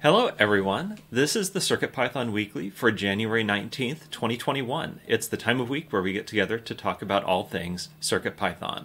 Hello, 0.00 0.30
everyone. 0.38 0.98
This 1.10 1.34
is 1.34 1.50
the 1.50 1.58
CircuitPython 1.58 2.30
Weekly 2.30 2.70
for 2.70 2.92
January 2.92 3.42
19th, 3.42 4.08
2021. 4.12 5.00
It's 5.08 5.26
the 5.26 5.36
time 5.36 5.60
of 5.60 5.68
week 5.68 5.92
where 5.92 6.00
we 6.00 6.12
get 6.12 6.24
together 6.24 6.60
to 6.60 6.72
talk 6.72 7.02
about 7.02 7.24
all 7.24 7.42
things 7.42 7.88
CircuitPython. 8.00 8.84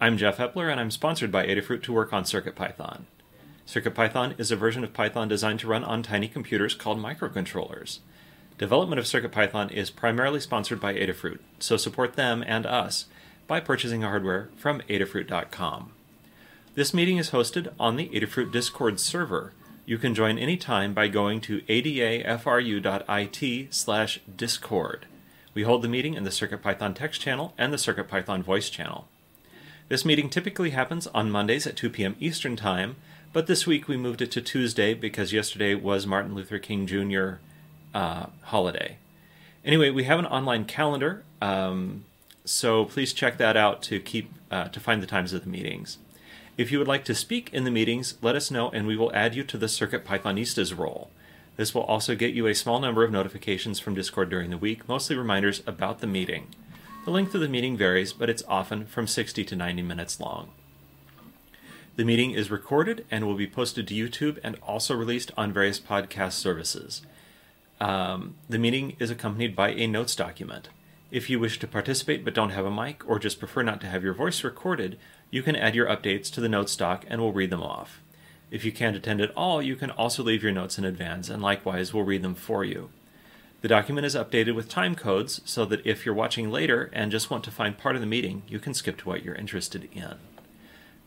I'm 0.00 0.16
Jeff 0.16 0.36
Epler, 0.36 0.70
and 0.70 0.78
I'm 0.78 0.92
sponsored 0.92 1.32
by 1.32 1.48
Adafruit 1.48 1.82
to 1.82 1.92
work 1.92 2.12
on 2.12 2.22
CircuitPython. 2.22 3.06
CircuitPython 3.66 4.38
is 4.38 4.52
a 4.52 4.56
version 4.56 4.84
of 4.84 4.92
Python 4.92 5.26
designed 5.26 5.58
to 5.60 5.66
run 5.66 5.82
on 5.82 6.04
tiny 6.04 6.28
computers 6.28 6.76
called 6.76 7.00
microcontrollers. 7.00 7.98
Development 8.56 9.00
of 9.00 9.06
CircuitPython 9.06 9.72
is 9.72 9.90
primarily 9.90 10.38
sponsored 10.38 10.78
by 10.78 10.94
Adafruit, 10.94 11.40
so 11.58 11.76
support 11.76 12.14
them 12.14 12.44
and 12.46 12.66
us 12.66 13.06
by 13.48 13.58
purchasing 13.58 14.02
hardware 14.02 14.50
from 14.56 14.80
adafruit.com. 14.82 15.90
This 16.76 16.94
meeting 16.94 17.18
is 17.18 17.30
hosted 17.30 17.72
on 17.80 17.96
the 17.96 18.08
Adafruit 18.10 18.52
Discord 18.52 19.00
server. 19.00 19.52
You 19.88 19.98
can 19.98 20.16
join 20.16 20.36
anytime 20.36 20.94
by 20.94 21.06
going 21.06 21.40
to 21.42 21.60
adafru.it 21.62 23.72
slash 23.72 24.20
discord. 24.36 25.06
We 25.54 25.62
hold 25.62 25.82
the 25.82 25.88
meeting 25.88 26.14
in 26.14 26.24
the 26.24 26.30
CircuitPython 26.30 26.96
text 26.96 27.20
channel 27.20 27.54
and 27.56 27.72
the 27.72 27.76
CircuitPython 27.76 28.42
voice 28.42 28.68
channel. 28.68 29.06
This 29.88 30.04
meeting 30.04 30.28
typically 30.28 30.70
happens 30.70 31.06
on 31.06 31.30
Mondays 31.30 31.68
at 31.68 31.76
2 31.76 31.90
p.m. 31.90 32.16
Eastern 32.18 32.56
Time, 32.56 32.96
but 33.32 33.46
this 33.46 33.64
week 33.64 33.86
we 33.86 33.96
moved 33.96 34.20
it 34.20 34.32
to 34.32 34.40
Tuesday 34.40 34.92
because 34.92 35.32
yesterday 35.32 35.76
was 35.76 36.04
Martin 36.04 36.34
Luther 36.34 36.58
King 36.58 36.88
Jr. 36.88 37.34
Uh, 37.94 38.26
holiday. 38.42 38.96
Anyway, 39.64 39.90
we 39.90 40.02
have 40.02 40.18
an 40.18 40.26
online 40.26 40.64
calendar, 40.64 41.22
um, 41.40 42.04
so 42.44 42.86
please 42.86 43.12
check 43.12 43.38
that 43.38 43.56
out 43.56 43.82
to 43.82 44.00
keep 44.00 44.32
uh, 44.50 44.66
to 44.68 44.80
find 44.80 45.00
the 45.00 45.06
times 45.06 45.32
of 45.32 45.44
the 45.44 45.48
meetings. 45.48 45.98
If 46.56 46.72
you 46.72 46.78
would 46.78 46.88
like 46.88 47.04
to 47.04 47.14
speak 47.14 47.52
in 47.52 47.64
the 47.64 47.70
meetings, 47.70 48.14
let 48.22 48.34
us 48.34 48.50
know 48.50 48.70
and 48.70 48.86
we 48.86 48.96
will 48.96 49.14
add 49.14 49.34
you 49.34 49.44
to 49.44 49.58
the 49.58 49.68
Circuit 49.68 50.06
Pythonistas 50.06 50.76
role. 50.76 51.10
This 51.56 51.74
will 51.74 51.82
also 51.82 52.14
get 52.14 52.34
you 52.34 52.46
a 52.46 52.54
small 52.54 52.80
number 52.80 53.04
of 53.04 53.10
notifications 53.10 53.78
from 53.78 53.94
Discord 53.94 54.30
during 54.30 54.48
the 54.48 54.58
week, 54.58 54.88
mostly 54.88 55.16
reminders 55.16 55.62
about 55.66 56.00
the 56.00 56.06
meeting. 56.06 56.48
The 57.04 57.10
length 57.10 57.34
of 57.34 57.42
the 57.42 57.48
meeting 57.48 57.76
varies, 57.76 58.14
but 58.14 58.30
it's 58.30 58.42
often 58.48 58.86
from 58.86 59.06
60 59.06 59.44
to 59.44 59.56
90 59.56 59.82
minutes 59.82 60.18
long. 60.18 60.48
The 61.96 62.04
meeting 62.04 62.32
is 62.32 62.50
recorded 62.50 63.04
and 63.10 63.26
will 63.26 63.36
be 63.36 63.46
posted 63.46 63.88
to 63.88 63.94
YouTube 63.94 64.38
and 64.42 64.56
also 64.62 64.94
released 64.94 65.32
on 65.36 65.52
various 65.52 65.78
podcast 65.78 66.32
services. 66.32 67.02
Um, 67.80 68.34
the 68.48 68.58
meeting 68.58 68.96
is 68.98 69.10
accompanied 69.10 69.54
by 69.54 69.70
a 69.70 69.86
notes 69.86 70.16
document. 70.16 70.70
If 71.10 71.30
you 71.30 71.38
wish 71.38 71.58
to 71.58 71.66
participate 71.66 72.24
but 72.24 72.34
don't 72.34 72.50
have 72.50 72.66
a 72.66 72.70
mic 72.70 73.08
or 73.08 73.18
just 73.18 73.38
prefer 73.38 73.62
not 73.62 73.80
to 73.82 73.86
have 73.86 74.02
your 74.02 74.14
voice 74.14 74.42
recorded, 74.42 74.98
you 75.30 75.42
can 75.42 75.56
add 75.56 75.74
your 75.74 75.86
updates 75.86 76.30
to 76.32 76.40
the 76.40 76.48
notes 76.48 76.76
doc 76.76 77.04
and 77.08 77.20
we'll 77.20 77.32
read 77.32 77.50
them 77.50 77.62
off. 77.62 78.00
If 78.50 78.64
you 78.64 78.72
can't 78.72 78.96
attend 78.96 79.20
at 79.20 79.36
all, 79.36 79.60
you 79.60 79.76
can 79.76 79.90
also 79.90 80.22
leave 80.22 80.42
your 80.42 80.52
notes 80.52 80.78
in 80.78 80.84
advance 80.84 81.28
and 81.28 81.42
likewise 81.42 81.92
we'll 81.92 82.04
read 82.04 82.22
them 82.22 82.34
for 82.34 82.64
you. 82.64 82.90
The 83.62 83.68
document 83.68 84.06
is 84.06 84.14
updated 84.14 84.54
with 84.54 84.68
time 84.68 84.94
codes 84.94 85.40
so 85.44 85.64
that 85.64 85.84
if 85.84 86.06
you're 86.06 86.14
watching 86.14 86.50
later 86.50 86.90
and 86.92 87.10
just 87.10 87.30
want 87.30 87.42
to 87.44 87.50
find 87.50 87.76
part 87.76 87.96
of 87.96 88.00
the 88.00 88.06
meeting, 88.06 88.42
you 88.46 88.60
can 88.60 88.74
skip 88.74 88.98
to 88.98 89.08
what 89.08 89.24
you're 89.24 89.34
interested 89.34 89.88
in. 89.92 90.14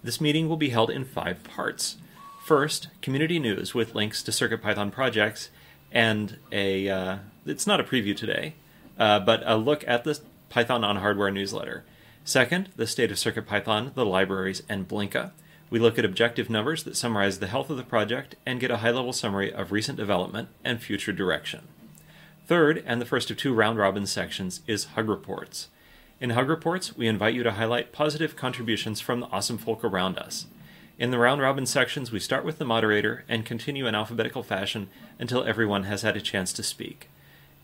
This 0.03 0.19
meeting 0.19 0.49
will 0.49 0.57
be 0.57 0.69
held 0.69 0.89
in 0.89 1.05
five 1.05 1.43
parts. 1.43 1.97
First, 2.43 2.89
community 3.01 3.39
news 3.39 3.73
with 3.73 3.95
links 3.95 4.23
to 4.23 4.31
CircuitPython 4.31 4.91
projects 4.91 5.49
and 5.91 6.37
a, 6.51 6.89
uh, 6.89 7.17
it's 7.45 7.67
not 7.67 7.79
a 7.79 7.83
preview 7.83 8.15
today, 8.15 8.55
uh, 8.97 9.19
but 9.19 9.41
a 9.45 9.55
look 9.55 9.87
at 9.87 10.03
the 10.03 10.19
Python 10.49 10.83
on 10.83 10.97
Hardware 10.97 11.31
newsletter. 11.31 11.83
Second, 12.23 12.69
the 12.75 12.87
state 12.87 13.11
of 13.11 13.17
CircuitPython, 13.17 13.93
the 13.95 14.05
libraries, 14.05 14.61
and 14.69 14.87
Blinka. 14.87 15.31
We 15.69 15.79
look 15.79 15.99
at 15.99 16.05
objective 16.05 16.49
numbers 16.49 16.83
that 16.83 16.97
summarize 16.97 17.39
the 17.39 17.47
health 17.47 17.69
of 17.69 17.77
the 17.77 17.83
project 17.83 18.35
and 18.45 18.59
get 18.59 18.71
a 18.71 18.77
high 18.77 18.91
level 18.91 19.13
summary 19.13 19.53
of 19.53 19.71
recent 19.71 19.97
development 19.97 20.49
and 20.63 20.81
future 20.81 21.11
direction. 21.11 21.67
Third, 22.47 22.83
and 22.85 22.99
the 22.99 23.05
first 23.05 23.29
of 23.29 23.37
two 23.37 23.53
round 23.53 23.77
robin 23.77 24.07
sections, 24.07 24.61
is 24.65 24.85
Hug 24.95 25.07
Reports. 25.07 25.69
In 26.19 26.31
Hug 26.31 26.49
Reports, 26.49 26.97
we 26.97 27.07
invite 27.07 27.35
you 27.35 27.43
to 27.43 27.51
highlight 27.51 27.93
positive 27.93 28.35
contributions 28.35 28.99
from 28.99 29.19
the 29.19 29.27
awesome 29.27 29.57
folk 29.57 29.83
around 29.83 30.17
us. 30.17 30.47
In 30.97 31.11
the 31.11 31.19
round 31.19 31.39
robin 31.41 31.65
sections, 31.65 32.11
we 32.11 32.19
start 32.19 32.43
with 32.43 32.57
the 32.57 32.65
moderator 32.65 33.23
and 33.29 33.45
continue 33.45 33.87
in 33.87 33.95
alphabetical 33.95 34.43
fashion 34.43 34.89
until 35.17 35.45
everyone 35.45 35.83
has 35.83 36.01
had 36.01 36.17
a 36.17 36.21
chance 36.21 36.51
to 36.53 36.63
speak. 36.63 37.07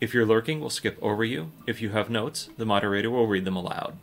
If 0.00 0.14
you're 0.14 0.24
lurking, 0.24 0.60
we'll 0.60 0.70
skip 0.70 0.98
over 1.02 1.24
you. 1.24 1.52
If 1.66 1.82
you 1.82 1.90
have 1.90 2.08
notes, 2.08 2.48
the 2.56 2.64
moderator 2.64 3.10
will 3.10 3.26
read 3.26 3.44
them 3.44 3.56
aloud. 3.56 3.98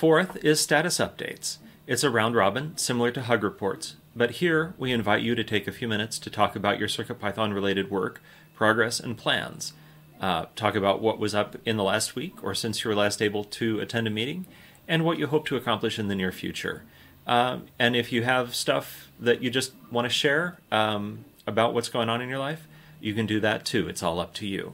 Fourth 0.00 0.42
is 0.42 0.58
status 0.58 0.96
updates. 0.96 1.58
It's 1.86 2.02
a 2.02 2.08
round 2.08 2.34
robin, 2.34 2.74
similar 2.78 3.10
to 3.10 3.20
Hug 3.20 3.44
Reports, 3.44 3.96
but 4.16 4.30
here 4.30 4.72
we 4.78 4.92
invite 4.92 5.20
you 5.20 5.34
to 5.34 5.44
take 5.44 5.68
a 5.68 5.72
few 5.72 5.86
minutes 5.86 6.18
to 6.20 6.30
talk 6.30 6.56
about 6.56 6.78
your 6.78 6.88
CircuitPython 6.88 7.52
related 7.52 7.90
work, 7.90 8.22
progress, 8.54 8.98
and 8.98 9.18
plans 9.18 9.74
uh, 10.18 10.46
talk 10.56 10.74
about 10.74 11.02
what 11.02 11.18
was 11.18 11.34
up 11.34 11.56
in 11.66 11.76
the 11.76 11.84
last 11.84 12.16
week 12.16 12.42
or 12.42 12.54
since 12.54 12.82
you 12.82 12.88
were 12.88 12.94
last 12.94 13.20
able 13.20 13.44
to 13.44 13.78
attend 13.80 14.06
a 14.06 14.10
meeting, 14.10 14.46
and 14.88 15.04
what 15.04 15.18
you 15.18 15.26
hope 15.26 15.44
to 15.48 15.56
accomplish 15.56 15.98
in 15.98 16.08
the 16.08 16.14
near 16.14 16.32
future. 16.32 16.82
Um, 17.26 17.66
and 17.78 17.94
if 17.94 18.10
you 18.10 18.22
have 18.22 18.54
stuff 18.54 19.10
that 19.20 19.42
you 19.42 19.50
just 19.50 19.74
want 19.90 20.06
to 20.06 20.08
share 20.08 20.56
um, 20.72 21.26
about 21.46 21.74
what's 21.74 21.90
going 21.90 22.08
on 22.08 22.22
in 22.22 22.30
your 22.30 22.38
life, 22.38 22.66
you 23.02 23.12
can 23.12 23.26
do 23.26 23.38
that 23.40 23.66
too. 23.66 23.86
It's 23.86 24.02
all 24.02 24.18
up 24.18 24.32
to 24.36 24.46
you. 24.46 24.72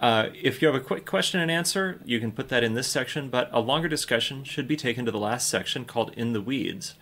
Uh, 0.00 0.28
if 0.40 0.62
you 0.62 0.68
have 0.68 0.76
a 0.76 0.84
quick 0.84 1.04
question 1.04 1.40
and 1.40 1.50
answer, 1.50 2.00
you 2.04 2.20
can 2.20 2.30
put 2.30 2.48
that 2.48 2.62
in 2.62 2.74
this 2.74 2.86
section, 2.86 3.28
but 3.28 3.50
a 3.52 3.60
longer 3.60 3.88
discussion 3.88 4.44
should 4.44 4.68
be 4.68 4.76
taken 4.76 5.04
to 5.04 5.10
the 5.10 5.18
last 5.18 5.48
section 5.48 5.84
called 5.84 6.12
In 6.16 6.32
the 6.32 6.40
Weeds. 6.40 6.94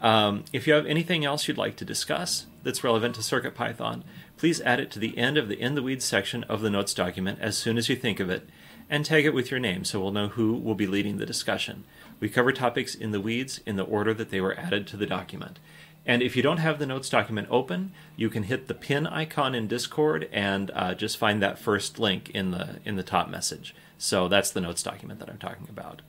Um, 0.00 0.44
if 0.52 0.66
you 0.66 0.74
have 0.74 0.84
anything 0.86 1.24
else 1.24 1.46
you'd 1.46 1.56
like 1.56 1.76
to 1.76 1.84
discuss 1.84 2.46
that's 2.62 2.82
relevant 2.82 3.14
to 3.14 3.20
CircuitPython, 3.20 4.02
please 4.36 4.60
add 4.62 4.80
it 4.80 4.90
to 4.90 4.98
the 4.98 5.16
end 5.16 5.38
of 5.38 5.48
the 5.48 5.60
In 5.60 5.76
the 5.76 5.82
Weeds 5.82 6.04
section 6.04 6.42
of 6.44 6.60
the 6.60 6.70
notes 6.70 6.92
document 6.92 7.38
as 7.40 7.56
soon 7.56 7.78
as 7.78 7.88
you 7.88 7.94
think 7.94 8.18
of 8.18 8.30
it, 8.30 8.48
and 8.90 9.04
tag 9.04 9.24
it 9.24 9.32
with 9.32 9.50
your 9.50 9.60
name 9.60 9.84
so 9.84 10.00
we'll 10.00 10.10
know 10.10 10.28
who 10.28 10.54
will 10.54 10.74
be 10.74 10.86
leading 10.86 11.18
the 11.18 11.26
discussion. 11.26 11.84
We 12.20 12.28
cover 12.28 12.52
topics 12.52 12.94
in 12.94 13.12
the 13.12 13.20
weeds 13.20 13.60
in 13.64 13.76
the 13.76 13.84
order 13.84 14.12
that 14.12 14.30
they 14.30 14.40
were 14.40 14.58
added 14.58 14.86
to 14.88 14.96
the 14.96 15.06
document. 15.06 15.58
And 16.06 16.22
if 16.22 16.36
you 16.36 16.42
don't 16.42 16.58
have 16.58 16.78
the 16.78 16.86
notes 16.86 17.08
document 17.08 17.48
open, 17.50 17.92
you 18.16 18.28
can 18.28 18.44
hit 18.44 18.68
the 18.68 18.74
pin 18.74 19.06
icon 19.06 19.54
in 19.54 19.66
Discord 19.66 20.28
and 20.32 20.70
uh, 20.74 20.94
just 20.94 21.16
find 21.16 21.42
that 21.42 21.58
first 21.58 21.98
link 21.98 22.30
in 22.30 22.50
the 22.50 22.80
in 22.84 22.96
the 22.96 23.02
top 23.02 23.28
message. 23.28 23.74
So 23.96 24.28
that's 24.28 24.50
the 24.50 24.60
notes 24.60 24.82
document 24.82 25.18
that 25.20 25.30
I'm 25.30 25.38
talking 25.38 25.66
about. 25.68 26.02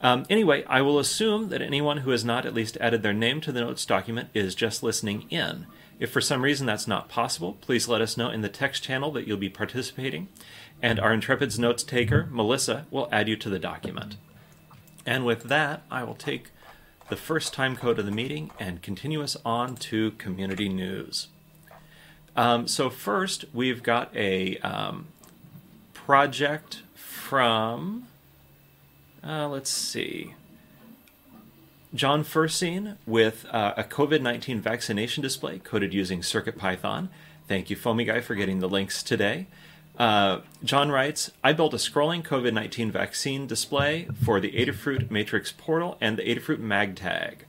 Um, 0.00 0.26
anyway, 0.30 0.62
I 0.68 0.82
will 0.82 0.98
assume 0.98 1.48
that 1.48 1.62
anyone 1.62 1.98
who 1.98 2.10
has 2.10 2.24
not 2.24 2.46
at 2.46 2.54
least 2.54 2.76
added 2.80 3.02
their 3.02 3.14
name 3.14 3.40
to 3.40 3.52
the 3.52 3.62
notes 3.62 3.84
document 3.84 4.28
is 4.32 4.54
just 4.54 4.82
listening 4.82 5.26
in. 5.30 5.66
If 5.98 6.12
for 6.12 6.20
some 6.20 6.42
reason 6.42 6.66
that's 6.66 6.86
not 6.86 7.08
possible, 7.08 7.56
please 7.60 7.88
let 7.88 8.00
us 8.00 8.16
know 8.16 8.30
in 8.30 8.42
the 8.42 8.48
text 8.48 8.84
channel 8.84 9.10
that 9.12 9.26
you'll 9.26 9.36
be 9.36 9.48
participating, 9.48 10.28
and 10.80 11.00
our 11.00 11.12
Intrepid's 11.12 11.58
notes 11.58 11.82
taker, 11.82 12.28
Melissa, 12.30 12.86
will 12.92 13.08
add 13.10 13.26
you 13.26 13.36
to 13.36 13.50
the 13.50 13.58
document. 13.58 14.16
And 15.04 15.24
with 15.24 15.44
that, 15.44 15.82
I 15.90 16.04
will 16.04 16.14
take 16.14 16.50
the 17.08 17.16
first 17.16 17.52
time 17.52 17.76
code 17.76 17.98
of 17.98 18.06
the 18.06 18.12
meeting 18.12 18.50
and 18.58 18.82
continue 18.82 19.22
us 19.22 19.36
on 19.44 19.76
to 19.76 20.12
community 20.12 20.68
news. 20.68 21.28
Um, 22.36 22.68
so, 22.68 22.88
first, 22.90 23.46
we've 23.52 23.82
got 23.82 24.14
a 24.14 24.58
um, 24.58 25.08
project 25.92 26.82
from, 26.94 28.06
uh, 29.24 29.48
let's 29.48 29.70
see, 29.70 30.34
John 31.94 32.22
Furcean 32.22 32.96
with 33.06 33.46
uh, 33.50 33.74
a 33.76 33.84
COVID 33.84 34.20
19 34.20 34.60
vaccination 34.60 35.22
display 35.22 35.58
coded 35.58 35.94
using 35.94 36.20
CircuitPython. 36.20 37.08
Thank 37.48 37.70
you, 37.70 37.76
Foamy 37.76 38.04
Guy, 38.04 38.20
for 38.20 38.34
getting 38.34 38.60
the 38.60 38.68
links 38.68 39.02
today. 39.02 39.46
Uh, 39.98 40.40
John 40.62 40.90
writes 40.90 41.30
I 41.42 41.52
built 41.52 41.74
a 41.74 41.78
scrolling 41.78 42.22
COVID 42.22 42.54
19 42.54 42.90
vaccine 42.90 43.46
display 43.46 44.08
for 44.24 44.40
the 44.40 44.52
Adafruit 44.52 45.10
Matrix 45.10 45.52
portal 45.52 45.98
and 46.00 46.16
the 46.16 46.22
Adafruit 46.22 46.60
MagTag. 46.60 47.40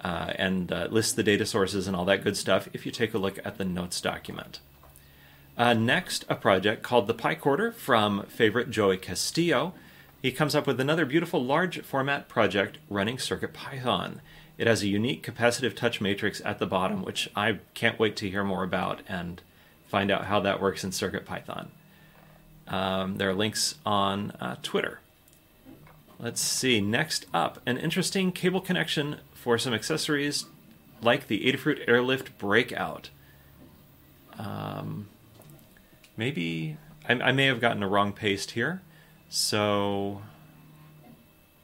Uh, 0.00 0.32
and 0.34 0.72
uh, 0.72 0.88
lists 0.90 1.12
the 1.12 1.22
data 1.22 1.46
sources 1.46 1.86
and 1.86 1.94
all 1.94 2.04
that 2.04 2.24
good 2.24 2.36
stuff 2.36 2.68
if 2.72 2.84
you 2.84 2.90
take 2.90 3.14
a 3.14 3.18
look 3.18 3.38
at 3.44 3.56
the 3.56 3.64
notes 3.64 4.00
document. 4.00 4.58
Uh, 5.56 5.74
next, 5.74 6.24
a 6.28 6.34
project 6.34 6.82
called 6.82 7.06
the 7.06 7.14
Pi 7.14 7.36
Quarter 7.36 7.70
from 7.70 8.24
favorite 8.24 8.68
Joey 8.68 8.96
Castillo 8.96 9.74
he 10.22 10.30
comes 10.30 10.54
up 10.54 10.68
with 10.68 10.78
another 10.78 11.04
beautiful 11.04 11.44
large 11.44 11.82
format 11.82 12.28
project 12.28 12.78
running 12.88 13.16
CircuitPython. 13.16 14.20
It 14.56 14.68
has 14.68 14.82
a 14.82 14.86
unique 14.86 15.26
capacitive 15.26 15.74
touch 15.74 16.00
matrix 16.00 16.40
at 16.44 16.60
the 16.60 16.66
bottom, 16.66 17.02
which 17.02 17.28
I 17.34 17.58
can't 17.74 17.98
wait 17.98 18.14
to 18.16 18.30
hear 18.30 18.44
more 18.44 18.62
about 18.62 19.02
and 19.08 19.42
find 19.92 20.10
out 20.10 20.24
how 20.24 20.40
that 20.40 20.58
works 20.58 20.84
in 20.84 20.90
CircuitPython. 20.90 21.66
Um, 22.66 23.18
there 23.18 23.28
are 23.28 23.34
links 23.34 23.74
on 23.84 24.30
uh, 24.40 24.56
Twitter. 24.62 25.00
Let's 26.18 26.40
see. 26.40 26.80
Next 26.80 27.26
up, 27.34 27.60
an 27.66 27.76
interesting 27.76 28.32
cable 28.32 28.62
connection 28.62 29.18
for 29.34 29.58
some 29.58 29.74
accessories 29.74 30.46
like 31.02 31.26
the 31.26 31.44
Adafruit 31.44 31.86
Airlift 31.86 32.38
Breakout. 32.38 33.10
Um, 34.38 35.10
maybe 36.16 36.78
I, 37.06 37.12
I 37.12 37.32
may 37.32 37.44
have 37.44 37.60
gotten 37.60 37.82
a 37.82 37.88
wrong 37.88 38.14
paste 38.14 38.52
here. 38.52 38.80
So, 39.28 40.22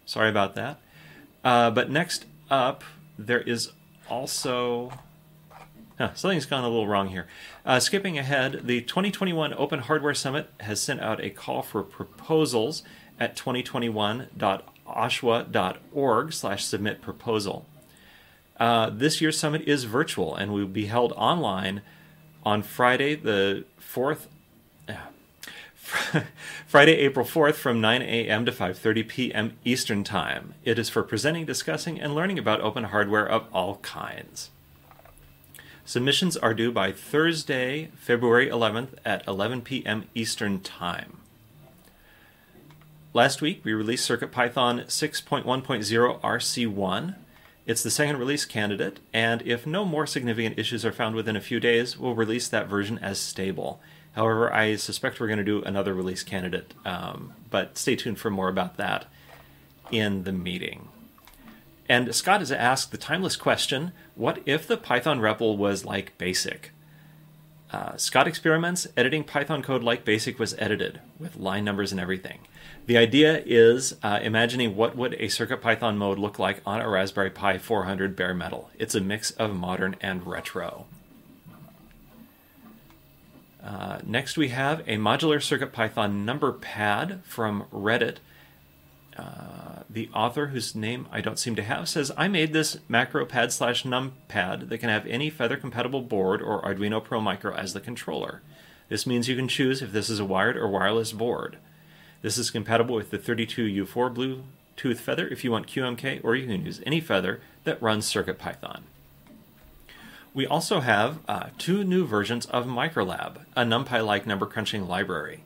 sorry 0.05 0.29
about 0.29 0.55
that. 0.55 0.81
Uh, 1.43 1.71
but 1.71 1.89
next 1.89 2.27
up, 2.51 2.85
there 3.19 3.41
is 3.41 3.73
also 4.07 4.93
Huh, 5.99 6.15
something's 6.15 6.47
gone 6.47 6.63
a 6.63 6.69
little 6.69 6.87
wrong 6.87 7.09
here. 7.09 7.27
Uh, 7.69 7.79
skipping 7.79 8.19
ahead, 8.19 8.63
the 8.65 8.81
2021 8.81 9.53
Open 9.53 9.81
Hardware 9.81 10.15
Summit 10.15 10.49
has 10.61 10.81
sent 10.81 11.03
out 11.03 11.23
a 11.23 11.29
call 11.29 11.61
for 11.61 11.83
proposals 11.83 12.83
at 13.21 13.37
2021.oshwa.org 13.37 16.33
slash 16.33 16.65
submit 16.65 17.03
proposal. 17.03 17.67
Uh, 18.59 18.89
this 18.89 19.21
year's 19.21 19.39
summit 19.39 19.69
is 19.69 19.85
virtual 19.85 20.35
and 20.35 20.55
will 20.55 20.67
be 20.67 20.87
held 20.87 21.13
online 21.13 21.83
on 22.43 22.63
Friday 22.63 23.15
the 23.15 23.67
4th. 23.79 24.29
Friday, 26.67 26.95
April 26.95 27.27
4th 27.27 27.57
from 27.57 27.83
9 27.83 28.01
a.m. 28.01 28.47
to 28.47 28.53
5:30 28.53 29.07
p.m. 29.07 29.59
Eastern 29.67 30.05
Time. 30.05 30.55
It 30.65 30.79
is 30.79 30.89
for 30.89 31.03
presenting, 31.03 31.45
discussing, 31.45 32.01
and 32.01 32.15
learning 32.15 32.39
about 32.39 32.63
open 32.63 32.85
hardware 32.85 33.29
of 33.29 33.45
all 33.53 33.77
kinds. 33.77 34.49
Submissions 35.89 36.37
are 36.37 36.53
due 36.53 36.71
by 36.71 36.93
Thursday, 36.93 37.89
February 37.97 38.51
11th 38.51 38.91
at 39.07 39.27
11 39.27 39.63
p.m. 39.63 40.05
Eastern 40.15 40.61
Time. 40.61 41.17
Last 43.15 43.41
week, 43.41 43.63
we 43.65 43.73
released 43.73 44.07
CircuitPython 44.07 44.85
6.1.0 44.85 46.21
RC1. 46.21 47.15
It's 47.65 47.83
the 47.83 47.91
second 47.91 48.19
release 48.19 48.45
candidate, 48.45 49.01
and 49.15 49.41
if 49.47 49.67
no 49.67 49.87
more 49.87 50.07
significant 50.07 50.59
issues 50.59 50.85
are 50.85 50.93
found 50.93 51.15
within 51.15 51.37
a 51.37 51.41
few 51.41 51.59
days, 51.59 51.99
we'll 51.99 52.15
release 52.15 52.49
that 52.49 52.69
version 52.69 52.99
as 52.99 53.19
stable. 53.19 53.81
However, 54.13 54.53
I 54.53 54.77
suspect 54.77 55.19
we're 55.19 55.27
going 55.27 55.39
to 55.39 55.43
do 55.43 55.63
another 55.63 55.95
release 55.95 56.23
candidate, 56.23 56.75
um, 56.85 57.33
but 57.49 57.79
stay 57.79 57.97
tuned 57.97 58.19
for 58.19 58.29
more 58.29 58.51
about 58.51 58.77
that 58.77 59.07
in 59.91 60.25
the 60.25 60.33
meeting. 60.33 60.91
And 61.89 62.15
Scott 62.15 62.41
has 62.41 62.53
asked 62.53 62.91
the 62.93 62.99
timeless 62.99 63.37
question 63.37 63.93
what 64.15 64.41
if 64.45 64.67
the 64.67 64.77
Python 64.77 65.21
REPL 65.21 65.57
was 65.57 65.85
like 65.85 66.17
BASIC? 66.19 66.73
Uh, 67.71 67.97
Scott 67.97 68.27
experiments 68.27 68.87
editing 68.97 69.25
Python 69.25 69.63
code 69.63 69.83
like 69.83 70.05
BASIC 70.05 70.39
was 70.39 70.55
edited, 70.59 71.01
with 71.19 71.37
line 71.37 71.65
numbers 71.65 71.93
and 71.93 72.01
everything. 72.01 72.41
The 72.87 72.97
idea 72.97 73.43
is 73.45 73.95
uh, 74.03 74.19
imagining 74.23 74.75
what 74.75 74.97
would 74.97 75.13
a 75.15 75.27
CircuitPython 75.27 75.97
mode 75.97 76.19
look 76.19 76.39
like 76.39 76.63
on 76.65 76.81
a 76.81 76.89
Raspberry 76.89 77.29
Pi 77.29 77.59
400 77.59 78.17
bare 78.17 78.33
metal. 78.33 78.71
It's 78.79 78.95
a 78.95 79.01
mix 79.01 79.31
of 79.33 79.55
modern 79.55 79.97
and 80.01 80.27
retro. 80.27 80.87
Uh, 83.63 83.99
next, 84.07 84.39
we 84.39 84.49
have 84.49 84.81
a 84.81 84.97
modular 84.97 85.37
CircuitPython 85.37 86.25
number 86.25 86.53
pad 86.53 87.21
from 87.25 87.65
Reddit. 87.71 88.17
Uh, 89.19 89.83
the 89.91 90.09
author, 90.15 90.49
whose 90.49 90.75
name 90.75 91.09
I 91.11 91.21
don't 91.21 91.39
seem 91.39 91.57
to 91.57 91.63
have, 91.63 91.89
says, 91.89 92.13
I 92.17 92.29
made 92.29 92.53
this 92.53 92.79
macro 92.89 93.27
pad 93.27 93.53
slash 93.53 93.83
numpad 93.83 94.69
that 94.69 94.79
can 94.79 94.91
have 94.91 95.07
any 95.07 95.29
Feather 95.29 95.57
compatible 95.57 96.03
board 96.03 96.41
or 96.41 96.63
Arduino 96.63 97.03
Pro 97.03 97.21
Micro 97.21 97.55
as 97.55 97.73
the 97.73 97.81
controller. 97.81 98.43
This 98.89 99.07
means 99.07 99.29
you 99.29 99.37
can 99.37 99.49
choose 99.49 99.83
if 99.83 99.93
this 99.93 100.09
is 100.09 100.21
a 100.21 100.25
wired 100.25 100.57
or 100.57 100.69
wireless 100.69 101.13
board. 101.13 101.59
This 102.23 102.39
is 102.39 102.51
compatible 102.51 102.95
with 102.95 103.11
the 103.11 103.19
32U4 103.19 104.15
Bluetooth 104.77 104.99
Feather 104.99 105.27
if 105.29 105.43
you 105.43 105.51
want 105.51 105.67
QMK, 105.67 106.23
or 106.23 106.37
you 106.37 106.47
can 106.47 106.65
use 106.65 106.81
any 106.87 107.01
Feather 107.01 107.41
that 107.65 107.83
runs 107.83 108.13
CircuitPython. 108.13 108.83
We 110.35 110.47
also 110.47 110.81
have 110.81 111.19
uh, 111.27 111.49
two 111.59 111.83
new 111.83 112.07
versions 112.07 112.47
of 112.47 112.67
ulab, 112.67 113.45
a 113.57 113.63
NumPy-like 113.63 114.27
number 114.27 114.47
crunching 114.47 114.87
library. 114.87 115.43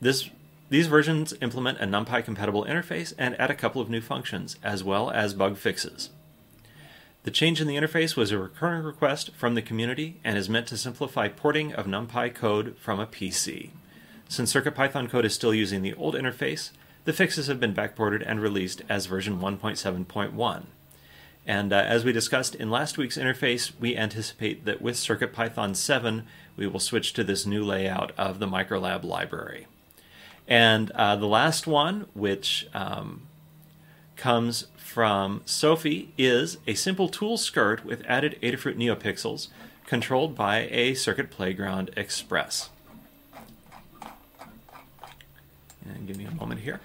This, 0.00 0.30
these 0.68 0.88
versions 0.88 1.32
implement 1.40 1.80
a 1.80 1.84
NumPy 1.84 2.24
compatible 2.24 2.64
interface 2.64 3.12
and 3.16 3.38
add 3.40 3.50
a 3.50 3.54
couple 3.54 3.80
of 3.80 3.88
new 3.88 4.00
functions, 4.00 4.56
as 4.64 4.82
well 4.82 5.10
as 5.10 5.32
bug 5.32 5.56
fixes. 5.56 6.10
The 7.22 7.30
change 7.30 7.60
in 7.60 7.68
the 7.68 7.76
interface 7.76 8.16
was 8.16 8.32
a 8.32 8.38
recurring 8.38 8.84
request 8.84 9.30
from 9.34 9.54
the 9.54 9.62
community 9.62 10.20
and 10.24 10.36
is 10.36 10.48
meant 10.48 10.66
to 10.68 10.76
simplify 10.76 11.28
porting 11.28 11.72
of 11.72 11.86
NumPy 11.86 12.34
code 12.34 12.76
from 12.78 12.98
a 12.98 13.06
PC. 13.06 13.70
Since 14.28 14.52
CircuitPython 14.52 15.08
code 15.08 15.24
is 15.24 15.34
still 15.34 15.54
using 15.54 15.82
the 15.82 15.94
old 15.94 16.14
interface, 16.14 16.70
the 17.04 17.12
fixes 17.12 17.46
have 17.46 17.60
been 17.60 17.74
backported 17.74 18.24
and 18.26 18.40
released 18.40 18.82
as 18.88 19.06
version 19.06 19.40
1.7.1. 19.40 20.64
And 21.46 21.72
uh, 21.72 21.76
as 21.76 22.04
we 22.04 22.12
discussed 22.12 22.56
in 22.56 22.70
last 22.70 22.98
week's 22.98 23.16
interface, 23.16 23.70
we 23.78 23.96
anticipate 23.96 24.64
that 24.64 24.82
with 24.82 24.96
CircuitPython 24.96 25.76
7, 25.76 26.26
we 26.56 26.66
will 26.66 26.80
switch 26.80 27.12
to 27.12 27.22
this 27.22 27.46
new 27.46 27.62
layout 27.62 28.10
of 28.18 28.40
the 28.40 28.48
ulab 28.48 29.04
library. 29.04 29.68
And 30.48 30.90
uh, 30.92 31.16
the 31.16 31.26
last 31.26 31.66
one, 31.66 32.06
which 32.14 32.68
um, 32.72 33.22
comes 34.16 34.68
from 34.76 35.42
Sophie, 35.44 36.12
is 36.16 36.58
a 36.66 36.74
simple 36.74 37.08
tulle 37.08 37.36
skirt 37.36 37.84
with 37.84 38.04
added 38.06 38.38
Adafruit 38.42 38.76
NeoPixels 38.76 39.48
controlled 39.86 40.34
by 40.34 40.68
a 40.70 40.94
Circuit 40.94 41.30
Playground 41.30 41.90
Express. 41.96 42.70
And 45.84 46.06
give 46.06 46.16
me 46.16 46.24
a 46.26 46.34
moment 46.34 46.60
here. 46.60 46.80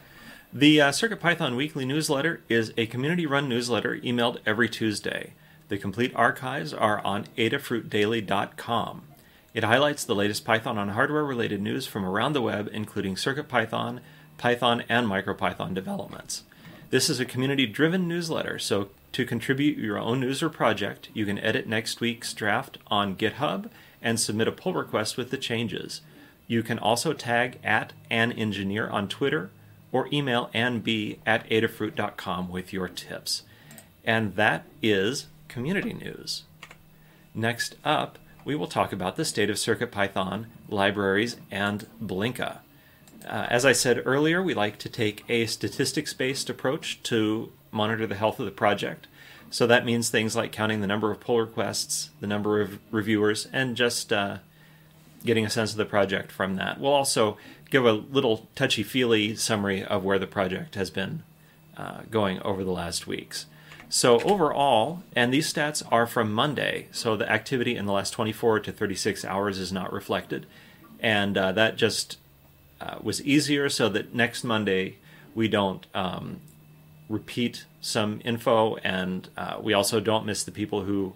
The 0.54 0.82
uh, 0.82 0.92
CircuitPython 0.92 1.56
Weekly 1.56 1.86
Newsletter 1.86 2.42
is 2.50 2.74
a 2.78 2.86
community 2.86 3.26
run 3.26 3.48
newsletter 3.48 3.98
emailed 3.98 4.40
every 4.46 4.68
Tuesday. 4.68 5.34
The 5.70 5.78
complete 5.78 6.12
archives 6.14 6.74
are 6.74 7.00
on 7.00 7.28
adafruitdaily.com. 7.38 9.04
It 9.54 9.64
highlights 9.64 10.06
the 10.06 10.16
latest 10.16 10.46
Python 10.46 10.78
on 10.78 10.90
hardware 10.90 11.26
related 11.26 11.62
news 11.62 11.86
from 11.86 12.06
around 12.06 12.34
the 12.34 12.42
web, 12.42 12.70
including 12.72 13.16
CircuitPython, 13.16 14.00
Python, 14.38 14.84
and 14.88 15.08
MicroPython 15.08 15.74
developments. 15.74 16.44
This 16.90 17.10
is 17.10 17.20
a 17.20 17.26
community 17.26 17.66
driven 17.66 18.08
newsletter, 18.08 18.60
so 18.60 18.90
to 19.12 19.26
contribute 19.26 19.78
your 19.78 19.98
own 19.98 20.22
news 20.22 20.42
or 20.42 20.50
project, 20.50 21.10
you 21.14 21.26
can 21.26 21.38
edit 21.40 21.68
next 21.68 22.00
week's 22.00 22.34
draft 22.34 22.78
on 22.88 23.16
GitHub 23.18 23.70
and 24.02 24.20
submit 24.20 24.48
a 24.48 24.54
pull 24.54 24.74
request 24.74 25.18
with 25.18 25.32
the 25.32 25.38
changes. 25.38 26.02
You 26.48 26.64
can 26.64 26.80
also 26.80 27.14
tag 27.14 27.60
at 27.64 27.94
an 28.10 28.32
engineer 28.32 28.90
on 28.90 29.10
Twitter 29.10 29.52
or 29.92 30.08
email 30.14 30.50
anb 30.54 30.88
at 31.26 31.50
adafruit.com 31.50 32.50
with 32.50 32.72
your 32.72 32.88
tips. 32.88 33.44
And 34.06 34.36
that 34.36 34.66
is 34.82 35.28
community 35.50 35.94
news. 35.94 36.44
Next 37.34 37.76
up, 37.84 38.18
we 38.44 38.56
will 38.56 38.68
talk 38.68 38.92
about 38.92 39.16
the 39.16 39.26
state 39.26 39.50
of 39.50 39.58
CircuitPython, 39.58 40.46
libraries, 40.70 41.38
and 41.50 41.86
Blinka. 42.04 42.60
Uh, 43.26 43.48
as 43.50 43.66
I 43.66 43.72
said 43.72 44.02
earlier, 44.06 44.42
we 44.42 44.54
like 44.54 44.80
to 44.80 44.90
take 44.90 45.24
a 45.30 45.46
statistics 45.46 46.14
based 46.14 46.50
approach 46.50 47.02
to 47.04 47.52
monitor 47.72 48.08
the 48.08 48.16
health 48.16 48.40
of 48.40 48.46
the 48.46 48.52
project. 48.52 49.08
So 49.50 49.68
that 49.68 49.86
means 49.86 50.10
things 50.10 50.36
like 50.36 50.52
counting 50.52 50.82
the 50.82 50.88
number 50.88 51.12
of 51.12 51.20
pull 51.20 51.40
requests, 51.40 52.10
the 52.20 52.28
number 52.28 52.62
of 52.62 52.80
reviewers, 52.90 53.48
and 53.52 53.76
just 53.76 54.12
uh, 54.14 54.38
getting 55.26 55.46
a 55.46 55.50
sense 55.50 55.72
of 55.72 55.78
the 55.78 55.86
project 55.86 56.32
from 56.32 56.56
that. 56.56 56.80
We'll 56.80 56.94
also 56.94 57.38
give 57.70 57.86
a 57.86 57.92
little 57.92 58.48
touchy 58.56 58.84
feely 58.84 59.36
summary 59.36 59.84
of 59.84 60.04
where 60.04 60.20
the 60.20 60.28
project 60.28 60.76
has 60.76 60.90
been 60.90 61.24
uh, 61.78 62.02
going 62.10 62.40
over 62.42 62.64
the 62.64 62.72
last 62.72 63.08
weeks. 63.08 63.46
So, 63.94 64.22
overall, 64.22 65.04
and 65.18 65.34
these 65.34 65.54
stats 65.54 65.84
are 65.92 66.08
from 66.08 66.32
Monday, 66.32 66.88
so 66.92 67.18
the 67.18 67.30
activity 67.30 67.76
in 67.76 67.86
the 67.86 67.92
last 67.92 68.12
24 68.12 68.62
to 68.62 68.72
36 68.72 69.26
hours 69.26 69.60
is 69.60 69.74
not 69.74 69.92
reflected. 69.92 70.46
And 71.02 71.38
uh, 71.38 71.52
that 71.52 71.76
just 71.76 72.18
uh, 72.80 73.00
was 73.02 73.22
easier 73.22 73.68
so 73.68 73.90
that 73.90 74.16
next 74.16 74.46
Monday 74.46 74.96
we 75.36 75.50
don't 75.50 75.86
um, 75.94 76.40
repeat 77.10 77.66
some 77.82 78.22
info 78.24 78.78
and 78.78 79.28
uh, 79.36 79.58
we 79.62 79.74
also 79.74 80.00
don't 80.00 80.26
miss 80.26 80.46
the 80.46 80.52
people 80.54 80.84
who 80.84 81.12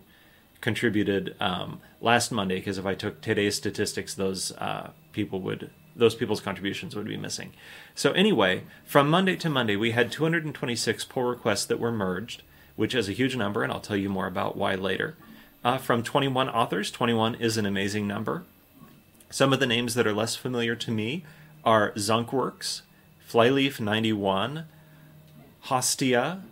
contributed 0.60 1.34
um, 1.40 1.80
last 2.02 2.30
Monday 2.30 2.56
because 2.56 2.78
if 2.78 2.86
I 2.86 2.94
took 2.94 3.22
today's 3.22 3.56
statistics, 3.56 4.14
those 4.16 4.52
uh, 4.58 4.90
people 5.14 5.40
would 5.40 5.70
those 5.96 6.14
people's 6.14 6.42
contributions 6.42 6.94
would 6.94 7.08
be 7.08 7.16
missing. 7.16 7.54
So 7.94 8.12
anyway, 8.12 8.64
from 8.84 9.10
Monday 9.10 9.38
to 9.38 9.50
Monday, 9.50 9.78
we 9.78 9.92
had 9.92 10.12
226 10.12 11.06
pull 11.06 11.24
requests 11.24 11.64
that 11.68 11.80
were 11.80 11.92
merged, 11.94 12.42
which 12.76 12.96
is 12.96 13.10
a 13.10 13.14
huge 13.14 13.36
number, 13.36 13.64
and 13.64 13.72
I'll 13.72 13.80
tell 13.80 13.98
you 13.98 14.10
more 14.10 14.28
about 14.28 14.58
why 14.58 14.76
later. 14.76 15.16
Uh, 15.64 15.78
from 15.78 16.04
21 16.04 16.50
authors, 16.50 16.92
21 16.92 17.36
is 17.36 17.58
an 17.58 17.66
amazing 17.66 18.08
number. 18.08 18.44
Some 19.30 19.52
of 19.52 19.60
the 19.60 19.66
names 19.66 19.96
that 19.96 20.06
are 20.06 20.14
less 20.14 20.36
familiar 20.36 20.76
to 20.76 20.92
me 20.92 21.26
are 21.64 21.92
Zunkworks, 21.94 22.82
Flyleaf 23.26 23.80
91, 23.80 24.66
Hostia, 25.62 26.44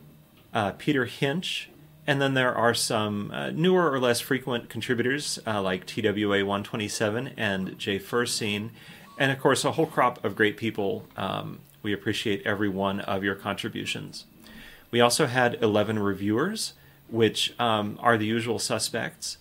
uh, 0.53 0.71
Peter 0.71 1.05
Hinch, 1.05 1.69
and 2.05 2.21
then 2.21 2.33
there 2.33 2.53
are 2.53 2.73
some 2.73 3.31
uh, 3.31 3.51
newer 3.51 3.91
or 3.91 3.99
less 3.99 4.19
frequent 4.19 4.69
contributors 4.69 5.39
uh, 5.45 5.61
like 5.61 5.85
TWA 5.85 6.43
127 6.43 7.31
and 7.37 7.77
Jay 7.77 7.99
Furcean, 7.99 8.71
and 9.17 9.31
of 9.31 9.39
course, 9.39 9.63
a 9.63 9.73
whole 9.73 9.85
crop 9.85 10.23
of 10.25 10.35
great 10.35 10.57
people. 10.57 11.05
Um, 11.15 11.59
we 11.83 11.93
appreciate 11.93 12.45
every 12.45 12.69
one 12.69 12.99
of 13.01 13.23
your 13.23 13.35
contributions. 13.35 14.25
We 14.93 15.01
also 15.01 15.25
had 15.25 15.57
11 15.59 15.97
reviewers, 15.97 16.73
which 17.09 17.59
um, 17.59 17.97
are 17.99 18.15
the 18.15 18.27
usual 18.27 18.59
suspects. 18.59 19.39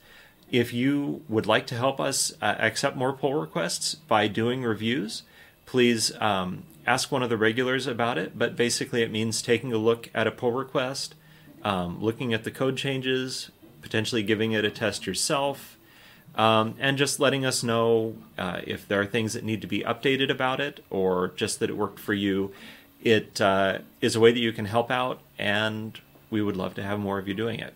If 0.50 0.72
you 0.72 1.24
would 1.28 1.44
like 1.44 1.66
to 1.66 1.74
help 1.74 2.00
us 2.00 2.32
uh, 2.40 2.54
accept 2.58 2.96
more 2.96 3.12
pull 3.12 3.34
requests 3.34 3.94
by 3.94 4.28
doing 4.28 4.62
reviews, 4.62 5.24
please 5.66 6.10
um, 6.22 6.62
ask 6.86 7.12
one 7.12 7.22
of 7.22 7.28
the 7.28 7.36
regulars 7.36 7.86
about 7.86 8.16
it. 8.16 8.38
But 8.38 8.56
basically, 8.56 9.02
it 9.02 9.10
means 9.10 9.42
taking 9.42 9.74
a 9.74 9.76
look 9.76 10.08
at 10.14 10.26
a 10.26 10.30
pull 10.30 10.52
request, 10.52 11.14
um, 11.62 12.02
looking 12.02 12.32
at 12.32 12.44
the 12.44 12.50
code 12.50 12.78
changes, 12.78 13.50
potentially 13.82 14.22
giving 14.22 14.52
it 14.52 14.64
a 14.64 14.70
test 14.70 15.06
yourself, 15.06 15.76
um, 16.34 16.76
and 16.78 16.96
just 16.96 17.20
letting 17.20 17.44
us 17.44 17.62
know 17.62 18.16
uh, 18.38 18.62
if 18.66 18.88
there 18.88 19.02
are 19.02 19.06
things 19.06 19.34
that 19.34 19.44
need 19.44 19.60
to 19.60 19.66
be 19.66 19.80
updated 19.80 20.30
about 20.30 20.60
it 20.60 20.82
or 20.88 21.28
just 21.36 21.60
that 21.60 21.68
it 21.68 21.76
worked 21.76 21.98
for 21.98 22.14
you. 22.14 22.52
It 23.02 23.40
uh, 23.40 23.78
is 24.00 24.14
a 24.14 24.20
way 24.20 24.32
that 24.32 24.38
you 24.38 24.52
can 24.52 24.66
help 24.66 24.90
out, 24.90 25.20
and 25.38 25.98
we 26.30 26.40
would 26.40 26.56
love 26.56 26.74
to 26.74 26.82
have 26.82 26.98
more 26.98 27.18
of 27.18 27.26
you 27.26 27.34
doing 27.34 27.58
it. 27.58 27.74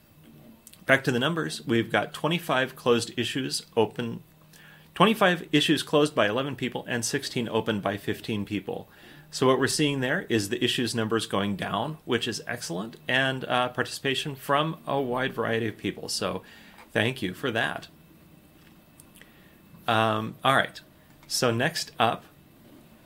Back 0.86 1.02
to 1.04 1.12
the 1.12 1.18
numbers, 1.18 1.66
we've 1.66 1.90
got 1.90 2.14
25 2.14 2.76
closed 2.76 3.12
issues 3.16 3.66
open, 3.76 4.22
25 4.94 5.48
issues 5.50 5.82
closed 5.82 6.14
by 6.14 6.28
11 6.28 6.54
people, 6.54 6.84
and 6.88 7.04
16 7.04 7.48
open 7.48 7.80
by 7.80 7.96
15 7.96 8.44
people. 8.44 8.88
So 9.32 9.48
what 9.48 9.58
we're 9.58 9.66
seeing 9.66 10.00
there 10.00 10.26
is 10.28 10.48
the 10.48 10.62
issues 10.64 10.94
numbers 10.94 11.26
going 11.26 11.56
down, 11.56 11.98
which 12.04 12.28
is 12.28 12.40
excellent, 12.46 12.96
and 13.08 13.44
uh, 13.44 13.68
participation 13.70 14.36
from 14.36 14.78
a 14.86 15.00
wide 15.00 15.34
variety 15.34 15.66
of 15.66 15.76
people. 15.76 16.08
So 16.08 16.42
thank 16.92 17.20
you 17.20 17.34
for 17.34 17.50
that. 17.50 17.88
Um, 19.88 20.36
all 20.44 20.54
right. 20.54 20.80
So 21.26 21.50
next 21.50 21.90
up, 21.98 22.24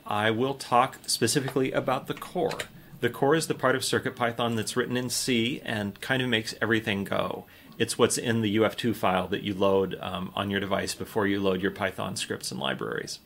I 0.05 0.31
will 0.31 0.55
talk 0.55 0.99
specifically 1.07 1.71
about 1.71 2.07
the 2.07 2.13
core. 2.13 2.57
The 2.99 3.09
core 3.09 3.35
is 3.35 3.47
the 3.47 3.55
part 3.55 3.75
of 3.75 3.81
CircuitPython 3.81 4.55
that's 4.55 4.75
written 4.75 4.97
in 4.97 5.09
C 5.09 5.61
and 5.65 5.99
kind 6.01 6.21
of 6.21 6.29
makes 6.29 6.53
everything 6.61 7.03
go. 7.03 7.45
It's 7.77 7.97
what's 7.97 8.17
in 8.17 8.41
the 8.41 8.57
UF2 8.57 8.95
file 8.95 9.27
that 9.29 9.43
you 9.43 9.53
load 9.53 9.97
um, 10.01 10.31
on 10.35 10.49
your 10.49 10.59
device 10.59 10.93
before 10.93 11.25
you 11.25 11.39
load 11.39 11.61
your 11.61 11.71
Python 11.71 12.15
scripts 12.15 12.51
and 12.51 12.59
libraries. 12.59 13.19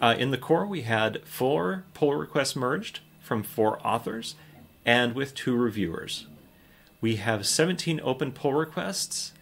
Uh, 0.00 0.14
in 0.18 0.30
the 0.30 0.38
core, 0.38 0.66
we 0.66 0.82
had 0.82 1.24
four 1.26 1.84
pull 1.92 2.14
requests 2.14 2.56
merged 2.56 3.00
from 3.20 3.42
four 3.42 3.78
authors 3.86 4.36
and 4.86 5.14
with 5.14 5.34
two 5.34 5.54
reviewers. 5.54 6.26
We 7.00 7.16
have 7.16 7.46
17 7.46 8.00
open 8.02 8.32
pull 8.32 8.54
requests 8.54 9.32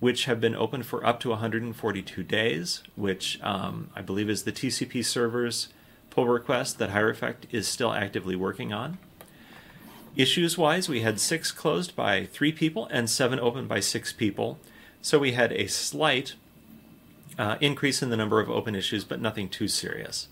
which 0.00 0.26
have 0.26 0.40
been 0.40 0.54
open 0.54 0.82
for 0.82 1.04
up 1.04 1.20
to 1.20 1.30
142 1.30 2.22
days, 2.22 2.82
which 2.94 3.38
um, 3.42 3.90
I 3.96 4.02
believe 4.02 4.30
is 4.30 4.44
the 4.44 4.52
TCP 4.52 5.04
server's 5.04 5.68
pull 6.18 6.26
request 6.26 6.80
that 6.80 6.90
Hierophect 6.90 7.44
is 7.52 7.68
still 7.68 7.92
actively 7.92 8.34
working 8.34 8.72
on. 8.72 8.98
Issues 10.16 10.58
wise, 10.58 10.88
we 10.88 11.02
had 11.02 11.20
six 11.20 11.52
closed 11.52 11.94
by 11.94 12.24
three 12.24 12.50
people 12.50 12.88
and 12.90 13.08
seven 13.08 13.38
open 13.38 13.68
by 13.68 13.78
six 13.78 14.12
people. 14.12 14.58
So 15.00 15.20
we 15.20 15.30
had 15.30 15.52
a 15.52 15.68
slight 15.68 16.34
uh, 17.38 17.54
increase 17.60 18.02
in 18.02 18.10
the 18.10 18.16
number 18.16 18.40
of 18.40 18.50
open 18.50 18.74
issues, 18.74 19.04
but 19.04 19.20
nothing 19.20 19.48
too 19.48 19.68
serious. 19.68 20.26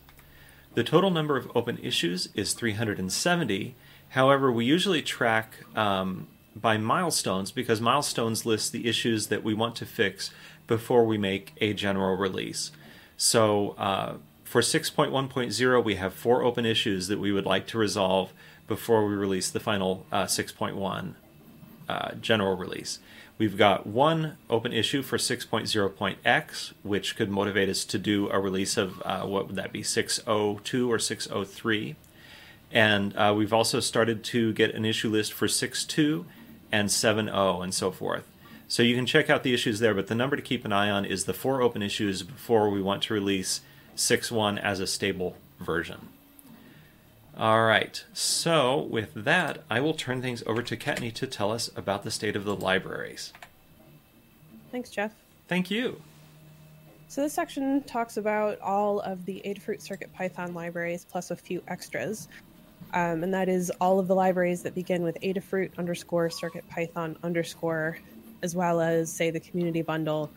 The 0.74 0.82
total 0.82 1.12
number 1.12 1.36
of 1.36 1.48
open 1.54 1.78
issues 1.78 2.30
is 2.34 2.52
370. 2.52 3.76
However, 4.08 4.50
we 4.50 4.64
usually 4.64 5.02
track 5.02 5.52
um, 5.76 6.26
by 6.56 6.78
milestones 6.78 7.52
because 7.52 7.80
milestones 7.80 8.44
list 8.44 8.72
the 8.72 8.88
issues 8.88 9.28
that 9.28 9.44
we 9.44 9.54
want 9.54 9.76
to 9.76 9.86
fix 9.86 10.32
before 10.66 11.04
we 11.04 11.16
make 11.16 11.52
a 11.60 11.74
general 11.74 12.16
release. 12.16 12.72
So 13.16 13.76
uh, 13.78 14.14
for 14.56 14.62
6.1.0, 14.62 15.84
we 15.84 15.96
have 15.96 16.14
four 16.14 16.42
open 16.42 16.64
issues 16.64 17.08
that 17.08 17.18
we 17.18 17.30
would 17.30 17.44
like 17.44 17.66
to 17.66 17.76
resolve 17.76 18.32
before 18.66 19.06
we 19.06 19.14
release 19.14 19.50
the 19.50 19.60
final 19.60 20.06
uh, 20.10 20.24
6.1 20.24 21.12
uh, 21.90 22.12
general 22.22 22.56
release. 22.56 22.98
We've 23.36 23.58
got 23.58 23.86
one 23.86 24.38
open 24.48 24.72
issue 24.72 25.02
for 25.02 25.18
6.0.x, 25.18 26.72
which 26.82 27.16
could 27.16 27.28
motivate 27.28 27.68
us 27.68 27.84
to 27.84 27.98
do 27.98 28.30
a 28.30 28.40
release 28.40 28.78
of 28.78 29.02
uh, 29.04 29.26
what 29.26 29.46
would 29.46 29.56
that 29.56 29.72
be, 29.72 29.82
602 29.82 30.90
or 30.90 30.98
603. 30.98 31.96
And 32.72 33.14
uh, 33.14 33.34
we've 33.36 33.52
also 33.52 33.78
started 33.80 34.24
to 34.24 34.54
get 34.54 34.74
an 34.74 34.86
issue 34.86 35.10
list 35.10 35.34
for 35.34 35.48
6.2 35.48 36.24
and 36.72 36.88
7.0 36.88 37.62
and 37.62 37.74
so 37.74 37.90
forth. 37.90 38.24
So 38.68 38.82
you 38.82 38.96
can 38.96 39.04
check 39.04 39.28
out 39.28 39.42
the 39.42 39.52
issues 39.52 39.80
there, 39.80 39.92
but 39.92 40.06
the 40.06 40.14
number 40.14 40.34
to 40.34 40.40
keep 40.40 40.64
an 40.64 40.72
eye 40.72 40.88
on 40.88 41.04
is 41.04 41.26
the 41.26 41.34
four 41.34 41.60
open 41.60 41.82
issues 41.82 42.22
before 42.22 42.70
we 42.70 42.80
want 42.80 43.02
to 43.02 43.12
release 43.12 43.60
6.1 43.96 44.60
as 44.60 44.80
a 44.80 44.86
stable 44.86 45.36
version. 45.58 46.08
All 47.36 47.64
right, 47.64 48.02
so 48.14 48.80
with 48.80 49.12
that, 49.14 49.62
I 49.68 49.80
will 49.80 49.92
turn 49.92 50.22
things 50.22 50.42
over 50.46 50.62
to 50.62 50.76
Kattni 50.76 51.12
to 51.14 51.26
tell 51.26 51.52
us 51.52 51.70
about 51.76 52.02
the 52.02 52.10
state 52.10 52.34
of 52.34 52.44
the 52.44 52.56
libraries. 52.56 53.32
Thanks, 54.70 54.90
Jeff. 54.90 55.12
Thank 55.48 55.70
you. 55.70 56.00
So 57.08 57.22
this 57.22 57.34
section 57.34 57.82
talks 57.82 58.16
about 58.16 58.58
all 58.60 59.00
of 59.00 59.24
the 59.26 59.42
Adafruit 59.44 59.80
Circuit 59.80 60.12
Python 60.12 60.54
libraries 60.54 61.04
plus 61.04 61.30
a 61.30 61.36
few 61.36 61.62
extras. 61.68 62.28
Um, 62.94 63.22
and 63.22 63.34
that 63.34 63.48
is 63.48 63.70
all 63.80 63.98
of 63.98 64.08
the 64.08 64.14
libraries 64.14 64.62
that 64.62 64.74
begin 64.74 65.02
with 65.02 65.20
Adafruit 65.20 65.70
underscore 65.78 66.30
Circuit 66.30 66.68
Python 66.68 67.16
underscore, 67.22 67.98
as 68.42 68.56
well 68.56 68.80
as 68.80 69.12
say 69.12 69.30
the 69.30 69.40
community 69.40 69.82
bundle, 69.82 70.30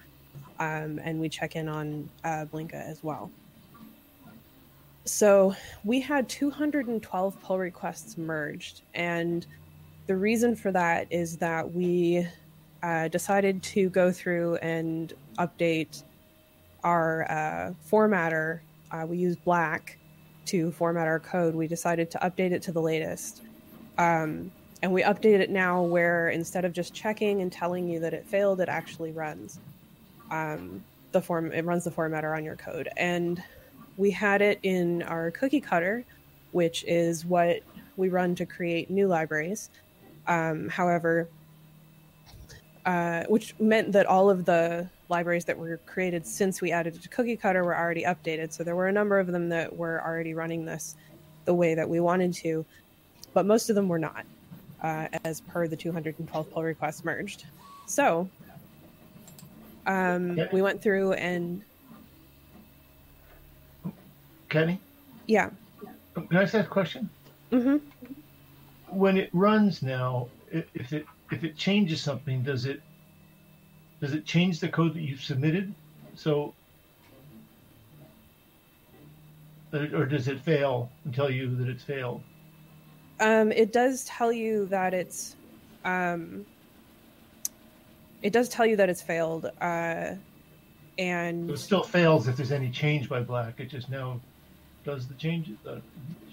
um, 0.59 0.99
and 1.03 1.19
we 1.19 1.29
check 1.29 1.55
in 1.55 1.69
on 1.69 2.09
uh, 2.23 2.45
Blinka 2.51 2.73
as 2.73 3.03
well. 3.03 3.31
So 5.09 5.55
we 5.83 5.99
had 5.99 6.29
212 6.29 7.41
pull 7.41 7.57
requests 7.57 8.17
merged, 8.17 8.83
and 8.93 9.45
the 10.05 10.15
reason 10.15 10.55
for 10.55 10.71
that 10.71 11.07
is 11.09 11.37
that 11.37 11.73
we 11.73 12.27
uh, 12.83 13.07
decided 13.07 13.61
to 13.63 13.89
go 13.89 14.11
through 14.11 14.57
and 14.57 15.11
update 15.37 16.03
our 16.83 17.29
uh, 17.29 17.73
formatter. 17.91 18.59
Uh, 18.91 19.05
we 19.07 19.17
use 19.17 19.35
Black 19.35 19.97
to 20.45 20.71
format 20.71 21.07
our 21.07 21.19
code, 21.19 21.55
we 21.55 21.67
decided 21.67 22.11
to 22.11 22.19
update 22.19 22.51
it 22.51 22.61
to 22.63 22.71
the 22.71 22.81
latest. 22.81 23.41
Um, 23.97 24.51
and 24.81 24.93
we 24.93 25.01
update 25.01 25.39
it 25.39 25.49
now 25.49 25.81
where 25.81 26.29
instead 26.29 26.65
of 26.65 26.71
just 26.71 26.93
checking 26.93 27.41
and 27.41 27.51
telling 27.51 27.89
you 27.89 27.99
that 27.99 28.13
it 28.13 28.25
failed, 28.25 28.61
it 28.61 28.69
actually 28.69 29.11
runs 29.11 29.59
um, 30.31 30.83
the 31.11 31.21
form. 31.21 31.51
It 31.51 31.65
runs 31.65 31.83
the 31.83 31.91
formatter 31.91 32.35
on 32.35 32.45
your 32.45 32.55
code, 32.55 32.89
and 32.95 33.43
we 33.99 34.09
had 34.09 34.41
it 34.41 34.59
in 34.63 35.03
our 35.03 35.29
cookie 35.29 35.59
cutter, 35.59 36.05
which 36.53 36.85
is 36.87 37.25
what 37.25 37.59
we 37.97 38.07
run 38.07 38.33
to 38.33 38.45
create 38.45 38.89
new 38.89 39.07
libraries. 39.07 39.69
Um, 40.25 40.69
however, 40.69 41.27
uh, 42.85 43.25
which 43.25 43.53
meant 43.59 43.91
that 43.91 44.05
all 44.05 44.29
of 44.29 44.45
the 44.45 44.87
libraries 45.09 45.43
that 45.45 45.57
were 45.57 45.77
created 45.85 46.25
since 46.25 46.61
we 46.61 46.71
added 46.71 46.95
it 46.95 47.01
to 47.01 47.09
Cookie 47.09 47.35
Cutter 47.35 47.63
were 47.63 47.75
already 47.75 48.03
updated. 48.03 48.53
So 48.53 48.63
there 48.63 48.75
were 48.75 48.87
a 48.87 48.91
number 48.91 49.19
of 49.19 49.27
them 49.27 49.49
that 49.49 49.75
were 49.75 50.01
already 50.01 50.33
running 50.33 50.63
this 50.63 50.95
the 51.45 51.53
way 51.53 51.75
that 51.75 51.89
we 51.89 51.99
wanted 51.99 52.33
to, 52.35 52.65
but 53.33 53.45
most 53.45 53.69
of 53.69 53.75
them 53.75 53.89
were 53.89 53.99
not, 53.99 54.25
uh, 54.81 55.07
as 55.25 55.41
per 55.41 55.67
the 55.67 55.75
212 55.75 56.49
pull 56.51 56.63
requests 56.63 57.03
merged. 57.03 57.45
So 57.85 58.29
um, 59.87 60.39
we 60.53 60.61
went 60.61 60.81
through 60.81 61.13
and. 61.13 61.63
Kenny? 64.49 64.79
Yeah. 65.27 65.49
Can 66.13 66.27
I 66.35 66.43
ask 66.43 66.53
a 66.53 66.63
question? 66.63 67.09
Mm-hmm. 67.51 67.77
When 68.89 69.17
it 69.17 69.29
runs 69.33 69.81
now, 69.81 70.27
if 70.51 70.93
it 70.93 71.05
if 71.31 71.43
it 71.43 71.55
changes 71.55 72.01
something, 72.01 72.41
does 72.43 72.65
it 72.65 72.81
does 74.01 74.13
it 74.13 74.25
change 74.25 74.59
the 74.59 74.69
code 74.69 74.93
that 74.95 75.01
you've 75.01 75.23
submitted? 75.23 75.73
So, 76.15 76.53
or 79.73 80.05
does 80.05 80.27
it 80.27 80.39
fail 80.39 80.89
and 81.05 81.13
tell 81.13 81.29
you 81.29 81.55
that 81.55 81.67
it's 81.67 81.83
failed? 81.83 82.21
Um, 83.19 83.51
it 83.51 83.73
does 83.73 84.05
tell 84.05 84.31
you 84.31 84.65
that 84.67 84.93
it's, 84.93 85.35
um, 85.83 86.45
it 88.21 88.31
does 88.31 88.47
tell 88.47 88.65
you 88.65 88.77
that 88.77 88.89
it's 88.89 89.01
failed, 89.01 89.51
uh, 89.61 90.15
and 90.97 91.47
so 91.47 91.53
it 91.53 91.57
still 91.57 91.83
fails 91.83 92.27
if 92.27 92.37
there's 92.37 92.51
any 92.51 92.69
change 92.69 93.09
by 93.09 93.21
Black. 93.21 93.59
It 93.59 93.69
just 93.69 93.89
now 93.89 94.21
does 94.83 95.07
the 95.07 95.13
change? 95.15 95.51
Uh, 95.67 95.77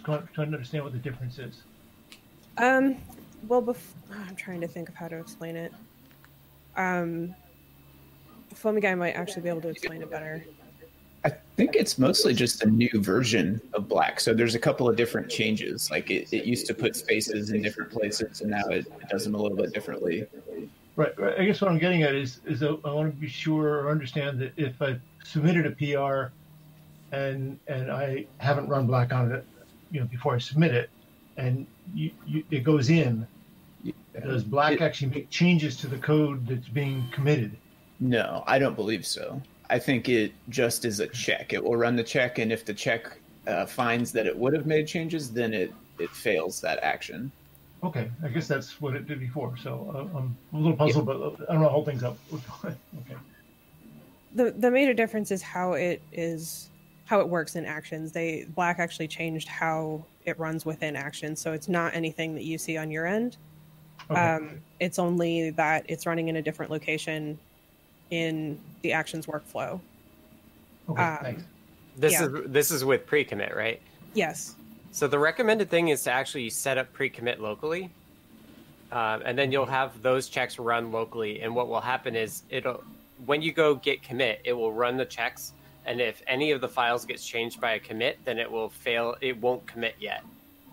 trying 0.04 0.26
to 0.34 0.42
understand 0.42 0.84
what 0.84 0.92
the 0.92 0.98
difference 0.98 1.38
is. 1.38 1.62
Um, 2.58 2.96
well, 3.48 3.62
bef- 3.62 3.94
I'm 4.28 4.36
trying 4.36 4.60
to 4.60 4.68
think 4.68 4.88
of 4.88 4.94
how 4.94 5.08
to 5.08 5.18
explain 5.18 5.56
it. 5.56 5.72
Um, 6.76 7.34
Foamy 8.54 8.80
Guy 8.80 8.94
might 8.94 9.12
actually 9.12 9.42
be 9.42 9.48
able 9.48 9.60
to 9.62 9.68
explain 9.68 10.02
it 10.02 10.10
better. 10.10 10.44
I 11.24 11.30
think 11.56 11.74
it's 11.74 11.98
mostly 11.98 12.34
just 12.34 12.62
a 12.62 12.70
new 12.70 12.90
version 12.94 13.60
of 13.72 13.88
Black. 13.88 14.20
So 14.20 14.32
there's 14.32 14.54
a 14.54 14.58
couple 14.60 14.88
of 14.88 14.96
different 14.96 15.28
changes. 15.28 15.90
Like 15.90 16.10
it, 16.10 16.32
it 16.32 16.44
used 16.44 16.66
to 16.66 16.74
put 16.74 16.94
spaces 16.94 17.50
in 17.50 17.62
different 17.62 17.90
places, 17.90 18.42
and 18.42 18.50
now 18.50 18.66
it, 18.68 18.86
it 18.86 19.08
does 19.08 19.24
them 19.24 19.34
a 19.34 19.38
little 19.38 19.56
bit 19.56 19.72
differently. 19.72 20.26
Right, 20.94 21.18
right. 21.18 21.38
I 21.38 21.44
guess 21.44 21.60
what 21.60 21.70
I'm 21.70 21.78
getting 21.78 22.04
at 22.04 22.14
is 22.14 22.40
is 22.46 22.62
I 22.62 22.70
want 22.70 23.12
to 23.12 23.20
be 23.20 23.28
sure 23.28 23.80
or 23.80 23.90
understand 23.90 24.38
that 24.40 24.52
if 24.56 24.80
I 24.80 24.98
submitted 25.24 25.66
a 25.66 25.72
PR 25.72 26.32
and 27.16 27.58
and 27.66 27.90
I 27.90 28.26
haven't 28.38 28.68
run 28.68 28.86
Black 28.86 29.12
on 29.12 29.32
it, 29.32 29.44
you 29.90 30.00
know, 30.00 30.06
before 30.06 30.34
I 30.34 30.38
submit 30.38 30.74
it, 30.74 30.90
and 31.36 31.66
you, 31.94 32.10
you, 32.26 32.44
it 32.50 32.62
goes 32.62 32.90
in, 32.90 33.26
does 34.22 34.44
Black 34.44 34.74
it, 34.74 34.82
actually 34.82 35.08
make 35.08 35.30
changes 35.30 35.76
to 35.78 35.86
the 35.86 35.98
code 35.98 36.46
that's 36.46 36.68
being 36.68 37.04
committed? 37.10 37.56
No, 38.00 38.44
I 38.46 38.58
don't 38.58 38.76
believe 38.76 39.06
so. 39.06 39.40
I 39.70 39.78
think 39.78 40.08
it 40.08 40.32
just 40.48 40.84
is 40.84 41.00
a 41.00 41.06
check. 41.08 41.52
It 41.52 41.64
will 41.64 41.76
run 41.76 41.96
the 41.96 42.04
check, 42.04 42.38
and 42.38 42.52
if 42.52 42.64
the 42.64 42.74
check 42.74 43.18
uh, 43.46 43.66
finds 43.66 44.12
that 44.12 44.26
it 44.26 44.36
would 44.36 44.52
have 44.52 44.66
made 44.66 44.86
changes, 44.86 45.32
then 45.32 45.54
it 45.54 45.72
it 45.98 46.10
fails 46.10 46.60
that 46.60 46.78
action. 46.82 47.32
Okay, 47.82 48.10
I 48.22 48.28
guess 48.28 48.48
that's 48.48 48.80
what 48.80 48.94
it 48.94 49.06
did 49.06 49.20
before. 49.20 49.56
So 49.56 49.90
uh, 49.94 50.18
I'm 50.18 50.36
a 50.52 50.56
little 50.56 50.76
puzzled, 50.76 51.06
but 51.06 51.16
I 51.48 51.52
don't 51.52 51.62
know 51.62 51.68
how 51.70 51.82
things 51.82 52.02
up. 52.02 52.18
okay. 52.64 53.16
The 54.34 54.50
the 54.50 54.70
major 54.70 54.92
difference 54.92 55.30
is 55.30 55.40
how 55.40 55.72
it 55.72 56.02
is 56.12 56.68
how 57.06 57.20
it 57.20 57.28
works 57.28 57.56
in 57.56 57.64
actions. 57.64 58.12
They 58.12 58.46
Black 58.54 58.78
actually 58.78 59.08
changed 59.08 59.48
how 59.48 60.04
it 60.24 60.38
runs 60.38 60.66
within 60.66 60.94
actions, 60.94 61.40
so 61.40 61.52
it's 61.52 61.68
not 61.68 61.94
anything 61.94 62.34
that 62.34 62.44
you 62.44 62.58
see 62.58 62.76
on 62.76 62.90
your 62.90 63.06
end. 63.06 63.38
Okay. 64.10 64.20
Um, 64.20 64.60
it's 64.78 64.98
only 64.98 65.50
that 65.50 65.84
it's 65.88 66.04
running 66.04 66.28
in 66.28 66.36
a 66.36 66.42
different 66.42 66.70
location 66.70 67.38
in 68.10 68.60
the 68.82 68.92
actions 68.92 69.26
workflow. 69.26 69.80
Okay, 70.88 71.02
um, 71.02 71.18
thanks. 71.22 71.42
This 71.96 72.12
yeah. 72.12 72.26
is 72.26 72.32
this 72.46 72.70
is 72.70 72.84
with 72.84 73.06
pre-commit, 73.06 73.54
right? 73.56 73.80
Yes. 74.14 74.56
So 74.90 75.06
the 75.06 75.18
recommended 75.18 75.70
thing 75.70 75.88
is 75.88 76.02
to 76.04 76.12
actually 76.12 76.50
set 76.50 76.78
up 76.78 76.92
pre-commit 76.92 77.40
locally, 77.40 77.90
uh, 78.90 79.20
and 79.24 79.38
then 79.38 79.52
you'll 79.52 79.66
have 79.66 80.02
those 80.02 80.28
checks 80.28 80.58
run 80.58 80.90
locally. 80.90 81.40
And 81.40 81.54
what 81.54 81.68
will 81.68 81.80
happen 81.80 82.16
is 82.16 82.42
it'll 82.50 82.82
when 83.24 83.42
you 83.42 83.52
go 83.52 83.76
git 83.76 84.02
commit, 84.02 84.40
it 84.44 84.52
will 84.52 84.72
run 84.72 84.96
the 84.96 85.04
checks, 85.04 85.52
and 85.86 86.00
if 86.00 86.22
any 86.26 86.50
of 86.50 86.60
the 86.60 86.68
files 86.68 87.04
gets 87.04 87.26
changed 87.26 87.60
by 87.60 87.72
a 87.72 87.78
commit, 87.78 88.18
then 88.24 88.38
it 88.38 88.50
will 88.50 88.68
fail. 88.68 89.16
It 89.20 89.40
won't 89.40 89.66
commit 89.66 89.94
yet. 89.98 90.22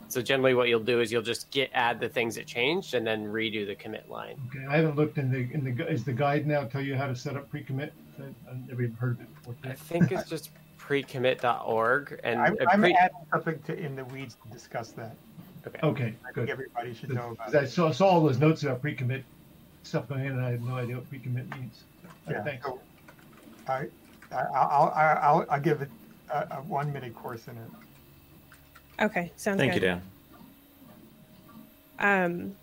So 0.09 0.21
generally, 0.21 0.53
what 0.53 0.67
you'll 0.67 0.79
do 0.79 0.99
is 1.01 1.11
you'll 1.11 1.21
just 1.21 1.49
git 1.51 1.71
add 1.73 1.99
the 1.99 2.09
things 2.09 2.35
that 2.35 2.45
changed, 2.45 2.93
and 2.93 3.05
then 3.05 3.25
redo 3.25 3.65
the 3.65 3.75
commit 3.75 4.09
line. 4.09 4.37
Okay, 4.49 4.65
I 4.67 4.77
haven't 4.77 4.95
looked 4.95 5.17
in 5.17 5.31
the 5.31 5.47
in 5.53 5.63
the 5.63 5.87
is 5.89 6.03
the 6.03 6.13
guide 6.13 6.45
now 6.45 6.65
tell 6.65 6.81
you 6.81 6.95
how 6.95 7.07
to 7.07 7.15
set 7.15 7.35
up 7.35 7.49
pre-commit. 7.49 7.93
I've 8.19 8.67
never 8.67 8.83
even 8.83 8.95
heard 8.95 9.15
of 9.15 9.21
it 9.21 9.35
before. 9.35 9.55
I 9.63 9.73
think 9.73 10.11
it's 10.11 10.29
just 10.29 10.51
precommit.org. 10.79 12.19
And 12.23 12.39
I'm, 12.39 12.57
I'm 12.69 12.81
pre- 12.81 12.93
adding 12.93 13.17
something 13.31 13.59
to 13.63 13.77
in 13.77 13.95
the 13.95 14.05
weeds 14.05 14.35
to 14.43 14.53
discuss 14.53 14.91
that. 14.91 15.15
Okay. 15.65 15.79
Okay. 15.81 16.15
I 16.27 16.31
good. 16.31 16.35
think 16.35 16.49
everybody 16.49 16.93
should 16.93 17.13
know 17.13 17.31
about 17.31 17.53
it. 17.53 17.55
I 17.55 17.65
saw, 17.65 17.91
saw 17.91 18.07
all 18.07 18.21
those 18.21 18.39
notes 18.39 18.63
about 18.63 18.81
pre-commit 18.81 19.23
stuff 19.83 20.07
going 20.09 20.25
in, 20.25 20.33
and 20.33 20.45
I 20.45 20.51
had 20.51 20.63
no 20.63 20.75
idea 20.75 20.95
what 20.95 21.09
pre-commit 21.09 21.49
means. 21.57 21.83
yeah. 22.27 22.35
Right, 22.35 22.43
thanks. 22.43 22.65
So, 22.65 22.79
I, 23.67 23.73
I'll, 23.73 23.87
I'll, 24.33 24.91
I'll, 24.95 25.45
I'll 25.49 25.61
give 25.61 25.81
it 25.81 25.89
a, 26.29 26.47
a 26.51 26.61
one 26.67 26.91
minute 26.91 27.15
course 27.15 27.47
in 27.47 27.57
it. 27.57 29.03
Okay, 29.03 29.31
sounds 29.35 29.57
Thank 29.57 29.73
good. 29.73 29.81
you, 29.81 29.87
Dan. 29.89 30.01
Um, 31.99 32.55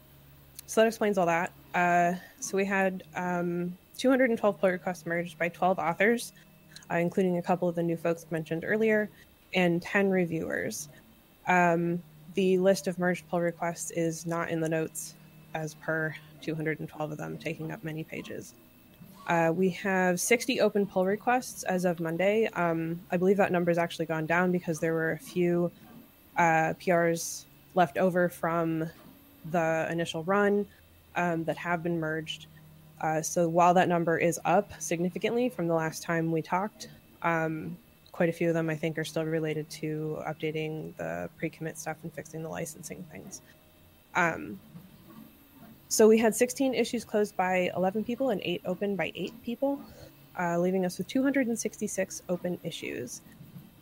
so 0.67 0.81
that 0.81 0.87
explains 0.87 1.19
all 1.19 1.27
that. 1.27 1.53
Uh, 1.75 2.15
so 2.41 2.57
we 2.57 2.65
had 2.65 3.03
um, 3.15 3.77
212 3.99 4.61
pull 4.61 4.71
requests 4.71 5.07
merged 5.07 5.39
by 5.39 5.49
12 5.49 5.79
authors 5.79 6.33
uh, 6.91 6.97
including 6.97 7.39
a 7.39 7.43
couple 7.43 7.69
of 7.69 7.75
the 7.75 7.83
new 7.83 7.97
folks 7.97 8.27
mentioned 8.31 8.65
earlier, 8.67 9.09
and 9.55 9.81
10 9.81 10.11
reviewers. 10.11 10.89
Um, 11.47 12.03
the 12.35 12.59
list 12.59 12.87
of 12.87 12.99
merged 12.99 13.29
pull 13.29 13.41
requests 13.41 13.91
is 13.93 14.27
not 14.27 14.51
in 14.51 14.61
the 14.61 14.69
notes 14.69 15.15
as 15.55 15.75
per 15.75 16.15
212 16.43 17.13
of 17.13 17.19
them, 17.19 17.39
taking 17.39 17.73
up 17.73 17.83
many 17.85 18.05
pages. 18.05 18.55
Uh, 19.27 19.53
we 19.55 19.71
have 19.71 20.19
60 20.19 20.61
open 20.61 20.87
pull 20.87 21.05
requests 21.05 21.63
as 21.65 21.85
of 21.85 22.01
Monday. 22.01 22.49
Um, 22.55 23.01
I 23.11 23.17
believe 23.17 23.37
that 23.37 23.53
number 23.53 23.71
has 23.71 23.79
actually 23.79 24.07
gone 24.07 24.27
down 24.27 24.51
because 24.51 24.81
there 24.81 24.93
were 24.93 25.13
a 25.13 25.19
few 25.19 25.71
uh, 26.37 26.75
PRs 26.81 27.45
left 27.75 27.99
over 27.99 28.29
from 28.29 28.89
the 29.51 29.87
initial 29.91 30.25
run 30.25 30.67
um, 31.17 31.45
that 31.45 31.57
have 31.57 31.83
been 31.83 32.01
merged. 32.01 32.47
Uh, 33.01 33.23
so 33.23 33.49
while 33.49 33.73
that 33.75 33.89
number 33.89 34.19
is 34.19 34.39
up 34.45 34.73
significantly 34.79 35.49
from 35.49 35.67
the 35.69 35.75
last 35.75 36.03
time 36.03 36.33
we 36.33 36.43
talked, 36.43 36.89
um, 37.23 37.77
quite 38.13 38.29
a 38.29 38.33
few 38.33 38.49
of 38.49 38.55
them 38.55 38.69
I 38.69 38.77
think 38.77 38.99
are 38.99 39.05
still 39.05 39.25
related 39.25 39.71
to 39.71 40.19
updating 40.27 40.95
the 40.97 41.31
pre-commit 41.39 41.79
stuff 41.79 41.97
and 42.03 42.13
fixing 42.13 42.43
the 42.43 42.49
licensing 42.49 43.05
things. 43.11 43.41
So 45.91 46.07
we 46.07 46.19
had 46.19 46.37
16 46.37 46.73
issues 46.73 47.05
closed 47.05 47.37
by 47.37 47.73
11 47.75 48.05
people 48.05 48.31
and 48.31 48.41
8 48.45 48.63
open 48.65 48.95
by 48.95 49.11
8 49.13 49.43
people, 49.43 49.81
uh, 50.39 50.57
leaving 50.57 50.87
us 50.87 50.99
with 50.99 51.09
266 51.09 52.23
open 52.29 52.61
issues. 52.63 53.23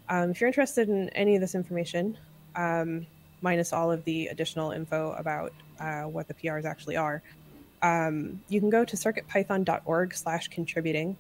Um, 0.09 0.31
if 0.31 0.41
you're 0.41 0.49
interested 0.49 0.89
in 0.89 1.11
any 1.11 1.35
of 1.35 1.43
this 1.43 1.55
information, 1.55 2.17
um, 2.57 3.07
minus 3.43 3.75
all 3.75 3.93
of 3.93 4.03
the 4.05 4.29
additional 4.29 4.71
info 4.71 5.13
about 5.19 5.53
uh, 5.81 6.05
what 6.05 6.27
the 6.29 6.33
PRs 6.33 6.65
actually 6.65 6.97
are, 6.97 7.23
um, 7.83 8.41
you 8.49 8.59
can 8.59 8.71
go 8.71 8.87
to 8.87 8.97
circuitpython.org 8.97 10.15
slash 10.15 10.49
contributing 10.49 11.15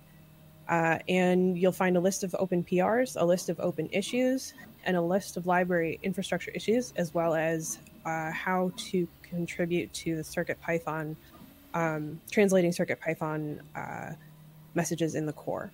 uh, 0.71 0.99
and 1.07 1.59
you'll 1.59 1.71
find 1.71 1.99
a 1.99 2.01
list 2.01 2.25
of 2.25 2.35
open 2.39 2.65
PRs, 2.65 3.21
a 3.21 3.25
list 3.27 3.51
of 3.51 3.61
open 3.61 3.91
issues, 3.93 4.55
and 4.85 4.97
a 4.97 5.03
list 5.03 5.37
of 5.37 5.47
library 5.47 6.01
infrastructure 6.03 6.51
issues, 6.53 6.95
as 6.97 7.13
well 7.13 7.35
as 7.35 7.79
uh, 8.07 8.31
how 8.31 8.73
to 8.77 9.07
contribute 9.29 9.93
to 9.93 10.17
the 10.17 10.23
CircuitPython, 10.23 11.17
um, 11.75 12.21
translating 12.31 12.71
CircuitPython 12.71 13.61
uh, 13.77 14.13
messages 14.75 15.15
in 15.15 15.27
the 15.27 15.33
core. 15.33 15.71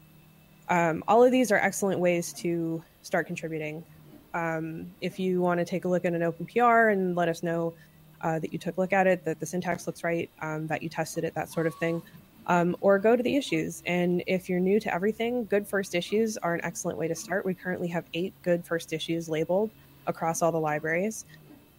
Um, 0.69 1.05
all 1.07 1.23
of 1.23 1.31
these 1.31 1.53
are 1.53 1.57
excellent 1.57 2.01
ways 2.01 2.33
to 2.35 2.83
start 3.03 3.27
contributing. 3.27 3.85
Um, 4.33 4.90
if 5.01 5.19
you 5.19 5.40
want 5.40 5.61
to 5.61 5.64
take 5.64 5.85
a 5.85 5.88
look 5.88 6.05
at 6.05 6.12
an 6.12 6.23
open 6.23 6.47
PR 6.47 6.88
and 6.88 7.14
let 7.14 7.29
us 7.29 7.43
know 7.43 7.75
uh, 8.23 8.38
that 8.38 8.53
you 8.53 8.59
took 8.59 8.77
a 8.77 8.81
look 8.81 8.93
at 8.93 9.07
it, 9.07 9.25
that 9.25 9.38
the 9.38 9.47
syntax 9.47 9.87
looks 9.87 10.03
right, 10.03 10.31
um, 10.40 10.67
that 10.67 10.83
you 10.83 10.88
tested 10.88 11.25
it, 11.25 11.35
that 11.35 11.51
sort 11.51 11.67
of 11.67 11.75
thing. 11.77 12.03
Um, 12.47 12.77
or 12.83 12.99
go 12.99 13.17
to 13.17 13.23
the 13.23 13.37
issues. 13.37 13.83
And 13.87 14.23
if 14.27 14.51
you're 14.51 14.61
new 14.61 14.79
to 14.81 14.93
everything, 14.93 15.47
good 15.47 15.67
first 15.67 15.95
issues 15.95 16.37
are 16.38 16.55
an 16.55 16.61
excellent 16.62 16.99
way 16.99 17.09
to 17.09 17.14
start. 17.14 17.47
We 17.47 17.55
currently 17.55 17.88
have 17.88 18.05
eight 18.12 18.35
good 18.43 18.64
first 18.67 18.93
issues 18.93 19.31
labeled 19.31 19.71
across 20.07 20.43
all 20.43 20.53
the 20.53 20.61
libraries. 20.61 21.25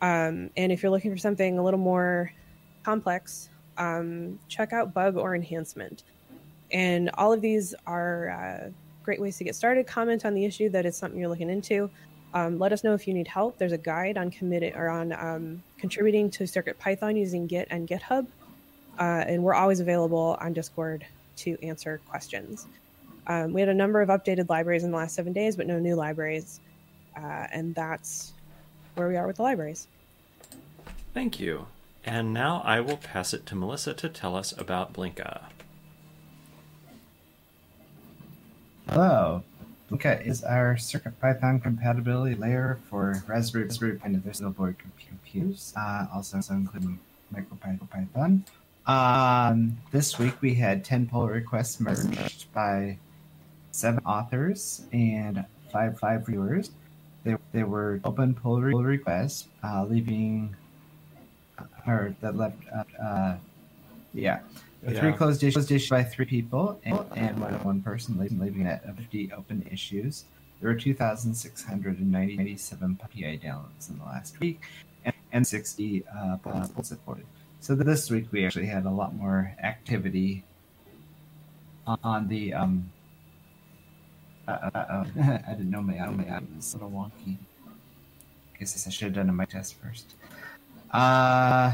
Um, 0.02 0.50
and 0.58 0.72
if 0.72 0.84
you're 0.84 0.92
looking 0.92 1.12
for 1.12 1.18
something 1.18 1.58
a 1.58 1.64
little 1.64 1.80
more 1.80 2.32
complex, 2.84 3.50
um, 3.78 4.40
check 4.48 4.74
out 4.74 4.94
bug 4.94 5.18
or 5.18 5.36
enhancement. 5.36 6.04
And 6.72 7.10
all 7.16 7.32
of 7.32 7.42
these 7.42 7.76
are 7.86 8.30
uh, 8.30 8.70
great 9.04 9.22
ways 9.22 9.38
to 9.38 9.44
get 9.44 9.56
started. 9.56 9.88
Comment 9.88 10.26
on 10.26 10.34
the 10.34 10.46
issue 10.46 10.70
that 10.70 10.86
it's 10.86 10.98
something 10.98 11.20
you're 11.20 11.30
looking 11.30 11.50
into. 11.50 11.90
Um, 12.34 12.60
let 12.60 12.74
us 12.74 12.84
know 12.84 12.94
if 12.94 13.08
you 13.08 13.14
need 13.14 13.28
help. 13.28 13.58
There's 13.58 13.72
a 13.72 13.78
guide 13.78 14.18
on 14.18 14.30
committing 14.30 14.76
or 14.76 14.90
on 14.90 15.14
um, 15.14 15.64
contributing 15.78 16.30
to 16.32 16.46
Circuit 16.46 16.78
Python 16.78 17.16
using 17.16 17.48
Git 17.48 17.68
and 17.72 17.88
GitHub, 17.88 18.28
uh, 19.00 19.24
and 19.26 19.42
we're 19.42 19.54
always 19.54 19.80
available 19.80 20.38
on 20.42 20.52
Discord 20.52 21.06
to 21.38 21.58
answer 21.64 22.02
questions. 22.10 22.68
Um, 23.28 23.54
we 23.54 23.62
had 23.62 23.70
a 23.70 23.74
number 23.74 24.02
of 24.02 24.10
updated 24.10 24.50
libraries 24.50 24.84
in 24.84 24.92
the 24.92 24.98
last 24.98 25.16
seven 25.16 25.32
days, 25.32 25.56
but 25.56 25.66
no 25.66 25.80
new 25.80 25.96
libraries, 25.96 26.60
uh, 27.16 27.48
and 27.54 27.74
that's 27.74 28.34
where 28.96 29.08
we 29.08 29.16
are 29.18 29.28
with 29.28 29.38
the 29.38 29.44
libraries. 29.44 29.88
Thank 31.14 31.40
you. 31.40 31.68
And 32.04 32.34
now 32.34 32.62
I 32.66 32.82
will 32.82 32.98
pass 32.98 33.34
it 33.34 33.46
to 33.48 33.56
Melissa 33.56 33.94
to 33.96 34.10
tell 34.10 34.36
us 34.36 34.54
about 34.58 34.94
Blinka. 34.94 35.44
Hello. 38.90 39.44
Blinka 39.90 40.26
is 40.26 40.44
our 40.44 40.76
CircuitPython 40.76 41.64
compatibility 41.64 42.36
layer 42.36 42.80
for 42.90 43.24
Raspberry, 43.28 43.66
Raspberry 43.66 43.98
Pi 43.98 44.08
and 44.08 44.24
other 44.28 44.50
board 44.50 44.76
computers, 45.08 45.74
uh, 45.78 46.08
also, 46.14 46.38
including 46.52 47.00
MicroPython. 47.34 48.42
Um, 48.88 49.78
this 49.92 50.20
week 50.20 50.40
we 50.42 50.54
had 50.54 50.84
10 50.84 51.08
pull 51.08 51.28
requests 51.28 51.80
merged 51.80 52.52
by 52.54 52.98
seven 53.72 54.04
authors 54.06 54.84
and 54.94 55.44
five 55.72 56.00
five 56.00 56.26
viewers. 56.26 56.72
They, 57.26 57.36
they 57.52 57.64
were 57.64 58.00
open 58.06 58.34
pull 58.36 58.62
requests, 58.62 59.48
uh, 59.64 59.86
leaving, 59.90 60.56
uh, 61.58 61.64
or 61.88 62.16
that 62.22 62.38
left, 62.38 62.60
uh, 62.74 62.84
uh 63.02 63.38
yeah, 64.14 64.42
yeah. 64.88 65.00
Three 65.00 65.12
closed 65.12 65.44
issues 65.44 65.72
issued 65.72 65.90
by 65.90 66.04
three 66.04 66.26
people 66.26 66.80
and, 66.86 67.00
and 67.16 67.42
one, 67.42 67.54
one 67.64 67.82
person 67.82 68.20
leaving 68.20 68.68
it 68.68 68.82
at 68.86 68.96
50 68.96 69.32
open 69.34 69.68
issues. 69.72 70.26
There 70.62 70.70
were 70.70 70.80
2,697 70.80 73.00
PyPI 73.04 73.44
downloads 73.44 73.90
in 73.90 73.98
the 73.98 74.06
last 74.06 74.40
week 74.40 74.62
and, 75.04 75.16
and 75.32 75.46
60 75.46 76.06
uh, 76.08 76.38
polls 76.38 76.72
supported. 76.84 77.26
So 77.60 77.74
this 77.74 78.12
week 78.12 78.28
we 78.32 78.46
actually 78.46 78.68
had 78.68 78.86
a 78.86 78.92
lot 78.92 79.16
more 79.16 79.56
activity 79.62 80.44
on 81.88 82.28
the. 82.28 82.54
Um, 82.54 82.92
uh, 84.48 84.52
uh, 84.52 84.78
uh, 84.78 85.06
I 85.48 85.52
didn't 85.52 85.70
know 85.70 85.82
my, 85.82 85.94
my 86.10 86.26
app 86.26 86.44
was 86.56 86.74
a 86.74 86.78
little 86.78 86.92
wonky. 86.92 87.38
I 88.56 88.60
guess 88.60 88.88
I 88.88 88.90
should 88.90 89.06
have 89.06 89.16
done 89.16 89.30
a 89.30 89.34
mic 89.34 89.50
test 89.50 89.76
first. 89.76 90.16
Uh, 90.92 91.74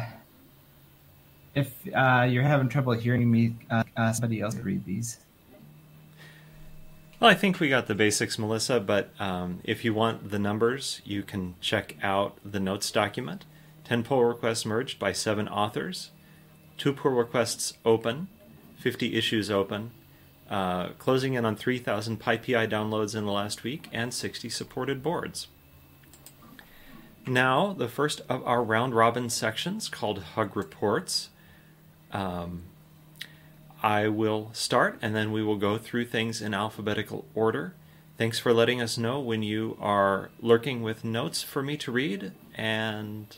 if 1.53 1.73
uh, 1.93 2.27
you're 2.29 2.43
having 2.43 2.69
trouble 2.69 2.93
hearing 2.93 3.29
me, 3.29 3.55
uh, 3.69 3.84
uh, 3.97 4.12
somebody 4.13 4.41
else 4.41 4.55
read 4.55 4.86
these. 4.86 5.19
Well, 7.19 7.29
I 7.29 7.36
think 7.36 7.60
we 7.60 7.69
got 7.69 7.86
the 7.86 7.93
basics, 7.93 8.39
Melissa, 8.39 8.79
but 8.79 9.12
um, 9.19 9.60
if 9.63 9.86
you 9.86 9.93
want 9.93 10.31
the 10.31 10.39
numbers, 10.39 11.01
you 11.05 11.21
can 11.21 11.53
check 11.62 11.95
out 12.01 12.38
the 12.43 12.60
notes 12.60 12.89
document. 12.89 13.45
10 13.84 14.03
pull 14.03 14.23
requests 14.23 14.65
merged 14.65 14.97
by 14.97 15.12
seven 15.12 15.47
authors, 15.47 16.12
two 16.77 16.93
pull 16.93 17.12
requests 17.12 17.73
open, 17.86 18.27
50 18.77 19.15
issues 19.15 19.51
open, 19.51 19.91
uh, 20.52 20.90
closing 21.00 21.34
in 21.34 21.46
on 21.46 21.56
3,000 21.56 22.20
PyPI 22.20 22.70
downloads 22.70 23.16
in 23.16 23.26
the 23.26 23.32
last 23.32 23.64
week, 23.64 23.88
and 23.94 24.14
60 24.14 24.50
supported 24.50 25.02
boards. 25.02 25.48
now 27.26 27.74
the 27.74 27.88
first 27.88 28.22
of 28.28 28.46
our 28.46 28.62
round 28.62 28.94
robin 28.94 29.30
sections 29.30 29.88
called 29.88 30.20
Hug 30.36 30.56
Reports. 30.58 31.30
Um, 32.12 32.64
I 33.82 34.10
will 34.10 34.50
start 34.54 35.00
and 35.02 35.16
then 35.16 35.32
we 35.32 35.42
will 35.42 35.56
go 35.58 35.78
through 35.78 36.06
things 36.06 36.42
in 36.42 36.54
alphabetical 36.54 37.26
order. 37.34 37.74
Thanks 38.18 38.38
for 38.38 38.54
letting 38.54 38.82
us 38.82 38.98
know 38.98 39.20
when 39.20 39.42
you 39.42 39.78
are 39.80 40.30
lurking 40.42 40.84
with 40.84 41.04
notes 41.04 41.42
for 41.42 41.64
me 41.64 41.78
to 41.78 41.92
read. 41.92 42.34
And 42.56 43.36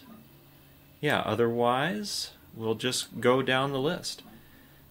yeah, 1.00 1.20
otherwise, 1.20 2.32
we'll 2.56 2.76
just 2.76 3.22
go 3.22 3.42
down 3.42 3.72
the 3.72 3.80
list. 3.80 4.24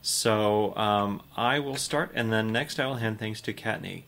So 0.03 0.77
um, 0.77 1.23
I 1.37 1.61
will 1.61 1.77
start, 1.77 2.11
and 2.15 2.33
then 2.33 2.53
next 2.53 2.81
I 2.81 2.87
will 2.87 2.97
hand 2.97 3.21
things 3.21 3.41
to 3.43 3.55
Kattni. 3.55 4.03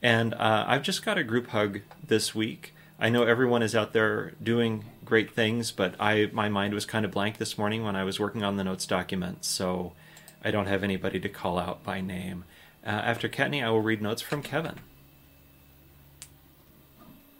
And 0.00 0.32
uh, 0.34 0.64
I've 0.66 0.82
just 0.82 1.04
got 1.04 1.18
a 1.18 1.24
group 1.24 1.48
hug 1.48 1.80
this 2.06 2.34
week. 2.34 2.72
I 3.00 3.08
know 3.08 3.24
everyone 3.24 3.62
is 3.62 3.74
out 3.74 3.92
there 3.92 4.32
doing 4.42 4.84
great 5.04 5.32
things, 5.32 5.72
but 5.72 5.94
I 5.98 6.30
my 6.32 6.48
mind 6.48 6.72
was 6.72 6.86
kind 6.86 7.04
of 7.04 7.10
blank 7.10 7.38
this 7.38 7.58
morning 7.58 7.82
when 7.82 7.96
I 7.96 8.04
was 8.04 8.20
working 8.20 8.44
on 8.44 8.56
the 8.56 8.64
notes 8.64 8.86
document, 8.86 9.44
so 9.44 9.92
I 10.44 10.50
don't 10.50 10.66
have 10.66 10.84
anybody 10.84 11.18
to 11.20 11.28
call 11.28 11.58
out 11.58 11.82
by 11.82 12.00
name. 12.00 12.44
Uh, 12.86 12.90
after 12.90 13.28
Kattni, 13.28 13.64
I 13.64 13.70
will 13.70 13.82
read 13.82 14.00
notes 14.00 14.22
from 14.22 14.42
Kevin. 14.42 14.76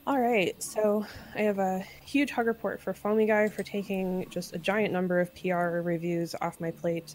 All 0.06 0.18
right, 0.18 0.60
so 0.60 1.06
I 1.36 1.42
have 1.42 1.60
a 1.60 1.84
huge 2.04 2.32
hug 2.32 2.46
report 2.46 2.80
for 2.80 2.92
Foamy 2.92 3.26
Guy 3.26 3.48
for 3.48 3.62
taking 3.62 4.26
just 4.28 4.54
a 4.54 4.58
giant 4.58 4.92
number 4.92 5.20
of 5.20 5.32
PR 5.34 5.78
reviews 5.80 6.34
off 6.40 6.60
my 6.60 6.72
plate. 6.72 7.14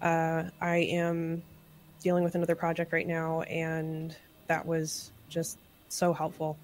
Uh, 0.00 0.44
I 0.60 0.76
am 0.76 1.42
dealing 2.00 2.24
with 2.24 2.34
another 2.34 2.54
project 2.54 2.92
right 2.92 3.06
now, 3.06 3.42
and 3.42 4.16
that 4.46 4.64
was 4.64 5.12
just 5.28 5.58
so 5.88 6.12
helpful. 6.12 6.56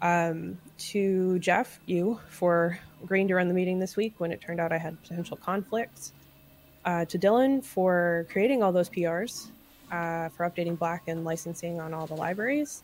Um, 0.00 0.58
to 0.78 1.38
Jeff, 1.38 1.80
you, 1.86 2.18
for 2.28 2.78
agreeing 3.02 3.28
to 3.28 3.34
run 3.34 3.48
the 3.48 3.54
meeting 3.54 3.78
this 3.78 3.96
week 3.96 4.14
when 4.18 4.32
it 4.32 4.40
turned 4.40 4.60
out 4.60 4.72
I 4.72 4.78
had 4.78 5.00
potential 5.02 5.36
conflicts. 5.36 6.12
Uh, 6.84 7.04
to 7.04 7.18
Dylan 7.18 7.64
for 7.64 8.26
creating 8.30 8.62
all 8.62 8.72
those 8.72 8.90
PRs, 8.90 9.50
uh, 9.92 10.28
for 10.30 10.48
updating 10.48 10.76
Black 10.76 11.04
and 11.06 11.24
licensing 11.24 11.80
on 11.80 11.94
all 11.94 12.06
the 12.06 12.14
libraries 12.14 12.82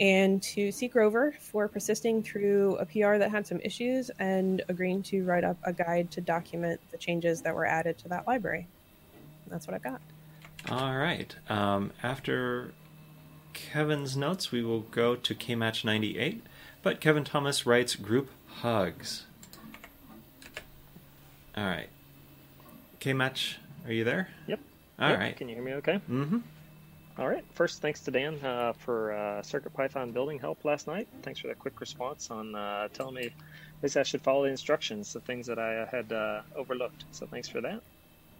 and 0.00 0.42
to 0.42 0.72
Seek 0.72 0.92
Grover 0.92 1.34
for 1.40 1.68
persisting 1.68 2.22
through 2.22 2.76
a 2.76 2.86
PR 2.86 3.16
that 3.18 3.30
had 3.30 3.46
some 3.46 3.60
issues 3.60 4.10
and 4.18 4.62
agreeing 4.68 5.02
to 5.04 5.24
write 5.24 5.44
up 5.44 5.56
a 5.64 5.72
guide 5.72 6.10
to 6.12 6.20
document 6.20 6.80
the 6.90 6.98
changes 6.98 7.42
that 7.42 7.54
were 7.54 7.66
added 7.66 7.98
to 7.98 8.08
that 8.08 8.26
library. 8.26 8.66
That's 9.48 9.66
what 9.66 9.74
I've 9.74 9.82
got. 9.82 10.00
All 10.70 10.96
right. 10.96 11.34
Um, 11.48 11.92
after 12.02 12.72
Kevin's 13.52 14.16
notes, 14.16 14.50
we 14.50 14.62
will 14.62 14.80
go 14.80 15.14
to 15.14 15.34
KMatch 15.34 15.84
98, 15.84 16.42
but 16.82 17.00
Kevin 17.00 17.24
Thomas 17.24 17.66
writes 17.66 17.96
group 17.96 18.30
hugs. 18.46 19.26
All 21.56 21.64
right. 21.64 21.88
KMatch, 23.00 23.56
are 23.86 23.92
you 23.92 24.04
there? 24.04 24.28
Yep. 24.46 24.60
All 24.98 25.10
yep. 25.10 25.18
right. 25.18 25.36
Can 25.36 25.48
you 25.48 25.54
hear 25.54 25.64
me 25.64 25.72
okay? 25.74 26.00
Mm-hmm. 26.10 26.38
All 27.16 27.28
right. 27.28 27.44
First, 27.52 27.80
thanks 27.80 28.00
to 28.00 28.10
Dan 28.10 28.38
uh, 28.42 28.72
for 28.72 29.12
uh, 29.12 29.42
CircuitPython 29.42 30.12
building 30.12 30.38
help 30.38 30.64
last 30.64 30.88
night. 30.88 31.06
Thanks 31.22 31.38
for 31.38 31.46
that 31.46 31.58
quick 31.58 31.80
response 31.80 32.30
on 32.30 32.56
uh, 32.56 32.88
telling 32.88 33.14
me 33.14 33.26
at 33.26 33.82
least 33.82 33.96
I 33.96 34.02
should 34.02 34.22
follow 34.22 34.44
the 34.44 34.50
instructions, 34.50 35.12
the 35.12 35.20
things 35.20 35.46
that 35.46 35.58
I 35.58 35.86
had 35.90 36.12
uh, 36.12 36.42
overlooked. 36.56 37.04
So 37.12 37.26
thanks 37.26 37.48
for 37.48 37.60
that. 37.60 37.82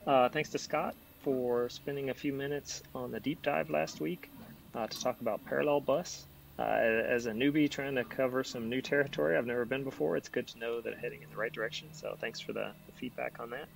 Uh, 0.06 0.28
thanks 0.28 0.50
to 0.50 0.58
Scott 0.58 0.94
for 1.22 1.68
spending 1.68 2.10
a 2.10 2.14
few 2.14 2.32
minutes 2.32 2.82
on 2.94 3.10
the 3.10 3.20
deep 3.20 3.42
dive 3.42 3.70
last 3.70 4.00
week 4.00 4.30
uh, 4.74 4.86
to 4.86 5.00
talk 5.00 5.20
about 5.20 5.44
Parallel 5.46 5.80
Bus. 5.80 6.26
as 6.58 7.26
a 7.26 7.32
newbie 7.32 7.70
trying 7.70 7.94
to 7.94 8.04
cover 8.04 8.44
some 8.44 8.68
new 8.68 8.82
territory 8.82 9.36
I've 9.36 9.46
never 9.46 9.64
been 9.64 9.84
before, 9.84 10.16
it's 10.16 10.28
good 10.28 10.46
to 10.48 10.58
know 10.58 10.80
that 10.80 10.92
I'm 10.92 10.98
heading 10.98 11.22
in 11.22 11.30
the 11.30 11.36
right 11.36 11.52
direction. 11.52 11.88
So 11.92 12.16
thanks 12.20 12.38
for 12.40 12.52
the, 12.52 12.72
the 12.86 12.92
feedback 12.92 13.40
on 13.40 13.50
that. 13.50 13.66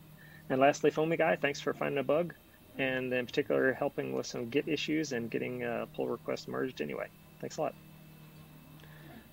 And 0.51 0.61
lastly, 0.61 0.91
Foamy 0.91 1.17
Guy, 1.17 1.37
thanks 1.37 1.61
for 1.61 1.73
finding 1.73 1.99
a 1.99 2.03
bug 2.03 2.35
and 2.79 3.13
in 3.13 3.27
particular 3.27 3.73
helping 3.73 4.13
with 4.13 4.27
some 4.27 4.49
Git 4.49 4.69
issues 4.69 5.13
and 5.13 5.31
getting 5.31 5.65
uh, 5.65 5.87
pull 5.97 6.09
requests 6.09 6.47
merged 6.47 6.81
anyway. 6.81 7.09
Thanks 7.41 7.57
a 7.57 7.63
lot. 7.63 7.75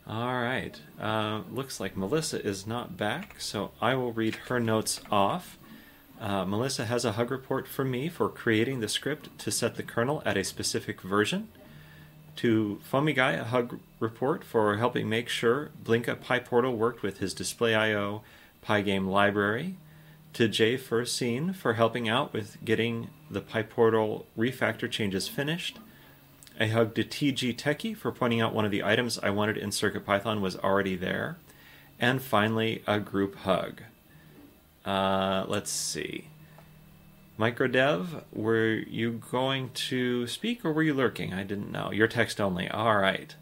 All 0.08 0.34
right. 0.34 0.80
Uh, 1.00 1.42
looks 1.52 1.80
like 1.80 1.98
Melissa 1.98 2.44
is 2.46 2.68
not 2.68 2.96
back, 2.96 3.40
so 3.40 3.72
I 3.82 3.96
will 3.96 4.14
read 4.14 4.36
her 4.48 4.60
notes 4.60 5.02
off. 5.12 5.58
Uh, 6.20 6.46
Melissa 6.46 6.86
has 6.86 7.04
a 7.04 7.14
hug 7.14 7.30
report 7.30 7.68
for 7.68 7.84
me 7.84 8.10
for 8.10 8.30
creating 8.30 8.80
the 8.80 8.88
script 8.88 9.38
to 9.40 9.52
set 9.52 9.76
the 9.76 9.84
kernel 9.84 10.22
at 10.26 10.38
a 10.38 10.44
specific 10.44 11.02
version. 11.02 11.50
To 12.38 12.80
Foamy 12.84 13.14
Guy, 13.14 13.34
a 13.34 13.44
hug 13.44 13.80
report 14.00 14.44
for 14.44 14.78
helping 14.78 15.08
make 15.10 15.30
sure 15.30 15.72
Blinka 15.84 16.16
PyPortal 16.18 16.76
worked 16.76 17.02
with 17.02 17.20
his 17.20 17.34
Display.io 17.34 18.24
Pygame 18.66 19.08
library 19.08 19.76
to 20.34 20.50
Jay 20.50 20.78
Furcean 20.78 21.56
for 21.56 21.74
helping 21.74 22.10
out 22.10 22.34
with 22.34 22.58
getting 22.66 23.10
the 23.30 23.42
PyPortal 23.42 24.26
refactor 24.38 24.92
changes 24.92 25.30
finished. 25.30 25.80
A 26.60 26.68
hug 26.68 26.94
to 26.96 27.04
TG 27.04 27.56
Techie 27.56 27.96
for 27.96 28.12
pointing 28.12 28.42
out 28.42 28.54
one 28.54 28.66
of 28.66 28.72
the 28.72 28.84
items 28.84 29.20
I 29.20 29.30
wanted 29.30 29.58
in 29.58 29.70
CircuitPython 29.70 30.42
was 30.42 30.58
already 30.58 30.96
there. 30.96 31.38
And 32.00 32.22
finally, 32.22 32.84
a 32.86 33.00
group 33.00 33.36
hug. 33.36 33.84
Uh, 34.86 35.46
let's 35.48 35.72
see. 35.72 36.28
Microdev, 37.40 38.24
were 38.32 38.74
you 38.74 39.22
going 39.32 39.72
to 39.74 40.26
speak 40.28 40.64
or 40.64 40.72
were 40.72 40.84
you 40.84 40.94
lurking? 40.94 41.34
I 41.34 41.44
didn't 41.44 41.72
know. 41.72 41.92
Your 41.92 42.08
text 42.08 42.40
only. 42.40 42.70
All 42.70 42.98
right. 42.98 43.36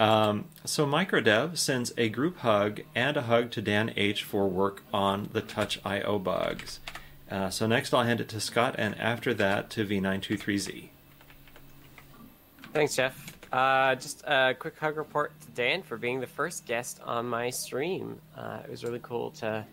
Um, 0.00 0.46
so 0.64 0.84
Microdev 0.86 1.56
sends 1.56 1.92
a 1.96 2.08
group 2.08 2.38
hug 2.38 2.80
and 2.94 3.16
a 3.16 3.22
hug 3.22 3.52
to 3.52 3.62
Dan 3.62 3.92
H 3.96 4.24
for 4.24 4.48
work 4.48 4.82
on 4.92 5.28
the 5.32 5.40
Touch 5.40 5.78
IO 5.84 6.18
bugs. 6.18 6.80
Uh, 7.30 7.50
so 7.50 7.66
next 7.66 7.94
I'll 7.94 8.02
hand 8.02 8.20
it 8.20 8.28
to 8.30 8.40
Scott, 8.40 8.74
and 8.78 8.98
after 8.98 9.32
that 9.34 9.70
to 9.70 9.86
V923Z. 9.86 10.88
Thanks, 12.72 12.96
Jeff. 12.96 13.38
Uh, 13.52 13.94
just 13.94 14.24
a 14.26 14.56
quick 14.58 14.78
hug 14.78 14.96
report 14.96 15.38
to 15.42 15.46
Dan 15.48 15.82
for 15.82 15.96
being 15.96 16.20
the 16.20 16.26
first 16.26 16.66
guest 16.66 17.00
on 17.04 17.28
my 17.28 17.50
stream. 17.50 18.18
Uh, 18.36 18.60
it 18.64 18.70
was 18.70 18.82
really 18.82 19.00
cool 19.02 19.30
to 19.32 19.64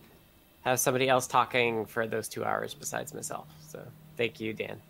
have 0.62 0.80
somebody 0.80 1.08
else 1.08 1.28
talking 1.28 1.86
for 1.86 2.08
those 2.08 2.28
two 2.28 2.44
hours 2.44 2.74
besides 2.74 3.14
myself. 3.14 3.48
So 3.68 3.82
thank 4.18 4.40
you, 4.40 4.54
Dan. 4.54 4.82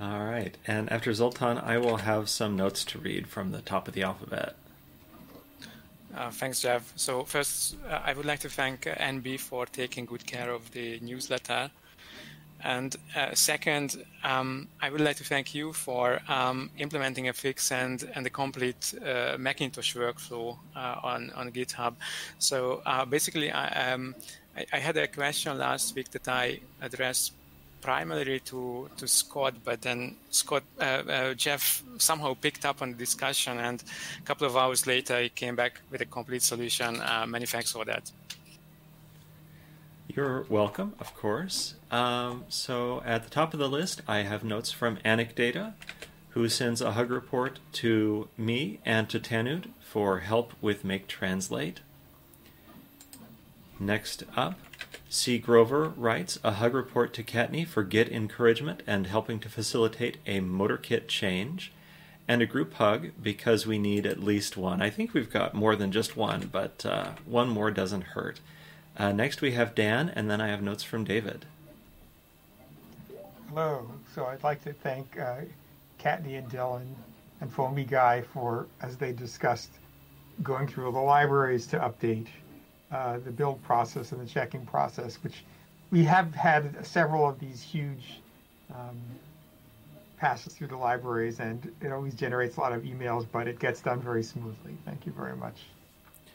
All 0.00 0.24
right. 0.24 0.56
And 0.66 0.90
after 0.90 1.12
Zoltan, 1.12 1.58
I 1.58 1.76
will 1.78 1.98
have 1.98 2.28
some 2.28 2.56
notes 2.56 2.84
to 2.86 2.98
read 2.98 3.26
from 3.26 3.52
the 3.52 3.60
top 3.60 3.86
of 3.86 3.94
the 3.94 4.02
alphabet. 4.02 4.56
Uh, 6.16 6.30
thanks, 6.30 6.60
Jeff. 6.60 6.92
So 6.96 7.24
first, 7.24 7.76
uh, 7.88 8.00
I 8.04 8.14
would 8.14 8.26
like 8.26 8.40
to 8.40 8.48
thank 8.48 8.86
uh, 8.86 8.94
NB 8.94 9.38
for 9.38 9.66
taking 9.66 10.06
good 10.06 10.26
care 10.26 10.50
of 10.50 10.70
the 10.72 10.98
newsletter. 11.00 11.70
And 12.62 12.94
uh, 13.16 13.34
second, 13.34 14.04
um, 14.22 14.68
I 14.80 14.90
would 14.90 15.00
like 15.00 15.16
to 15.16 15.24
thank 15.24 15.54
you 15.54 15.72
for 15.72 16.20
um, 16.28 16.70
implementing 16.78 17.28
a 17.28 17.32
fix 17.32 17.72
and, 17.72 18.08
and 18.14 18.24
the 18.24 18.30
complete 18.30 18.94
uh, 19.04 19.36
Macintosh 19.38 19.96
workflow 19.96 20.56
uh, 20.76 20.96
on, 21.02 21.30
on 21.36 21.50
GitHub. 21.50 21.94
So 22.38 22.82
basically, 23.08 23.50
I, 23.50 23.92
um, 23.92 24.14
I, 24.56 24.66
I, 24.72 24.78
had 24.78 24.96
a 24.96 25.06
question 25.06 25.56
last 25.58 25.94
week 25.94 26.10
that 26.10 26.28
I 26.28 26.60
addressed 26.82 27.32
primarily 27.80 28.40
to 28.40 28.88
to 28.96 29.08
Scott, 29.08 29.54
but 29.64 29.82
then 29.82 30.16
Scott 30.30 30.62
uh, 30.80 30.84
uh, 30.84 31.34
Jeff 31.34 31.82
somehow 31.98 32.34
picked 32.34 32.64
up 32.64 32.82
on 32.82 32.92
the 32.92 32.96
discussion, 32.96 33.58
and 33.58 33.82
a 34.18 34.22
couple 34.22 34.46
of 34.46 34.56
hours 34.56 34.86
later 34.86 35.20
he 35.20 35.28
came 35.28 35.56
back 35.56 35.80
with 35.90 36.00
a 36.00 36.06
complete 36.06 36.42
solution. 36.42 37.00
Uh, 37.00 37.24
many 37.26 37.46
thanks 37.46 37.72
for 37.72 37.84
that. 37.84 38.10
You're 40.20 40.44
welcome, 40.50 40.92
of 41.00 41.14
course. 41.14 41.76
Um, 41.90 42.44
so 42.50 43.02
at 43.06 43.24
the 43.24 43.30
top 43.30 43.54
of 43.54 43.58
the 43.58 43.70
list, 43.70 44.02
I 44.06 44.18
have 44.18 44.44
notes 44.44 44.70
from 44.70 44.98
Anecdata, 44.98 45.72
who 46.30 46.46
sends 46.50 46.82
a 46.82 46.92
hug 46.92 47.10
report 47.10 47.58
to 47.80 48.28
me 48.36 48.80
and 48.84 49.08
to 49.08 49.18
tannewt 49.18 49.70
for 49.80 50.18
help 50.18 50.52
with 50.60 50.84
Make 50.84 51.08
Translate. 51.08 51.80
Next 53.78 54.24
up, 54.36 54.60
C. 55.08 55.38
Grover 55.38 55.88
writes 55.88 56.38
a 56.44 56.52
hug 56.52 56.74
report 56.74 57.14
to 57.14 57.22
Kattni 57.22 57.66
for 57.66 57.82
Git 57.82 58.12
encouragement 58.12 58.82
and 58.86 59.06
helping 59.06 59.40
to 59.40 59.48
facilitate 59.48 60.18
a 60.26 60.40
motorkit 60.40 61.08
change, 61.08 61.72
and 62.28 62.42
a 62.42 62.46
group 62.46 62.74
hug 62.74 63.12
because 63.22 63.66
we 63.66 63.78
need 63.78 64.04
at 64.04 64.22
least 64.22 64.58
one. 64.58 64.82
I 64.82 64.90
think 64.90 65.14
we've 65.14 65.32
got 65.32 65.54
more 65.54 65.76
than 65.76 65.90
just 65.90 66.14
one, 66.14 66.50
but 66.52 66.84
uh, 66.84 67.12
one 67.24 67.48
more 67.48 67.70
doesn't 67.70 68.04
hurt. 68.04 68.40
Uh, 69.00 69.12
next 69.12 69.40
we 69.40 69.52
have 69.52 69.74
Dan, 69.74 70.10
and 70.10 70.30
then 70.30 70.42
I 70.42 70.48
have 70.48 70.60
notes 70.60 70.82
from 70.82 71.04
David. 71.04 71.46
Hello. 73.48 73.90
So 74.14 74.26
I'd 74.26 74.44
like 74.44 74.62
to 74.64 74.74
thank 74.74 75.18
uh, 75.18 75.36
Kattni 75.98 76.36
and 76.36 76.50
Dylan 76.50 76.84
and 77.40 77.50
Foamy 77.50 77.84
Guy 77.84 78.20
for, 78.20 78.66
as 78.82 78.98
they 78.98 79.12
discussed, 79.12 79.70
going 80.42 80.66
through 80.66 80.92
the 80.92 80.98
libraries 80.98 81.66
to 81.68 81.78
update 81.78 82.26
uh, 82.92 83.20
the 83.24 83.30
build 83.30 83.62
process 83.62 84.12
and 84.12 84.20
the 84.20 84.26
checking 84.26 84.66
process, 84.66 85.16
which 85.24 85.44
we 85.90 86.04
have 86.04 86.34
had 86.34 86.84
several 86.84 87.26
of 87.26 87.40
these 87.40 87.62
huge 87.62 88.20
um, 88.70 89.00
passes 90.18 90.52
through 90.52 90.66
the 90.66 90.76
libraries, 90.76 91.40
and 91.40 91.72
it 91.80 91.90
always 91.90 92.12
generates 92.12 92.58
a 92.58 92.60
lot 92.60 92.74
of 92.74 92.82
emails, 92.82 93.26
but 93.32 93.48
it 93.48 93.58
gets 93.58 93.80
done 93.80 94.02
very 94.02 94.22
smoothly. 94.22 94.76
Thank 94.84 95.06
you 95.06 95.12
very 95.12 95.36
much. 95.36 95.56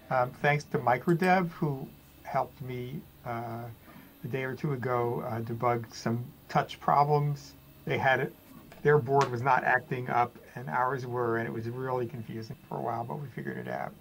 Um, 0.09 0.31
thanks 0.41 0.63
to 0.63 0.79
MicroDev, 0.79 1.51
who 1.51 1.87
helped 2.25 2.61
me 2.61 2.99
uh, 3.25 3.63
a 4.23 4.27
day 4.27 4.43
or 4.43 4.55
two 4.55 4.73
ago 4.73 5.23
uh, 5.27 5.39
debug 5.39 5.93
some 5.93 6.25
touch 6.49 6.79
problems. 6.79 7.53
They 7.85 7.97
had 7.97 8.19
it, 8.19 8.33
their 8.85 8.99
board 8.99 9.31
was 9.31 9.41
not 9.41 9.63
acting 9.63 10.11
up, 10.11 10.35
and 10.53 10.69
ours 10.69 11.07
were, 11.07 11.37
and 11.37 11.47
it 11.47 11.51
was 11.51 11.67
really 11.67 12.05
confusing 12.05 12.55
for 12.69 12.77
a 12.77 12.81
while, 12.81 13.03
but 13.03 13.15
we 13.15 13.27
figured 13.29 13.57
it 13.57 13.67
out. 13.67 13.91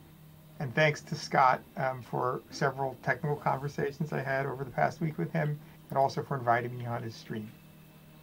And 0.60 0.74
thanks 0.74 1.00
to 1.00 1.14
Scott 1.14 1.62
um, 1.78 2.02
for 2.02 2.42
several 2.50 2.94
technical 3.02 3.34
conversations 3.34 4.12
I 4.12 4.20
had 4.20 4.44
over 4.44 4.62
the 4.62 4.70
past 4.70 5.00
week 5.00 5.16
with 5.16 5.32
him, 5.32 5.58
and 5.88 5.96
also 5.96 6.22
for 6.22 6.36
inviting 6.36 6.76
me 6.76 6.84
on 6.84 7.02
his 7.02 7.14
stream, 7.14 7.50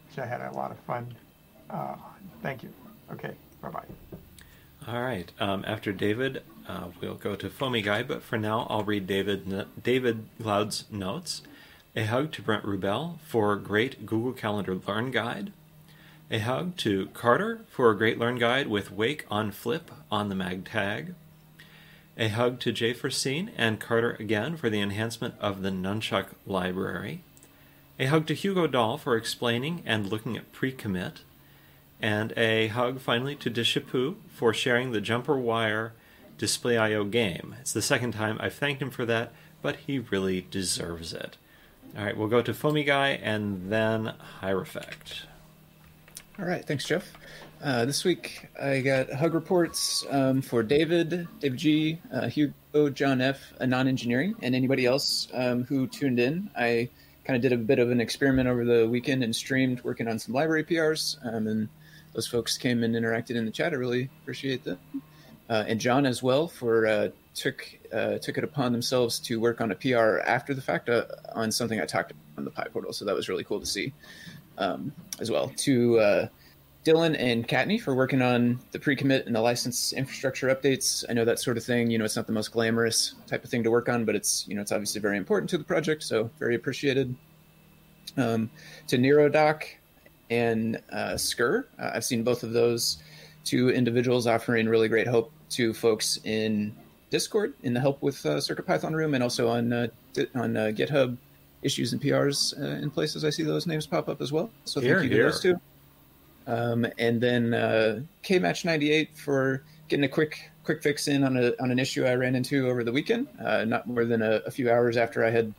which 0.08 0.20
I 0.20 0.28
had 0.28 0.40
a 0.40 0.52
lot 0.52 0.70
of 0.70 0.78
fun. 0.82 1.12
Uh, 1.68 1.96
thank 2.44 2.62
you. 2.62 2.70
Okay, 3.12 3.34
bye 3.60 3.70
bye. 3.70 3.86
All 4.88 5.02
right. 5.02 5.32
Um, 5.40 5.64
after 5.66 5.92
David, 5.92 6.44
uh, 6.68 6.88
we'll 7.00 7.16
go 7.16 7.36
to 7.36 7.50
Foamy 7.50 7.82
Guy, 7.82 8.04
but 8.04 8.24
for 8.24 8.38
now, 8.38 8.68
I'll 8.70 8.84
read 8.84 9.08
David 9.08 9.66
David 9.82 10.26
Glaude's 10.42 10.86
notes. 10.92 11.42
A 11.96 12.06
hug 12.06 12.32
to 12.34 12.42
Brent 12.42 12.64
Rubell 12.64 13.20
for 13.20 13.56
great 13.58 14.06
Google 14.06 14.32
Calendar 14.32 14.80
Learn 14.88 15.12
Guide. 15.12 15.52
A 16.30 16.40
hug 16.40 16.78
to 16.78 17.08
Carter 17.08 17.62
for 17.70 17.92
a 17.92 17.98
great 17.98 18.18
Learn 18.18 18.38
Guide 18.38 18.68
with 18.68 18.92
Wake 18.92 19.26
on 19.30 19.52
Flip 19.52 19.92
on 20.10 20.30
the 20.30 20.36
MagTag. 20.36 21.14
A 22.18 22.30
hug 22.30 22.62
to 22.62 22.72
Jay 22.72 22.94
Furcean 22.94 23.50
and 23.58 23.82
Carter 23.82 24.16
again 24.20 24.56
for 24.56 24.70
the 24.70 24.80
enhancement 24.80 25.36
of 25.42 25.62
the 25.62 25.70
Nunchuck 25.70 26.28
library. 26.46 27.24
A 28.00 28.06
hug 28.06 28.26
to 28.28 28.34
Hugo 28.34 28.68
Dahl 28.68 28.98
for 28.98 29.18
explaining 29.18 29.84
and 29.86 30.08
looking 30.08 30.38
at 30.38 30.52
pre-commit. 30.54 31.22
And 32.02 32.32
a 32.38 32.68
hug 32.68 33.02
finally 33.02 33.36
to 33.36 33.52
Dishapu 33.52 34.16
for 34.34 34.54
sharing 34.54 34.92
the 34.92 35.02
jumper 35.02 35.38
wire 35.38 35.94
display 36.42 36.76
IO 36.76 37.04
game. 37.04 37.56
It's 37.62 37.72
the 37.72 37.84
second 37.84 38.14
time 38.14 38.38
I've 38.42 38.56
thanked 38.56 38.82
him 38.82 38.90
for 38.90 39.06
that, 39.06 39.32
but 39.62 39.76
he 39.76 40.00
really 40.00 40.42
deserves 40.50 41.14
it. 41.14 41.38
All 41.96 42.04
right, 42.04 42.18
we'll 42.18 42.30
go 42.30 42.42
to 42.42 42.52
Foamy 42.52 42.84
Guy 42.84 43.10
and 43.10 43.72
then 43.72 44.16
Hierophect. 44.42 45.26
All 46.40 46.46
right, 46.46 46.66
thanks, 46.66 46.84
Jeff. 46.84 47.14
Uh, 47.64 47.86
this 47.86 48.04
week 48.04 48.48
I 48.60 48.82
got 48.82 49.14
hug 49.14 49.36
reports 49.36 50.04
um, 50.10 50.42
for 50.42 50.64
David, 50.64 51.28
David 51.40 51.60
G, 51.60 52.00
uh, 52.12 52.28
Hugo, 52.28 52.90
John 52.90 53.22
F, 53.22 53.54
Anon 53.60 53.88
Engineering, 53.88 54.34
and 54.42 54.56
anybody 54.56 54.88
else 54.88 55.28
um, 55.36 55.66
who 55.66 55.86
tuned 55.86 56.20
in. 56.20 56.50
I 56.58 56.90
kind 57.24 57.36
of 57.36 57.44
did 57.44 57.54
a 57.54 57.58
bit 57.58 57.78
of 57.78 57.92
an 57.92 58.02
experiment 58.02 58.50
over 58.50 58.66
the 58.66 58.90
weekend 58.90 59.24
and 59.24 59.36
streamed 59.36 59.84
working 59.84 60.08
on 60.08 60.18
some 60.18 60.34
library 60.34 60.64
PRs, 60.64 61.24
um, 61.24 61.46
and 61.46 61.70
those 62.14 62.26
folks 62.26 62.58
came 62.58 62.84
and 62.84 62.96
interacted 62.96 63.36
in 63.36 63.46
the 63.46 63.52
chat. 63.52 63.74
I 63.74 63.76
really 63.76 64.10
appreciate 64.24 64.64
that. 64.64 64.80
Uh, 65.52 65.66
and 65.68 65.82
John 65.82 66.06
as 66.06 66.24
well 66.24 66.48
for 66.48 66.88
uh, 66.88 67.10
took 67.36 67.68
uh, 67.92 68.18
took 68.20 68.38
it 68.38 68.44
upon 68.46 68.72
themselves 68.72 69.20
to 69.20 69.38
work 69.38 69.60
on 69.60 69.72
a 69.72 69.76
PR 69.76 70.20
after 70.26 70.54
the 70.54 70.62
fact 70.62 70.88
uh, 70.88 71.04
on 71.36 71.52
something 71.52 71.82
I 71.82 71.86
talked 71.86 72.12
about 72.12 72.24
on 72.38 72.46
the 72.46 72.52
PyPortal. 72.52 72.96
So 72.96 73.04
that 73.04 73.14
was 73.14 73.28
really 73.28 73.44
cool 73.44 73.60
to 73.60 73.66
see 73.66 73.92
um, 74.58 74.94
as 75.20 75.30
well. 75.30 75.52
To 75.58 76.00
uh, 76.00 76.28
Dylan 76.86 77.18
and 77.20 77.46
Kattni 77.46 77.82
for 77.82 77.94
working 77.94 78.22
on 78.22 78.62
the 78.72 78.80
pre-commit 78.80 79.28
and 79.28 79.36
the 79.36 79.42
license 79.42 79.92
infrastructure 79.92 80.48
updates. 80.48 81.04
I 81.10 81.14
know 81.14 81.26
that 81.26 81.38
sort 81.38 81.58
of 81.58 81.66
thing. 81.66 81.92
You 81.92 81.98
know, 81.98 82.06
it's 82.06 82.16
not 82.16 82.28
the 82.28 82.34
most 82.34 82.54
glamorous 82.54 83.16
type 83.28 83.44
of 83.44 83.50
thing 83.50 83.62
to 83.64 83.72
work 83.72 83.90
on, 83.90 84.06
but 84.06 84.16
it's 84.16 84.48
you 84.48 84.56
know 84.56 84.62
it's 84.62 84.72
obviously 84.72 85.02
very 85.02 85.18
important 85.18 85.50
to 85.50 85.58
the 85.58 85.66
project. 85.66 86.04
So 86.04 86.32
very 86.40 86.56
appreciated. 86.56 87.14
Um, 88.16 88.50
to 88.88 88.98
Neradoc 88.98 89.64
and 90.30 90.82
uh, 90.94 91.16
Skur, 91.16 91.66
uh, 91.78 91.92
I've 91.94 92.06
seen 92.06 92.24
both 92.24 92.44
of 92.44 92.54
those 92.54 92.98
two 93.44 93.70
individuals 93.70 94.28
offering 94.28 94.68
really 94.68 94.88
great 94.88 95.08
hope 95.08 95.32
to 95.52 95.74
folks 95.74 96.20
in 96.24 96.76
Discord 97.10 97.54
in 97.64 97.74
the 97.74 97.80
help 97.80 98.02
with 98.02 98.26
uh, 98.26 98.38
CircuitPython 98.38 98.94
Room 98.94 99.14
and 99.14 99.24
also 99.24 99.50
on 99.50 99.74
uh, 99.74 99.88
on 100.36 100.58
uh, 100.58 100.72
GitHub 100.74 101.18
issues 101.62 101.94
and 101.94 102.02
PRs 102.02 102.60
uh, 102.60 102.82
in 102.82 102.90
places. 102.90 103.24
I 103.24 103.30
see 103.30 103.44
those 103.44 103.68
names 103.68 103.86
pop 103.86 104.10
up 104.10 104.22
as 104.22 104.32
well. 104.32 104.50
So 104.66 104.80
thank 104.80 104.88
here, 104.90 105.04
you 105.04 105.10
to 105.10 105.24
those 105.24 105.42
two. 105.42 105.60
Um, 106.48 106.88
and 106.98 107.22
then 107.22 107.54
uh, 107.54 108.02
KMatch 108.24 108.66
ninety 108.66 108.92
eight 108.92 109.16
for 109.16 109.64
getting 109.90 110.06
a 110.06 110.10
quick 110.10 110.50
quick 110.64 110.82
fix 110.82 111.08
in 111.08 111.24
on 111.24 111.38
a 111.38 111.54
on 111.60 111.72
an 111.72 111.80
issue 111.80 112.06
I 112.06 112.16
ran 112.16 112.36
into 112.36 112.70
over 112.70 112.84
the 112.84 112.92
weekend. 112.92 113.28
Uh, 113.44 113.66
not 113.66 113.88
more 113.88 114.06
than 114.06 114.22
a, 114.22 114.42
a 114.46 114.52
few 114.52 114.72
hours 114.72 114.98
after 114.98 115.26
I 115.26 115.30
had 115.30 115.54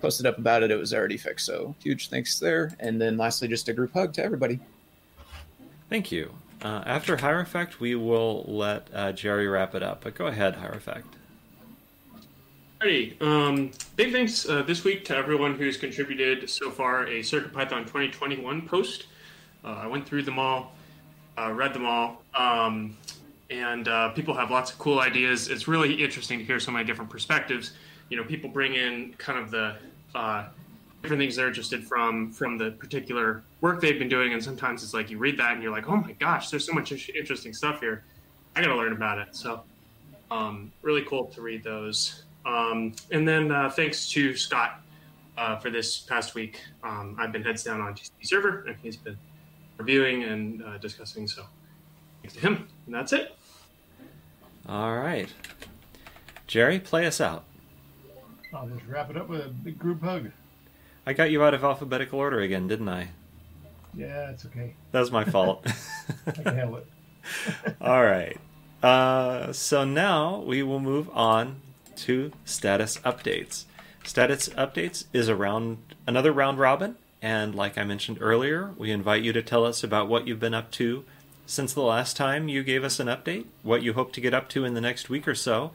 posted 0.00 0.26
up 0.26 0.38
about 0.38 0.62
it, 0.62 0.70
it 0.70 0.76
was 0.76 0.94
already 0.94 1.16
fixed. 1.16 1.46
So 1.46 1.74
huge 1.82 2.08
thanks 2.08 2.38
there. 2.38 2.76
And 2.80 3.00
then 3.00 3.16
lastly, 3.16 3.48
just 3.48 3.68
a 3.68 3.72
group 3.72 3.92
hug 3.92 4.12
to 4.14 4.22
everybody. 4.22 4.60
Thank 5.88 6.12
you. 6.12 6.32
Uh, 6.62 6.82
after 6.86 7.16
Hierophect, 7.16 7.78
we 7.78 7.94
will 7.94 8.44
let 8.48 8.88
uh, 8.92 9.12
Jerry 9.12 9.46
wrap 9.46 9.74
it 9.74 9.82
up. 9.82 10.02
But 10.02 10.14
go 10.14 10.26
ahead, 10.26 10.56
Hierophect. 10.56 11.04
Alrighty. 12.80 13.20
Um, 13.22 13.70
big 13.96 14.12
thanks 14.12 14.48
uh, 14.48 14.62
this 14.62 14.84
week 14.84 15.04
to 15.06 15.16
everyone 15.16 15.54
who's 15.54 15.76
contributed 15.76 16.48
so 16.48 16.70
far 16.70 17.04
a 17.06 17.20
CircuitPython 17.20 17.82
2021 17.86 18.62
post. 18.68 19.06
Uh, 19.64 19.80
I 19.82 19.86
went 19.86 20.06
through 20.06 20.22
them 20.22 20.38
all, 20.38 20.72
uh, 21.36 21.52
read 21.52 21.74
them 21.74 21.86
all, 21.86 22.22
um, 22.34 22.96
and 23.50 23.88
people 24.14 24.34
have 24.34 24.50
lots 24.50 24.72
of 24.72 24.78
cool 24.78 25.00
ideas. 25.00 25.48
It's 25.48 25.66
really 25.66 25.94
interesting 25.94 26.38
to 26.38 26.44
hear 26.44 26.60
so 26.60 26.70
many 26.70 26.84
different 26.84 27.10
perspectives. 27.10 27.72
You 28.10 28.16
know, 28.16 28.24
people 28.24 28.48
bring 28.48 28.74
in 28.74 29.14
kind 29.18 29.38
of 29.38 29.50
the 29.50 29.76
different 31.08 31.22
things 31.22 31.36
they're 31.36 31.48
interested 31.48 31.82
from 31.82 32.30
from 32.30 32.58
the 32.58 32.72
particular 32.72 33.42
work 33.62 33.80
they've 33.80 33.98
been 33.98 34.10
doing, 34.10 34.34
and 34.34 34.44
sometimes 34.44 34.82
it's 34.82 34.92
like 34.92 35.08
you 35.08 35.16
read 35.16 35.38
that 35.38 35.54
and 35.54 35.62
you're 35.62 35.72
like, 35.72 35.88
oh 35.88 35.96
my 35.96 36.12
gosh, 36.12 36.50
there's 36.50 36.66
so 36.66 36.72
much 36.74 36.92
interesting 37.08 37.54
stuff 37.54 37.80
here. 37.80 38.04
I 38.54 38.60
got 38.60 38.68
to 38.68 38.76
learn 38.76 38.92
about 38.92 39.16
it. 39.16 39.28
So, 39.34 39.62
um, 40.30 40.70
really 40.82 41.02
cool 41.04 41.24
to 41.28 41.40
read 41.40 41.64
those. 41.64 42.24
Um, 42.44 42.94
and 43.10 43.26
then 43.26 43.50
uh, 43.50 43.70
thanks 43.70 44.10
to 44.10 44.36
Scott 44.36 44.82
uh, 45.38 45.56
for 45.56 45.70
this 45.70 46.00
past 46.00 46.34
week. 46.34 46.60
Um, 46.82 47.16
I've 47.18 47.32
been 47.32 47.42
heads 47.42 47.64
down 47.64 47.80
on 47.80 47.94
TCP 47.94 48.10
server, 48.24 48.64
and 48.66 48.76
he's 48.82 48.96
been 48.98 49.16
reviewing 49.78 50.24
and 50.24 50.62
uh, 50.62 50.76
discussing. 50.76 51.26
So 51.26 51.44
thanks 52.20 52.34
to 52.34 52.40
him. 52.40 52.68
And 52.84 52.94
that's 52.94 53.14
it. 53.14 53.34
All 54.68 54.94
right. 54.94 55.32
Jerry, 56.46 56.78
play 56.78 57.06
us 57.06 57.18
out. 57.18 57.44
I'll 58.52 58.68
just 58.68 58.84
wrap 58.86 59.08
it 59.08 59.16
up 59.16 59.28
with 59.30 59.46
a 59.46 59.48
big 59.48 59.78
group 59.78 60.02
hug. 60.02 60.30
I 61.08 61.14
got 61.14 61.30
you 61.30 61.42
out 61.42 61.54
of 61.54 61.64
alphabetical 61.64 62.18
order 62.18 62.40
again, 62.40 62.68
didn't 62.68 62.90
I? 62.90 63.08
Yeah, 63.94 64.28
it's 64.28 64.44
okay. 64.44 64.74
That 64.92 65.00
was 65.00 65.10
my 65.10 65.24
fault. 65.24 65.66
I 66.26 66.32
can 66.32 66.44
handle 66.44 66.76
it. 66.76 66.86
All 67.80 68.04
right. 68.04 68.38
Uh, 68.82 69.50
so 69.54 69.86
now 69.86 70.40
we 70.40 70.62
will 70.62 70.80
move 70.80 71.08
on 71.14 71.62
to 71.96 72.30
status 72.44 72.98
updates. 72.98 73.64
Status 74.04 74.50
updates 74.50 75.06
is 75.14 75.30
around 75.30 75.78
another 76.06 76.30
round 76.30 76.58
robin, 76.58 76.96
and 77.22 77.54
like 77.54 77.78
I 77.78 77.84
mentioned 77.84 78.18
earlier, 78.20 78.74
we 78.76 78.90
invite 78.90 79.22
you 79.22 79.32
to 79.32 79.40
tell 79.40 79.64
us 79.64 79.82
about 79.82 80.10
what 80.10 80.26
you've 80.26 80.38
been 80.38 80.52
up 80.52 80.70
to 80.72 81.06
since 81.46 81.72
the 81.72 81.80
last 81.80 82.18
time 82.18 82.50
you 82.50 82.62
gave 82.62 82.84
us 82.84 83.00
an 83.00 83.06
update, 83.06 83.46
what 83.62 83.82
you 83.82 83.94
hope 83.94 84.12
to 84.12 84.20
get 84.20 84.34
up 84.34 84.50
to 84.50 84.66
in 84.66 84.74
the 84.74 84.80
next 84.82 85.08
week 85.08 85.26
or 85.26 85.34
so, 85.34 85.70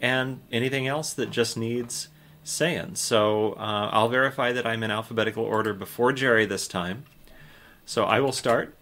and 0.00 0.40
anything 0.50 0.86
else 0.86 1.12
that 1.12 1.30
just 1.30 1.58
needs 1.58 2.08
saying. 2.44 2.96
So 2.96 3.52
uh, 3.52 3.90
I'll 3.92 4.08
verify 4.08 4.52
that 4.52 4.66
I'm 4.66 4.82
in 4.82 4.90
alphabetical 4.90 5.44
order 5.44 5.74
before 5.74 6.12
Jerry 6.12 6.46
this 6.46 6.66
time. 6.66 7.04
So 7.84 8.04
I 8.04 8.20
will 8.20 8.32
start 8.32 8.74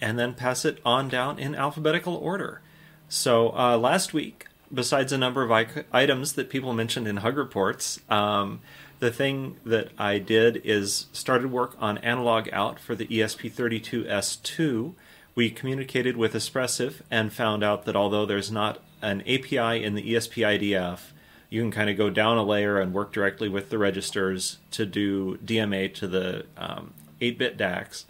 and 0.00 0.18
then 0.18 0.34
pass 0.34 0.64
it 0.64 0.80
on 0.84 1.08
down 1.08 1.38
in 1.38 1.54
alphabetical 1.54 2.14
order. 2.14 2.60
So 3.08 3.56
uh, 3.56 3.76
last 3.78 4.12
week, 4.12 4.46
besides 4.72 5.12
a 5.12 5.18
number 5.18 5.42
of 5.42 5.50
I- 5.50 5.84
items 5.92 6.34
that 6.34 6.50
people 6.50 6.72
mentioned 6.72 7.08
in 7.08 7.18
Hug 7.18 7.36
reports, 7.36 8.00
um, 8.08 8.60
the 8.98 9.10
thing 9.10 9.56
that 9.64 9.90
I 9.98 10.18
did 10.18 10.60
is 10.64 11.06
started 11.12 11.50
work 11.52 11.76
on 11.78 11.98
analog 11.98 12.48
out 12.52 12.80
for 12.80 12.94
the 12.94 13.04
E 13.14 13.20
ESP32S2. 13.20 14.94
We 15.34 15.50
communicated 15.50 16.16
with 16.16 16.34
Espressif 16.34 17.00
and 17.10 17.32
found 17.32 17.62
out 17.62 17.84
that 17.84 17.94
although 17.94 18.26
there's 18.26 18.50
not 18.50 18.80
an 19.00 19.20
API 19.20 19.84
in 19.84 19.94
the 19.94 20.14
ESP 20.14 20.44
IDF, 20.44 21.12
you 21.50 21.62
can 21.62 21.70
kind 21.70 21.88
of 21.88 21.96
go 21.96 22.10
down 22.10 22.36
a 22.36 22.42
layer 22.42 22.78
and 22.78 22.92
work 22.92 23.12
directly 23.12 23.48
with 23.48 23.70
the 23.70 23.78
registers 23.78 24.58
to 24.72 24.84
do 24.84 25.36
DMA 25.38 25.92
to 25.94 26.06
the 26.06 26.46
um, 26.56 26.92
8-bit 27.20 27.56
DACs. 27.56 28.04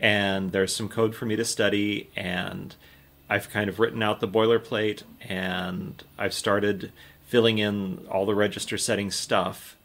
And 0.00 0.52
there's 0.52 0.74
some 0.74 0.88
code 0.88 1.14
for 1.14 1.24
me 1.24 1.36
to 1.36 1.44
study, 1.44 2.10
and 2.16 2.74
I've 3.30 3.48
kind 3.48 3.68
of 3.68 3.78
written 3.78 4.02
out 4.02 4.20
the 4.20 4.28
boilerplate, 4.28 5.02
and 5.20 6.02
I've 6.18 6.34
started 6.34 6.92
filling 7.26 7.58
in 7.58 8.06
all 8.10 8.26
the 8.26 8.34
register 8.34 8.76
setting 8.76 9.10
stuff, 9.10 9.76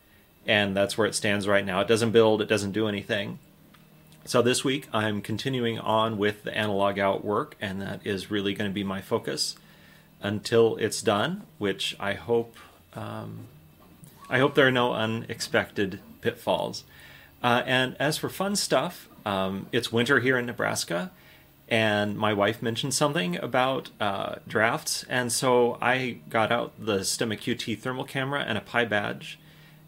and 0.48 0.76
that's 0.76 0.98
where 0.98 1.08
it 1.08 1.16
stands 1.16 1.48
right 1.48 1.66
now. 1.66 1.80
It 1.82 1.88
doesn't 1.88 2.12
build, 2.12 2.42
it 2.42 2.50
doesn't 2.50 2.72
do 2.72 2.88
anything. 2.88 3.40
So 4.26 4.42
this 4.42 4.64
week 4.64 4.88
I'm 4.92 5.22
continuing 5.22 5.80
on 5.80 6.18
with 6.18 6.44
the 6.44 6.56
analog 6.56 7.00
out 7.00 7.24
work, 7.24 7.56
and 7.62 7.82
that 7.82 8.02
is 8.04 8.32
really 8.32 8.54
going 8.54 8.70
to 8.70 8.74
be 8.74 8.84
my 8.84 9.02
focus 9.02 9.56
until 10.22 10.76
it's 10.78 11.02
done, 11.02 11.44
which 11.58 11.96
I 12.00 12.14
hope 12.14 12.58
um, 12.94 13.48
I 14.30 14.40
hope 14.40 14.56
there 14.56 14.68
are 14.68 14.72
no 14.72 14.94
unexpected 14.94 16.00
pitfalls. 16.22 16.84
Uh, 17.42 17.64
and 17.66 17.96
as 18.00 18.18
for 18.18 18.30
fun 18.30 18.56
stuff, 18.56 19.10
um, 19.26 19.68
it's 19.72 19.92
winter 19.92 20.20
here 20.20 20.38
in 20.38 20.46
Nebraska, 20.46 21.12
and 21.68 22.18
my 22.18 22.34
wife 22.34 22.62
mentioned 22.62 22.94
something 22.94 23.38
about 23.38 23.90
uh, 24.00 24.36
drafts, 24.48 25.04
and 25.10 25.32
so 25.32 25.78
I 25.82 26.18
got 26.30 26.52
out 26.52 26.74
the 26.78 27.00
Stemma 27.00 27.38
QT 27.38 27.80
thermal 27.80 28.06
camera 28.06 28.42
and 28.42 28.58
a 28.58 28.62
PyBadge, 28.62 29.36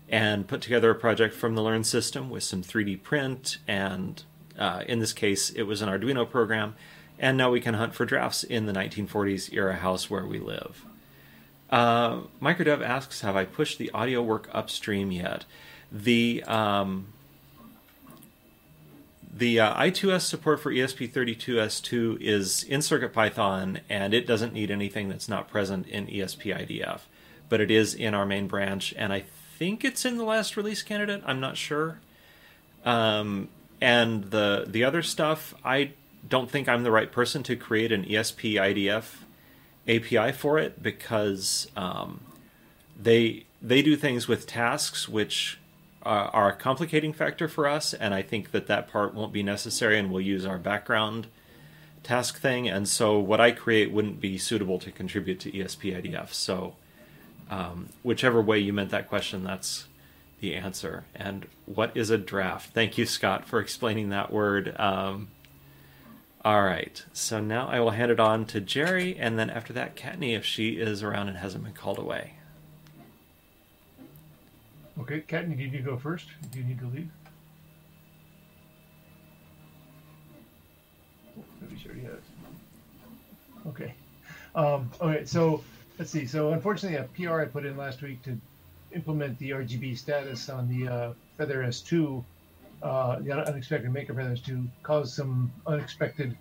and 0.08 0.48
put 0.48 0.62
together 0.62 0.92
a 0.92 0.96
project 0.96 1.34
from 1.34 1.56
the 1.56 1.62
Learn 1.62 1.84
system 1.84 2.30
with 2.30 2.44
some 2.44 2.62
3D 2.62 3.02
print, 3.04 3.58
and 3.68 4.24
uh, 4.58 4.84
in 4.88 5.00
this 5.00 5.14
case, 5.14 5.50
it 5.50 5.64
was 5.64 5.82
an 5.82 5.90
Arduino 5.90 6.30
program, 6.30 6.76
and 7.18 7.38
now 7.38 7.50
we 7.50 7.62
can 7.62 7.76
hunt 7.76 7.94
for 7.96 8.06
drafts 8.06 8.44
in 8.44 8.66
the 8.66 8.74
1940s 8.74 9.54
era 9.54 9.76
house 9.76 10.10
where 10.10 10.26
we 10.26 10.40
live. 10.40 10.86
Uh, 11.72 12.22
Microdev 12.42 12.86
asks, 12.86 13.22
have 13.22 13.36
I 13.36 13.46
pushed 13.46 13.78
the 13.78 13.90
audio 13.92 14.22
work 14.22 14.50
upstream 14.52 15.12
yet? 15.12 15.46
The 15.92 16.44
um, 16.44 17.08
the 19.34 19.60
uh, 19.60 19.74
I2S 19.76 20.22
support 20.22 20.60
for 20.60 20.74
ESP32S2 20.74 22.22
is 22.22 22.64
in 22.64 22.82
CircuitPython, 22.82 23.80
and 23.90 24.14
it 24.14 24.28
doesn't 24.28 24.54
need 24.54 24.70
anything 24.70 25.08
that's 25.08 25.30
not 25.30 25.48
present 25.50 25.88
in 25.88 26.08
ESP-IDF, 26.08 27.02
but 27.48 27.62
it 27.62 27.72
is 27.72 27.94
in 27.94 28.14
our 28.14 28.26
main 28.26 28.48
branch, 28.48 28.94
and 28.98 29.14
I 29.14 29.24
think 29.58 29.86
it's 29.86 30.04
in 30.04 30.18
the 30.18 30.26
last 30.26 30.58
release 30.58 30.84
candidate. 30.84 31.24
I'm 31.26 31.40
not 31.40 31.56
sure. 31.56 32.00
Um, 32.84 33.48
and 33.80 34.26
the 34.32 34.66
the 34.68 34.84
other 34.84 35.02
stuff, 35.02 35.54
I 35.64 35.92
don't 36.28 36.50
think 36.50 36.68
I'm 36.68 36.84
the 36.84 36.92
right 36.92 37.12
person 37.12 37.42
to 37.44 37.56
create 37.56 37.92
an 37.92 38.06
ESP-IDF 38.06 39.06
API 39.88 40.32
for 40.32 40.60
it 40.60 40.82
because 40.82 41.68
um, 41.76 42.22
they 43.00 43.46
they 43.62 43.82
do 43.82 43.96
things 43.96 44.28
with 44.28 44.48
tasks 44.48 45.08
which 45.08 45.60
uh, 46.04 46.30
are 46.34 46.50
a 46.50 46.56
complicating 46.56 47.14
factor 47.14 47.48
for 47.48 47.68
us, 47.68 47.94
and 47.94 48.14
I 48.14 48.22
think 48.22 48.52
that 48.52 48.68
that 48.68 48.90
part 48.90 49.14
won't 49.14 49.34
be 49.34 49.44
necessary, 49.44 50.00
and 50.00 50.12
we'll 50.12 50.22
use 50.22 50.46
our 50.46 50.58
background 50.58 51.28
task 52.04 52.40
thing. 52.40 52.68
And 52.68 52.88
so, 52.88 53.20
what 53.20 53.40
I 53.40 53.52
create 53.52 53.92
wouldn't 53.92 54.20
be 54.20 54.38
suitable 54.38 54.80
to 54.80 54.92
contribute 54.92 55.40
to 55.42 55.52
ESP-IDF. 55.52 56.34
So, 56.34 56.76
um, 57.50 57.90
whichever 58.02 58.42
way 58.42 58.60
you 58.60 58.74
meant 58.74 58.90
that 58.90 59.08
question, 59.08 59.44
that's 59.44 59.88
the 60.40 60.56
answer. 60.56 61.04
And 61.16 61.46
what 61.66 61.96
is 61.96 62.10
a 62.10 62.18
draft? 62.18 62.74
Thank 62.74 62.98
you, 62.98 63.06
Scott, 63.06 63.46
for 63.46 63.60
explaining 63.60 64.10
that 64.10 64.34
word. 64.34 64.76
Um, 64.80 65.28
all 66.44 66.64
right, 66.64 67.04
so 67.14 67.40
now 67.40 67.68
I 67.68 67.80
will 67.80 67.92
hand 67.92 68.12
it 68.12 68.20
on 68.20 68.46
to 68.48 68.60
Jerry, 68.60 69.16
and 69.18 69.38
then 69.38 69.50
after 69.50 69.74
that, 69.74 69.96
Kattni, 69.96 70.36
if 70.36 70.44
she 70.44 70.72
is 70.72 71.04
around 71.04 71.28
and 71.28 71.38
hasn't 71.38 71.64
been 71.64 71.74
called 71.74 72.00
away. 72.00 72.34
Okay, 75.00 75.22
Kattni, 75.22 75.56
do 75.56 75.64
you 75.64 75.70
need 75.70 75.78
to 75.78 75.84
go 75.84 75.98
first? 75.98 76.26
Do 76.52 76.60
you 76.60 76.66
need 76.66 76.80
to 76.80 76.88
leave? 76.88 77.10
Maybe 81.62 81.80
she 81.80 81.88
already 81.90 82.02
has. 82.06 82.20
Okay. 83.68 83.94
Um, 84.56 84.90
okay, 85.00 85.26
so 85.26 85.64
let's 86.00 86.10
see. 86.10 86.26
So 86.26 86.54
unfortunately, 86.54 86.98
a 86.98 87.04
PR 87.28 87.42
I 87.42 87.46
put 87.46 87.66
in 87.66 87.78
last 87.78 88.02
week 88.02 88.22
to 88.24 88.36
implement 88.94 89.38
the 89.38 89.52
RGB 89.52 89.98
status 89.98 90.50
on 90.50 90.68
the 90.68 90.88
uh, 90.88 91.14
Feather 91.38 91.64
S2, 91.64 92.24
uh, 92.84 93.20
the 93.20 93.32
unexpected 93.32 93.92
Maker 93.92 94.14
Feather 94.14 94.32
S2, 94.32 94.68
caused 94.84 95.14
some 95.14 95.52
unexpected, 95.68 96.38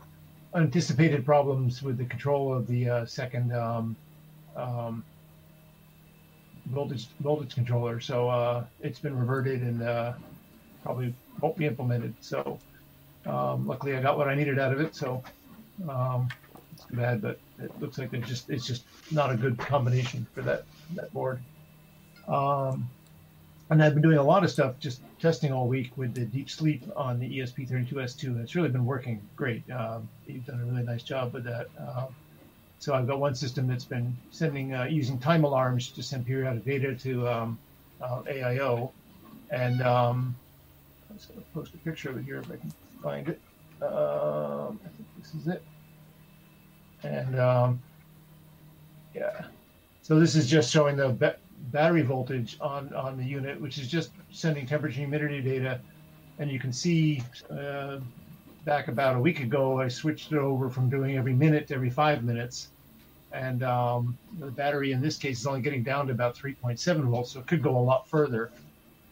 anticipated 0.55 1.25
problems 1.25 1.83
with 1.83 1.99
the 1.99 2.05
control 2.05 2.55
of 2.55 2.67
the 2.67 2.89
uh, 2.89 3.07
second 3.07 3.53
um, 3.53 3.97
um, 4.57 5.05
voltage 6.67 7.09
voltage 7.21 7.55
controller. 7.55 8.01
So 8.01 8.29
uh, 8.29 8.65
it's 8.81 8.99
been 8.99 9.19
reverted 9.19 9.63
and 9.63 9.83
uh, 9.83 10.15
probably 10.83 11.15
won't 11.41 11.57
be 11.57 11.67
implemented. 11.67 12.15
So 12.21 12.59
um, 13.27 13.67
luckily, 13.67 13.97
I 13.97 14.03
got 14.03 14.17
what 14.17 14.29
I 14.29 14.35
needed 14.35 14.59
out 14.59 14.73
of 14.73 14.81
it. 14.81 14.95
So 14.95 15.23
um, 15.89 16.29
it's 16.73 16.85
too 16.85 16.97
bad, 16.97 17.21
but 17.21 17.39
it 17.59 17.79
looks 17.81 17.99
like 17.99 18.13
it's 18.13 18.29
just 18.29 18.51
it's 18.51 18.67
just 18.67 18.85
not 19.11 19.31
a 19.31 19.37
good 19.37 19.59
combination 19.59 20.27
for 20.33 20.43
that 20.43 20.65
that 20.95 21.13
board. 21.13 21.41
Um, 22.29 22.89
and 23.71 23.81
I've 23.83 23.95
been 23.95 24.03
doing 24.03 24.19
a 24.19 24.23
lot 24.23 24.43
of 24.43 24.51
stuff, 24.51 24.75
just 24.81 25.01
testing 25.21 25.53
all 25.53 25.69
week 25.69 25.93
with 25.97 26.13
the 26.13 26.23
deep 26.23 26.51
sleep 26.51 26.83
on 26.97 27.21
the 27.21 27.39
ESP32S2. 27.39 28.25
And 28.25 28.41
it's 28.41 28.57
really 28.57 28.69
been 28.69 28.85
working 28.85 29.23
great. 29.37 29.63
Um, 29.71 30.09
you've 30.27 30.45
done 30.45 30.61
a 30.61 30.65
really 30.65 30.83
nice 30.83 31.05
job 31.05 31.33
with 31.33 31.45
that. 31.45 31.69
Um, 31.79 32.09
so 32.81 32.95
I've 32.95 33.07
got 33.07 33.21
one 33.21 33.35
system 33.35 33.69
that's 33.69 33.85
been 33.85 34.17
sending 34.33 34.75
uh, 34.75 34.85
using 34.85 35.19
time 35.19 35.45
alarms 35.45 35.91
to 35.91 36.03
send 36.03 36.27
periodic 36.27 36.65
data 36.65 36.95
to 36.97 37.29
um, 37.29 37.59
uh, 38.01 38.23
AIO, 38.23 38.91
and 39.51 39.83
um, 39.83 40.35
I'm 41.09 41.17
just 41.17 41.29
going 41.29 41.41
to 41.41 41.47
post 41.53 41.75
a 41.75 41.77
picture 41.79 42.11
of 42.11 42.17
it 42.17 42.25
here 42.25 42.39
if 42.39 42.51
I 42.51 42.57
can 42.57 42.73
find 43.03 43.29
it. 43.29 43.39
Um, 43.83 44.81
I 44.83 44.89
think 44.89 45.09
this 45.19 45.35
is 45.35 45.47
it, 45.47 45.63
and 47.03 47.39
um, 47.39 47.81
yeah. 49.15 49.45
So 50.01 50.19
this 50.19 50.35
is 50.35 50.49
just 50.49 50.73
showing 50.73 50.97
the 50.97 51.11
battery 51.71 52.03
voltage 52.03 52.57
on 52.61 52.93
on 52.95 53.17
the 53.17 53.25
unit, 53.25 53.61
which 53.61 53.79
is 53.79 53.89
just 53.89 54.11
sending 54.31 54.67
temperature 54.67 55.01
and 55.01 55.13
humidity 55.13 55.41
data, 55.41 55.81
and 56.39 56.51
you 56.51 56.59
can 56.59 56.73
see. 56.73 57.23
Uh, 57.51 58.01
back 58.65 58.89
about 58.89 59.17
a 59.17 59.19
week 59.19 59.41
ago, 59.41 59.81
I 59.81 59.89
switched 59.89 60.33
it 60.33 60.39
over 60.39 60.69
from 60.69 60.91
doing 60.91 61.17
every 61.17 61.33
minute 61.33 61.69
to 61.69 61.75
every 61.75 61.91
five 61.91 62.25
minutes. 62.25 62.69
And 63.33 63.63
um, 63.63 64.19
the 64.39 64.51
battery 64.51 64.93
in 64.93 65.01
this 65.01 65.17
case 65.17 65.41
is 65.41 65.47
only 65.47 65.61
getting 65.61 65.83
down 65.83 66.07
to 66.09 66.13
about 66.13 66.37
3.7 66.37 67.03
volts, 67.05 67.33
so 67.33 67.41
it 67.41 67.47
could 67.47 67.63
go 67.63 67.79
a 67.79 67.81
lot 67.81 68.09
further 68.09 68.51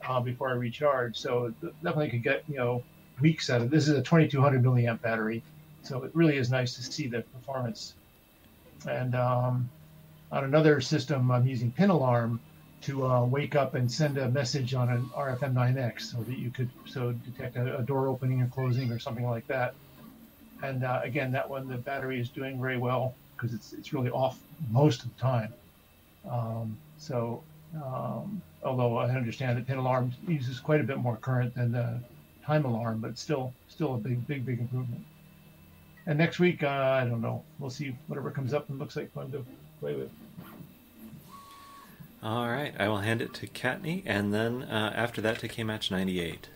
uh, 0.06 0.20
before 0.20 0.50
I 0.50 0.54
recharge. 0.54 1.16
So 1.16 1.46
it 1.46 1.82
definitely 1.82 2.10
could 2.10 2.22
get, 2.22 2.42
you 2.48 2.56
know, 2.56 2.82
weeks 3.20 3.48
out 3.48 3.60
of 3.60 3.70
this. 3.70 3.88
is 3.88 3.96
a 3.96 4.02
2200 4.02 4.62
milliamp 4.62 5.00
battery. 5.00 5.42
So 5.82 6.02
it 6.02 6.10
really 6.14 6.36
is 6.36 6.50
nice 6.50 6.74
to 6.74 6.82
see 6.82 7.06
the 7.06 7.22
performance. 7.22 7.94
And 8.88 9.14
um, 9.14 9.70
on 10.32 10.44
another 10.44 10.80
system, 10.80 11.30
I'm 11.30 11.46
using 11.46 11.70
Pin 11.70 11.90
Alarm 11.90 12.40
to 12.82 13.06
uh, 13.06 13.24
wake 13.24 13.56
up 13.56 13.74
and 13.74 13.90
send 13.90 14.18
a 14.18 14.28
message 14.28 14.74
on 14.74 14.88
an 14.88 15.04
RFM9X 15.14 16.02
so 16.02 16.18
that 16.18 16.38
you 16.38 16.50
could 16.50 16.70
so 16.86 17.12
detect 17.12 17.56
a, 17.56 17.78
a 17.78 17.82
door 17.82 18.06
opening 18.08 18.40
or 18.42 18.46
closing 18.46 18.90
or 18.92 18.98
something 18.98 19.26
like 19.26 19.46
that. 19.48 19.74
And 20.62 20.84
uh, 20.84 21.00
again, 21.02 21.32
that 21.32 21.48
one 21.48 21.68
the 21.68 21.76
battery 21.76 22.20
is 22.20 22.28
doing 22.28 22.60
very 22.60 22.78
well 22.78 23.14
because 23.36 23.54
it's 23.54 23.72
it's 23.72 23.92
really 23.92 24.10
off 24.10 24.38
most 24.70 25.04
of 25.04 25.14
the 25.14 25.20
time. 25.20 25.52
Um, 26.28 26.76
so 26.98 27.42
um, 27.74 28.42
although 28.64 28.96
I 28.98 29.10
understand 29.10 29.58
that 29.58 29.66
pin 29.66 29.78
alarm 29.78 30.12
uses 30.26 30.60
quite 30.60 30.80
a 30.80 30.84
bit 30.84 30.98
more 30.98 31.16
current 31.16 31.54
than 31.54 31.72
the 31.72 32.00
time 32.44 32.64
alarm, 32.64 33.00
but 33.00 33.18
still 33.18 33.52
still 33.68 33.94
a 33.94 33.98
big 33.98 34.26
big 34.26 34.46
big 34.46 34.60
improvement. 34.60 35.04
And 36.06 36.16
next 36.18 36.38
week, 36.38 36.62
uh, 36.62 36.68
I 36.68 37.04
don't 37.04 37.20
know. 37.20 37.44
We'll 37.58 37.70
see 37.70 37.94
whatever 38.06 38.30
comes 38.30 38.54
up 38.54 38.70
and 38.70 38.78
looks 38.78 38.96
like 38.96 39.12
fun 39.12 39.30
to 39.32 39.44
play 39.80 39.94
with. 39.94 40.10
All 42.22 42.48
right, 42.48 42.74
I 42.78 42.88
will 42.88 42.98
hand 42.98 43.22
it 43.22 43.32
to 43.34 43.46
Kattni, 43.46 44.02
and 44.04 44.34
then 44.34 44.64
uh, 44.64 44.92
after 44.94 45.20
that 45.20 45.38
to 45.38 45.48
KMatch 45.48 45.90
98. 45.90 46.48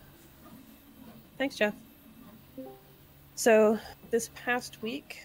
Thanks, 1.38 1.56
Jeff. 1.56 1.74
So 3.36 3.78
this 4.10 4.30
past 4.34 4.82
week, 4.82 5.20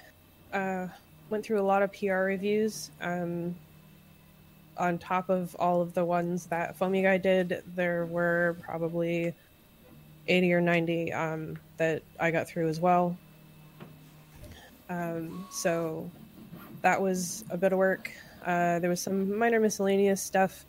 uh, 0.54 0.88
went 1.30 1.44
through 1.44 1.60
a 1.60 1.64
lot 1.64 1.82
of 1.82 1.92
PR 1.92 2.16
reviews. 2.16 2.92
Um, 3.02 3.56
on 4.78 5.00
top 5.00 5.30
of 5.30 5.56
all 5.58 5.82
of 5.82 5.94
the 5.94 6.06
ones 6.06 6.46
that 6.48 6.76
Foamy 6.76 7.02
Guy 7.02 7.18
did, 7.18 7.64
there 7.76 8.06
were 8.06 8.56
probably 8.62 9.34
80 10.28 10.54
or 10.54 10.62
90 10.62 11.14
um, 11.14 11.58
that 11.78 12.04
I 12.20 12.32
got 12.32 12.48
through 12.48 12.68
as 12.68 12.80
well. 12.80 13.18
Um, 14.90 15.48
so 15.52 16.10
that 16.82 17.02
was 17.02 17.44
a 17.50 17.58
bit 17.58 17.74
of 17.74 17.80
work. 17.80 18.12
Uh, 18.46 18.80
there 18.80 18.90
was 18.90 19.02
some 19.02 19.38
minor 19.38 19.60
miscellaneous 19.60 20.22
stuff, 20.22 20.66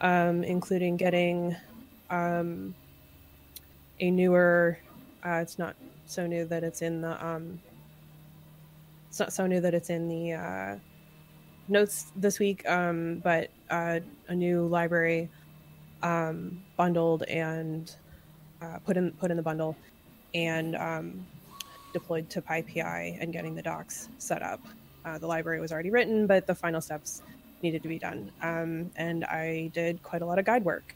um, 0.00 0.44
including 0.44 0.96
getting 0.96 1.56
um, 2.10 2.74
a 4.00 4.10
newer. 4.10 4.78
Uh, 5.24 5.40
it's 5.42 5.58
not 5.58 5.76
so 6.06 6.26
new 6.26 6.44
that 6.46 6.64
it's 6.64 6.82
in 6.82 7.00
the. 7.00 7.24
Um, 7.24 7.60
it's 9.08 9.20
not 9.20 9.32
so 9.32 9.46
new 9.46 9.60
that 9.60 9.74
it's 9.74 9.90
in 9.90 10.08
the 10.08 10.32
uh, 10.32 10.76
notes 11.68 12.12
this 12.16 12.38
week, 12.38 12.66
um, 12.68 13.20
but 13.22 13.50
uh, 13.70 14.00
a 14.28 14.34
new 14.34 14.66
library 14.66 15.28
um, 16.02 16.62
bundled 16.76 17.22
and 17.24 17.94
uh, 18.60 18.78
put 18.84 18.96
in 18.96 19.12
put 19.12 19.30
in 19.30 19.36
the 19.36 19.42
bundle 19.42 19.76
and 20.34 20.76
um, 20.76 21.26
deployed 21.92 22.30
to 22.30 22.40
PyPI 22.40 23.18
and 23.20 23.32
getting 23.32 23.54
the 23.54 23.62
docs 23.62 24.08
set 24.18 24.42
up. 24.42 24.60
Uh, 25.04 25.18
the 25.18 25.26
library 25.26 25.60
was 25.60 25.72
already 25.72 25.90
written, 25.90 26.26
but 26.26 26.46
the 26.46 26.54
final 26.54 26.80
steps 26.80 27.22
needed 27.62 27.82
to 27.82 27.88
be 27.88 27.98
done. 27.98 28.30
Um, 28.42 28.90
and 28.96 29.24
I 29.24 29.70
did 29.74 30.02
quite 30.02 30.22
a 30.22 30.26
lot 30.26 30.38
of 30.38 30.44
guide 30.44 30.64
work 30.64 30.94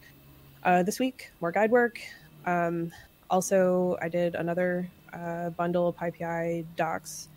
uh, 0.65 0.83
this 0.83 0.99
week, 0.99 1.31
more 1.41 1.53
guide 1.53 1.71
work. 1.71 2.01
Um, 2.45 2.93
also, 3.31 3.97
I 4.01 4.09
did 4.09 4.35
another 4.35 4.89
uh, 5.13 5.51
bundle 5.51 5.89
of 5.89 5.97
PyPI 5.97 6.65
docs 6.77 7.29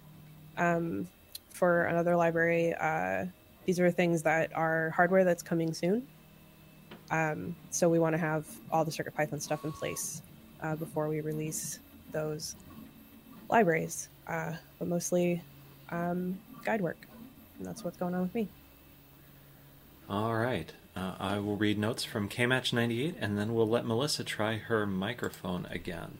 um, 0.57 1.07
for 1.51 1.85
another 1.85 2.15
library. 2.15 2.73
Uh, 2.75 3.25
these 3.65 3.79
are 3.79 3.91
things 3.91 4.23
that 4.23 4.55
are 4.55 4.91
hardware 4.91 5.23
that's 5.23 5.43
coming 5.43 5.73
soon. 5.73 6.07
Um, 7.11 7.55
so 7.71 7.89
we 7.89 7.99
want 7.99 8.13
to 8.13 8.19
have 8.19 8.45
all 8.71 8.85
the 8.85 8.91
CircuitPython 8.91 9.41
stuff 9.41 9.65
in 9.65 9.71
place 9.71 10.21
uh, 10.61 10.75
before 10.75 11.07
we 11.07 11.21
release 11.21 11.79
those. 12.11 12.55
libraries, 13.49 14.09
uh, 14.27 14.53
but 14.77 14.87
mostly 14.87 15.41
um, 15.89 16.37
guide 16.63 16.81
work. 16.81 16.97
And 17.57 17.67
that's 17.67 17.83
what's 17.83 17.97
going 17.97 18.13
on 18.13 18.21
with 18.21 18.35
me. 18.35 18.47
All 20.09 20.35
right. 20.35 20.71
Uh, 20.95 21.13
I 21.19 21.39
will 21.39 21.55
read 21.55 21.77
notes 21.77 22.03
from 22.03 22.27
KMatch98 22.27 23.15
and 23.19 23.37
then 23.37 23.53
we'll 23.53 23.69
let 23.69 23.85
Melissa 23.85 24.23
try 24.23 24.57
her 24.57 24.85
microphone 24.85 25.65
again. 25.69 26.17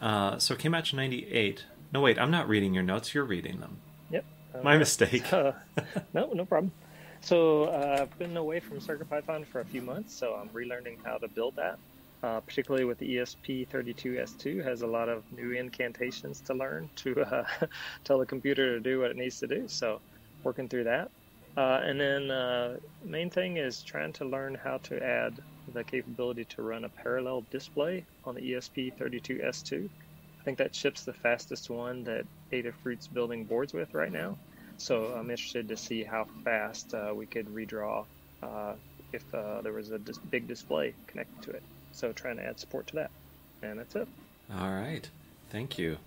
Uh, 0.00 0.38
so, 0.38 0.54
KMatch98. 0.54 1.60
No, 1.92 2.00
wait, 2.00 2.18
I'm 2.18 2.30
not 2.30 2.48
reading 2.48 2.72
your 2.72 2.84
notes. 2.84 3.14
You're 3.14 3.24
reading 3.24 3.60
them. 3.60 3.78
Yep. 4.10 4.24
My 4.62 4.78
mistake. 4.78 5.32
Uh, 5.32 5.52
no, 6.14 6.32
no 6.32 6.44
problem. 6.44 6.72
So 7.20 7.64
uh, 7.64 7.98
I've 8.00 8.18
been 8.18 8.36
away 8.36 8.60
from 8.60 8.80
CircuitPython 8.80 9.46
for 9.46 9.60
a 9.60 9.64
few 9.64 9.82
months, 9.82 10.14
so 10.14 10.34
I'm 10.34 10.48
relearning 10.50 10.96
how 11.04 11.18
to 11.18 11.28
build 11.28 11.56
that. 11.56 11.78
Uh, 12.22 12.40
particularly 12.40 12.84
with 12.84 12.98
the 12.98 13.16
ESP32S2, 13.16 14.62
has 14.62 14.82
a 14.82 14.86
lot 14.86 15.08
of 15.08 15.24
new 15.30 15.52
incantations 15.52 16.42
to 16.42 16.52
learn 16.52 16.90
to 16.94 17.18
uh, 17.22 17.44
tell 18.04 18.18
the 18.18 18.26
computer 18.26 18.74
to 18.74 18.80
do 18.80 19.00
what 19.00 19.10
it 19.10 19.16
needs 19.16 19.38
to 19.38 19.46
do. 19.46 19.66
So 19.68 20.02
working 20.44 20.68
through 20.68 20.84
that. 20.84 21.10
Uh, 21.56 21.80
and 21.82 22.00
then 22.00 22.30
uh, 22.30 22.76
main 23.02 23.30
thing 23.30 23.56
is 23.56 23.82
trying 23.82 24.12
to 24.12 24.24
learn 24.24 24.54
how 24.62 24.78
to 24.78 25.02
add 25.02 25.38
the 25.72 25.82
capability 25.84 26.44
to 26.44 26.62
run 26.62 26.84
a 26.84 26.90
parallel 26.90 27.46
display 27.50 28.06
on 28.24 28.34
the 28.34 28.52
ESP32S2. 28.52 29.86
I 29.86 30.44
think 30.44 30.58
that 30.58 30.74
ships 30.74 31.04
the 31.04 31.12
fastest 31.12 31.70
one 31.70 32.04
that 32.04 32.26
Adafruit's 32.52 33.08
building 33.08 33.46
boards 33.46 33.72
with 33.72 33.92
right 33.94 34.12
now. 34.12 34.38
So 34.76 35.06
I'm 35.06 35.30
interested 35.30 35.68
to 35.68 35.76
see 35.76 36.04
how 36.04 36.26
fast 36.44 36.94
uh, 36.94 37.12
we 37.14 37.26
could 37.26 37.46
redraw 37.46 38.04
uh, 38.42 38.74
if 39.12 39.24
there 39.30 39.72
was 39.72 39.90
a 39.90 39.98
dis- 39.98 40.18
big 40.18 40.48
display 40.48 40.94
connected 41.08 41.42
to 41.42 41.50
it. 41.50 41.62
So 41.92 42.12
trying 42.12 42.36
to 42.36 42.44
add 42.44 42.58
support 42.58 42.86
to 42.88 42.94
that. 42.96 43.10
And 43.62 43.78
that's 43.78 43.94
it. 43.94 44.08
All 44.52 44.70
right. 44.70 45.08
Thank 45.50 45.78
you. 45.78 45.98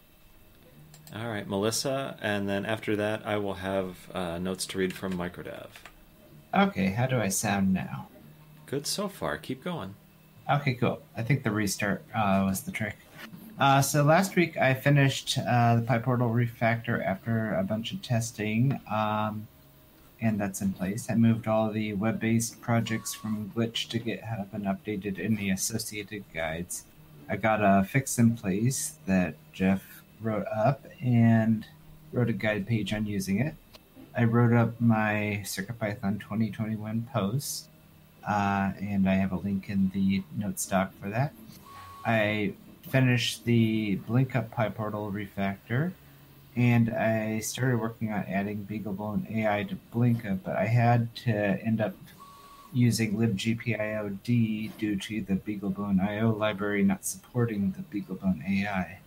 All 1.15 1.27
right, 1.27 1.47
Melissa, 1.47 2.17
and 2.21 2.49
then 2.49 2.65
after 2.65 2.95
that, 2.95 3.21
I 3.25 3.38
will 3.38 3.55
have 3.55 3.97
uh, 4.13 4.39
notes 4.39 4.65
to 4.67 4.79
read 4.79 4.93
from 4.93 5.13
Microdev. 5.13 5.67
Okay, 6.55 6.88
how 6.88 7.05
do 7.05 7.19
I 7.19 7.27
sound 7.27 7.71
now? 7.71 8.07
Good 8.65 8.88
so 8.88 9.07
far. 9.07 9.38
Keep 9.38 9.63
going. 9.63 9.93
Okay, 10.51 10.73
cool. 10.73 11.01
I 11.15 11.21
think 11.21 11.43
the 11.43 11.51
restart 11.51 12.03
uh, 12.15 12.43
was 12.47 12.61
the 12.61 12.71
trick. 12.71 12.95
Uh, 13.59 13.81
so 13.81 14.03
last 14.03 14.36
week 14.36 14.57
I 14.57 14.73
finished 14.73 15.38
uh, 15.38 15.75
the 15.75 15.81
PyPortal 15.84 16.34
refactor 16.34 17.05
after 17.05 17.53
a 17.53 17.63
bunch 17.63 17.91
of 17.91 18.01
testing, 18.01 18.79
um, 18.91 19.47
and 20.24 20.39
that's 20.39 20.61
in 20.61 20.71
place. 20.71 21.07
I 21.09 21.15
moved 21.15 21.47
all 21.47 21.69
the 21.69 21.93
web-based 21.93 22.61
projects 22.61 23.13
from 23.13 23.51
Glitch 23.53 23.89
to 23.89 23.99
GitHub 23.99 24.47
and 24.53 24.63
updated 24.63 25.24
any 25.24 25.49
associated 25.49 26.24
guides. 26.34 26.86
I 27.30 27.36
got 27.36 27.59
a 27.61 27.84
fix 27.84 28.17
in 28.17 28.38
place 28.38 28.95
that 29.05 29.36
Jeff 29.51 29.84
wrote 30.21 30.47
up 30.47 30.86
and 31.01 31.65
wrote 32.13 32.30
a 32.30 32.34
guide 32.34 32.65
page 32.65 32.93
on 32.93 33.05
using 33.05 33.39
it. 33.39 33.55
I 34.17 34.24
wrote 34.24 34.53
up 34.53 34.80
my 34.80 35.41
CircuitPython 35.43 36.21
2021 36.21 37.09
post, 37.11 37.67
uh, 38.26 38.71
and 38.80 39.09
I 39.09 39.15
have 39.15 39.34
a 39.34 39.38
link 39.38 39.69
in 39.69 39.91
the 39.93 40.24
notes 40.38 40.65
doc 40.65 40.93
for 41.01 41.09
that. 41.09 41.34
I 42.05 42.53
finished 42.89 43.43
the 43.43 43.95
Blink 44.07 44.36
Up 44.36 44.53
PyPortal 44.53 45.11
refactor, 45.11 45.91
and 46.55 46.89
I 46.89 47.39
started 47.39 47.79
working 47.79 48.11
on 48.11 48.25
adding 48.27 48.67
BeagleBone 48.69 49.35
AI 49.35 49.63
to 49.63 49.77
Blinka, 49.93 50.39
but 50.43 50.55
I 50.55 50.65
had 50.65 51.15
to 51.17 51.33
end 51.33 51.81
up 51.81 51.95
using 52.71 53.15
libgpiod 53.15 54.17
due 54.23 54.95
to 54.95 55.21
the 55.21 55.35
BeagleBone 55.35 56.01
IO 56.01 56.31
library 56.31 56.83
not 56.83 57.05
supporting 57.05 57.73
the 57.77 57.83
BeagleBone 58.01 58.47
AI. 58.47 58.99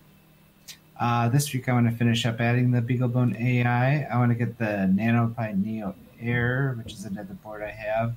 Uh, 0.99 1.29
this 1.29 1.53
week 1.53 1.69
I 1.69 1.73
want 1.73 1.91
to 1.91 1.97
finish 1.97 2.25
up 2.25 2.41
adding 2.41 2.71
the 2.71 2.81
BeagleBone 2.81 3.41
AI. 3.41 4.03
I 4.03 4.19
want 4.19 4.31
to 4.31 4.35
get 4.35 4.59
the 4.59 4.91
NanoPi 4.93 5.63
Neo 5.63 5.95
Air, 6.21 6.75
which 6.79 6.95
is 6.95 7.05
another 7.05 7.35
board 7.35 7.63
I 7.63 7.71
have, 7.71 8.15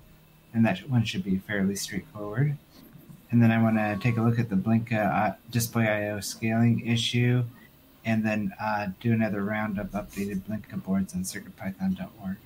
and 0.54 0.66
that 0.66 0.90
one 0.90 1.04
should 1.04 1.24
be 1.24 1.38
fairly 1.38 1.76
straightforward. 1.76 2.58
And 3.32 3.44
then 3.44 3.52
I 3.52 3.62
want 3.62 3.78
to 3.78 3.98
take 4.02 4.18
a 4.18 4.22
look 4.22 4.40
at 4.40 4.50
the 4.50 4.56
Blinka 4.56 4.94
uh, 4.94 5.36
Display 5.52 5.88
I/O 5.88 6.20
scaling 6.20 6.88
issue, 6.88 7.44
and 8.06 8.24
then 8.26 8.54
uh, 8.62 8.88
do 9.00 9.12
another 9.14 9.44
round 9.44 9.78
of 9.80 9.88
updated 9.92 10.42
Blinka 10.42 10.82
boards 10.84 11.14
on 11.14 11.22
CircuitPython.org. 11.24 12.38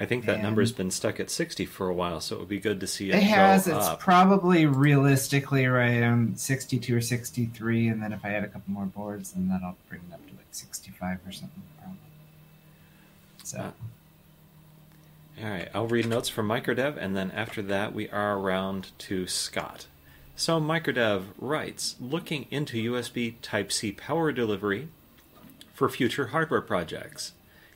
I 0.00 0.06
think 0.06 0.24
that 0.26 0.34
And- 0.34 0.42
number's 0.42 0.72
been 0.72 0.90
stuck 0.90 1.20
at 1.20 1.30
60 1.30 1.66
for 1.66 1.88
a 1.88 1.94
while, 1.94 2.20
so 2.20 2.34
it 2.36 2.38
would 2.40 2.48
be 2.48 2.58
good 2.58 2.80
to 2.80 2.86
see 2.86 3.10
it, 3.10 3.14
It 3.16 3.22
has. 3.22 3.68
It's 3.68 3.86
up. 3.86 4.00
probably 4.00 4.66
realistically 4.66 5.66
right 5.66 5.98
around 6.00 6.38
62 6.40 6.96
or 6.96 7.00
63, 7.00 7.88
and 7.88 8.02
then 8.02 8.12
if 8.12 8.24
I 8.24 8.30
add 8.34 8.42
a 8.44 8.48
couple 8.48 8.72
more 8.72 8.86
boards, 8.86 9.32
then 9.32 9.48
that'll 9.48 9.76
bring 9.88 10.00
it 10.10 10.12
up 10.14 10.26
to 10.26 10.32
like 10.34 10.46
65 10.50 11.18
or 11.26 11.30
something. 11.32 11.62
Probably. 11.78 11.98
So. 13.44 13.58
Uh, 13.58 13.70
All 15.44 15.50
right, 15.50 15.68
I'll 15.74 15.86
read 15.86 16.06
notes 16.06 16.28
from 16.28 16.48
Microdev, 16.48 16.96
and 16.96 17.16
then 17.16 17.30
after 17.30 17.62
that, 17.62 17.94
we 17.94 18.08
are 18.10 18.36
around 18.38 18.90
to 18.98 19.26
Scott. 19.28 19.86
So, 20.36 20.60
Microdev 20.60 21.26
writes 21.38 21.94
Looking 22.00 22.46
into 22.50 22.92
USB 22.92 23.36
Type 23.40 23.70
C 23.70 23.92
power 23.92 24.32
delivery 24.32 24.88
for 25.72 25.88
future 25.88 26.28
hardware 26.28 26.60
projects. 26.60 27.34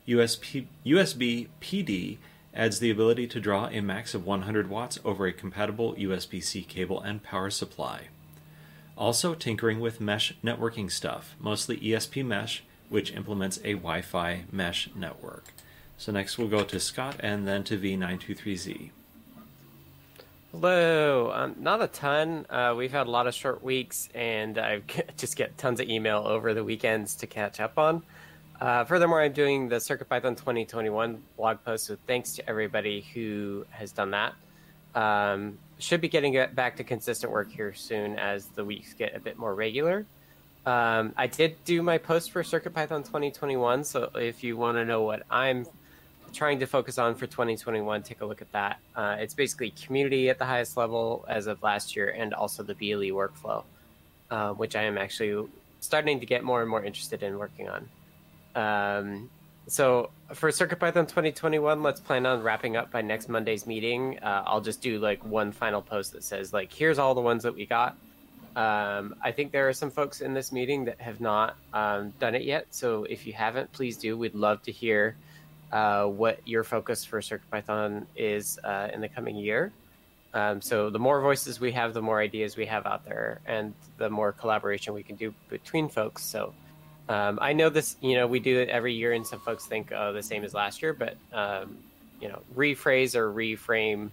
USB, 0.09 0.67
USB 0.85 1.49
PD 1.61 2.19
adds 2.53 2.81
the 2.81 2.91
ability 2.91 3.29
to 3.29 3.41
draw 3.41 3.67
a 3.67 3.81
max 3.81 4.13
of 4.13 4.27
100 4.27 4.69
watts 4.69 4.99
over 5.05 5.27
a 5.27 5.33
compatible 5.33 5.95
USB 5.95 6.43
C 6.43 6.63
cable 6.63 7.01
and 7.01 7.23
power 7.23 7.49
supply. 7.49 8.09
Also, 8.97 9.35
tinkering 9.35 9.79
with 9.79 10.01
mesh 10.01 10.35
networking 10.43 10.91
stuff, 10.91 11.37
mostly 11.39 11.77
ESP 11.77 12.27
Mesh, 12.27 12.65
which 12.89 13.13
implements 13.13 13.59
a 13.59 13.75
Wi 13.75 14.03
Fi 14.03 14.47
mesh 14.51 14.91
network. 14.97 15.45
So, 15.97 16.11
next 16.11 16.39
we'll 16.39 16.49
go 16.49 16.65
to 16.65 16.81
Scott 16.81 17.17
and 17.21 17.47
then 17.47 17.63
to 17.65 17.79
V923Z. 17.79 18.91
Hello. 20.53 21.30
Um, 21.30 21.57
not 21.59 21.82
a 21.82 21.88
ton. 21.88 22.46
Uh, 22.49 22.74
we've 22.74 22.90
had 22.90 23.07
a 23.07 23.11
lot 23.11 23.26
of 23.26 23.34
short 23.34 23.62
weeks, 23.62 24.09
and 24.14 24.57
I 24.57 24.80
just 25.18 25.36
get 25.36 25.59
tons 25.59 25.78
of 25.78 25.90
email 25.90 26.22
over 26.26 26.55
the 26.55 26.64
weekends 26.64 27.16
to 27.16 27.26
catch 27.26 27.61
up 27.61 27.76
on. 27.76 28.03
Uh, 28.59 28.84
furthermore, 28.84 29.20
I'm 29.20 29.34
doing 29.34 29.68
the 29.68 29.76
CircuitPython 29.76 30.38
2021 30.38 31.22
blog 31.36 31.59
post, 31.66 31.84
so 31.84 31.99
thanks 32.07 32.32
to 32.36 32.49
everybody 32.49 33.05
who 33.12 33.66
has 33.68 33.92
done 33.92 34.12
that. 34.12 34.32
Um, 34.94 35.59
should 35.78 36.01
be 36.01 36.09
getting 36.09 36.42
back 36.55 36.76
to 36.76 36.84
consistent 36.84 37.30
work 37.30 37.53
here 37.53 37.74
soon 37.74 38.18
as 38.18 38.46
the 38.46 38.64
weeks 38.64 38.94
get 38.94 39.14
a 39.14 39.20
bit 39.20 39.38
more 39.38 39.55
regular. 39.55 40.07
Um, 40.64 41.12
I 41.18 41.26
did 41.26 41.62
do 41.66 41.82
my 41.82 41.99
post 41.99 42.30
for 42.30 42.42
CircuitPython 42.42 43.05
2021, 43.05 43.84
so 43.84 44.11
if 44.14 44.42
you 44.42 44.57
want 44.57 44.78
to 44.78 44.86
know 44.86 45.03
what 45.03 45.24
I'm 45.30 45.66
trying 46.39 46.61
to 46.61 46.66
focus 46.66 46.99
on 46.99 47.16
for 47.16 47.26
2021, 47.26 48.03
take 48.05 48.20
a 48.20 48.24
look 48.24 48.41
at 48.41 48.53
that. 48.53 48.78
Uh, 48.95 49.16
it's 49.18 49.34
basically 49.34 49.70
community 49.70 50.30
at 50.30 50.39
the 50.39 50.45
highest 50.45 50.76
level 50.76 51.24
as 51.28 51.49
of 51.49 51.61
last 51.64 51.97
year, 51.97 52.09
and 52.16 52.32
also 52.32 52.62
the 52.62 52.74
BLE 52.74 53.11
workflow, 53.11 53.64
uh, 54.30 54.53
which 54.53 54.76
I 54.76 54.84
am 54.84 54.97
actually 54.97 55.49
starting 55.80 56.20
to 56.20 56.26
get 56.26 56.45
more 56.45 56.61
and 56.61 56.70
more 56.70 56.84
interested 56.84 57.24
in 57.24 57.39
working 57.39 57.68
on. 57.68 57.89
Um, 58.55 59.30
so 59.66 60.11
for 60.32 60.51
CircuitPython 60.51 61.09
2021, 61.09 61.82
let's 61.82 62.01
plan 62.01 62.24
on 62.24 62.41
wrapping 62.43 62.76
up 62.76 62.93
by 62.93 63.03
next 63.03 63.28
Monday's 63.28 63.66
meeting. 63.66 64.20
Uh, 64.20 64.45
I'll 64.47 64.61
just 64.61 64.80
do 64.80 65.01
like 65.01 65.24
one 65.24 65.51
final 65.51 65.82
post 65.82 66.12
that 66.12 66.22
says 66.22 66.53
like, 66.53 66.72
here's 66.72 67.01
all 67.01 67.16
the 67.16 67.20
ones 67.20 67.43
that 67.43 67.55
we 67.55 67.66
got. 67.66 67.97
Um, 68.55 69.16
I 69.22 69.32
think 69.32 69.51
there 69.51 69.68
are 69.68 69.72
some 69.72 69.91
folks 69.91 70.20
in 70.20 70.34
this 70.34 70.53
meeting 70.53 70.84
that 70.84 71.01
have 71.01 71.20
not 71.20 71.57
um, 71.72 72.12
done 72.20 72.36
it 72.36 72.43
yet. 72.43 72.66
So 72.70 73.05
if 73.05 73.26
you 73.26 73.32
haven't, 73.32 73.72
please 73.72 73.97
do. 73.97 74.16
We'd 74.16 74.34
love 74.34 74.62
to 74.62 74.72
hear 74.72 75.16
uh, 75.73 76.05
what 76.05 76.41
your 76.47 76.64
focus 76.64 77.05
for 77.05 77.21
CircuitPython 77.21 78.07
is 78.16 78.59
uh, 78.64 78.89
in 78.93 79.01
the 79.01 79.09
coming 79.09 79.37
year. 79.37 79.73
Um, 80.35 80.61
so 80.61 80.91
the 80.91 80.99
more 80.99 81.21
voices 81.21 81.59
we 81.59 81.73
have, 81.73 81.95
the 81.95 82.03
more 82.03 82.21
ideas 82.21 82.57
we 82.57 82.66
have 82.66 82.87
out 82.87 83.05
there, 83.05 83.41
and 83.47 83.75
the 83.97 84.11
more 84.11 84.33
collaboration 84.33 84.95
we 84.95 85.03
can 85.03 85.16
do 85.16 85.33
between 85.49 85.89
folks. 85.89 86.25
So 86.25 86.53
um, 87.09 87.39
I 87.41 87.55
know 87.55 87.71
this, 87.71 87.97
you 88.01 88.14
know, 88.16 88.27
we 88.27 88.39
do 88.39 88.59
it 88.59 88.69
every 88.69 88.95
year, 88.95 89.12
and 89.12 89.27
some 89.27 89.41
folks 89.41 89.66
think, 89.66 89.93
oh, 89.93 90.12
the 90.12 90.23
same 90.23 90.45
as 90.45 90.53
last 90.53 90.83
year, 90.83 90.93
but 90.93 91.16
um, 91.33 91.79
you 92.21 92.29
know, 92.29 92.43
rephrase 92.55 93.14
or 93.14 93.33
reframe 93.33 94.11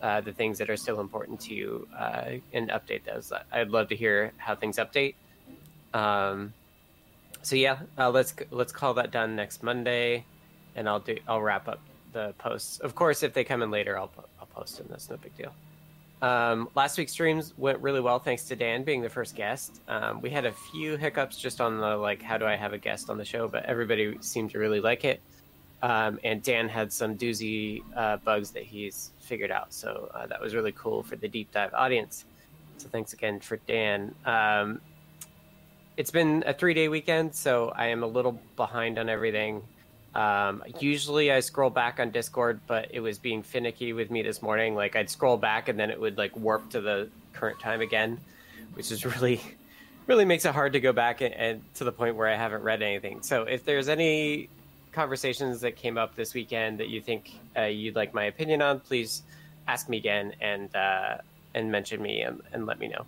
uh, 0.00 0.20
the 0.20 0.32
things 0.32 0.58
that 0.58 0.70
are 0.70 0.76
still 0.76 1.00
important 1.00 1.40
to 1.40 1.54
you 1.54 1.88
uh, 1.96 2.30
and 2.52 2.70
update 2.70 3.04
those. 3.04 3.32
I'd 3.52 3.68
love 3.68 3.88
to 3.88 3.96
hear 3.96 4.32
how 4.36 4.54
things 4.54 4.78
update. 4.78 5.14
Um, 5.92 6.54
so 7.42 7.56
yeah, 7.56 7.80
uh, 7.96 8.10
let's 8.10 8.34
let's 8.50 8.72
call 8.72 8.94
that 8.94 9.10
done 9.10 9.36
next 9.36 9.62
Monday, 9.62 10.24
and 10.78 10.88
I'll 10.88 11.00
do 11.00 11.18
I'll 11.26 11.42
wrap 11.42 11.68
up 11.68 11.80
the 12.12 12.32
posts. 12.38 12.78
Of 12.78 12.94
course, 12.94 13.22
if 13.22 13.34
they 13.34 13.44
come 13.44 13.62
in 13.62 13.70
later, 13.70 13.98
I'll 13.98 14.10
I'll 14.40 14.46
post 14.46 14.78
them. 14.78 14.86
That's 14.88 15.10
no 15.10 15.16
big 15.16 15.36
deal. 15.36 15.52
Um, 16.22 16.68
last 16.74 16.98
week's 16.98 17.12
streams 17.12 17.52
went 17.58 17.80
really 17.80 18.00
well 18.00 18.18
thanks 18.18 18.44
to 18.44 18.56
Dan 18.56 18.82
being 18.82 19.02
the 19.02 19.08
first 19.08 19.36
guest. 19.36 19.80
Um, 19.86 20.20
we 20.20 20.30
had 20.30 20.46
a 20.46 20.52
few 20.52 20.96
hiccups 20.96 21.38
just 21.38 21.60
on 21.60 21.78
the 21.78 21.96
like 21.96 22.22
how 22.22 22.38
do 22.38 22.46
I 22.46 22.56
have 22.56 22.72
a 22.72 22.78
guest 22.78 23.10
on 23.10 23.18
the 23.18 23.24
show, 23.24 23.48
but 23.48 23.64
everybody 23.66 24.16
seemed 24.20 24.50
to 24.52 24.58
really 24.58 24.80
like 24.80 25.04
it. 25.04 25.20
Um, 25.80 26.18
and 26.24 26.42
Dan 26.42 26.68
had 26.68 26.92
some 26.92 27.16
doozy 27.16 27.82
uh, 27.94 28.16
bugs 28.18 28.50
that 28.52 28.64
he's 28.64 29.12
figured 29.20 29.52
out, 29.52 29.72
so 29.72 30.10
uh, 30.14 30.26
that 30.26 30.40
was 30.40 30.54
really 30.54 30.72
cool 30.72 31.02
for 31.02 31.16
the 31.16 31.28
deep 31.28 31.52
dive 31.52 31.72
audience. 31.74 32.24
So 32.78 32.88
thanks 32.88 33.12
again 33.12 33.38
for 33.40 33.58
Dan. 33.68 34.14
Um, 34.24 34.80
it's 35.96 36.10
been 36.10 36.42
a 36.46 36.54
three 36.54 36.74
day 36.74 36.88
weekend, 36.88 37.34
so 37.34 37.72
I 37.76 37.86
am 37.86 38.02
a 38.02 38.06
little 38.06 38.40
behind 38.56 38.98
on 38.98 39.08
everything. 39.08 39.62
Um, 40.14 40.64
usually 40.80 41.30
I 41.30 41.40
scroll 41.40 41.70
back 41.70 42.00
on 42.00 42.10
Discord, 42.10 42.60
but 42.66 42.88
it 42.90 43.00
was 43.00 43.18
being 43.18 43.42
finicky 43.42 43.92
with 43.92 44.10
me 44.10 44.22
this 44.22 44.42
morning. 44.42 44.74
Like 44.74 44.96
I'd 44.96 45.10
scroll 45.10 45.36
back 45.36 45.68
and 45.68 45.78
then 45.78 45.90
it 45.90 46.00
would 46.00 46.18
like 46.18 46.36
warp 46.36 46.70
to 46.70 46.80
the 46.80 47.08
current 47.32 47.60
time 47.60 47.80
again, 47.80 48.18
which 48.74 48.90
is 48.90 49.04
really, 49.16 49.40
really 50.06 50.24
makes 50.24 50.44
it 50.44 50.54
hard 50.54 50.72
to 50.72 50.80
go 50.80 50.92
back 50.92 51.20
and, 51.20 51.34
and 51.34 51.74
to 51.74 51.84
the 51.84 51.92
point 51.92 52.16
where 52.16 52.28
I 52.28 52.36
haven't 52.36 52.62
read 52.62 52.82
anything. 52.82 53.22
So 53.22 53.42
if 53.42 53.64
there's 53.64 53.88
any 53.88 54.48
conversations 54.92 55.60
that 55.60 55.76
came 55.76 55.98
up 55.98 56.16
this 56.16 56.34
weekend 56.34 56.80
that 56.80 56.88
you 56.88 57.00
think 57.00 57.32
uh, 57.56 57.62
you'd 57.64 57.94
like 57.94 58.14
my 58.14 58.24
opinion 58.24 58.62
on, 58.62 58.80
please 58.80 59.22
ask 59.68 59.88
me 59.88 59.98
again 59.98 60.32
and 60.40 60.74
uh, 60.74 61.18
and 61.54 61.70
mention 61.70 62.00
me 62.00 62.22
and, 62.22 62.40
and 62.52 62.66
let 62.66 62.78
me 62.78 62.88
know. 62.88 63.04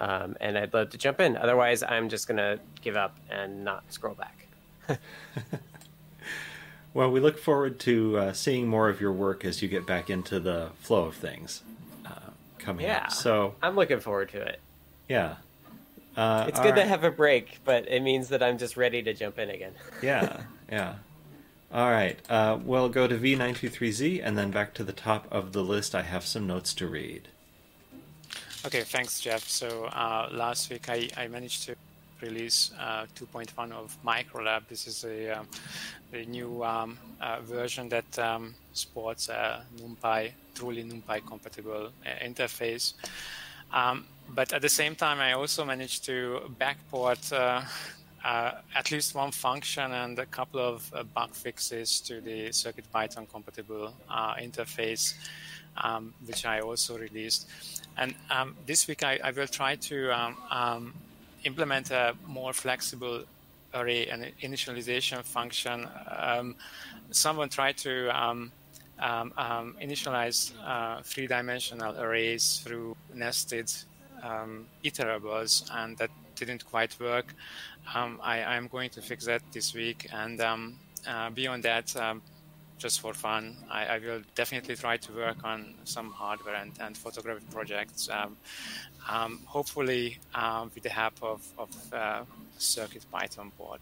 Um, 0.00 0.36
and 0.40 0.58
I'd 0.58 0.74
love 0.74 0.90
to 0.90 0.98
jump 0.98 1.20
in. 1.20 1.36
Otherwise, 1.36 1.82
I'm 1.82 2.08
just 2.08 2.26
gonna 2.26 2.58
give 2.82 2.96
up 2.96 3.16
and 3.30 3.64
not 3.64 3.84
scroll 3.92 4.14
back. 4.14 4.46
well, 6.94 7.10
we 7.10 7.20
look 7.20 7.38
forward 7.38 7.80
to 7.80 8.16
uh, 8.16 8.32
seeing 8.32 8.68
more 8.68 8.88
of 8.88 9.00
your 9.00 9.12
work 9.12 9.44
as 9.44 9.60
you 9.60 9.68
get 9.68 9.84
back 9.84 10.08
into 10.08 10.38
the 10.38 10.70
flow 10.78 11.06
of 11.06 11.16
things 11.16 11.62
uh, 12.06 12.30
coming 12.58 12.86
yeah, 12.86 13.04
up. 13.04 13.12
So 13.12 13.56
I'm 13.60 13.74
looking 13.74 14.00
forward 14.00 14.30
to 14.30 14.40
it. 14.40 14.60
Yeah. 15.08 15.34
Uh, 16.16 16.46
it's 16.48 16.60
good 16.60 16.76
right. 16.76 16.82
to 16.82 16.86
have 16.86 17.02
a 17.02 17.10
break, 17.10 17.58
but 17.64 17.88
it 17.88 18.00
means 18.00 18.28
that 18.28 18.42
I'm 18.42 18.56
just 18.56 18.76
ready 18.76 19.02
to 19.02 19.12
jump 19.12 19.40
in 19.40 19.50
again. 19.50 19.72
yeah, 20.02 20.42
yeah. 20.70 20.94
All 21.72 21.90
right. 21.90 22.16
Uh, 22.30 22.60
we'll 22.62 22.88
go 22.88 23.08
to 23.08 23.18
V923Z 23.18 24.20
and 24.22 24.38
then 24.38 24.52
back 24.52 24.74
to 24.74 24.84
the 24.84 24.92
top 24.92 25.26
of 25.32 25.52
the 25.52 25.64
list. 25.64 25.96
I 25.96 26.02
have 26.02 26.24
some 26.24 26.46
notes 26.46 26.72
to 26.74 26.86
read. 26.86 27.26
Okay, 28.64 28.82
thanks, 28.82 29.20
Jeff. 29.20 29.48
So 29.48 29.86
uh, 29.86 30.28
last 30.32 30.70
week 30.70 30.88
I, 30.88 31.08
I 31.16 31.26
managed 31.26 31.64
to 31.64 31.74
release 32.20 32.72
uh, 32.78 33.06
2.1 33.14 33.72
of 33.72 33.96
ulab. 34.04 34.68
This 34.68 34.86
is 34.86 35.04
a, 35.04 35.38
um, 35.38 35.48
a 36.12 36.24
new 36.24 36.64
um, 36.64 36.98
uh, 37.20 37.40
version 37.42 37.88
that 37.88 38.18
um, 38.18 38.54
sports 38.72 39.28
a 39.28 39.64
NumPy, 39.76 40.32
truly 40.54 40.84
NumPy 40.84 41.26
compatible 41.26 41.90
uh, 42.06 42.24
interface. 42.24 42.94
Um, 43.72 44.04
but 44.34 44.52
at 44.52 44.62
the 44.62 44.68
same 44.68 44.94
time, 44.94 45.20
I 45.20 45.32
also 45.32 45.64
managed 45.64 46.04
to 46.06 46.40
backport 46.60 47.32
uh, 47.32 47.62
uh, 48.24 48.52
at 48.74 48.90
least 48.90 49.14
one 49.14 49.30
function 49.30 49.92
and 49.92 50.18
a 50.18 50.26
couple 50.26 50.60
of 50.60 50.90
bug 51.12 51.34
fixes 51.34 52.00
to 52.00 52.20
the 52.20 52.48
CircuitPython 52.48 53.28
compatible 53.28 53.92
interface, 54.40 55.14
um, 55.76 56.14
which 56.24 56.46
I 56.46 56.60
also 56.60 56.96
released. 56.96 57.48
And 57.96 58.14
um, 58.30 58.56
this 58.66 58.88
week 58.88 59.02
I, 59.04 59.18
I, 59.22 59.30
will 59.30 59.46
try 59.46 59.76
to 59.76 60.10
um, 60.10 60.36
um, 60.50 60.94
implement 61.44 61.90
a 61.90 62.14
more 62.26 62.52
flexible 62.52 63.24
array 63.74 64.06
and 64.06 64.32
initialization 64.42 65.22
function. 65.22 65.88
Um, 66.08 66.56
someone 67.10 67.48
tried 67.48 67.76
to 67.78 68.08
um, 68.10 68.52
um, 68.98 69.76
initialize 69.82 70.52
uh, 70.64 71.02
three-dimensional 71.02 72.00
arrays 72.00 72.60
through 72.64 72.96
nested 73.12 73.70
iterables, 74.84 75.68
and 75.72 75.98
that 75.98 76.10
didn't 76.36 76.64
quite 76.64 76.98
work. 77.00 77.34
I, 78.22 78.56
am 78.56 78.68
going 78.68 78.90
to 78.90 79.02
fix 79.02 79.26
that 79.26 79.42
this 79.52 79.74
week, 79.74 80.08
and 80.12 80.40
uh, 81.06 81.30
beyond 81.30 81.62
that, 81.64 81.94
just 82.78 83.00
for 83.00 83.14
fun. 83.14 83.56
I, 83.70 83.86
I, 83.86 83.98
will 83.98 84.22
definitely 84.34 84.76
try 84.76 84.96
to 84.96 85.12
work 85.12 85.44
on 85.44 85.74
some 85.84 86.10
hardware 86.10 86.56
and, 86.56 86.72
and 86.80 86.96
photographic 86.96 87.48
projects, 87.50 88.08
um, 88.10 88.36
um, 89.08 89.40
hopefully 89.46 90.18
um, 90.34 90.70
with 90.74 90.82
the 90.82 90.90
help 90.90 91.22
of, 91.22 91.46
of 91.58 91.94
uh, 91.94 92.22
Circuit 92.58 93.04
Python 93.10 93.52
board. 93.56 93.80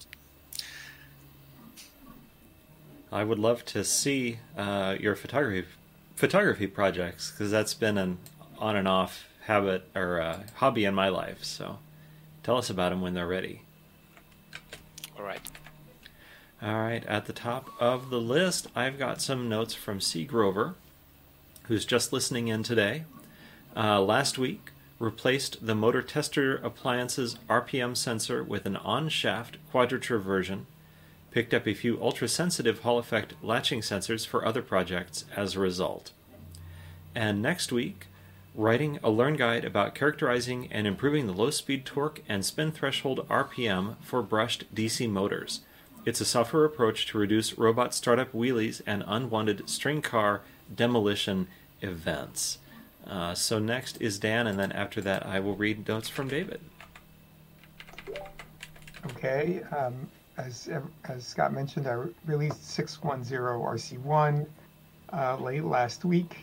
I 3.10 3.24
would 3.24 3.38
love 3.38 3.64
to 3.66 3.84
see 3.84 4.38
uh, 4.56 4.96
your 4.98 5.14
photography 5.14 5.68
photography 6.16 6.66
projects 6.66 7.30
because 7.30 7.50
that's 7.50 7.74
been 7.74 7.98
an 7.98 8.18
on 8.58 8.76
and 8.76 8.86
off 8.86 9.28
habit 9.46 9.88
or 9.94 10.20
uh, 10.20 10.42
hobby 10.54 10.84
in 10.84 10.94
my 10.94 11.08
life. 11.08 11.42
So, 11.42 11.78
tell 12.42 12.56
us 12.56 12.70
about 12.70 12.90
them 12.90 13.00
when 13.00 13.12
they're 13.14 13.26
ready. 13.26 13.62
All 15.18 15.24
right. 15.24 15.40
All 16.64 16.80
right, 16.80 17.04
at 17.06 17.26
the 17.26 17.32
top 17.32 17.70
of 17.80 18.10
the 18.10 18.20
list, 18.20 18.68
I've 18.76 18.96
got 18.96 19.20
some 19.20 19.48
notes 19.48 19.74
from 19.74 20.00
C. 20.00 20.24
Grover, 20.24 20.76
who's 21.64 21.84
just 21.84 22.12
listening 22.12 22.46
in 22.46 22.62
today. 22.62 23.02
Uh, 23.76 24.00
last 24.00 24.38
week, 24.38 24.70
replaced 25.00 25.66
the 25.66 25.74
motor 25.74 26.02
tester 26.02 26.58
appliance's 26.58 27.36
RPM 27.50 27.96
sensor 27.96 28.44
with 28.44 28.64
an 28.64 28.76
on 28.76 29.08
shaft 29.08 29.56
quadrature 29.72 30.20
version, 30.20 30.68
picked 31.32 31.52
up 31.52 31.66
a 31.66 31.74
few 31.74 32.00
ultra 32.00 32.28
sensitive 32.28 32.80
Hall 32.80 33.00
effect 33.00 33.34
latching 33.42 33.80
sensors 33.80 34.24
for 34.24 34.46
other 34.46 34.62
projects 34.62 35.24
as 35.34 35.56
a 35.56 35.60
result. 35.60 36.12
And 37.12 37.42
next 37.42 37.72
week, 37.72 38.06
writing 38.54 39.00
a 39.02 39.10
learn 39.10 39.34
guide 39.34 39.64
about 39.64 39.96
characterizing 39.96 40.68
and 40.70 40.86
improving 40.86 41.26
the 41.26 41.32
low 41.32 41.50
speed 41.50 41.84
torque 41.84 42.22
and 42.28 42.44
spin 42.44 42.70
threshold 42.70 43.26
RPM 43.28 43.96
for 44.00 44.22
brushed 44.22 44.72
DC 44.72 45.10
motors 45.10 45.62
it's 46.04 46.20
a 46.20 46.24
software 46.24 46.64
approach 46.64 47.06
to 47.06 47.18
reduce 47.18 47.56
robot 47.58 47.94
startup 47.94 48.32
wheelies 48.32 48.80
and 48.86 49.04
unwanted 49.06 49.68
string 49.68 50.02
car 50.02 50.42
demolition 50.74 51.48
events. 51.80 52.58
Uh, 53.06 53.34
so 53.34 53.58
next 53.58 54.00
is 54.00 54.18
Dan, 54.18 54.46
and 54.46 54.58
then 54.58 54.72
after 54.72 55.00
that, 55.00 55.26
I 55.26 55.40
will 55.40 55.56
read 55.56 55.88
notes 55.88 56.08
from 56.08 56.28
David. 56.28 56.60
Okay. 59.06 59.62
Um, 59.76 60.08
as 60.38 60.70
as 61.04 61.26
Scott 61.26 61.52
mentioned, 61.52 61.86
I 61.86 62.04
released 62.26 62.68
610 62.70 63.38
RC1 63.38 64.46
uh, 65.12 65.36
late 65.36 65.64
last 65.64 66.04
week. 66.04 66.38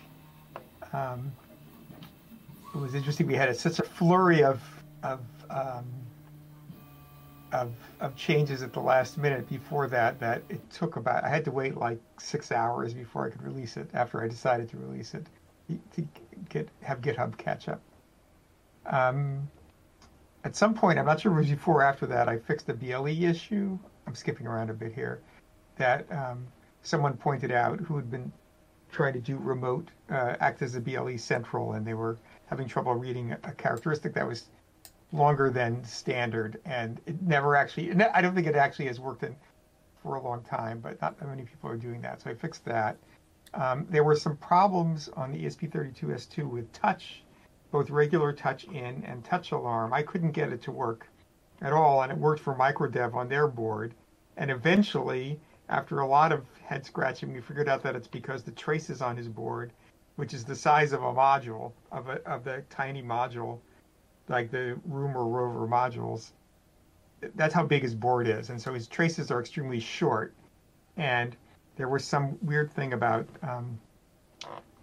Um, 0.93 1.31
it 2.73 2.77
was 2.77 2.93
interesting. 2.93 3.25
We 3.25 3.35
had 3.35 3.49
a, 3.49 3.53
such 3.53 3.79
a 3.79 3.83
flurry 3.83 4.43
of 4.43 4.61
of 5.03 5.19
um, 5.49 5.85
of 7.51 7.71
of 7.99 8.15
changes 8.15 8.61
at 8.61 8.73
the 8.73 8.79
last 8.79 9.17
minute 9.17 9.47
before 9.49 9.87
that 9.87 10.19
that 10.19 10.43
it 10.49 10.69
took 10.69 10.95
about 10.95 11.23
I 11.23 11.29
had 11.29 11.45
to 11.45 11.51
wait 11.51 11.77
like 11.77 11.99
six 12.17 12.51
hours 12.51 12.93
before 12.93 13.27
I 13.27 13.29
could 13.29 13.43
release 13.43 13.77
it 13.77 13.89
after 13.93 14.23
I 14.23 14.27
decided 14.27 14.69
to 14.69 14.77
release 14.77 15.13
it 15.13 15.25
to 15.95 16.07
get 16.49 16.69
have 16.81 17.01
GitHub 17.01 17.37
catch 17.37 17.67
up. 17.67 17.81
Um, 18.85 19.47
at 20.43 20.55
some 20.55 20.73
point, 20.73 20.97
I'm 20.97 21.05
not 21.05 21.19
sure 21.19 21.31
it 21.33 21.35
was 21.35 21.49
before 21.49 21.81
or 21.81 21.83
after 21.83 22.05
that, 22.07 22.29
I 22.29 22.37
fixed 22.37 22.67
the 22.67 22.73
BLE 22.73 23.07
issue. 23.07 23.77
I'm 24.07 24.15
skipping 24.15 24.47
around 24.47 24.69
a 24.69 24.73
bit 24.73 24.93
here. 24.93 25.19
That 25.75 26.11
um, 26.11 26.47
someone 26.81 27.15
pointed 27.17 27.51
out 27.51 27.79
who 27.79 27.95
had 27.97 28.09
been 28.09 28.31
trying 28.91 29.13
to 29.13 29.19
do 29.19 29.37
remote 29.37 29.89
uh, 30.09 30.35
act 30.39 30.61
as 30.61 30.75
a 30.75 30.81
BLE 30.81 31.17
central, 31.17 31.73
and 31.73 31.85
they 31.85 31.93
were 31.93 32.17
having 32.47 32.67
trouble 32.67 32.95
reading 32.95 33.35
a 33.43 33.51
characteristic 33.51 34.13
that 34.13 34.27
was 34.27 34.45
longer 35.11 35.49
than 35.49 35.83
standard, 35.83 36.59
and 36.65 37.01
it 37.05 37.21
never 37.21 37.55
actually. 37.55 37.91
I 37.91 38.21
don't 38.21 38.35
think 38.35 38.47
it 38.47 38.55
actually 38.55 38.87
has 38.87 38.99
worked 38.99 39.23
in 39.23 39.35
for 40.03 40.15
a 40.15 40.21
long 40.21 40.43
time, 40.43 40.79
but 40.79 41.01
not 41.01 41.19
many 41.27 41.43
people 41.43 41.69
are 41.69 41.77
doing 41.77 42.01
that. 42.01 42.21
So 42.21 42.29
I 42.29 42.35
fixed 42.35 42.65
that. 42.65 42.97
Um, 43.53 43.87
there 43.89 44.03
were 44.03 44.15
some 44.15 44.37
problems 44.37 45.09
on 45.09 45.31
the 45.31 45.45
ESP32S2 45.45 46.49
with 46.49 46.71
touch, 46.71 47.23
both 47.71 47.89
regular 47.89 48.31
touch 48.31 48.65
in 48.65 49.03
and 49.03 49.23
touch 49.25 49.51
alarm. 49.51 49.93
I 49.93 50.03
couldn't 50.03 50.31
get 50.31 50.53
it 50.53 50.61
to 50.63 50.71
work 50.71 51.07
at 51.61 51.73
all, 51.73 52.03
and 52.03 52.11
it 52.11 52.17
worked 52.17 52.41
for 52.41 52.55
MicroDev 52.55 53.15
on 53.15 53.27
their 53.27 53.47
board. 53.47 53.93
And 54.37 54.51
eventually, 54.51 55.39
after 55.67 55.99
a 55.99 56.07
lot 56.07 56.31
of 56.31 56.45
head 56.63 56.85
scratching, 56.85 57.33
we 57.33 57.41
figured 57.41 57.67
out 57.67 57.83
that 57.83 57.95
it's 57.95 58.07
because 58.07 58.43
the 58.43 58.51
traces 58.51 59.01
on 59.01 59.17
his 59.17 59.27
board, 59.27 59.73
which 60.15 60.33
is 60.33 60.45
the 60.45 60.55
size 60.55 60.93
of 60.93 61.03
a 61.03 61.13
module 61.13 61.71
of 61.91 62.07
a 62.09 62.21
of 62.27 62.43
the 62.43 62.63
tiny 62.69 63.01
module, 63.01 63.59
like 64.29 64.51
the 64.51 64.79
Roomba 64.89 65.15
rover 65.15 65.67
modules. 65.67 66.31
That's 67.35 67.53
how 67.53 67.65
big 67.65 67.81
his 67.81 67.95
board 67.95 68.27
is, 68.27 68.49
and 68.49 68.61
so 68.61 68.73
his 68.73 68.87
traces 68.87 69.29
are 69.31 69.41
extremely 69.41 69.79
short. 69.79 70.33
And 70.95 71.35
there 71.75 71.89
was 71.89 72.05
some 72.05 72.37
weird 72.41 72.71
thing 72.71 72.93
about 72.93 73.27
um, 73.41 73.79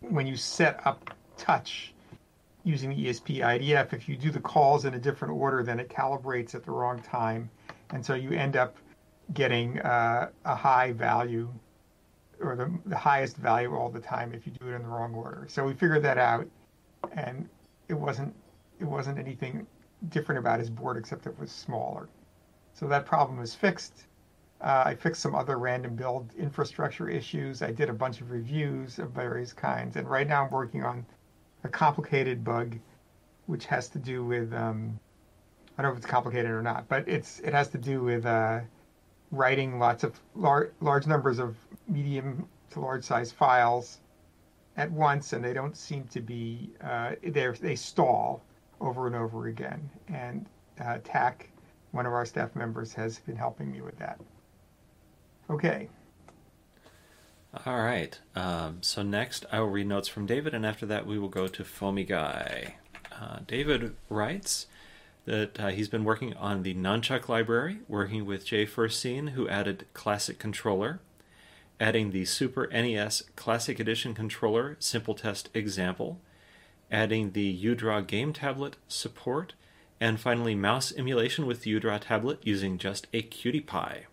when 0.01 0.27
you 0.27 0.37
set 0.37 0.87
up 0.87 1.15
touch 1.39 1.95
using 2.65 2.91
the 2.91 3.07
ESP 3.07 3.39
IDF. 3.39 3.93
If 3.95 4.09
you 4.09 4.17
do 4.17 4.31
the 4.31 4.41
calls 4.41 4.85
in 4.85 4.95
a 4.95 4.99
different 4.99 5.33
order, 5.35 5.63
then 5.63 5.81
it 5.81 5.89
calibrates 5.89 6.55
at 6.55 6.65
the 6.65 6.73
wrong 6.73 7.01
time, 7.01 7.49
and 7.91 8.05
so 8.05 8.15
you 8.15 8.33
end 8.33 8.57
up 8.57 8.77
getting 9.33 9.81
uh, 9.81 10.29
a 10.45 10.55
high 10.55 10.93
value 10.93 11.49
or 12.41 12.55
the, 12.55 12.71
the 12.85 12.97
highest 12.97 13.37
value 13.37 13.75
all 13.75 13.89
the 13.89 14.01
time 14.01 14.35
if 14.35 14.47
you 14.47 14.53
do 14.53 14.69
it 14.69 14.75
in 14.75 14.83
the 14.83 14.89
wrong 14.89 15.15
order. 15.15 15.47
So 15.49 15.65
we 15.65 15.73
figured 15.73 16.03
that 16.03 16.19
out, 16.19 16.47
and 17.13 17.49
it 17.89 17.95
wasn't 17.95 18.35
it 18.81 18.85
wasn't 18.85 19.19
anything 19.19 19.67
different 20.09 20.39
about 20.39 20.59
his 20.59 20.71
board 20.71 20.97
except 20.97 21.27
it 21.27 21.39
was 21.39 21.51
smaller. 21.51 22.09
So 22.73 22.87
that 22.89 23.07
problem 23.07 23.39
was 23.39 23.55
fixed. 23.55 24.07
Uh, 24.61 24.85
I 24.87 24.95
fixed 24.95 25.23
some 25.23 25.35
other 25.35 25.59
random 25.59 25.97
build 25.97 26.33
infrastructure 26.39 27.09
issues. 27.09 27.63
I 27.63 27.73
did 27.73 27.89
a 27.89 27.95
bunch 27.95 28.21
of 28.21 28.31
reviews 28.31 28.99
of 28.99 29.11
various 29.11 29.53
kinds, 29.53 29.97
and 29.97 30.09
right 30.09 30.27
now 30.27 30.45
I'm 30.45 30.51
working 30.51 30.83
on 30.83 31.05
a 31.65 31.69
complicated 31.69 32.45
bug, 32.45 32.79
which 33.47 33.67
has 33.67 33.89
to 33.91 33.99
do 33.99 34.25
with 34.25 34.53
um, 34.53 34.99
I 35.77 35.83
don't 35.83 35.91
know 35.91 35.97
if 35.97 35.99
it's 35.99 36.11
complicated 36.11 36.51
or 36.51 36.63
not, 36.63 36.89
but 36.89 37.07
it's 37.07 37.41
it 37.41 37.53
has 37.53 37.69
to 37.69 37.79
do 37.79 38.03
with 38.03 38.25
uh, 38.25 38.61
writing 39.31 39.79
lots 39.79 40.05
of 40.05 40.19
lar- 40.35 40.73
large 40.81 41.07
numbers 41.07 41.39
of 41.39 41.57
medium 41.89 42.49
to 42.71 42.81
large 42.81 43.05
size 43.05 43.31
files 43.31 43.99
at 44.77 44.91
once, 44.91 45.33
and 45.33 45.45
they 45.45 45.53
don't 45.53 45.77
seem 45.77 46.05
to 46.05 46.21
be 46.21 46.71
uh, 46.83 47.13
they 47.23 47.47
they 47.61 47.77
stall 47.77 48.43
over 48.81 49.07
and 49.07 49.17
over 49.17 49.47
again. 49.47 49.89
And 50.09 50.47
uh, 50.81 50.99
TAC, 51.05 51.49
one 51.93 52.07
of 52.07 52.13
our 52.13 52.27
staff 52.27 52.55
members, 52.55 52.93
has 52.95 53.19
been 53.21 53.37
helping 53.37 53.71
me 53.71 53.81
with 53.81 53.99
that. 53.99 54.21
Okay. 55.49 55.89
All 57.65 57.79
right. 57.79 58.19
Um, 58.35 58.79
so 58.83 59.03
next, 59.03 59.47
I 59.51 59.61
will 59.61 59.69
read 59.69 59.87
notes 59.87 60.09
from 60.09 60.27
David, 60.27 60.53
and 60.53 60.67
after 60.67 60.85
that, 60.87 61.07
we 61.07 61.19
will 61.19 61.29
go 61.29 61.47
to 61.47 61.65
Foamy 61.65 62.05
Guy. 62.05 62.77
Uh, 63.13 63.39
David 63.47 63.95
writes 64.11 64.67
that 65.25 65.59
uh, 65.59 65.69
he's 65.69 65.89
been 65.89 66.05
working 66.05 66.35
on 66.35 66.63
the 66.63 66.75
Nunchuck 66.75 67.29
library, 67.29 67.79
working 67.89 68.27
with 68.27 68.45
Jay 68.45 68.67
Furcean, 68.67 69.31
who 69.31 69.49
added 69.49 69.87
Classic 69.95 70.39
Controller, 70.39 71.01
adding 71.81 72.11
the 72.11 72.25
Super 72.25 72.69
NES 72.71 73.23
Classic 73.37 73.81
Edition 73.81 74.15
controller 74.15 74.77
Simple 74.79 75.15
Test 75.15 75.49
example, 75.55 76.21
adding 76.91 77.33
the 77.33 77.65
UDraw 77.65 78.07
game 78.07 78.33
tablet 78.33 78.77
support, 78.89 79.55
and 80.01 80.21
finally 80.21 80.55
mouse 80.55 80.93
emulation 80.97 81.47
with 81.47 81.63
the 81.63 81.79
UDraw 81.79 82.01
tablet 82.01 82.39
using 82.43 82.79
just 82.79 83.07
a 83.13 83.23
QT 83.23 83.67
Py. 83.67 84.07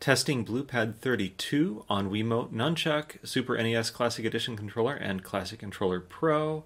Testing 0.00 0.44
Bluepad32 0.46 1.84
on 1.88 2.10
Wiimote 2.10 2.52
Nunchuck, 2.52 3.16
Super 3.22 3.62
NES 3.62 3.90
Classic 3.90 4.24
Edition 4.24 4.56
controller, 4.56 4.94
and 4.94 5.22
Classic 5.22 5.58
Controller 5.58 6.00
Pro, 6.00 6.64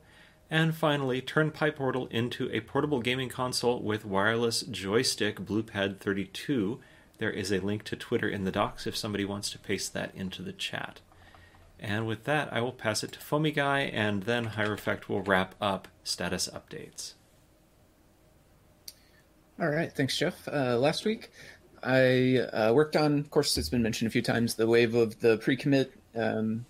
and 0.50 0.74
finally, 0.74 1.20
turn 1.20 1.50
PyPortal 1.50 2.10
into 2.12 2.48
a 2.52 2.60
portable 2.60 3.00
gaming 3.00 3.28
console 3.28 3.82
with 3.82 4.04
wireless 4.04 4.62
joystick 4.62 5.40
Bluepad32. 5.40 6.78
There 7.18 7.30
is 7.30 7.50
a 7.50 7.60
link 7.60 7.82
to 7.84 7.96
Twitter 7.96 8.28
in 8.28 8.44
the 8.44 8.52
docs 8.52 8.86
if 8.86 8.96
somebody 8.96 9.24
wants 9.24 9.50
to 9.50 9.58
paste 9.58 9.94
that 9.94 10.14
into 10.14 10.42
the 10.42 10.52
chat. 10.52 11.00
And 11.80 12.06
with 12.06 12.24
that, 12.24 12.52
I 12.52 12.60
will 12.60 12.72
pass 12.72 13.04
it 13.04 13.12
to 13.12 13.20
Foamy 13.20 13.50
Guy, 13.50 13.80
and 13.80 14.22
then 14.22 14.46
Hierophect 14.50 15.08
will 15.08 15.22
wrap 15.22 15.54
up 15.60 15.88
status 16.02 16.48
updates. 16.48 17.14
All 19.60 19.68
right, 19.68 19.92
thanks, 19.92 20.16
Jeff. 20.16 20.48
Uh, 20.48 20.78
last 20.78 21.04
week, 21.04 21.30
I 21.82 22.38
uh, 22.52 22.72
worked 22.72 22.96
on, 22.96 23.18
of 23.18 23.30
course, 23.30 23.56
it's 23.58 23.68
been 23.68 23.82
mentioned 23.82 24.08
a 24.08 24.10
few 24.10 24.22
times, 24.22 24.54
the 24.54 24.66
wave 24.66 24.94
of 24.94 25.20
the 25.20 25.38
pre-commit 25.38 25.92
um, 26.16 26.64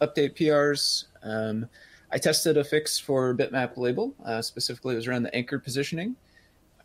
update 0.00 0.36
PRs. 0.36 1.06
Um, 1.22 1.68
I 2.12 2.18
tested 2.18 2.56
a 2.56 2.64
fix 2.64 2.98
for 2.98 3.34
bitmap 3.34 3.76
label. 3.76 4.14
Uh, 4.24 4.42
specifically, 4.42 4.94
it 4.94 4.96
was 4.96 5.06
around 5.06 5.24
the 5.24 5.34
anchor 5.34 5.58
positioning. 5.58 6.16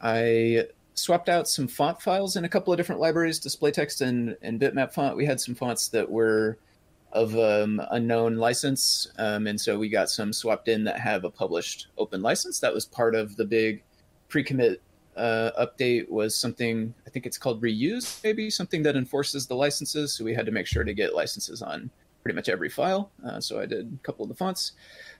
I 0.01 0.65
swapped 0.95 1.30
out 1.30 1.47
some 1.47 1.67
font 1.67 2.01
files 2.01 2.36
in 2.36 2.45
a 2.45 2.49
couple 2.49 2.73
of 2.73 2.78
different 2.78 3.01
libraries, 3.01 3.39
display 3.39 3.71
text 3.71 4.01
and, 4.01 4.36
and 4.41 4.59
bitmap 4.59 4.93
font. 4.93 5.15
We 5.15 5.26
had 5.26 5.39
some 5.39 5.55
fonts 5.55 5.88
that 5.89 6.09
were 6.09 6.57
of 7.16 7.36
um, 7.38 7.82
unknown 7.91 8.36
license, 8.36 9.07
um, 9.18 9.47
and 9.47 9.59
so 9.59 9.80
we 9.80 9.89
got 9.89 10.09
some 10.09 10.34
swapped 10.34 10.68
in 10.68 10.84
that 10.84 10.99
have 10.99 11.24
a 11.24 11.30
published 11.30 11.88
open 11.97 12.22
license. 12.22 12.59
That 12.59 12.74
was 12.74 12.86
part 12.86 13.16
of 13.16 13.38
the 13.38 13.45
big 13.45 13.84
pre-commit 14.28 14.82
uh, 15.16 15.51
update. 15.57 16.09
Was 16.09 16.36
something 16.36 16.93
I 17.07 17.09
think 17.09 17.26
it's 17.26 17.38
called 17.38 17.61
reuse, 17.61 18.22
maybe 18.24 18.49
something 18.49 18.84
that 18.84 18.95
enforces 18.95 19.47
the 19.47 19.55
licenses. 19.55 20.13
So 20.13 20.26
we 20.26 20.34
had 20.34 20.45
to 20.45 20.51
make 20.51 20.68
sure 20.68 20.84
to 20.84 20.93
get 20.93 21.16
licenses 21.16 21.61
on 21.61 21.89
pretty 22.22 22.36
much 22.36 22.49
every 22.49 22.70
file. 22.70 23.11
Uh, 23.26 23.39
so 23.39 23.59
I 23.61 23.66
did 23.66 23.97
a 23.99 24.03
couple 24.03 24.24
of 24.24 24.30
the 24.30 24.36
fonts. 24.36 24.74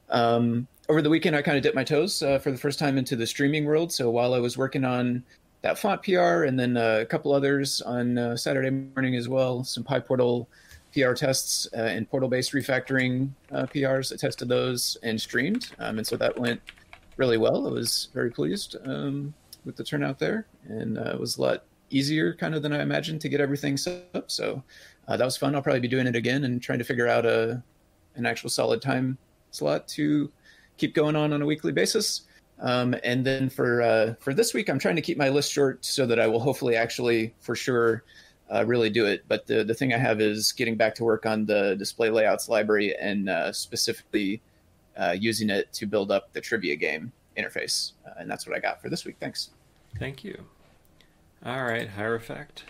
Um, 0.10 0.68
over 0.90 1.02
the 1.02 1.10
weekend, 1.10 1.36
I 1.36 1.42
kind 1.42 1.56
of 1.56 1.64
dipped 1.64 1.76
my 1.76 1.84
toes 1.84 2.22
uh, 2.22 2.40
for 2.40 2.52
the 2.52 2.58
first 2.58 2.78
time 2.78 2.98
into 2.98 3.16
the 3.16 3.26
streaming 3.26 3.64
world. 3.64 3.94
So 3.94 4.10
while 4.10 4.34
I 4.34 4.40
was 4.40 4.58
working 4.58 4.84
on 4.84 5.24
that 5.62 5.80
font 5.80 6.04
PR 6.04 6.44
and 6.44 6.60
then 6.60 6.78
uh, 6.78 7.00
a 7.02 7.06
couple 7.06 7.34
others 7.34 7.82
on 7.82 8.18
uh, 8.18 8.36
Saturday 8.36 8.70
morning 8.70 9.16
as 9.16 9.30
well, 9.30 9.64
some 9.64 9.84
PyPortal 9.84 10.48
PR 10.96 11.14
tests 11.14 11.68
uh, 11.76 11.82
and 11.82 12.10
portal 12.10 12.30
based 12.30 12.54
refactoring 12.54 13.30
uh, 13.52 13.66
PRs. 13.66 14.14
I 14.14 14.16
tested 14.16 14.48
those 14.48 14.98
and 15.04 15.20
streamed. 15.20 15.72
Um, 15.80 15.98
and 15.98 16.08
so 16.08 16.16
that 16.18 16.40
went 16.40 16.62
really 17.18 17.38
well. 17.38 17.68
I 17.68 17.72
was 17.72 18.08
very 18.14 18.32
pleased 18.32 18.78
um, 18.86 19.34
with 19.66 19.76
the 19.76 19.84
turnout 19.84 20.20
there. 20.20 20.48
And 20.68 20.98
uh, 20.98 21.12
it 21.14 21.20
was 21.20 21.38
a 21.38 21.42
lot 21.42 21.66
easier 21.90 22.34
kind 22.34 22.56
of 22.56 22.62
than 22.62 22.74
I 22.74 22.82
imagined 22.82 23.22
to 23.22 23.30
get 23.30 23.42
everything 23.42 23.78
set 23.78 24.06
up. 24.14 24.32
So 24.32 24.64
that 25.08 25.24
was 25.24 25.38
fun. 25.38 25.54
I'll 25.54 25.62
probably 25.62 25.82
be 25.82 25.88
doing 25.88 26.08
it 26.08 26.16
again 26.16 26.46
and 26.46 26.62
trying 26.62 26.80
to 26.80 26.86
figure 26.86 27.08
out 27.08 27.26
a, 27.26 27.62
an 28.16 28.26
actual 28.26 28.50
solid 28.50 28.82
time 28.82 29.18
slot 29.52 29.88
to 29.90 30.32
keep 30.78 30.96
going 30.96 31.16
on 31.16 31.34
on 31.34 31.42
a 31.42 31.46
weekly 31.46 31.72
basis. 31.72 32.22
Um, 32.62 32.96
and 33.04 33.26
then 33.26 33.50
for 33.50 33.82
uh, 33.82 34.14
for 34.20 34.34
this 34.34 34.54
week, 34.54 34.70
I'm 34.70 34.80
trying 34.80 34.96
to 34.96 35.02
keep 35.02 35.18
my 35.18 35.28
list 35.28 35.52
short 35.52 35.84
so 35.84 36.06
that 36.06 36.20
I 36.20 36.28
will 36.28 36.40
hopefully 36.40 36.78
actually 36.78 37.34
for 37.42 37.54
sure 37.54 38.04
uh, 38.54 38.66
really 38.66 38.90
do 38.90 39.06
it. 39.06 39.26
But 39.28 39.48
the 39.48 39.64
the 39.64 39.74
thing 39.74 39.94
I 39.94 39.98
have 39.98 40.22
is 40.22 40.52
getting 40.52 40.76
back 40.76 40.96
to 40.96 41.04
work 41.04 41.26
on 41.26 41.46
the 41.46 41.76
display 41.78 42.10
layouts 42.10 42.50
library 42.50 42.96
and 43.00 43.30
uh, 43.30 43.52
specifically 43.52 44.42
uh, 44.98 45.16
using 45.18 45.50
it 45.50 45.72
to 45.74 45.86
build 45.86 46.12
up 46.12 46.32
the 46.34 46.42
trivia 46.42 46.76
game 46.76 47.12
interface. 47.38 47.94
Uh, 48.06 48.12
and 48.18 48.30
that's 48.30 48.48
what 48.48 48.56
I 48.56 48.60
got 48.60 48.82
for 48.82 48.90
this 48.90 49.06
week. 49.06 49.18
Thanks. 49.20 49.50
Thank 50.00 50.24
you. 50.24 50.46
All 51.46 51.64
right, 51.64 51.88
Hierophect, 51.88 52.64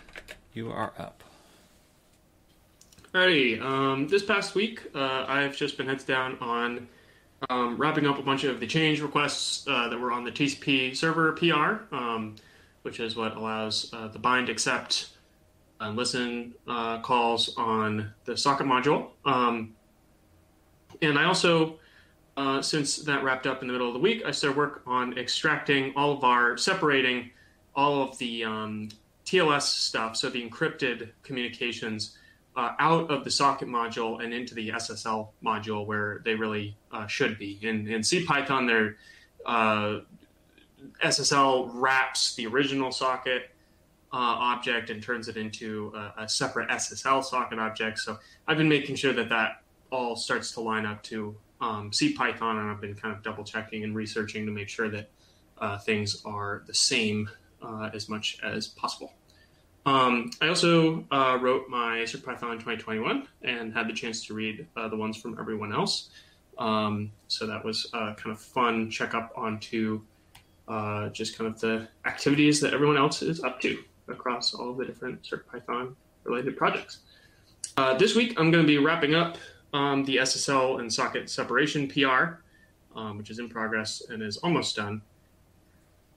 you 0.52 0.70
are 0.70 0.92
up. 0.98 1.22
Alrighty. 3.14 3.60
Um, 3.62 4.08
this 4.08 4.22
past 4.22 4.54
week, 4.54 4.82
uh, 4.94 5.24
I've 5.26 5.56
just 5.56 5.78
been 5.78 5.86
heads 5.86 6.04
down 6.04 6.36
on 6.40 6.86
um, 7.48 7.78
wrapping 7.78 8.06
up 8.06 8.18
a 8.18 8.22
bunch 8.22 8.44
of 8.44 8.60
the 8.60 8.66
change 8.66 9.00
requests 9.00 9.66
uh, 9.68 9.88
that 9.88 9.98
were 9.98 10.12
on 10.12 10.24
the 10.24 10.30
TCP 10.30 10.94
server 10.94 11.32
PR, 11.32 11.94
um, 11.94 12.36
which 12.82 13.00
is 13.00 13.16
what 13.16 13.34
allows 13.36 13.90
uh, 13.94 14.08
the 14.08 14.18
bind, 14.18 14.50
accept, 14.50 15.15
and 15.80 15.96
listen 15.96 16.54
uh, 16.66 17.00
calls 17.00 17.54
on 17.56 18.12
the 18.24 18.36
socket 18.36 18.66
module. 18.66 19.08
Um, 19.24 19.74
and 21.02 21.18
I 21.18 21.24
also, 21.24 21.78
uh, 22.36 22.62
since 22.62 22.96
that 22.98 23.22
wrapped 23.22 23.46
up 23.46 23.62
in 23.62 23.68
the 23.68 23.72
middle 23.72 23.88
of 23.88 23.94
the 23.94 24.00
week, 24.00 24.22
I 24.24 24.30
started 24.30 24.56
work 24.56 24.82
on 24.86 25.18
extracting 25.18 25.92
all 25.96 26.12
of 26.12 26.24
our, 26.24 26.56
separating 26.56 27.30
all 27.74 28.02
of 28.02 28.16
the 28.18 28.44
um, 28.44 28.88
TLS 29.26 29.62
stuff, 29.62 30.16
so 30.16 30.30
the 30.30 30.48
encrypted 30.48 31.10
communications 31.22 32.16
uh, 32.56 32.72
out 32.78 33.10
of 33.10 33.22
the 33.22 33.30
socket 33.30 33.68
module 33.68 34.24
and 34.24 34.32
into 34.32 34.54
the 34.54 34.70
SSL 34.70 35.28
module 35.44 35.84
where 35.84 36.22
they 36.24 36.34
really 36.34 36.74
uh, 36.90 37.06
should 37.06 37.38
be. 37.38 37.58
In, 37.60 37.86
in 37.86 38.00
CPython, 38.00 38.66
their 38.66 38.96
uh, 39.44 40.00
SSL 41.04 41.70
wraps 41.74 42.34
the 42.34 42.46
original 42.46 42.90
socket 42.90 43.50
object 44.18 44.90
and 44.90 45.02
turns 45.02 45.28
it 45.28 45.36
into 45.36 45.92
a, 45.94 46.22
a, 46.22 46.28
separate 46.28 46.68
SSL 46.68 47.24
socket 47.24 47.58
object. 47.58 47.98
So 47.98 48.18
I've 48.46 48.56
been 48.56 48.68
making 48.68 48.96
sure 48.96 49.12
that 49.12 49.28
that 49.28 49.62
all 49.90 50.16
starts 50.16 50.52
to 50.52 50.60
line 50.60 50.86
up 50.86 51.02
to 51.04 51.36
um, 51.60 51.90
CPython, 51.90 52.60
and 52.60 52.70
I've 52.70 52.80
been 52.80 52.94
kind 52.94 53.14
of 53.14 53.22
double 53.22 53.44
checking 53.44 53.84
and 53.84 53.94
researching 53.94 54.46
to 54.46 54.52
make 54.52 54.68
sure 54.68 54.88
that 54.90 55.10
uh, 55.58 55.78
things 55.78 56.22
are 56.24 56.62
the 56.66 56.74
same 56.74 57.30
uh, 57.62 57.90
as 57.94 58.08
much 58.08 58.38
as 58.42 58.68
possible. 58.68 59.12
Um, 59.86 60.30
I 60.40 60.48
also 60.48 61.04
uh, 61.12 61.38
wrote 61.40 61.68
my 61.68 61.98
CircuitPython 61.98 62.54
2021 62.54 63.28
and 63.42 63.72
had 63.72 63.88
the 63.88 63.92
chance 63.92 64.26
to 64.26 64.34
read 64.34 64.66
uh, 64.76 64.88
the 64.88 64.96
ones 64.96 65.16
from 65.16 65.38
everyone 65.38 65.72
else. 65.72 66.10
Um, 66.58 67.12
so 67.28 67.46
that 67.46 67.64
was 67.64 67.88
uh, 67.92 68.14
kind 68.14 68.34
of 68.34 68.40
fun 68.40 68.90
check 68.90 69.14
up 69.14 69.32
onto 69.36 70.02
uh, 70.66 71.10
just 71.10 71.38
kind 71.38 71.52
of 71.52 71.60
the 71.60 71.86
activities 72.04 72.60
that 72.60 72.74
everyone 72.74 72.96
else 72.96 73.22
is 73.22 73.42
up 73.44 73.60
to 73.60 73.78
across 74.08 74.54
all 74.54 74.72
the 74.72 74.84
different 74.84 75.22
CircuitPython 75.22 75.94
related 76.24 76.56
projects. 76.56 76.98
Uh, 77.76 77.94
this 77.94 78.14
week, 78.14 78.38
I'm 78.38 78.50
going 78.50 78.64
to 78.64 78.66
be 78.66 78.78
wrapping 78.78 79.14
up 79.14 79.36
um, 79.72 80.04
the 80.04 80.16
SSL 80.16 80.80
and 80.80 80.92
socket 80.92 81.28
separation 81.28 81.88
PR, 81.88 82.40
um, 82.94 83.18
which 83.18 83.30
is 83.30 83.38
in 83.38 83.48
progress 83.48 84.02
and 84.08 84.22
is 84.22 84.36
almost 84.38 84.76
done. 84.76 85.02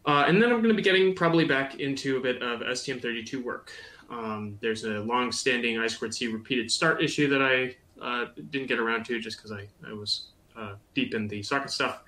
Uh, 0.06 0.26
and 0.28 0.42
then 0.42 0.52
I'm 0.52 0.62
going 0.62 0.70
to 0.70 0.76
be 0.76 0.82
getting 0.82 1.14
probably 1.14 1.46
back 1.46 1.80
into 1.80 2.18
a 2.18 2.22
bit 2.22 2.42
of 2.42 2.62
STM32 2.62 3.44
work. 3.44 3.72
Um, 4.10 4.58
there's 4.62 4.86
a 4.86 5.00
long-standing 5.02 5.78
I 5.78 5.88
squared 5.88 6.16
C 6.16 6.28
repeated 6.28 6.72
start 6.72 7.04
issue 7.04 7.28
that 7.28 7.42
I 7.42 7.76
uh, 8.02 8.28
didn't 8.50 8.68
get 8.68 8.80
around 8.80 9.06
to 9.06 9.20
just 9.20 9.38
because 9.38 9.52
I, 9.52 9.68
I 9.88 9.94
was 9.94 10.28
uh, 10.58 10.76
deep 10.96 11.14
in 11.14 11.28
the 11.28 11.44
socket 11.44 11.70
stuff. 11.70 12.02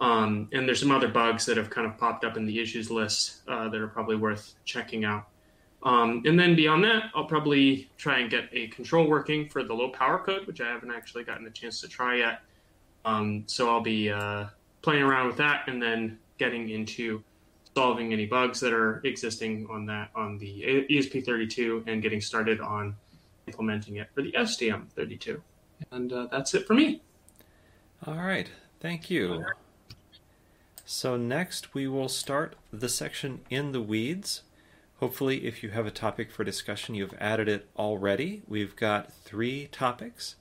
Um, 0.00 0.48
and 0.52 0.66
there's 0.66 0.80
some 0.80 0.90
other 0.90 1.08
bugs 1.08 1.44
that 1.46 1.58
have 1.58 1.68
kind 1.68 1.86
of 1.86 1.98
popped 1.98 2.24
up 2.24 2.36
in 2.36 2.46
the 2.46 2.58
issues 2.60 2.90
list 2.90 3.42
uh, 3.46 3.68
that 3.68 3.80
are 3.80 3.88
probably 3.88 4.16
worth 4.16 4.54
checking 4.64 5.04
out. 5.04 5.28
Um, 5.82 6.22
and 6.26 6.38
then 6.38 6.56
beyond 6.56 6.84
that, 6.84 7.10
I'll 7.14 7.24
probably 7.24 7.90
try 7.96 8.18
and 8.18 8.30
get 8.30 8.48
a 8.52 8.68
control 8.68 9.08
working 9.08 9.48
for 9.48 9.62
the 9.62 9.74
low 9.74 9.90
power 9.90 10.18
code, 10.18 10.46
which 10.46 10.60
I 10.60 10.68
haven't 10.68 10.90
actually 10.90 11.24
gotten 11.24 11.46
a 11.46 11.50
chance 11.50 11.80
to 11.82 11.88
try 11.88 12.16
yet. 12.16 12.40
Um, 13.04 13.44
so 13.46 13.70
I'll 13.70 13.82
be 13.82 14.10
uh, 14.10 14.46
playing 14.82 15.02
around 15.02 15.26
with 15.26 15.36
that 15.36 15.68
and 15.68 15.82
then 15.82 16.18
getting 16.38 16.70
into 16.70 17.22
solving 17.74 18.12
any 18.12 18.26
bugs 18.26 18.60
that 18.60 18.72
are 18.72 19.00
existing 19.04 19.66
on 19.70 19.86
that 19.86 20.10
on 20.14 20.38
the 20.38 20.86
ESP32 20.90 21.86
and 21.86 22.02
getting 22.02 22.20
started 22.20 22.60
on 22.60 22.96
implementing 23.46 23.96
it 23.96 24.08
for 24.14 24.22
the 24.22 24.32
STM32. 24.32 25.40
And 25.92 26.12
uh, 26.12 26.28
that's 26.30 26.54
it 26.54 26.66
for 26.66 26.74
me. 26.74 27.00
All 28.06 28.16
right. 28.16 28.48
Thank 28.80 29.10
you. 29.10 29.44
So 30.92 31.16
next 31.16 31.72
we 31.72 31.86
will 31.86 32.08
start 32.08 32.56
the 32.72 32.88
section 32.88 33.42
in 33.48 33.70
the 33.70 33.80
weeds. 33.80 34.42
Hopefully, 34.98 35.46
if 35.46 35.62
you 35.62 35.70
have 35.70 35.86
a 35.86 35.90
topic 35.92 36.32
for 36.32 36.42
discussion, 36.42 36.96
you've 36.96 37.14
added 37.20 37.48
it 37.48 37.68
already. 37.78 38.42
We've 38.48 38.74
got 38.74 39.12
three 39.12 39.68
topics, 39.70 40.34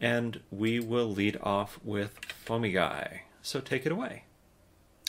and 0.00 0.42
we 0.48 0.78
will 0.78 1.10
lead 1.10 1.40
off 1.42 1.80
with 1.82 2.20
Foamy 2.44 2.70
Guy. 2.70 3.22
So 3.42 3.58
take 3.58 3.84
it 3.84 3.90
away. 3.90 4.26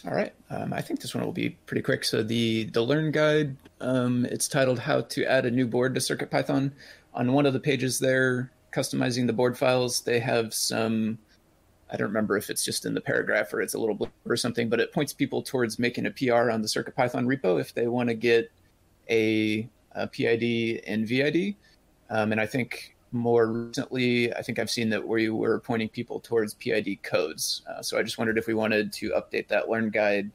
All 0.04 0.16
right. 0.16 0.34
Um, 0.50 0.74
I 0.74 0.82
think 0.82 1.02
this 1.02 1.14
one 1.14 1.24
will 1.24 1.32
be 1.32 1.52
pretty 1.68 1.84
quick. 1.84 2.04
So 2.04 2.24
the 2.24 2.64
the 2.64 2.82
Learn 2.82 3.12
Guide, 3.12 3.58
um, 3.82 4.26
it's 4.26 4.48
titled 4.48 4.80
"How 4.80 5.02
to 5.02 5.26
Add 5.26 5.46
a 5.46 5.52
New 5.52 5.68
Board 5.68 5.94
to 5.94 6.02
CircuitPython." 6.02 6.72
On 7.14 7.34
one 7.34 7.46
of 7.46 7.54
the 7.54 7.60
pages 7.60 8.00
there, 8.00 8.52
customizing 8.74 9.28
the 9.28 9.34
board 9.34 9.60
files, 9.60 10.02
they 10.02 10.22
have 10.22 10.56
some. 10.56 11.20
I 11.92 11.98
don't 11.98 12.08
remember 12.08 12.38
if 12.38 12.50
it's 12.50 12.64
just 12.64 12.86
in 12.86 12.94
the 12.94 13.02
paragraph 13.02 13.54
or 13.54 13.62
it's 13.62 13.74
a 13.74 13.80
little 13.80 13.98
blurb 13.98 14.12
or 14.26 14.38
something, 14.38 14.70
but 14.70 14.80
it 14.80 14.94
points 14.94 15.12
people 15.12 15.42
towards 15.42 15.78
making 15.78 16.06
a 16.06 16.12
PR 16.12 16.50
on 16.50 16.62
the 16.62 16.68
CircuitPython 16.68 17.26
repo 17.26 17.60
if 17.60 17.74
they 17.74 17.88
want 17.88 18.10
to 18.10 18.16
get 18.16 18.52
a, 19.10 19.68
a 19.94 20.08
PID 20.08 20.84
and 20.88 21.06
VID. 21.06 21.56
Um, 22.10 22.32
and 22.32 22.39
I 22.39 22.46
think 22.46 22.96
more 23.12 23.48
recently, 23.48 24.34
I 24.34 24.42
think 24.42 24.58
I've 24.58 24.70
seen 24.70 24.89
that 24.89 25.06
we 25.06 25.30
were 25.30 25.60
pointing 25.60 25.89
people 25.89 26.20
towards 26.20 26.54
PID 26.54 27.04
codes. 27.04 27.62
Uh, 27.70 27.82
so 27.82 27.98
I 27.98 28.04
just 28.04 28.18
wondered 28.18 28.38
if 28.38 28.48
we 28.48 28.54
wanted 28.54 28.94
to 28.94 29.10
update 29.12 29.48
that 29.50 29.70
Learn 29.70 29.89
Guide 29.89 30.32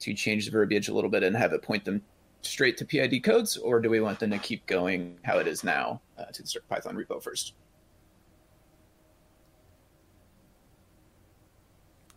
to 0.00 0.14
change 0.14 0.44
the 0.44 0.52
verbiage 0.52 0.88
a 0.88 0.94
little 0.94 1.10
bit 1.10 1.22
and 1.22 1.36
have 1.36 1.52
it 1.52 1.62
point 1.62 1.84
them 1.84 2.02
straight 2.42 2.76
to 2.78 2.84
PID 2.84 3.22
codes, 3.22 3.56
or 3.56 3.80
do 3.80 3.90
we 3.90 4.00
want 4.00 4.18
them 4.18 4.30
to 4.30 4.38
keep 4.38 4.64
going 4.66 5.18
how 5.24 5.38
it 5.38 5.46
is 5.46 5.62
now 5.64 6.00
uh, 6.18 6.26
to 6.26 6.42
the 6.42 6.48
CircuitPython 6.48 6.94
repo 6.94 7.22
first? 7.22 7.54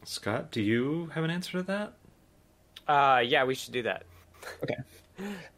Scott, 0.05 0.51
do 0.51 0.61
you 0.61 1.09
have 1.13 1.23
an 1.23 1.31
answer 1.31 1.59
to 1.59 1.63
that? 1.63 1.93
Uh, 2.87 3.21
yeah, 3.25 3.43
we 3.43 3.55
should 3.55 3.73
do 3.73 3.83
that. 3.83 4.03
Okay. 4.63 4.75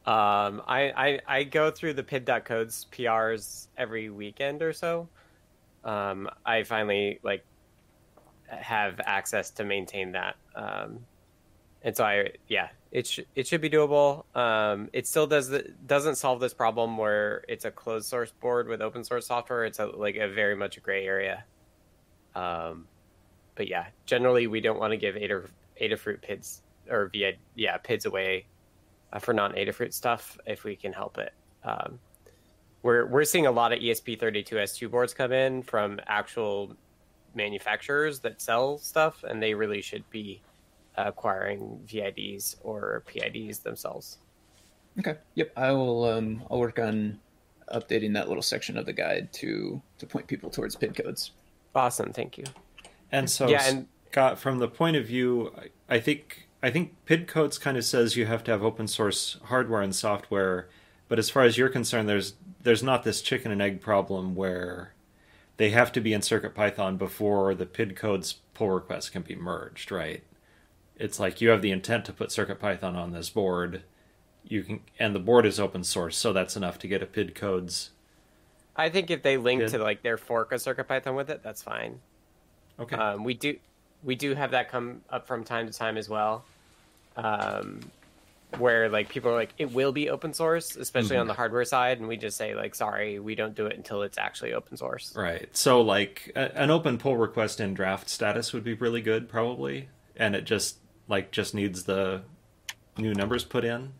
Um, 0.05 0.61
I, 0.67 0.91
I 0.95 1.19
I 1.27 1.43
go 1.45 1.71
through 1.71 1.93
the 1.93 2.03
pid.codes 2.03 2.87
PRs 2.91 3.67
every 3.77 4.09
weekend 4.09 4.61
or 4.61 4.73
so. 4.73 5.07
Um, 5.85 6.29
I 6.45 6.63
finally 6.63 7.19
like 7.23 7.45
have 8.47 8.99
access 9.05 9.49
to 9.51 9.63
maintain 9.63 10.11
that. 10.11 10.35
Um, 10.55 10.99
and 11.83 11.95
so 11.95 12.03
I 12.03 12.31
yeah, 12.47 12.67
it 12.91 13.07
should 13.07 13.27
it 13.35 13.47
should 13.47 13.61
be 13.61 13.69
doable. 13.69 14.25
Um, 14.35 14.89
it 14.91 15.07
still 15.07 15.25
does 15.25 15.47
the, 15.47 15.71
doesn't 15.85 16.15
solve 16.15 16.39
this 16.39 16.53
problem 16.53 16.97
where 16.97 17.45
it's 17.47 17.63
a 17.65 17.71
closed 17.71 18.07
source 18.07 18.31
board 18.31 18.67
with 18.67 18.81
open 18.81 19.03
source 19.03 19.27
software. 19.27 19.65
It's 19.65 19.79
a, 19.79 19.85
like 19.85 20.17
a 20.17 20.27
very 20.27 20.55
much 20.55 20.77
a 20.77 20.79
gray 20.79 21.05
area. 21.05 21.45
Um, 22.35 22.87
but 23.55 23.67
yeah, 23.67 23.87
generally 24.05 24.47
we 24.47 24.61
don't 24.61 24.79
want 24.79 24.91
to 24.91 24.97
give 24.97 25.15
Adafruit, 25.15 25.49
Adafruit 25.81 26.21
PIDs 26.21 26.61
or 26.89 27.07
via 27.07 27.33
yeah 27.55 27.77
PIDs 27.77 28.05
away 28.05 28.45
uh, 29.13 29.19
for 29.19 29.33
non 29.33 29.53
Adafruit 29.53 29.93
stuff 29.93 30.37
if 30.45 30.63
we 30.63 30.75
can 30.75 30.93
help 30.93 31.17
it. 31.17 31.33
Um, 31.63 31.99
we're 32.83 33.07
we're 33.07 33.23
seeing 33.23 33.47
a 33.47 33.51
lot 33.51 33.73
of 33.73 33.79
ESP32S2 33.79 34.89
boards 34.91 35.13
come 35.13 35.31
in 35.31 35.63
from 35.63 35.99
actual 36.07 36.75
manufacturers 37.33 38.19
that 38.19 38.41
sell 38.41 38.77
stuff, 38.77 39.23
and 39.23 39.41
they 39.41 39.53
really 39.53 39.81
should 39.81 40.07
be 40.09 40.41
acquiring 40.97 41.79
VIDs 41.85 42.57
or 42.63 43.03
PIDs 43.07 43.61
themselves. 43.61 44.19
Okay. 44.99 45.15
Yep. 45.35 45.51
I 45.57 45.71
will. 45.71 46.05
Um, 46.05 46.43
I'll 46.49 46.59
work 46.59 46.79
on 46.79 47.19
updating 47.73 48.13
that 48.13 48.27
little 48.27 48.43
section 48.43 48.77
of 48.77 48.85
the 48.85 48.93
guide 48.93 49.33
to 49.33 49.81
to 49.97 50.05
point 50.05 50.27
people 50.27 50.49
towards 50.49 50.75
PID 50.75 50.95
codes. 50.95 51.31
Awesome. 51.73 52.13
Thank 52.13 52.37
you. 52.37 52.45
And 53.11 53.29
so, 53.29 53.47
Yeah, 53.47 53.67
and- 53.67 53.87
Scott, 54.11 54.39
from 54.39 54.59
the 54.59 54.67
point 54.67 54.95
of 54.97 55.05
view, 55.05 55.53
I 55.57 55.95
I 55.95 55.99
think 55.99 56.47
I 56.63 56.71
think 56.71 56.93
PID 57.05 57.27
codes 57.27 57.57
kind 57.57 57.77
of 57.77 57.85
says 57.85 58.15
you 58.17 58.25
have 58.25 58.43
to 58.45 58.51
have 58.51 58.63
open 58.63 58.87
source 58.87 59.37
hardware 59.45 59.81
and 59.81 59.95
software, 59.95 60.67
but 61.07 61.19
as 61.19 61.29
far 61.29 61.43
as 61.43 61.57
you're 61.57 61.69
concerned, 61.69 62.09
there's 62.09 62.33
there's 62.63 62.81
not 62.81 63.03
this 63.03 63.21
chicken 63.21 63.51
and 63.51 63.61
egg 63.61 63.81
problem 63.81 64.33
where 64.35 64.93
they 65.57 65.69
have 65.69 65.91
to 65.93 66.01
be 66.01 66.11
in 66.13 66.21
CircuitPython 66.21 66.97
before 66.97 67.53
the 67.55 67.65
PID 67.65 67.95
codes 67.95 68.39
pull 68.53 68.69
request 68.71 69.11
can 69.11 69.21
be 69.21 69.35
merged, 69.35 69.91
right? 69.91 70.23
It's 70.97 71.19
like 71.19 71.39
you 71.41 71.49
have 71.49 71.61
the 71.61 71.71
intent 71.71 72.05
to 72.05 72.13
put 72.13 72.29
CircuitPython 72.29 72.95
on 72.95 73.11
this 73.11 73.29
board, 73.29 73.83
you 74.43 74.63
can, 74.63 74.79
and 74.97 75.13
the 75.13 75.19
board 75.19 75.45
is 75.45 75.59
open 75.59 75.83
source, 75.83 76.17
so 76.17 76.33
that's 76.33 76.55
enough 76.55 76.79
to 76.79 76.87
get 76.87 77.03
a 77.03 77.05
PID 77.05 77.35
codes. 77.35 77.91
I 78.75 78.89
think 78.89 79.11
if 79.11 79.21
they 79.21 79.37
link 79.37 79.61
Good. 79.61 79.69
to 79.71 79.77
like 79.77 80.01
their 80.03 80.17
fork 80.17 80.51
of 80.51 80.61
CircuitPython 80.61 81.15
with 81.15 81.29
it, 81.29 81.41
that's 81.43 81.61
fine. 81.63 81.99
Okay. 82.79 82.95
Um, 82.95 83.23
we 83.23 83.33
do 83.33 83.57
we 84.03 84.15
do 84.15 84.35
have 84.35 84.51
that 84.51 84.69
come 84.69 85.01
up 85.09 85.25
from 85.27 85.43
time 85.43 85.67
to 85.67 85.73
time 85.73 85.97
as 85.97 86.07
well, 86.09 86.43
um, 87.15 87.79
where 88.57 88.87
like 88.89 89.09
people 89.09 89.31
are 89.31 89.35
like 89.35 89.53
it 89.57 89.71
will 89.71 89.91
be 89.91 90.09
open 90.09 90.33
source, 90.33 90.75
especially 90.75 91.15
Mhm. 91.15 91.21
on 91.21 91.27
the 91.27 91.33
hardware 91.33 91.65
side, 91.65 91.99
and 91.99 92.07
we 92.07 92.17
just 92.17 92.37
say 92.37 92.53
like 92.55 92.75
sorry, 92.75 93.19
we 93.19 93.33
don't 93.35 93.55
do 93.55 93.65
it 93.65 93.75
until 93.77 94.01
it's 94.03 94.17
actually 94.17 94.53
open 94.53 94.77
source. 94.77 95.15
Right. 95.15 95.47
So, 95.55 95.81
like, 95.81 96.31
a, 96.35 96.55
an 96.57 96.69
open 96.69 96.97
pull 96.97 97.17
request 97.17 97.59
in 97.59 97.73
draft 97.73 98.09
status 98.09 98.53
would 98.53 98.63
be 98.63 98.73
really 98.73 99.01
good, 99.01 99.27
probably, 99.29 99.89
and 100.15 100.35
it 100.35 100.43
just 100.43 100.77
like 101.07 101.31
just 101.31 101.53
needs 101.55 101.83
the 101.85 102.21
new 102.97 103.13
numbers 103.13 103.43
put 103.43 103.63
in. 103.65 103.93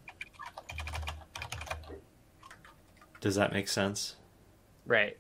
Does 3.22 3.36
that 3.36 3.52
make 3.52 3.68
sense? 3.68 4.16
Right. 4.86 5.18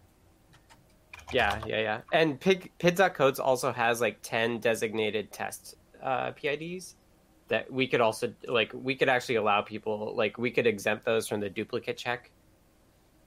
Yeah, 1.32 1.60
yeah, 1.66 1.82
yeah. 1.82 2.02
And 2.14 2.40
Pig 2.40 2.72
Pid.codes 2.80 3.40
also 3.40 3.72
has 3.72 4.02
like 4.02 4.20
ten 4.22 4.60
designated 4.60 5.32
test 5.32 5.76
uh, 6.02 6.32
PIDs 6.32 6.94
that 7.48 7.72
we 7.72 7.88
could 7.88 8.02
also 8.02 8.34
like 8.48 8.72
we 8.74 8.96
could 8.96 9.10
actually 9.10 9.36
allow 9.36 9.62
people 9.62 10.14
like 10.16 10.38
we 10.38 10.52
could 10.52 10.68
exempt 10.68 11.06
those 11.06 11.28
from 11.28 11.40
the 11.40 11.50
duplicate 11.50 11.98
check. 11.98 12.32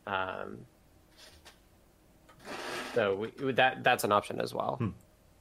Um, 0.06 0.58
so 2.94 3.28
we, 3.40 3.52
that 3.52 3.84
that's 3.84 4.04
an 4.04 4.12
option 4.12 4.40
as 4.40 4.54
well, 4.54 4.76
Hmm. 4.76 4.88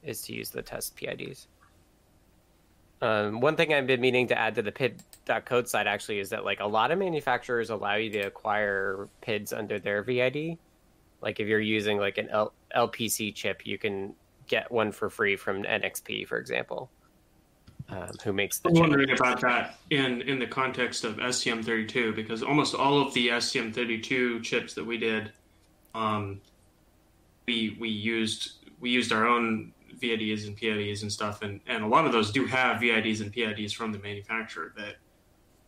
is 0.02 0.22
to 0.22 0.34
use 0.34 0.50
the 0.50 0.62
test 0.62 0.96
PIDs. 0.96 1.46
Um, 3.00 3.40
one 3.40 3.54
thing 3.54 3.72
I've 3.72 3.86
been 3.86 4.00
meaning 4.00 4.26
to 4.28 4.38
add 4.38 4.56
to 4.56 4.62
the 4.62 4.72
PID.code 4.72 5.68
side 5.68 5.86
actually 5.86 6.18
is 6.18 6.30
that 6.30 6.44
like 6.44 6.58
a 6.58 6.66
lot 6.66 6.90
of 6.90 6.98
manufacturers 6.98 7.70
allow 7.70 7.94
you 7.94 8.10
to 8.10 8.20
acquire 8.20 9.08
PIDs 9.22 9.56
under 9.56 9.78
their 9.78 10.02
VID. 10.02 10.58
Like 11.20 11.40
if 11.40 11.48
you're 11.48 11.60
using 11.60 11.98
like 11.98 12.18
an 12.18 12.28
L- 12.28 12.52
LPC 12.76 13.34
chip, 13.34 13.66
you 13.66 13.78
can 13.78 14.14
get 14.46 14.70
one 14.70 14.92
for 14.92 15.10
free 15.10 15.36
from 15.36 15.62
NXP, 15.62 16.26
for 16.26 16.38
example, 16.38 16.90
um, 17.88 18.10
who 18.22 18.32
makes 18.32 18.58
the 18.58 18.68
I'm 18.70 18.76
wondering 18.76 19.10
about 19.10 19.40
that 19.40 19.78
in 19.90 20.22
in 20.22 20.38
the 20.38 20.46
context 20.46 21.04
of 21.04 21.16
STM32 21.16 22.14
because 22.14 22.42
almost 22.42 22.74
all 22.74 23.00
of 23.00 23.14
the 23.14 23.28
STM32 23.28 24.42
chips 24.42 24.74
that 24.74 24.84
we 24.84 24.98
did, 24.98 25.32
um, 25.94 26.40
we 27.46 27.76
we 27.80 27.88
used 27.88 28.66
we 28.80 28.90
used 28.90 29.12
our 29.12 29.26
own 29.26 29.72
VIDs 30.00 30.46
and 30.46 30.56
PIDs 30.56 31.02
and 31.02 31.12
stuff, 31.12 31.42
and 31.42 31.60
and 31.66 31.82
a 31.82 31.86
lot 31.86 32.06
of 32.06 32.12
those 32.12 32.30
do 32.30 32.46
have 32.46 32.80
VIDs 32.80 33.20
and 33.20 33.32
PIDs 33.32 33.74
from 33.74 33.92
the 33.92 33.98
manufacturer 33.98 34.72
that 34.76 34.96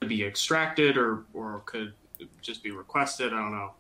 could 0.01 0.09
be 0.09 0.25
extracted 0.25 0.97
or 0.97 1.25
or 1.35 1.63
could 1.67 1.93
just 2.43 2.63
be 2.63 2.71
requested. 2.71 3.33
I 3.33 3.37
don't 3.37 3.53
know. 3.53 3.73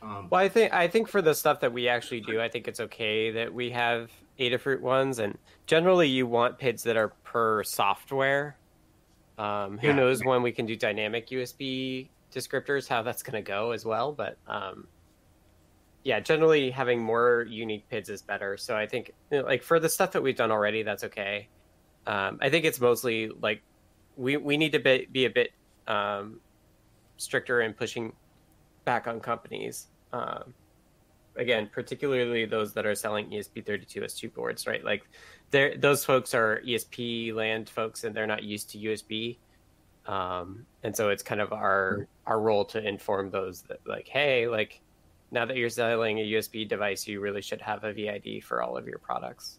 Um, 0.00 0.28
Well, 0.30 0.40
I 0.40 0.48
think 0.48 0.72
I 0.72 0.88
think 0.88 1.08
for 1.08 1.22
the 1.22 1.34
stuff 1.34 1.60
that 1.60 1.72
we 1.72 1.88
actually 1.88 2.20
do, 2.20 2.40
I 2.40 2.48
think 2.48 2.68
it's 2.68 2.80
okay 2.80 3.30
that 3.32 3.52
we 3.52 3.70
have 3.70 4.12
Adafruit 4.38 4.80
ones, 4.80 5.18
and 5.18 5.38
generally 5.66 6.08
you 6.08 6.26
want 6.26 6.58
PIDs 6.58 6.82
that 6.84 6.96
are 6.96 7.16
per 7.24 7.64
software. 7.64 8.60
Um, 9.38 9.78
who 9.78 9.88
Yeah. 9.88 9.92
knows 9.92 10.24
when 10.24 10.42
we 10.42 10.52
can 10.52 10.66
do 10.66 10.76
dynamic 10.76 11.28
USB 11.30 12.12
descriptors, 12.34 12.88
how 12.88 13.02
that's 13.02 13.22
going 13.22 13.42
to 13.42 13.46
go 13.48 13.72
as 13.72 13.84
well, 13.84 14.12
but 14.14 14.38
um, 14.46 14.88
yeah, 16.04 16.20
generally 16.20 16.70
having 16.70 17.02
more 17.02 17.44
unique 17.48 17.88
PIDs 17.90 18.08
is 18.08 18.22
better. 18.22 18.56
So 18.56 18.76
I 18.76 18.86
think 18.86 19.12
you 19.30 19.38
know, 19.40 19.44
like 19.44 19.62
for 19.62 19.80
the 19.80 19.88
stuff 19.88 20.12
that 20.12 20.22
we've 20.22 20.36
done 20.36 20.50
already, 20.50 20.82
that's 20.82 21.04
okay. 21.04 21.50
Um, 22.06 22.38
I 22.42 22.50
think 22.50 22.64
it's 22.66 22.80
mostly 22.80 23.28
like 23.30 23.64
we 24.16 24.36
we 24.38 24.56
need 24.58 24.72
to 24.72 24.80
be, 24.80 25.08
be 25.10 25.26
a 25.26 25.30
bit 25.30 25.50
um, 25.88 26.40
stricter 27.18 27.60
in 27.62 27.74
pushing 27.74 28.14
back 28.88 29.06
on 29.06 29.20
companies. 29.20 29.88
Um, 30.14 30.54
again, 31.36 31.68
particularly 31.70 32.46
those 32.46 32.72
that 32.72 32.86
are 32.86 32.94
selling 32.94 33.30
E 33.30 33.38
ESP32S2 33.38 34.32
boards, 34.32 34.66
right? 34.66 34.82
Like, 34.82 35.02
those 35.50 36.06
folks 36.06 36.32
are 36.32 36.62
ESP 36.66 37.34
land 37.34 37.68
folks, 37.68 38.04
and 38.04 38.14
they're 38.14 38.26
not 38.26 38.44
used 38.44 38.70
to 38.70 38.78
USB. 38.78 39.36
Um, 40.06 40.64
and 40.84 40.96
so 40.96 41.10
it's 41.10 41.22
kind 41.22 41.42
of 41.42 41.52
our 41.52 42.08
our 42.26 42.40
role 42.40 42.64
to 42.72 42.78
inform 42.82 43.30
those 43.30 43.60
that, 43.68 43.80
like, 43.84 44.08
hey, 44.08 44.48
like, 44.48 44.80
now 45.30 45.44
that 45.44 45.58
you're 45.58 45.68
selling 45.68 46.20
a 46.20 46.26
USB 46.32 46.66
device, 46.66 47.06
you 47.06 47.20
really 47.20 47.42
should 47.42 47.60
have 47.60 47.84
a 47.84 47.92
VID 47.92 48.42
for 48.42 48.62
all 48.62 48.78
of 48.78 48.86
your 48.86 48.98
products. 48.98 49.58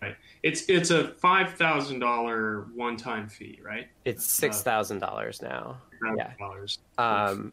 Right. 0.00 0.16
It's 0.42 0.62
it's 0.70 0.90
a 0.90 1.08
five 1.26 1.52
thousand 1.54 1.98
dollar 1.98 2.68
one 2.74 2.96
time 2.96 3.28
fee, 3.28 3.60
right? 3.62 3.88
It's 4.06 4.24
six 4.24 4.62
thousand 4.62 5.00
dollars 5.00 5.42
now. 5.42 5.76
Yeah. 6.16 6.32
dollars. 6.38 6.78
Um, 6.96 7.52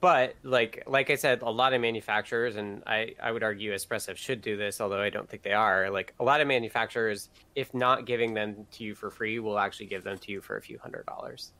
but 0.00 0.34
like 0.42 0.82
like 0.86 1.10
I 1.10 1.14
said, 1.14 1.42
a 1.42 1.50
lot 1.50 1.72
of 1.72 1.80
manufacturers, 1.80 2.56
and 2.56 2.82
I 2.86 3.14
I 3.22 3.32
would 3.32 3.42
argue 3.42 3.72
Espressif 3.72 4.16
should 4.16 4.42
do 4.42 4.56
this, 4.56 4.80
although 4.80 5.00
I 5.00 5.10
don't 5.10 5.28
think 5.28 5.42
they 5.42 5.52
are. 5.52 5.90
Like 5.90 6.14
a 6.20 6.24
lot 6.24 6.40
of 6.40 6.48
manufacturers, 6.48 7.30
if 7.54 7.72
not 7.74 8.06
giving 8.06 8.34
them 8.34 8.66
to 8.72 8.84
you 8.84 8.94
for 8.94 9.10
free, 9.10 9.38
will 9.38 9.58
actually 9.58 9.86
give 9.86 10.04
them 10.04 10.18
to 10.18 10.32
you 10.32 10.40
for 10.40 10.56
a 10.56 10.62
few 10.62 10.78
hundred 10.78 11.06
dollars. 11.06 11.52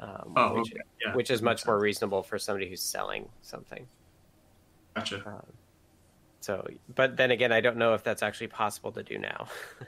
Um, 0.00 0.32
Oh, 0.36 0.54
which, 0.54 0.72
okay. 0.72 0.80
Yeah, 1.04 1.14
which 1.14 1.30
is 1.30 1.42
much 1.42 1.66
more 1.66 1.78
reasonable 1.78 2.22
for 2.22 2.38
somebody 2.38 2.68
who's 2.68 2.82
selling 2.82 3.28
something. 3.42 3.86
Gotcha. 4.94 5.22
Um, 5.26 5.46
so, 6.40 6.66
but 6.94 7.16
then 7.16 7.30
again, 7.30 7.52
I 7.52 7.60
don't 7.60 7.76
know 7.76 7.92
if 7.92 8.02
that's 8.02 8.22
actually 8.22 8.48
possible 8.48 8.92
to 8.92 9.02
do 9.02 9.18
now. 9.18 9.46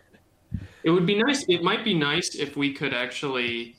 It 0.84 0.90
would 0.90 1.06
be 1.06 1.16
nice. 1.16 1.44
It 1.48 1.62
might 1.62 1.84
be 1.84 1.94
nice 1.94 2.34
if 2.34 2.56
we 2.56 2.72
could 2.72 2.92
actually. 2.92 3.76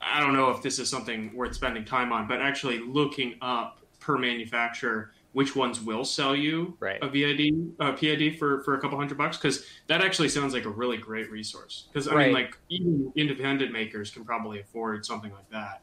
I 0.00 0.20
don't 0.20 0.32
know 0.34 0.50
if 0.50 0.62
this 0.62 0.78
is 0.78 0.88
something 0.88 1.34
worth 1.34 1.54
spending 1.54 1.84
time 1.84 2.12
on, 2.12 2.26
but 2.26 2.40
actually 2.40 2.78
looking 2.78 3.34
up 3.40 3.80
per 4.00 4.16
manufacturer 4.16 5.12
which 5.32 5.54
ones 5.54 5.80
will 5.80 6.04
sell 6.04 6.34
you 6.34 6.76
Right. 6.80 6.98
a 7.02 7.08
VID, 7.08 7.74
a 7.78 7.92
PID 7.92 8.36
for, 8.36 8.64
for 8.64 8.74
a 8.74 8.80
couple 8.80 8.98
hundred 8.98 9.16
bucks, 9.16 9.36
because 9.36 9.64
that 9.86 10.00
actually 10.00 10.28
sounds 10.28 10.52
like 10.54 10.64
a 10.64 10.68
really 10.68 10.96
great 10.96 11.30
resource. 11.30 11.86
Because 11.92 12.08
I 12.08 12.16
mean, 12.16 12.32
like 12.32 12.58
even 12.68 13.12
independent 13.14 13.70
makers 13.72 14.10
can 14.10 14.24
probably 14.24 14.58
afford 14.58 15.06
something 15.06 15.30
like 15.32 15.48
that. 15.50 15.82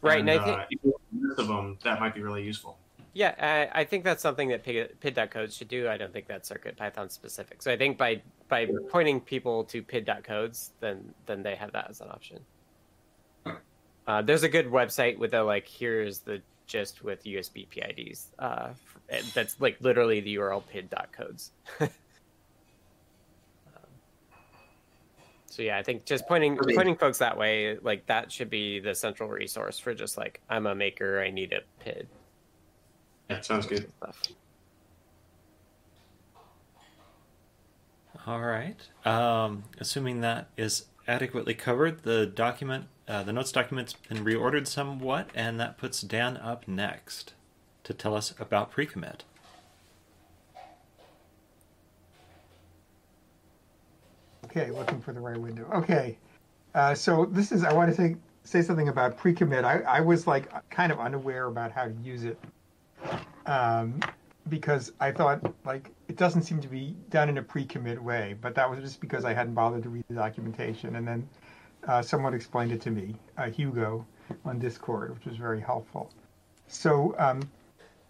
Right, 0.00 0.20
and, 0.20 0.30
and 0.30 0.40
I 0.40 0.64
think- 0.64 0.80
uh, 0.86 0.90
most 1.12 1.38
of 1.38 1.48
them 1.48 1.76
that 1.84 2.00
might 2.00 2.14
be 2.14 2.22
really 2.22 2.42
useful. 2.42 2.78
Yeah, 3.12 3.34
I, 3.74 3.80
I 3.80 3.84
think 3.84 4.04
that's 4.04 4.22
something 4.22 4.48
that 4.48 4.62
Pid- 4.62 4.98
pid.codes 5.00 5.56
should 5.56 5.68
do. 5.68 5.88
I 5.88 5.96
don't 5.98 6.12
think 6.12 6.26
that's 6.26 6.48
Circuit 6.48 6.76
Python 6.76 7.10
specific. 7.10 7.60
So 7.60 7.70
I 7.72 7.76
think 7.76 7.98
by 7.98 8.22
by 8.48 8.66
pointing 8.88 9.20
people 9.20 9.64
to 9.64 9.82
pid.codes, 9.82 10.70
then 10.80 11.12
then 11.26 11.42
they 11.42 11.56
have 11.56 11.72
that 11.72 11.90
as 11.90 12.00
an 12.00 12.08
option. 12.08 12.38
Uh, 14.10 14.20
there's 14.20 14.42
a 14.42 14.48
good 14.48 14.66
website 14.66 15.16
with 15.18 15.34
a 15.34 15.40
like 15.40 15.68
here's 15.68 16.18
the 16.18 16.42
gist 16.66 17.04
with 17.04 17.22
USB 17.22 17.68
PIDs. 17.68 18.26
Uh, 18.40 18.70
that's 19.32 19.60
like 19.60 19.76
literally 19.80 20.20
the 20.20 20.34
URL 20.34 20.66
pid.codes. 20.66 21.52
um, 21.80 21.88
so 25.46 25.62
yeah, 25.62 25.78
I 25.78 25.84
think 25.84 26.06
just 26.06 26.26
pointing 26.26 26.58
Okay. 26.58 26.74
pointing 26.74 26.96
folks 26.96 27.18
that 27.18 27.38
way, 27.38 27.78
like 27.82 28.04
that 28.06 28.32
should 28.32 28.50
be 28.50 28.80
the 28.80 28.96
central 28.96 29.28
resource 29.28 29.78
for 29.78 29.94
just 29.94 30.18
like 30.18 30.40
I'm 30.50 30.66
a 30.66 30.74
maker, 30.74 31.22
I 31.22 31.30
need 31.30 31.52
a 31.52 31.60
PID. 31.84 32.08
Yeah, 33.28 33.42
sounds 33.42 33.66
good. 33.66 33.92
Stuff. 33.98 34.20
All 38.26 38.40
right. 38.40 38.76
Um, 39.04 39.62
assuming 39.78 40.22
that 40.22 40.50
is 40.56 40.86
adequately 41.06 41.54
covered, 41.54 42.02
the 42.02 42.26
document, 42.26 42.86
uh, 43.10 43.24
the 43.24 43.32
notes 43.32 43.50
document's 43.50 43.92
been 43.92 44.24
reordered 44.24 44.68
somewhat, 44.68 45.30
and 45.34 45.58
that 45.58 45.76
puts 45.76 46.00
Dan 46.00 46.36
up 46.36 46.68
next 46.68 47.34
to 47.82 47.92
tell 47.92 48.14
us 48.14 48.32
about 48.38 48.70
pre-commit. 48.70 49.24
Okay, 54.44 54.70
looking 54.70 55.00
for 55.00 55.12
the 55.12 55.18
right 55.18 55.36
window. 55.36 55.68
Okay, 55.74 56.18
uh, 56.76 56.94
so 56.94 57.24
this 57.24 57.50
is 57.50 57.64
I 57.64 57.72
want 57.72 57.90
to 57.90 57.96
say 57.96 58.14
say 58.44 58.62
something 58.62 58.88
about 58.88 59.16
pre-commit. 59.16 59.64
I, 59.64 59.80
I 59.80 60.00
was 60.00 60.28
like 60.28 60.48
kind 60.70 60.92
of 60.92 61.00
unaware 61.00 61.46
about 61.46 61.72
how 61.72 61.86
to 61.86 61.94
use 62.04 62.22
it 62.24 62.38
um, 63.46 64.00
because 64.48 64.92
I 65.00 65.10
thought 65.10 65.52
like 65.64 65.90
it 66.06 66.16
doesn't 66.16 66.42
seem 66.42 66.60
to 66.60 66.68
be 66.68 66.94
done 67.10 67.28
in 67.28 67.38
a 67.38 67.42
pre-commit 67.42 68.00
way, 68.00 68.36
but 68.40 68.54
that 68.54 68.70
was 68.70 68.78
just 68.78 69.00
because 69.00 69.24
I 69.24 69.34
hadn't 69.34 69.54
bothered 69.54 69.82
to 69.82 69.88
read 69.88 70.04
the 70.08 70.14
documentation, 70.14 70.94
and 70.94 71.06
then 71.06 71.28
uh, 71.86 72.02
someone 72.02 72.34
explained 72.34 72.72
it 72.72 72.80
to 72.82 72.90
me, 72.90 73.16
uh, 73.38 73.50
Hugo, 73.50 74.06
on 74.44 74.58
Discord, 74.58 75.14
which 75.14 75.26
was 75.26 75.36
very 75.36 75.60
helpful. 75.60 76.12
So 76.68 77.14
um, 77.18 77.40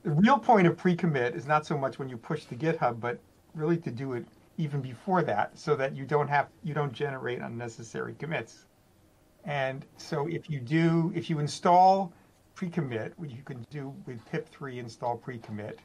the 0.02 0.10
real 0.10 0.38
point 0.38 0.66
of 0.66 0.76
pre-commit 0.76 1.34
is 1.34 1.46
not 1.46 1.66
so 1.66 1.76
much 1.76 1.98
when 1.98 2.08
you 2.08 2.16
push 2.16 2.44
to 2.46 2.56
GitHub, 2.56 3.00
but 3.00 3.18
really 3.54 3.76
to 3.78 3.90
do 3.90 4.12
it 4.14 4.26
even 4.58 4.80
before 4.80 5.22
that, 5.22 5.58
so 5.58 5.74
that 5.76 5.96
you 5.96 6.04
don't 6.04 6.28
have 6.28 6.48
you 6.62 6.74
don't 6.74 6.92
generate 6.92 7.40
unnecessary 7.40 8.14
commits. 8.18 8.66
And 9.44 9.86
so 9.96 10.26
if 10.26 10.50
you 10.50 10.60
do, 10.60 11.10
if 11.14 11.30
you 11.30 11.38
install 11.38 12.12
pre-commit, 12.54 13.14
which 13.16 13.32
you 13.32 13.42
can 13.42 13.64
do 13.70 13.94
with 14.06 14.20
pip3 14.30 14.76
install 14.76 15.16
pre-commit, 15.16 15.78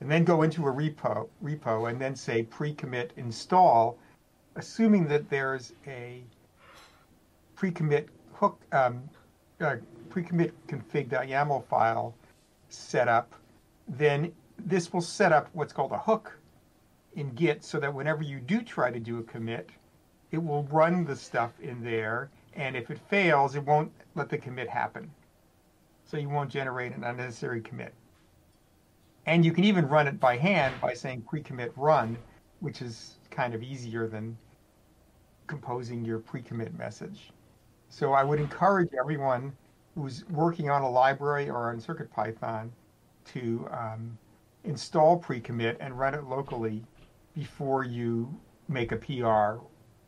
and 0.00 0.10
then 0.10 0.24
go 0.24 0.42
into 0.42 0.66
a 0.66 0.72
repo 0.72 1.28
repo 1.42 1.90
and 1.90 1.98
then 1.98 2.14
say 2.14 2.42
pre-commit 2.42 3.12
install, 3.16 3.98
assuming 4.56 5.08
that 5.08 5.30
there's 5.30 5.72
a 5.86 6.22
pre-commit 7.58 8.08
hook 8.34 8.60
um, 8.70 9.02
uh, 9.60 9.74
pre-commit 10.10 10.54
config.yaml 10.68 11.66
file 11.66 12.14
set 12.68 13.08
up, 13.08 13.34
then 13.88 14.32
this 14.58 14.92
will 14.92 15.00
set 15.00 15.32
up 15.32 15.48
what's 15.54 15.72
called 15.72 15.90
a 15.90 15.98
hook 15.98 16.38
in 17.16 17.30
Git 17.34 17.64
so 17.64 17.80
that 17.80 17.92
whenever 17.92 18.22
you 18.22 18.38
do 18.38 18.62
try 18.62 18.92
to 18.92 19.00
do 19.00 19.18
a 19.18 19.22
commit, 19.24 19.70
it 20.30 20.38
will 20.38 20.62
run 20.70 21.04
the 21.04 21.16
stuff 21.16 21.50
in 21.60 21.82
there, 21.82 22.30
and 22.54 22.76
if 22.76 22.92
it 22.92 22.98
fails, 23.10 23.56
it 23.56 23.64
won't 23.64 23.90
let 24.14 24.28
the 24.28 24.38
commit 24.38 24.68
happen. 24.68 25.10
So 26.04 26.16
you 26.16 26.28
won't 26.28 26.50
generate 26.50 26.94
an 26.94 27.02
unnecessary 27.02 27.60
commit. 27.60 27.92
And 29.26 29.44
you 29.44 29.50
can 29.50 29.64
even 29.64 29.88
run 29.88 30.06
it 30.06 30.20
by 30.20 30.36
hand 30.36 30.76
by 30.80 30.94
saying 30.94 31.22
pre-commit 31.22 31.72
run, 31.74 32.18
which 32.60 32.82
is 32.82 33.16
kind 33.30 33.52
of 33.52 33.64
easier 33.64 34.06
than 34.06 34.38
composing 35.48 36.04
your 36.04 36.20
pre-commit 36.20 36.78
message. 36.78 37.32
So 37.88 38.12
I 38.12 38.24
would 38.24 38.40
encourage 38.40 38.90
everyone 38.98 39.52
who's 39.94 40.24
working 40.28 40.70
on 40.70 40.82
a 40.82 40.90
library 40.90 41.48
or 41.48 41.70
on 41.70 41.80
CircuitPython 41.80 42.70
to 43.32 43.68
um, 43.72 44.18
install 44.64 45.16
pre-commit 45.16 45.76
and 45.80 45.98
run 45.98 46.14
it 46.14 46.24
locally 46.24 46.84
before 47.34 47.84
you 47.84 48.32
make 48.68 48.92
a 48.92 48.96
PR 48.96 49.64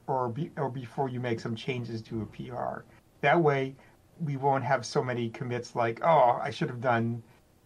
or 0.06 0.28
be, 0.28 0.50
or 0.56 0.68
before 0.68 1.08
you 1.08 1.20
make 1.20 1.40
some 1.40 1.56
changes 1.56 2.02
to 2.02 2.22
a 2.22 2.26
PR. 2.26 2.82
That 3.20 3.40
way, 3.40 3.74
we 4.20 4.36
won't 4.36 4.64
have 4.64 4.84
so 4.84 5.02
many 5.02 5.30
commits 5.30 5.74
like, 5.74 6.00
oh, 6.02 6.38
I 6.42 6.50
should 6.50 6.68
have 6.68 6.80
done 6.80 7.22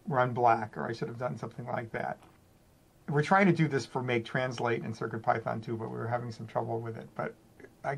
run 0.07 0.33
black 0.33 0.77
or 0.77 0.87
I 0.87 0.93
should 0.93 1.07
have 1.07 1.17
done 1.17 1.37
something 1.37 1.65
like 1.65 1.91
that. 1.91 2.17
We're 3.09 3.23
trying 3.23 3.45
to 3.47 3.53
do 3.53 3.67
this 3.67 3.85
for 3.85 4.01
make 4.01 4.25
translate 4.25 4.83
in 4.83 4.93
CircuitPython 4.93 5.63
too, 5.63 5.77
but 5.77 5.89
we 5.89 5.97
were 5.97 6.07
having 6.07 6.31
some 6.31 6.47
trouble 6.47 6.79
with 6.79 6.97
it. 6.97 7.07
But 7.15 7.33
I, 7.85 7.93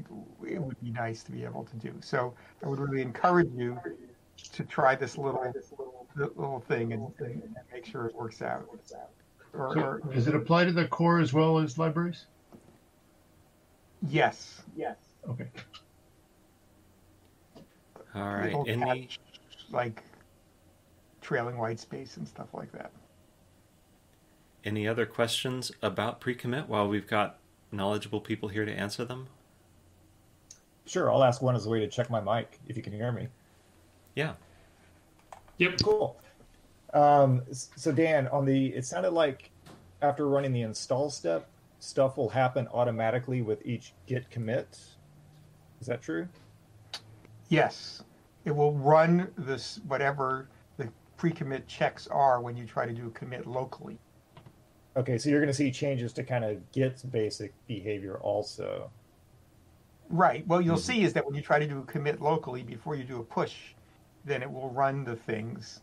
it 0.48 0.62
would 0.62 0.80
be 0.82 0.92
nice 0.92 1.24
to 1.24 1.32
be 1.32 1.44
able 1.46 1.66
to 1.66 1.78
do. 1.78 1.94
So 2.02 2.36
I 2.64 2.68
would 2.68 2.80
really 2.80 3.02
encourage 3.02 3.50
you 3.56 3.80
to 4.54 4.64
try 4.66 4.96
this 4.96 5.18
little 5.18 5.56
little 6.16 6.62
thing 6.68 6.94
and, 6.94 7.14
and 7.20 7.56
make 7.74 7.86
sure 7.86 8.08
it 8.08 8.16
works 8.16 8.42
out. 8.42 8.68
Or, 9.54 9.74
So 9.74 9.82
or 9.82 10.02
does 10.14 10.28
it 10.28 10.36
apply 10.36 10.66
to 10.66 10.72
the 10.74 10.88
core 10.88 11.20
as 11.20 11.34
well 11.34 11.60
as 11.60 11.78
libraries? 11.78 12.28
yes, 14.02 14.64
yes. 14.76 14.98
Okay. 15.30 15.50
All 18.16 18.36
right. 18.36 18.58
Little 18.58 18.66
Any 18.68 19.08
catch, 19.08 19.20
like 19.70 20.04
trailing 21.22 21.58
white 21.58 21.80
space 21.80 22.18
and 22.18 22.28
stuff 22.28 22.54
like 22.54 22.72
that. 22.74 22.92
any 24.64 24.88
other 24.88 25.06
questions 25.06 25.72
about 25.82 26.20
pre-commit 26.20 26.68
while 26.68 26.88
we've 26.88 27.08
got 27.08 27.40
knowledgeable 27.72 28.22
people 28.22 28.50
here 28.50 28.66
to 28.66 28.72
answer 28.74 29.06
them? 29.06 29.30
Sure, 30.88 31.12
I'll 31.12 31.24
ask 31.24 31.42
one 31.42 31.56
as 31.56 31.66
a 31.66 31.70
way 31.70 31.80
to 31.80 31.88
check 31.88 32.10
my 32.10 32.22
mic 32.22 32.60
if 32.68 32.78
you 32.78 32.82
can 32.82 32.94
hear 32.94 33.12
me. 33.12 33.28
Yeah. 34.16 34.34
Yep. 35.58 35.82
Cool. 35.84 36.18
Um, 36.94 37.44
so 37.52 37.92
Dan, 37.92 38.28
on 38.30 38.46
the 38.46 38.68
it 38.68 38.86
sounded 38.86 39.12
like 39.12 39.52
after 40.02 40.28
running 40.30 40.54
the 40.54 40.62
install 40.62 41.10
step, 41.10 41.48
stuff 41.80 42.18
will 42.18 42.30
happen 42.30 42.68
automatically 42.74 43.42
with 43.42 43.66
each 43.66 43.94
git 44.06 44.30
commit. 44.30 44.80
Is 45.82 45.88
that 45.88 46.02
true? 46.02 46.28
Yes, 47.50 48.04
it 48.46 48.52
will 48.52 48.74
run 48.74 49.30
this 49.38 49.80
whatever 49.88 50.48
the 50.78 50.90
pre-commit 51.18 51.68
checks 51.68 52.08
are 52.08 52.42
when 52.42 52.56
you 52.56 52.66
try 52.66 52.86
to 52.86 52.94
do 52.94 53.08
a 53.08 53.12
commit 53.12 53.46
locally. 53.46 53.98
Okay, 54.96 55.18
so 55.18 55.30
you're 55.30 55.40
going 55.40 55.48
to 55.48 55.54
see 55.54 55.70
changes 55.70 56.12
to 56.14 56.24
kind 56.24 56.44
of 56.44 56.72
Git's 56.72 57.04
basic 57.04 57.54
behavior 57.68 58.18
also. 58.18 58.90
Right. 60.10 60.47
Well, 60.47 60.62
you'll 60.62 60.78
see 60.78 61.03
is 61.03 61.14
that 61.14 61.26
when 61.26 61.36
you 61.36 61.41
try 61.41 61.60
to 61.60 61.68
do 61.68 61.80
a 61.80 61.84
commit 61.84 62.22
locally 62.22 62.64
before 62.64 62.95
you 62.95 63.03
do 63.03 63.20
a 63.20 63.24
push, 63.24 63.55
then 64.26 64.41
it 64.41 64.51
will 64.51 64.70
run 64.70 65.03
the 65.03 65.16
things. 65.16 65.82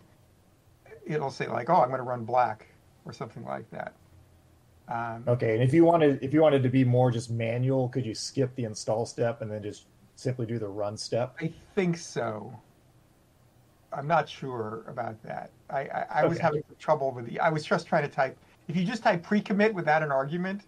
It'll 1.07 1.31
say 1.31 1.47
like, 1.47 1.69
"Oh, 1.69 1.83
I'm 1.83 1.89
going 1.89 1.99
to 1.99 2.05
run 2.05 2.25
black" 2.25 2.67
or 3.05 3.13
something 3.13 3.45
like 3.45 3.71
that. 3.71 3.95
Um, 4.89 5.25
Okay, 5.27 5.55
and 5.55 5.63
if 5.63 5.73
you 5.73 5.85
wanted 5.85 6.23
if 6.23 6.33
you 6.33 6.43
wanted 6.43 6.63
to 6.63 6.69
be 6.69 6.85
more 6.85 7.11
just 7.11 7.31
manual, 7.31 7.89
could 7.89 8.05
you 8.05 8.15
skip 8.15 8.55
the 8.55 8.65
install 8.65 9.07
step 9.07 9.41
and 9.43 9.51
then 9.51 9.63
just 9.63 9.87
simply 10.17 10.47
do 10.47 10.59
the 10.59 10.69
run 10.69 10.97
step? 10.97 11.35
I 11.41 11.53
think 11.75 11.97
so. 11.97 12.53
I'm 13.93 14.07
not 14.07 14.29
sure 14.29 14.85
about 14.89 15.23
that. 15.23 15.51
I, 15.71 15.81
I, 15.83 16.07
I 16.11 16.27
was 16.27 16.39
having 16.39 16.63
trouble 16.79 17.13
with 17.13 17.27
the. 17.27 17.39
I 17.41 17.51
was 17.51 17.65
just 17.65 17.87
trying 17.87 18.03
to 18.03 18.15
type. 18.15 18.37
If 18.69 18.77
you 18.77 18.85
just 18.85 19.03
type 19.03 19.23
pre-commit 19.23 19.75
without 19.75 20.03
an 20.03 20.11
argument, 20.11 20.63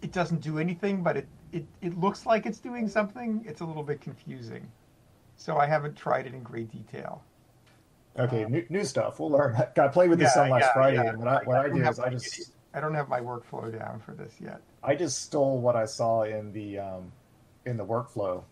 it 0.00 0.12
doesn't 0.12 0.40
do 0.40 0.58
anything, 0.58 1.02
but 1.02 1.16
it, 1.16 1.28
it, 1.52 1.64
it 1.80 1.98
looks 1.98 2.26
like 2.26 2.46
it's 2.46 2.58
doing 2.58 2.88
something. 2.88 3.44
It's 3.46 3.60
a 3.60 3.64
little 3.64 3.82
bit 3.82 4.00
confusing. 4.00 4.70
So 5.36 5.56
I 5.56 5.66
haven't 5.66 5.96
tried 5.96 6.26
it 6.26 6.34
in 6.34 6.42
great 6.42 6.70
detail. 6.70 7.22
Okay, 8.18 8.44
new, 8.44 8.64
new 8.68 8.84
stuff. 8.84 9.20
We'll 9.20 9.30
learn. 9.30 9.56
I 9.76 9.88
played 9.88 10.10
with 10.10 10.18
this 10.18 10.30
Yeah, 10.36 10.42
some 10.42 10.50
last 10.50 10.62
yeah, 10.62 10.72
Friday, 10.72 10.96
yeah. 10.96 11.08
and 11.10 11.18
what 11.18 11.28
I, 11.28 11.42
what 11.44 11.56
I 11.56 11.62
don't 11.68 11.76
do 11.76 11.88
is 11.88 11.98
I 11.98 12.04
my- 12.06 12.10
just 12.10 12.52
I 12.72 12.80
don't 12.80 12.94
have 12.94 13.08
my 13.08 13.20
workflow 13.20 13.76
down 13.76 14.00
for 14.00 14.12
this 14.12 14.34
yet. 14.40 14.60
I 14.82 14.94
just 14.94 15.22
stole 15.22 15.58
what 15.60 15.74
I 15.76 15.84
saw 15.86 16.22
in 16.22 16.52
the 16.52 16.78
um, 16.78 17.12
in 17.66 17.76
the 17.76 17.84
workflow, 17.84 18.42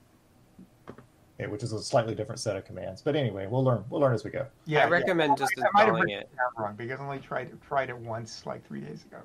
eh, 1.38 1.46
which 1.46 1.62
is 1.62 1.72
a 1.72 1.80
slightly 1.82 2.14
different 2.14 2.40
set 2.40 2.56
of 2.56 2.64
commands. 2.64 3.00
But 3.02 3.14
anyway, 3.16 3.46
we'll 3.48 3.62
learn. 3.64 3.84
We'll 3.90 4.00
learn 4.00 4.14
as 4.14 4.24
we 4.24 4.30
go. 4.30 4.46
Yeah, 4.64 4.84
I 4.86 4.88
recommend 4.88 5.36
just 5.38 5.52
I 5.58 5.62
might 5.72 5.86
have 5.86 5.88
installing 5.96 6.10
it. 6.10 6.30
wrong 6.56 6.74
because 6.76 7.00
I 7.00 7.04
only 7.04 7.18
tried 7.18 7.50
tried 7.62 7.90
it 7.90 7.98
once 7.98 8.44
like 8.46 8.66
three 8.66 8.80
days 8.80 9.04
ago. 9.04 9.18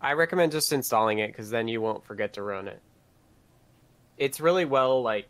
I 0.00 0.12
recommend 0.12 0.52
just 0.52 0.72
installing 0.72 1.18
it 1.18 1.28
because 1.28 1.50
then 1.50 1.68
you 1.68 1.80
won't 1.80 2.04
forget 2.04 2.34
to 2.34 2.42
run 2.42 2.68
it. 2.68 2.80
It's 4.18 4.40
really 4.40 4.64
well 4.64 5.02
like 5.02 5.28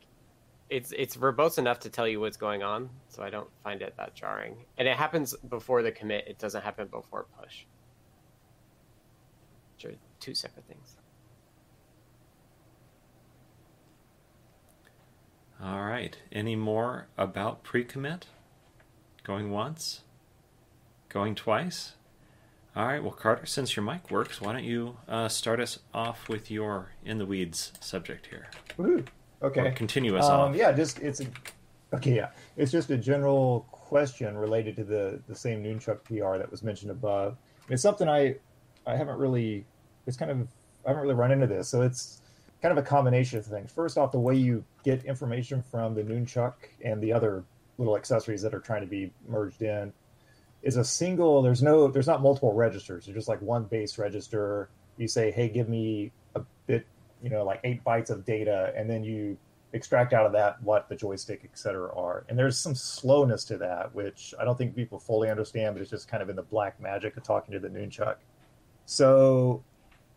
it's 0.68 0.92
it's 0.96 1.16
verbose 1.16 1.58
enough 1.58 1.80
to 1.80 1.90
tell 1.90 2.08
you 2.08 2.20
what's 2.20 2.36
going 2.36 2.62
on, 2.62 2.90
so 3.08 3.22
I 3.22 3.30
don't 3.30 3.48
find 3.62 3.82
it 3.82 3.94
that 3.96 4.14
jarring. 4.14 4.56
And 4.78 4.88
it 4.88 4.96
happens 4.96 5.34
before 5.48 5.82
the 5.82 5.92
commit. 5.92 6.26
It 6.26 6.38
doesn't 6.38 6.62
happen 6.62 6.88
before 6.88 7.26
push. 7.40 7.64
Which 9.74 9.92
are 9.92 9.96
two 10.20 10.34
separate 10.34 10.66
things. 10.66 10.96
All 15.62 15.84
right. 15.84 16.16
Any 16.30 16.56
more 16.56 17.08
about 17.16 17.62
pre-commit? 17.62 18.26
Going 19.24 19.50
once? 19.50 20.02
Going 21.08 21.34
twice? 21.34 21.95
All 22.76 22.86
right. 22.86 23.02
Well, 23.02 23.12
Carter, 23.12 23.46
since 23.46 23.74
your 23.74 23.86
mic 23.86 24.10
works, 24.10 24.38
why 24.38 24.52
don't 24.52 24.64
you 24.64 24.98
uh, 25.08 25.28
start 25.28 25.60
us 25.60 25.78
off 25.94 26.28
with 26.28 26.50
your 26.50 26.90
in 27.06 27.16
the 27.16 27.24
weeds 27.24 27.72
subject 27.80 28.26
here? 28.26 28.48
Woohoo. 28.78 29.06
Okay. 29.42 29.60
Or 29.62 29.72
continue 29.72 30.14
us 30.14 30.26
um, 30.26 30.50
off. 30.50 30.56
Yeah, 30.56 30.72
just 30.72 30.98
it's 30.98 31.20
a, 31.20 31.26
okay. 31.94 32.14
Yeah, 32.14 32.28
it's 32.58 32.70
just 32.70 32.90
a 32.90 32.98
general 32.98 33.66
question 33.70 34.36
related 34.36 34.76
to 34.76 34.84
the 34.84 35.22
the 35.26 35.34
same 35.34 35.64
Noonchuck 35.64 36.04
PR 36.04 36.36
that 36.36 36.50
was 36.50 36.62
mentioned 36.62 36.90
above. 36.90 37.38
It's 37.70 37.80
something 37.80 38.10
I 38.10 38.36
I 38.86 38.94
haven't 38.94 39.16
really. 39.16 39.64
It's 40.06 40.18
kind 40.18 40.30
of 40.30 40.46
I 40.84 40.90
haven't 40.90 41.02
really 41.02 41.14
run 41.14 41.32
into 41.32 41.46
this, 41.46 41.68
so 41.68 41.80
it's 41.80 42.20
kind 42.60 42.76
of 42.76 42.84
a 42.84 42.86
combination 42.86 43.38
of 43.38 43.46
things. 43.46 43.72
First 43.72 43.96
off, 43.96 44.12
the 44.12 44.20
way 44.20 44.34
you 44.34 44.62
get 44.84 45.02
information 45.06 45.62
from 45.62 45.94
the 45.94 46.02
Noonchuck 46.02 46.52
and 46.84 47.02
the 47.02 47.10
other 47.10 47.42
little 47.78 47.96
accessories 47.96 48.42
that 48.42 48.54
are 48.54 48.60
trying 48.60 48.82
to 48.82 48.86
be 48.86 49.10
merged 49.26 49.62
in 49.62 49.94
is 50.62 50.76
a 50.76 50.84
single. 50.84 51.42
There's 51.42 51.62
no. 51.62 51.88
There's 51.88 52.06
not 52.06 52.22
multiple 52.22 52.52
registers. 52.52 53.06
There's 53.06 53.16
just 53.16 53.28
like 53.28 53.40
one 53.42 53.64
base 53.64 53.98
register. 53.98 54.68
You 54.96 55.08
say, 55.08 55.30
hey, 55.30 55.48
give 55.48 55.68
me 55.68 56.12
a 56.34 56.42
bit 56.66 56.86
you 57.22 57.30
know 57.30 57.44
like 57.44 57.60
eight 57.64 57.82
bytes 57.84 58.10
of 58.10 58.24
data 58.24 58.72
and 58.76 58.88
then 58.88 59.02
you 59.02 59.36
extract 59.72 60.12
out 60.12 60.26
of 60.26 60.32
that 60.32 60.62
what 60.62 60.88
the 60.88 60.94
joystick 60.94 61.40
et 61.44 61.58
cetera 61.58 61.92
are 61.94 62.24
and 62.28 62.38
there's 62.38 62.58
some 62.58 62.74
slowness 62.74 63.44
to 63.44 63.58
that 63.58 63.94
which 63.94 64.32
i 64.38 64.44
don't 64.44 64.56
think 64.56 64.74
people 64.74 64.98
fully 64.98 65.28
understand 65.28 65.74
but 65.74 65.82
it's 65.82 65.90
just 65.90 66.08
kind 66.08 66.22
of 66.22 66.30
in 66.30 66.36
the 66.36 66.42
black 66.42 66.80
magic 66.80 67.16
of 67.16 67.22
talking 67.22 67.52
to 67.52 67.58
the 67.58 67.68
noonchuck 67.68 68.16
so 68.84 69.62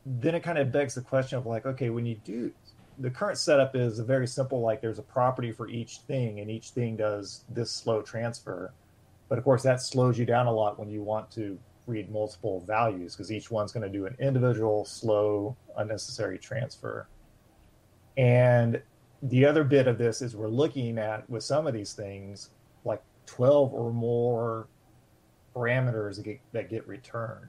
then 0.05 0.35
it 0.35 0.43
kind 0.43 0.57
of 0.57 0.71
begs 0.71 0.95
the 0.95 1.01
question 1.01 1.37
of 1.37 1.45
like 1.45 1.65
okay 1.65 1.89
when 1.89 2.05
you 2.05 2.15
do 2.23 2.51
the 2.99 3.09
current 3.09 3.37
setup 3.37 3.75
is 3.75 3.99
a 3.99 4.03
very 4.03 4.27
simple 4.27 4.61
like 4.61 4.81
there's 4.81 4.99
a 4.99 5.03
property 5.03 5.51
for 5.51 5.67
each 5.67 5.99
thing 5.99 6.39
and 6.39 6.51
each 6.51 6.69
thing 6.69 6.95
does 6.95 7.43
this 7.49 7.71
slow 7.71 8.01
transfer 8.01 8.71
but 9.29 9.37
of 9.37 9.43
course 9.43 9.63
that 9.63 9.81
slows 9.81 10.17
you 10.17 10.25
down 10.25 10.47
a 10.47 10.51
lot 10.51 10.77
when 10.79 10.89
you 10.89 11.01
want 11.01 11.31
to 11.31 11.57
read 11.89 12.11
multiple 12.11 12.61
values 12.61 13.15
because 13.15 13.31
each 13.31 13.49
one's 13.49 13.71
going 13.71 13.83
to 13.83 13.89
do 13.89 14.05
an 14.05 14.15
individual 14.19 14.85
slow 14.85 15.55
unnecessary 15.77 16.37
transfer. 16.37 17.07
And 18.17 18.81
the 19.23 19.45
other 19.45 19.63
bit 19.63 19.87
of 19.87 19.97
this 19.97 20.21
is 20.21 20.35
we're 20.35 20.47
looking 20.47 20.97
at 20.97 21.29
with 21.29 21.43
some 21.43 21.67
of 21.67 21.73
these 21.73 21.93
things 21.93 22.51
like 22.85 23.01
12 23.25 23.73
or 23.73 23.91
more 23.91 24.67
parameters 25.55 26.17
that 26.17 26.23
get, 26.23 26.39
that 26.53 26.69
get 26.69 26.87
returned. 26.87 27.47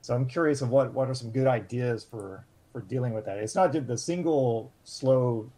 So 0.00 0.14
i'm 0.14 0.26
curious 0.26 0.62
of 0.62 0.70
what 0.70 0.92
what 0.94 1.10
are 1.10 1.14
some 1.14 1.30
good 1.30 1.46
ideas 1.46 2.04
for 2.04 2.46
for 2.72 2.80
dealing 2.82 3.12
with 3.12 3.24
that. 3.26 3.38
It's 3.38 3.54
not 3.54 3.72
just 3.72 3.86
the 3.86 3.98
single 3.98 4.72
slow 4.84 5.50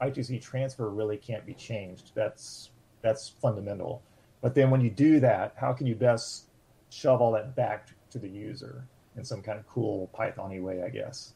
i2c 0.00 0.40
transfer 0.40 0.88
really 0.90 1.16
can't 1.16 1.44
be 1.44 1.54
changed. 1.54 2.12
That's 2.14 2.70
that's 3.02 3.28
fundamental 3.28 4.02
but 4.40 4.54
then 4.54 4.70
when 4.70 4.80
you 4.80 4.90
do 4.90 5.20
that 5.20 5.54
how 5.56 5.72
can 5.72 5.86
you 5.86 5.94
best 5.94 6.48
shove 6.90 7.20
all 7.20 7.32
that 7.32 7.54
back 7.54 7.88
to 8.10 8.18
the 8.18 8.28
user 8.28 8.84
in 9.16 9.24
some 9.24 9.42
kind 9.42 9.58
of 9.58 9.66
cool 9.66 10.10
Pythony 10.14 10.62
way, 10.62 10.82
I 10.82 10.88
guess. 10.88 11.34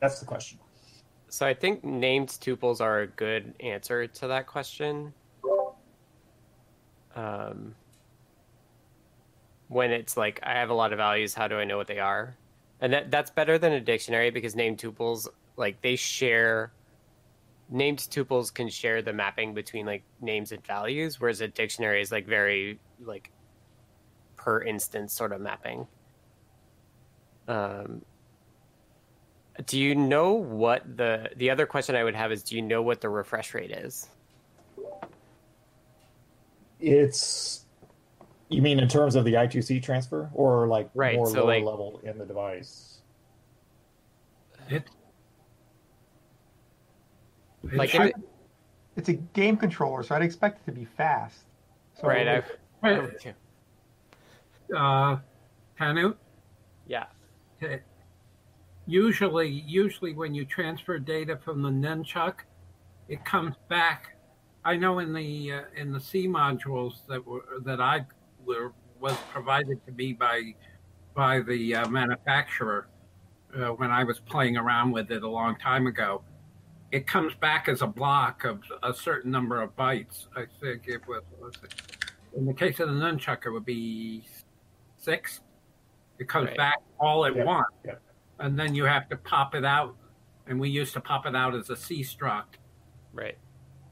That's 0.00 0.20
the 0.20 0.26
question. 0.26 0.58
So 1.28 1.46
I 1.46 1.54
think 1.54 1.82
named 1.82 2.28
tuples 2.28 2.80
are 2.80 3.00
a 3.00 3.06
good 3.06 3.54
answer 3.60 4.06
to 4.06 4.26
that 4.28 4.46
question. 4.46 5.14
Um, 7.14 7.74
when 9.68 9.90
it's 9.90 10.16
like 10.16 10.40
I 10.42 10.52
have 10.52 10.70
a 10.70 10.74
lot 10.74 10.92
of 10.92 10.98
values, 10.98 11.34
how 11.34 11.48
do 11.48 11.56
I 11.56 11.64
know 11.64 11.78
what 11.78 11.86
they 11.86 11.98
are? 11.98 12.36
And 12.80 12.92
that 12.92 13.10
that's 13.10 13.30
better 13.30 13.58
than 13.58 13.72
a 13.72 13.80
dictionary 13.80 14.30
because 14.30 14.54
named 14.54 14.78
tuples 14.78 15.28
like 15.56 15.80
they 15.82 15.96
share 15.96 16.72
named 17.72 17.98
tuples 17.98 18.52
can 18.52 18.68
share 18.68 19.00
the 19.02 19.12
mapping 19.12 19.54
between 19.54 19.86
like 19.86 20.02
names 20.20 20.52
and 20.52 20.64
values, 20.64 21.18
whereas 21.20 21.40
a 21.40 21.48
dictionary 21.48 22.02
is 22.02 22.12
like 22.12 22.26
very 22.26 22.78
like 23.04 23.30
per 24.36 24.62
instance 24.62 25.12
sort 25.14 25.32
of 25.32 25.40
mapping. 25.40 25.86
Um, 27.48 28.02
do 29.66 29.78
you 29.80 29.94
know 29.94 30.32
what 30.34 30.96
the 30.96 31.30
the 31.36 31.50
other 31.50 31.66
question 31.66 31.96
I 31.96 32.04
would 32.04 32.14
have 32.14 32.30
is 32.30 32.42
do 32.42 32.56
you 32.56 32.62
know 32.62 32.82
what 32.82 33.00
the 33.00 33.08
refresh 33.08 33.54
rate 33.54 33.70
is? 33.70 34.08
It's 36.80 37.64
you 38.48 38.60
mean 38.60 38.78
in 38.80 38.88
terms 38.88 39.14
of 39.14 39.24
the 39.24 39.34
I2C 39.34 39.82
transfer 39.82 40.28
or 40.34 40.66
like 40.66 40.90
Right, 40.94 41.16
more 41.16 41.26
so, 41.26 41.44
lower 41.44 41.46
like- 41.46 41.64
level 41.64 42.00
in 42.04 42.18
the 42.18 42.26
device? 42.26 43.00
It, 44.68 44.76
it 44.76 44.84
Like 47.72 47.94
if 47.94 48.00
it, 48.00 48.14
It's 48.96 49.08
a 49.08 49.14
game 49.14 49.56
controller, 49.56 50.02
so 50.02 50.14
I'd 50.14 50.22
expect 50.22 50.60
it 50.62 50.70
to 50.70 50.72
be 50.72 50.84
fast. 50.84 51.44
So 51.94 52.08
right, 52.08 52.28
I, 52.28 52.36
I 52.36 52.42
Right. 52.82 53.02
would 53.02 53.20
too. 53.20 53.32
uh, 54.76 55.18
Canute, 55.78 56.18
yeah. 56.86 57.06
uh, 57.62 57.76
usually, 58.86 59.48
usually 59.48 60.12
when 60.14 60.34
you 60.34 60.44
transfer 60.44 60.98
data 60.98 61.36
from 61.36 61.62
the 61.62 61.70
nunchuck, 61.70 62.40
it 63.08 63.24
comes 63.24 63.54
back. 63.68 64.16
I 64.64 64.76
know 64.76 64.98
in 65.00 65.12
the 65.12 65.52
uh, 65.52 65.62
in 65.76 65.92
the 65.92 66.00
C 66.00 66.28
modules 66.28 67.06
that 67.08 67.24
were 67.26 67.44
that 67.64 67.80
I 67.80 68.06
were 68.44 68.72
was 69.00 69.16
provided 69.30 69.84
to 69.86 69.92
me 69.92 70.12
by 70.12 70.54
by 71.14 71.40
the 71.40 71.74
uh, 71.76 71.88
manufacturer 71.88 72.88
uh, 73.56 73.68
when 73.70 73.90
I 73.90 74.04
was 74.04 74.20
playing 74.20 74.56
around 74.56 74.92
with 74.92 75.10
it 75.10 75.22
a 75.22 75.28
long 75.28 75.56
time 75.56 75.86
ago. 75.86 76.22
It 76.92 77.06
comes 77.06 77.34
back 77.34 77.68
as 77.68 77.80
a 77.80 77.86
block 77.86 78.44
of 78.44 78.60
a 78.82 78.92
certain 78.92 79.30
number 79.30 79.60
of 79.62 79.74
bytes. 79.76 80.26
I 80.36 80.44
think 80.60 80.88
it 80.88 81.00
was, 81.08 81.22
was 81.40 81.54
it, 81.64 81.74
in 82.36 82.44
the 82.44 82.52
case 82.52 82.80
of 82.80 82.88
the 82.88 82.94
nunchuck, 82.94 83.46
it 83.46 83.50
would 83.50 83.64
be 83.64 84.24
six. 84.98 85.40
It 86.18 86.28
comes 86.28 86.48
Right. 86.48 86.56
back 86.56 86.76
all 87.00 87.24
at 87.24 87.34
Yep, 87.34 87.46
once, 87.46 87.66
yep. 87.84 88.02
and 88.40 88.58
then 88.58 88.74
you 88.74 88.84
have 88.84 89.08
to 89.08 89.16
pop 89.16 89.54
it 89.54 89.64
out. 89.64 89.96
And 90.46 90.60
we 90.60 90.68
used 90.68 90.92
to 90.94 91.00
pop 91.00 91.24
it 91.24 91.34
out 91.34 91.54
as 91.54 91.70
a 91.70 91.76
C 91.76 92.02
struct. 92.02 92.56
Right. 93.14 93.38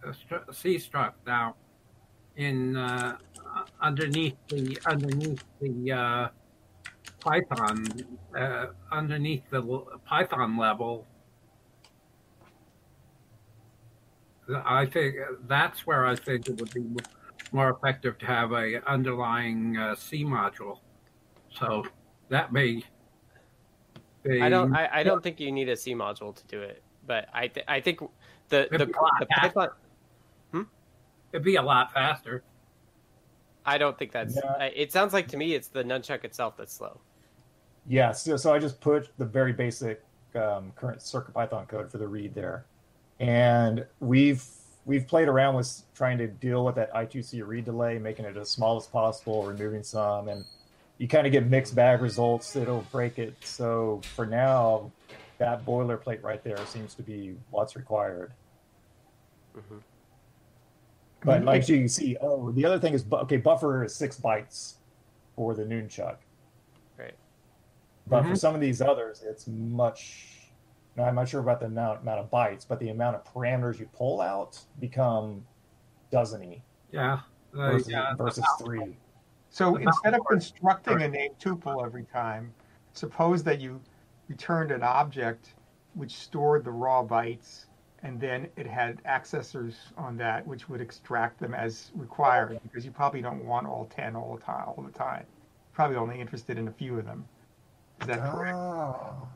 A 0.05 0.09
stru- 0.09 0.55
C 0.55 0.77
struct. 0.77 1.15
Now, 1.27 1.57
in 2.37 2.77
uh, 2.77 3.17
underneath 3.81 4.37
the 4.49 4.79
underneath 4.87 5.43
the 5.61 5.93
uh, 5.93 6.29
Python, 7.21 7.87
uh, 8.37 8.67
underneath 8.93 9.49
the 9.51 9.63
l- 9.63 10.01
Python 10.07 10.57
level, 10.59 11.07
I 14.65 14.87
think 14.87 15.17
that's 15.47 15.87
where 15.87 16.07
I 16.07 16.17
think 16.17 16.49
it 16.49 16.61
would 16.61 16.73
be 16.73 16.85
more 17.53 17.71
effective 17.71 18.19
to 18.19 18.27
have 18.27 18.53
a 18.53 18.83
underlying 18.89 19.77
uh, 19.77 19.95
C 19.95 20.25
module. 20.25 20.79
So 21.51 21.85
that 22.29 22.53
may. 22.53 22.83
Be, 24.23 24.43
I 24.43 24.49
don't 24.49 24.75
I, 24.75 24.89
I 24.93 25.03
don't 25.03 25.23
think 25.23 25.41
you 25.41 25.51
need 25.51 25.69
a 25.69 25.77
C 25.77 25.95
module 25.95 26.35
to 26.35 26.45
do 26.47 26.61
it, 26.61 26.83
but 27.07 27.29
I 27.33 27.49
th- 27.49 27.67
I 27.67 27.81
think 27.81 28.01
the 28.49 28.69
the, 28.71 28.75
It'd 28.75 28.89
be 28.89 28.93
a 28.93 29.01
lot 29.01 29.13
the 29.21 29.27
faster. 29.27 29.51
Python 29.51 29.69
It'd 31.33 31.45
be 31.45 31.57
a 31.57 31.63
lot 31.63 31.93
faster. 31.93 32.43
I 33.65 33.79
don't 33.79 33.97
think 33.97 34.13
that's 34.13 34.37
Yeah. 34.37 34.65
It 34.65 34.93
sounds 34.93 35.13
like 35.13 35.29
to 35.29 35.37
me 35.37 35.55
it's 35.55 35.69
the 35.69 35.85
nunchuck 35.85 36.25
itself 36.25 36.57
that's 36.57 36.75
slow. 36.75 37.01
Yeah, 37.87 38.13
so, 38.13 38.37
so 38.37 38.53
I 38.53 38.59
just 38.59 38.81
put 38.81 39.09
the 39.17 39.25
very 39.25 39.53
basic 39.53 40.03
um, 40.35 40.73
current 40.77 41.01
CircuitPython 41.01 41.69
code 41.69 41.91
for 41.91 41.99
the 41.99 42.07
read 42.07 42.35
there, 42.35 42.67
and 43.21 43.87
we've 44.01 44.45
we've 44.87 45.07
played 45.07 45.29
around 45.29 45.55
with 45.57 45.83
trying 45.95 46.18
to 46.18 46.27
deal 46.29 46.64
with 46.64 46.77
that 46.77 46.93
I2C 46.95 47.47
read 47.47 47.66
delay, 47.66 47.99
making 47.99 48.25
it 48.27 48.37
as 48.37 48.51
small 48.51 48.77
as 48.79 48.89
possible, 48.89 49.45
removing 49.45 49.85
some, 49.85 50.29
and 50.29 50.47
you 50.99 51.09
kind 51.09 51.27
of 51.27 51.33
get 51.33 51.47
mixed 51.47 51.75
bag 51.77 52.03
results. 52.03 52.57
It'll 52.57 52.83
break 52.83 53.18
it. 53.18 53.37
So 53.43 54.07
for 54.16 54.27
now, 54.27 54.95
that 55.39 55.64
boilerplate 55.66 56.23
right 56.23 56.43
there 56.45 56.64
seems 56.66 56.95
to 56.97 57.03
be 57.03 57.37
what's 57.51 57.77
required. 57.77 58.35
But 61.25 61.45
like 61.45 61.68
you 61.68 61.89
see, 61.89 62.16
oh, 62.21 62.53
the 62.53 62.64
other 62.64 62.79
thing 62.81 62.95
is 62.95 63.05
okay. 63.12 63.37
Buffer 63.39 63.85
is 63.85 63.97
six 63.97 64.18
bytes 64.21 64.77
for 65.37 65.55
the 65.55 65.64
Noonchuck, 65.64 66.18
Right. 66.99 67.18
but 68.07 68.25
for 68.27 68.35
Mhm. 68.35 68.39
some 68.39 68.55
of 68.55 68.61
these 68.61 68.81
others, 68.83 69.23
it's 69.23 69.47
much. 69.47 70.39
Now 71.01 71.07
I'm 71.07 71.15
not 71.15 71.29
sure 71.31 71.41
about 71.41 71.61
the 71.61 71.67
amount 71.67 72.03
amount 72.03 72.21
of 72.21 72.31
bytes, 72.31 72.67
but 72.69 72.79
the 72.79 72.91
amount 72.91 73.17
of 73.17 73.25
parameters 73.25 73.79
you 73.79 73.89
pull 73.95 74.21
out 74.21 74.61
become 74.81 75.43
dozeny 76.13 76.61
Yeah. 76.93 77.21
Uh, 77.55 77.73
versus, 77.73 77.89
yeah. 77.89 78.15
versus 78.17 78.45
three. 78.63 78.97
So 79.49 79.71
About 79.71 79.83
instead 79.83 80.13
of 80.15 80.19
four. 80.19 80.27
constructing 80.33 81.03
a 81.03 81.09
named 81.09 81.39
tuple 81.39 81.85
every 81.85 82.05
time, 82.05 82.53
suppose 82.93 83.43
that 83.45 83.61
you 83.61 83.81
returned 84.29 84.71
an 84.73 84.83
object 84.83 85.55
which 85.95 86.15
stored 86.17 86.65
the 86.65 86.71
raw 86.71 87.03
bytes, 87.03 87.65
and 88.03 88.21
then 88.21 88.47
it 88.57 88.67
had 88.67 89.03
accessors 89.05 89.77
on 89.97 90.19
that 90.19 90.47
which 90.47 90.69
would 90.69 90.83
extract 90.83 91.41
them 91.41 91.55
as 91.55 91.91
required, 91.95 92.61
because 92.63 92.85
you 92.85 92.91
probably 92.91 93.23
don't 93.23 93.45
want 93.47 93.67
all 93.67 93.87
ten 93.87 94.15
all 94.15 94.37
the 94.37 94.43
time. 94.43 94.65
All 94.69 94.85
the 94.85 94.93
time, 94.93 95.25
probably 95.73 95.97
only 95.97 96.21
interested 96.21 96.59
in 96.59 96.69
a 96.69 96.73
few 96.73 96.99
of 96.99 97.07
them. 97.07 97.25
Is 98.03 98.07
that 98.07 98.21
correct? 98.31 98.55
Oh, 98.55 99.29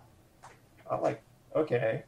I 0.91 0.97
like 0.97 1.23
okay. 1.55 2.05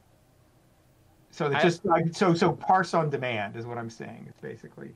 So 1.30 1.46
it's 1.46 1.62
just 1.62 1.84
like 1.84 2.14
so 2.14 2.34
so 2.34 2.52
parse 2.52 2.94
on 2.94 3.10
demand 3.10 3.56
is 3.56 3.66
what 3.66 3.76
I'm 3.78 3.90
saying. 3.90 4.26
It's 4.28 4.40
basically 4.40 4.90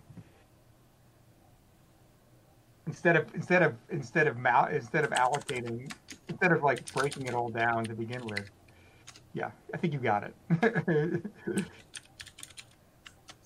instead 2.86 3.16
of 3.16 3.34
instead 3.34 3.62
of 3.62 3.74
instead 3.90 4.26
of 4.26 4.38
mal- 4.38 4.68
instead 4.68 5.05
of 5.05 5.11
allocating 5.11 5.92
instead 6.28 6.53
of 6.53 6.62
like 6.62 6.90
breaking 6.94 7.26
it 7.26 7.34
all 7.34 7.51
down 7.51 7.84
to 7.84 7.94
begin 7.94 8.24
with. 8.26 8.51
Yeah, 9.32 9.51
I 9.72 9.76
think 9.76 9.92
you 9.92 10.01
got 10.01 10.24
it. 10.24 11.22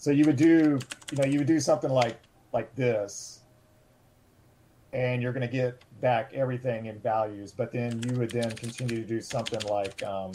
So 0.04 0.10
you 0.10 0.26
would 0.26 0.36
do, 0.36 0.78
you 1.12 1.16
know, 1.16 1.24
you 1.24 1.38
would 1.38 1.46
do 1.46 1.58
something 1.58 1.88
like 1.88 2.18
like 2.52 2.74
this, 2.74 3.40
and 4.92 5.22
you're 5.22 5.32
going 5.32 5.48
to 5.48 5.50
get 5.50 5.82
back 6.02 6.34
everything 6.34 6.84
in 6.84 6.98
values. 6.98 7.52
But 7.52 7.72
then 7.72 8.02
you 8.02 8.18
would 8.18 8.30
then 8.30 8.50
continue 8.50 9.00
to 9.00 9.08
do 9.08 9.22
something 9.22 9.62
like, 9.66 10.02
um, 10.02 10.32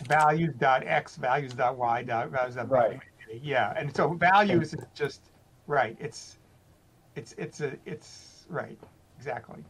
values 0.00 0.54
dot 0.58 0.86
x 0.86 1.16
values 1.16 1.52
dot 1.54 1.76
y 1.76 2.02
dot 2.02 2.30
values 2.30 2.54
dot 2.56 2.68
Right. 2.70 3.00
yeah 3.42 3.72
and 3.76 3.94
so 3.94 4.14
values 4.14 4.74
is 4.74 4.84
just 4.94 5.30
right 5.66 5.96
it's 6.00 6.38
it's 7.16 7.32
it's 7.38 7.60
a 7.60 7.76
it's 7.86 8.46
right 8.48 8.78
exactly 9.16 9.64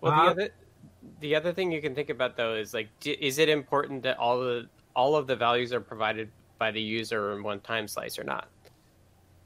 Well, 0.00 0.12
Uh, 0.12 0.24
the 0.24 0.30
other 0.30 0.48
the 1.20 1.34
other 1.34 1.52
thing 1.52 1.70
you 1.72 1.80
can 1.80 1.94
think 1.94 2.10
about 2.10 2.36
though 2.36 2.54
is 2.54 2.74
like, 2.74 2.88
is 3.04 3.38
it 3.38 3.48
important 3.48 4.02
that 4.02 4.18
all 4.18 4.38
the 4.40 4.68
all 4.94 5.14
of 5.16 5.26
the 5.26 5.36
values 5.36 5.72
are 5.72 5.80
provided 5.80 6.30
by 6.58 6.70
the 6.70 6.80
user 6.80 7.32
in 7.36 7.42
one 7.42 7.60
time 7.60 7.86
slice 7.88 8.18
or 8.18 8.24
not? 8.24 8.48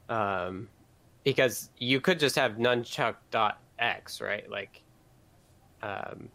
Um, 0.09 0.69
because 1.23 1.69
you 1.77 2.01
could 2.01 2.19
just 2.19 2.35
have 2.35 2.53
nunchuck 2.53 3.15
dot 3.31 3.59
x, 3.79 4.19
right? 4.21 4.49
Like, 4.49 4.81
um, 5.83 6.29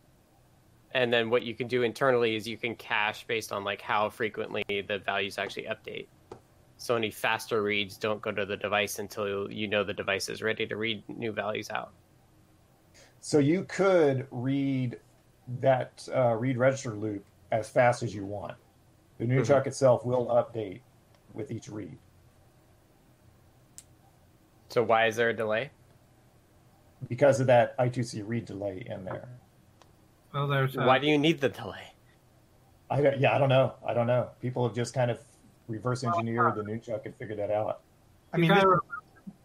and 0.93 1.13
then 1.13 1.31
what 1.31 1.43
you 1.43 1.55
can 1.55 1.69
do 1.69 1.83
internally 1.83 2.37
is 2.37 2.47
you 2.47 2.57
can 2.57 2.75
cache 2.77 3.27
based 3.27 3.53
on 3.53 3.65
like 3.65 3.81
how 3.81 4.09
frequently 4.09 4.65
the 4.69 4.99
values 5.05 5.39
actually 5.39 5.65
update. 5.65 6.07
So 6.79 6.97
any 6.97 7.11
faster 7.11 7.63
reads 7.63 7.97
don't 7.97 8.21
go 8.21 8.33
to 8.33 8.45
the 8.45 8.57
device 8.57 8.99
until 8.99 9.51
you 9.51 9.67
know 9.69 9.85
the 9.85 9.95
device 9.95 10.29
is 10.29 10.43
ready 10.43 10.67
to 10.67 10.77
read 10.77 11.03
new 11.09 11.33
values 11.33 11.71
out. 11.71 11.93
so 13.21 13.39
you 13.39 13.65
could 13.65 14.27
read 14.31 14.99
that 15.61 16.07
uh, 16.15 16.35
read 16.35 16.59
register 16.59 16.95
loop 16.95 17.25
as 17.53 17.69
fast 17.69 18.03
as 18.03 18.15
you 18.15 18.25
want. 18.25 18.55
The 19.19 19.25
new 19.25 19.45
chuck 19.45 19.67
itself 19.67 20.05
will 20.05 20.27
update 20.27 20.81
with 21.33 21.51
each 21.51 21.69
read 21.69 21.97
So 24.69 24.83
why 24.83 25.07
is 25.07 25.17
there 25.17 25.31
a 25.31 25.37
delay? 25.37 25.71
because 27.09 27.41
of 27.41 27.47
that 27.47 27.77
I2C 27.79 28.23
read 28.27 28.45
delay 28.47 28.87
in 28.87 29.05
there. 29.05 29.29
Well, 30.37 30.47
there's. 30.49 30.77
Uh, 30.77 30.83
Why 30.83 30.99
do 30.99 31.07
you 31.07 31.17
need 31.17 31.41
the 31.41 31.49
delay? 31.49 31.95
I 32.91 33.01
don't- 33.01 33.19
yeah, 33.19 33.35
I 33.35 33.39
don't 33.39 33.49
know. 33.49 33.73
I 33.87 33.95
don't 33.95 34.07
know. 34.07 34.29
People 34.43 34.67
have 34.69 34.77
just 34.77 34.93
kind 34.93 35.11
of 35.11 35.19
reverse 35.67 36.05
engineered 36.05 36.55
the 36.57 36.63
new 36.63 36.79
chuck 36.79 37.07
and 37.07 37.17
figured 37.17 37.39
that 37.39 37.51
out. 37.51 37.81
i 38.33 38.37
mean 38.37 38.55
this, 38.55 38.65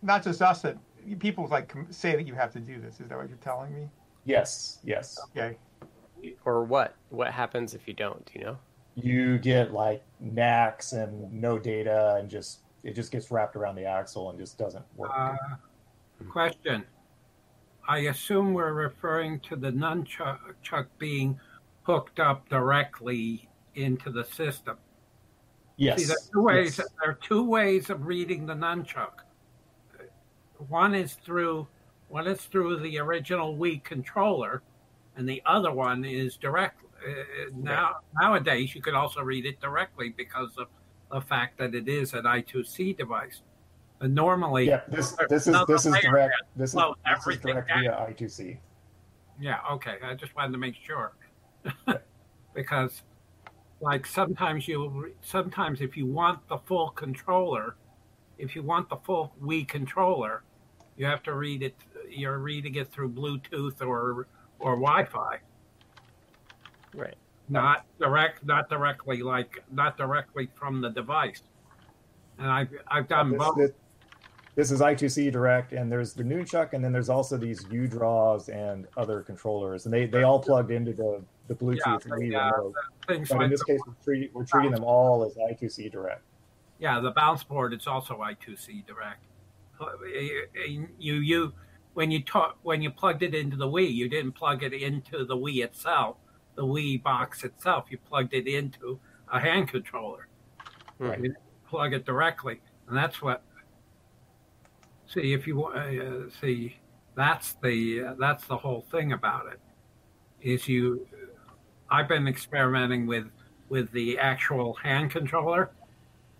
not 0.04 0.22
just 0.24 0.42
us 0.42 0.62
that 0.62 0.78
people 1.20 1.48
like 1.48 1.74
say 1.90 2.12
that 2.16 2.28
you 2.28 2.36
have 2.36 2.52
to 2.52 2.60
do 2.60 2.80
this 2.80 3.00
is 3.00 3.08
that 3.10 3.18
what 3.18 3.28
you're 3.30 3.38
telling 3.38 3.74
me 3.74 3.88
Yes, 4.26 4.80
yes. 4.84 5.18
okay 5.30 5.58
Or 6.46 6.64
what? 6.64 6.96
What 7.10 7.32
happens 7.32 7.74
if 7.74 7.88
you 7.88 7.94
don't? 7.96 8.24
Do 8.26 8.38
you 8.38 8.46
know? 8.46 8.58
you 8.96 9.38
get 9.40 9.72
like 9.72 10.04
NACKs 10.24 10.92
and 10.94 11.32
no 11.32 11.58
data 11.58 12.18
and 12.20 12.30
just 12.30 12.60
it 12.84 12.94
just 12.94 13.12
gets 13.12 13.32
wrapped 13.32 13.56
around 13.56 13.76
the 13.76 13.86
axle 13.86 14.30
and 14.30 14.38
just 14.38 14.58
doesn't 14.60 14.86
work. 14.98 15.10
Uh, 15.16 15.36
question. 16.30 16.84
I 17.88 18.00
assume 18.00 18.54
we're 18.54 18.74
referring 18.74 19.40
to 19.42 19.56
the 19.56 19.72
nunchuck 19.72 20.88
being 20.98 21.40
hooked 21.84 22.20
up 22.20 22.48
directly 22.50 23.50
into 23.76 24.12
the 24.12 24.24
system. 24.24 24.78
yes. 25.78 26.00
See, 26.00 26.06
there 26.06 26.18
are 26.18 26.30
two 26.32 26.42
ways. 26.42 26.78
yes. 26.78 26.88
There 27.00 27.12
are 27.12 27.20
two 27.22 27.44
ways 27.44 27.90
of 27.90 28.06
reading 28.06 28.46
the 28.46 28.54
nunchuck. 28.54 29.24
One 30.70 30.94
is 30.94 31.14
through 31.14 31.68
one 32.10 32.28
is 32.28 32.42
through 32.42 32.82
the 32.82 33.00
original 33.00 33.56
Wii 33.56 33.84
controller, 33.84 34.62
and 35.16 35.28
the 35.28 35.42
other 35.46 35.72
one 35.72 36.04
is 36.04 36.36
direct. 36.36 36.84
Uh, 37.08 37.24
now 37.56 37.96
nowadays, 38.20 38.76
you 38.76 38.82
can 38.82 38.96
also 38.96 39.22
read 39.22 39.46
it 39.46 39.60
directly 39.62 40.10
because 40.10 40.58
of 40.58 40.68
the 41.12 41.22
fact 41.22 41.58
that 41.58 41.74
it 41.74 41.88
is 41.88 42.14
an 42.14 42.24
I2C 42.24 42.98
device. 42.98 43.42
But 44.02 44.10
normally, 44.10 44.66
Yeah, 44.68 44.82
this 44.88 45.16
this 45.30 45.46
is 45.46 45.56
this 45.68 45.86
is 45.86 45.96
direct. 46.02 46.34
This 46.56 46.70
is, 46.70 46.74
slows 46.74 46.96
this 47.06 47.36
is 47.36 47.42
direct 47.42 47.68
down. 47.68 47.84
via 47.84 47.92
I2C. 47.92 48.58
Yeah, 49.40 49.60
okay. 49.74 49.98
I 50.04 50.16
just 50.16 50.36
wanted 50.36 50.54
to 50.54 50.58
make 50.58 50.74
sure. 50.76 51.14
because 52.56 53.04
like 53.80 54.08
sometimes 54.08 54.68
you 54.68 55.14
sometimes 55.22 55.82
if 55.82 55.96
you 55.96 56.08
want 56.08 56.40
the 56.48 56.58
full 56.58 56.90
controller, 56.90 57.76
if 58.40 58.56
you 58.56 58.64
want 58.64 58.90
the 58.90 58.96
full 58.98 59.34
Wii 59.40 59.68
controller, 59.68 60.42
you 60.98 61.06
have 61.06 61.22
to 61.24 61.36
read 61.36 61.62
it 61.62 61.76
you're 62.10 62.40
reading 62.40 62.74
it 62.76 62.92
through 62.92 63.10
Bluetooth 63.10 63.82
or 63.86 64.26
or 64.58 64.76
Wi-Fi. 64.78 65.38
Right. 66.96 67.16
Not 67.50 67.86
direct 68.00 68.44
not 68.46 68.68
directly 68.68 69.22
like 69.22 69.64
not 69.72 69.96
directly 69.96 70.50
from 70.56 70.82
the 70.82 70.90
device. 70.90 71.44
And 72.40 72.50
I've 72.50 72.70
I've 72.88 73.08
done 73.08 73.30
This, 73.30 73.38
both. 73.40 73.58
this, 73.58 73.72
this 74.56 74.72
is 74.72 74.82
I2C 74.82 75.32
direct, 75.32 75.74
and 75.74 75.92
there's 75.92 76.14
the 76.14 76.24
Noonchuck, 76.24 76.74
and 76.74 76.84
then 76.84 76.92
there's 76.92 77.10
also 77.10 77.38
these 77.38 77.64
uDraws 77.66 78.50
and 78.50 78.88
other 78.98 79.22
controllers, 79.22 79.86
and 79.86 79.94
they 79.94 80.06
they 80.06 80.24
all 80.24 80.40
plugged 80.40 80.72
into 80.72 80.94
the 80.94 81.24
the 81.48 81.56
Bluetooth 81.56 82.06
Yeah, 82.06 82.16
Wii 82.16 82.32
yeah, 82.32 82.50
remote. 82.52 82.76
But 83.08 83.42
in 83.44 83.50
this 83.50 83.64
case, 83.64 83.80
we're, 83.86 83.94
treat, 84.04 84.34
we're 84.34 84.46
treating 84.46 84.72
them 84.72 84.84
all 84.84 85.24
as 85.24 85.36
I2C 85.36 85.92
direct. 85.92 86.24
Yeah, 86.80 87.00
the 87.00 87.12
balance 87.12 87.44
board 87.44 87.74
it's 87.74 87.88
also 87.88 88.18
I2C 88.18 88.86
direct. 88.86 89.24
Uh, 89.80 89.86
you 90.66 90.88
you 90.98 91.54
when 91.94 92.12
you 92.12 92.22
talk 92.22 92.58
when 92.64 92.82
you 92.82 92.92
plugged 92.92 93.24
it 93.24 93.34
into 93.34 93.56
the 93.56 93.68
Wii, 93.68 93.94
you 93.94 94.10
didn't 94.10 94.34
plug 94.34 94.64
it 94.64 94.74
into 94.74 95.26
the 95.26 95.36
Wii 95.36 95.64
itself, 95.64 96.18
the 96.56 96.64
Wii 96.64 97.02
box 97.02 97.44
itself. 97.44 97.86
You 97.90 97.98
plugged 97.98 98.34
it 98.34 98.48
into 98.48 99.00
a 99.32 99.40
hand 99.40 99.70
controller. 99.70 100.28
Right. 101.00 101.20
You 101.20 101.36
plug 101.68 101.94
it 101.94 102.06
directly, 102.06 102.60
and 102.88 102.98
that's 102.98 103.22
what. 103.22 103.44
See 105.14 105.34
if 105.34 105.46
you 105.46 105.58
wa- 105.58 105.72
uh, 105.72 106.30
see, 106.40 106.78
that's 107.16 107.54
the 107.62 108.04
uh, 108.04 108.14
that's 108.18 108.46
the 108.48 108.58
whole 108.58 108.86
thing 108.92 109.12
about 109.12 109.48
it. 109.48 109.60
Is 110.42 110.68
you, 110.68 111.08
I've 111.90 112.08
been 112.08 112.28
experimenting 112.28 113.06
with 113.06 113.28
with 113.70 113.92
the 113.92 114.18
actual 114.18 114.74
hand 114.76 115.12
controller 115.12 115.72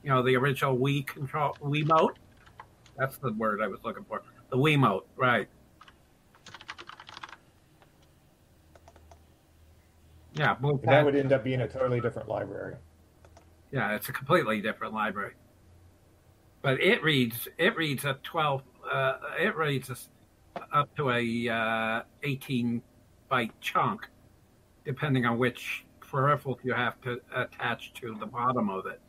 you 0.04 0.10
know, 0.10 0.22
the 0.24 0.36
original 0.36 0.78
Wii 0.78 1.06
control 1.06 1.56
Wiimote. 1.62 2.16
That's 2.98 3.18
the 3.18 3.32
word 3.34 3.62
I 3.62 3.68
was 3.68 3.80
looking 3.84 4.04
for. 4.06 4.24
The 4.50 4.58
Wiimote, 4.58 5.04
right? 5.16 5.48
Yeah, 10.34 10.56
that 10.84 11.06
would 11.06 11.16
end 11.16 11.34
up 11.34 11.44
being 11.44 11.62
a 11.62 11.68
totally 11.68 12.00
different 12.00 12.30
library. 12.30 12.76
Yeah, 13.72 13.94
it's 13.96 14.08
a 14.10 14.14
completely 14.14 14.62
different 14.62 14.94
library. 14.94 15.34
But 16.62 16.82
it 16.82 17.04
reads 17.04 17.48
it 17.58 17.76
reads 17.76 18.06
a 18.06 18.16
twelve. 18.24 18.62
Uh, 18.90 19.18
it 19.40 19.56
reads 19.56 19.90
a 19.90 19.96
up 20.74 20.96
to 20.98 21.10
a 21.12 21.50
uh, 21.50 22.04
eighteen 22.24 22.82
byte 23.32 23.52
chunk, 23.62 24.08
depending 24.86 25.26
on 25.26 25.38
which 25.38 25.86
peripheral 26.00 26.60
you 26.64 26.74
have 26.74 27.00
to 27.02 27.20
attach 27.36 27.94
to 27.94 28.16
the 28.20 28.26
bottom 28.26 28.70
of 28.70 28.86
it. 28.86 29.02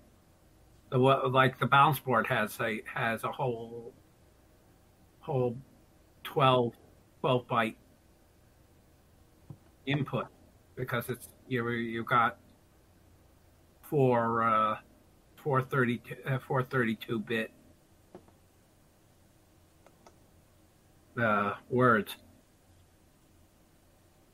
The 0.90 0.98
like 0.98 1.58
the 1.58 1.66
balance 1.66 1.98
board 1.98 2.26
has 2.26 2.58
a 2.60 2.82
has 2.94 3.24
a 3.24 3.32
whole 3.32 3.92
whole 5.22 5.56
12, 6.24 6.72
12 7.20 7.46
byte 7.46 7.76
input 9.86 10.26
because 10.76 11.08
it's 11.08 11.28
you 11.48 11.68
you 11.70 12.04
got 12.04 12.38
four 13.82 14.42
uh, 14.42 14.76
432 15.42 16.16
uh, 16.26 16.38
432 16.38 17.18
bit 17.18 17.50
uh, 21.20 21.54
words. 21.70 22.16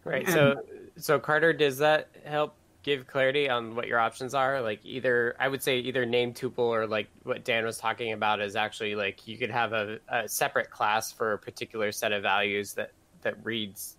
Right. 0.05 0.25
And- 0.25 0.33
So, 0.33 0.65
so 0.97 1.19
Carter, 1.19 1.53
does 1.53 1.79
that 1.79 2.09
help 2.25 2.55
give 2.83 3.07
clarity 3.07 3.49
on 3.49 3.75
what 3.75 3.87
your 3.87 3.99
options 3.99 4.35
are? 4.35 4.61
Like 4.61 4.81
either, 4.85 5.37
I 5.39 5.49
would 5.49 5.63
say 5.63 5.79
either 5.79 6.07
name 6.07 6.33
tuple 6.33 6.59
or 6.59 6.87
like 6.87 7.09
what 7.25 7.45
Dan 7.45 7.65
was 7.65 7.79
talking 7.79 8.13
about 8.13 8.41
is 8.41 8.57
actually 8.57 8.95
like 8.95 9.27
you 9.27 9.37
could 9.39 9.51
have 9.51 9.73
a, 9.73 9.99
a 10.09 10.29
separate 10.29 10.71
class 10.71 11.13
for 11.13 11.33
a 11.35 11.39
particular 11.39 11.93
set 11.93 12.13
of 12.13 12.23
values 12.23 12.75
that 12.75 12.93
that 13.23 13.45
reads 13.45 13.97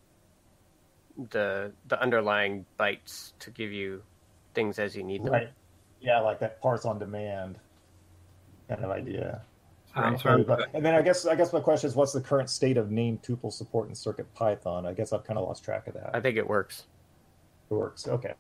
the 1.31 1.71
the 1.89 2.01
underlying 2.01 2.65
bytes 2.79 3.33
to 3.39 3.51
give 3.51 3.71
you 3.71 4.01
things 4.53 4.79
as 4.79 4.95
you 4.95 5.03
need 5.03 5.23
them. 5.23 5.33
Right. 5.33 5.49
Yeah, 6.01 6.19
like 6.19 6.39
that 6.39 6.61
parse 6.61 6.85
on 6.85 6.99
demand 6.99 7.57
kind 8.67 8.83
of 8.83 8.91
idea. 8.91 9.41
Sounds 9.93 10.23
Right. 10.23 10.45
very. 10.45 10.63
And 10.73 10.85
then 10.85 10.93
I 10.95 11.01
guess 11.01 11.25
I 11.25 11.35
guess 11.35 11.51
my 11.51 11.59
question 11.59 11.87
is, 11.89 11.95
what's 11.95 12.13
the 12.13 12.21
current 12.21 12.49
state 12.49 12.77
of 12.77 12.91
name 12.91 13.17
tuple 13.23 13.51
support 13.51 13.89
in 13.89 13.95
Circuit 13.95 14.31
Python? 14.35 14.85
I 14.85 14.93
guess 14.93 15.11
I've 15.13 15.23
kind 15.23 15.37
of 15.39 15.47
lost 15.47 15.63
track 15.63 15.87
of 15.87 15.95
that. 15.95 16.11
I 16.13 16.21
think 16.21 16.37
it 16.37 16.47
works. 16.47 16.85
It 17.69 17.73
works. 17.73 18.07
Okay. 18.07 18.33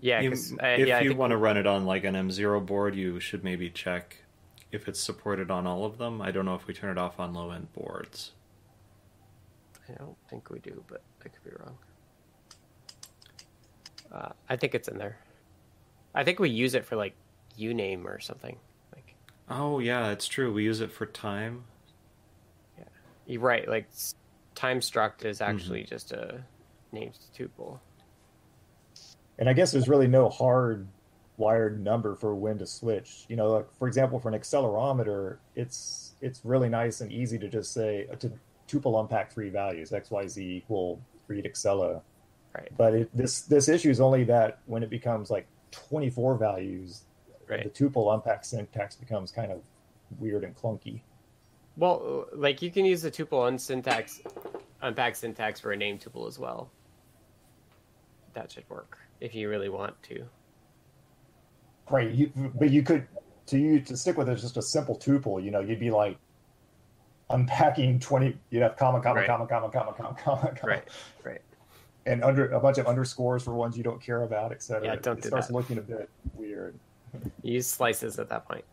Yeah, 0.00 0.20
You- 0.20 0.30
'cause, 0.30 0.52
uh, 0.62 0.66
if 0.66 0.86
yeah, 0.86 1.00
you 1.00 1.14
want 1.14 1.30
to 1.32 1.36
run 1.36 1.56
it 1.56 1.66
on 1.66 1.84
like 1.84 2.04
an 2.04 2.14
M0 2.14 2.60
board, 2.60 2.94
you 2.94 3.18
should 3.20 3.42
maybe 3.42 3.70
check 3.70 4.18
if 4.70 4.88
it's 4.88 5.00
supported 5.00 5.50
on 5.50 5.66
all 5.66 5.84
of 5.84 5.98
them. 5.98 6.20
I 6.22 6.30
don't 6.30 6.44
know 6.44 6.54
if 6.54 6.66
we 6.66 6.74
turn 6.74 6.90
it 6.90 6.98
off 6.98 7.18
on 7.20 7.32
low 7.34 7.50
end 7.50 7.72
boards. 7.72 8.32
I 9.88 9.92
don't 9.94 10.16
think 10.28 10.50
we 10.50 10.58
do, 10.60 10.82
but 10.88 11.02
I 11.24 11.28
could 11.28 11.44
be 11.44 11.50
wrong. 11.58 11.76
Uh, 14.12 14.32
I 14.48 14.56
think 14.56 14.74
it's 14.74 14.88
in 14.88 14.96
there. 14.98 15.18
I 16.14 16.24
think 16.24 16.38
we 16.38 16.50
use 16.50 16.74
it 16.74 16.84
for 16.84 16.96
like 16.96 17.14
uname 17.58 18.04
or 18.04 18.20
something. 18.20 18.56
Like 18.94 19.14
Oh 19.48 19.78
yeah, 19.78 20.10
it's 20.10 20.28
true. 20.28 20.52
We 20.52 20.64
use 20.64 20.80
it 20.80 20.92
for 20.92 21.06
time. 21.06 21.64
you're 23.26 23.40
right. 23.40 23.68
Like 23.68 23.88
time 24.54 24.80
struct 24.80 25.24
is 25.24 25.40
actually 25.40 25.84
just 25.84 26.12
a 26.12 26.42
named 26.92 27.18
tuple. 27.36 27.80
And 29.38 29.48
I 29.48 29.52
guess 29.52 29.72
there's 29.72 29.88
really 29.88 30.06
no 30.06 30.28
hard 30.28 30.86
wired 31.36 31.82
number 31.82 32.14
for 32.14 32.34
when 32.34 32.58
to 32.58 32.66
switch. 32.66 33.24
You 33.28 33.36
know, 33.36 33.50
like 33.52 33.72
for 33.78 33.88
example, 33.88 34.20
for 34.20 34.28
an 34.28 34.38
accelerometer, 34.38 35.38
it's 35.56 36.12
it's 36.20 36.40
really 36.44 36.68
nice 36.68 37.00
and 37.00 37.12
easy 37.12 37.38
to 37.38 37.48
just 37.48 37.72
say 37.72 38.06
uh, 38.12 38.16
to 38.16 38.32
tuple 38.68 39.00
unpack 39.00 39.32
three 39.32 39.50
values 39.50 39.92
x 39.92 40.10
y 40.10 40.26
z 40.26 40.56
equal 40.56 41.00
read 41.28 41.44
accela. 41.44 42.00
Right. 42.54 42.70
But 42.76 42.94
it, 42.94 43.16
this 43.16 43.42
this 43.42 43.68
issue 43.68 43.90
is 43.90 44.00
only 44.00 44.24
that 44.24 44.60
when 44.66 44.82
it 44.82 44.90
becomes 44.90 45.30
like 45.30 45.46
24 45.74 46.36
values, 46.36 47.02
Right. 47.48 47.62
the 47.64 47.70
tuple 47.70 48.12
unpack 48.14 48.44
syntax 48.44 48.96
becomes 48.96 49.30
kind 49.30 49.52
of 49.52 49.60
weird 50.18 50.44
and 50.44 50.56
clunky. 50.56 51.00
Well, 51.76 52.26
like 52.32 52.62
you 52.62 52.70
can 52.70 52.84
use 52.84 53.02
the 53.02 53.10
tuple 53.10 53.40
on 53.40 53.58
syntax, 53.58 54.20
unpack 54.80 55.16
syntax 55.16 55.60
for 55.60 55.72
a 55.72 55.76
name 55.76 55.98
tuple 55.98 56.26
as 56.28 56.38
well. 56.38 56.70
That 58.32 58.50
should 58.52 58.68
work 58.70 58.98
if 59.20 59.34
you 59.34 59.48
really 59.48 59.68
want 59.68 60.00
to. 60.04 60.24
Right. 61.90 62.10
You, 62.10 62.32
but 62.54 62.70
you 62.70 62.82
could 62.82 63.06
to 63.46 63.58
you 63.58 63.80
to 63.80 63.96
stick 63.96 64.16
with 64.16 64.28
it, 64.28 64.36
just 64.36 64.56
a 64.56 64.62
simple 64.62 64.96
tuple. 64.96 65.42
You 65.42 65.50
know, 65.50 65.60
you'd 65.60 65.80
be 65.80 65.90
like 65.90 66.16
unpacking 67.30 68.00
twenty. 68.00 68.38
You'd 68.50 68.62
have 68.62 68.76
comma, 68.76 69.00
comma, 69.02 69.20
Right. 69.20 69.26
comma, 69.26 69.46
comma, 69.46 69.68
comma, 69.70 69.92
comma, 69.92 70.16
comma, 70.18 70.54
comma, 70.56 70.72
Right. 70.72 70.88
Right. 71.22 71.42
And 72.06 72.22
under 72.22 72.48
a 72.50 72.60
bunch 72.60 72.78
of 72.78 72.86
underscores 72.86 73.42
for 73.42 73.54
ones 73.54 73.76
you 73.76 73.82
don't 73.82 74.00
care 74.00 74.22
about, 74.22 74.52
etc. 74.52 74.86
Yeah, 74.86 74.96
don't 74.96 75.18
it 75.18 75.22
do 75.22 75.28
starts 75.28 75.48
that. 75.48 75.54
looking 75.54 75.78
a 75.78 75.82
bit 75.82 76.08
weird. 76.34 76.78
use 77.42 77.66
slices 77.66 78.18
at 78.18 78.28
that 78.28 78.46
point. 78.46 78.64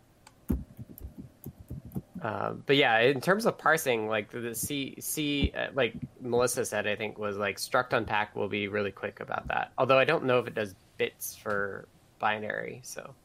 Uh, 2.21 2.51
but 2.67 2.75
yeah, 2.75 2.99
in 2.99 3.19
terms 3.19 3.45
of 3.47 3.57
parsing, 3.57 4.07
like 4.07 4.29
the, 4.29 4.53
C 4.53 4.95
C, 4.99 5.51
uh, 5.57 5.67
like 5.73 5.95
Melissa 6.19 6.63
said, 6.65 6.85
I 6.85 6.95
think 6.95 7.17
was 7.17 7.37
like 7.37 7.57
struct 7.57 7.93
unpack 7.93 8.35
will 8.35 8.47
be 8.49 8.67
really 8.67 8.91
quick 8.91 9.21
about 9.21 9.47
that. 9.47 9.71
Although 9.77 9.97
I 9.97 10.05
don't 10.05 10.25
know 10.25 10.37
if 10.37 10.45
it 10.45 10.53
does 10.53 10.75
bits 10.97 11.35
for 11.35 11.87
binary. 12.19 12.79
So 12.83 13.15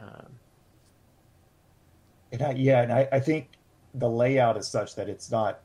um, 0.00 0.26
And 2.32 2.42
I, 2.42 2.52
yeah, 2.52 2.82
and 2.82 2.92
I, 2.92 3.08
I 3.12 3.20
think 3.20 3.48
the 3.94 4.08
layout 4.08 4.56
is 4.56 4.66
such 4.66 4.94
that 4.96 5.08
it's 5.08 5.30
not. 5.30 5.60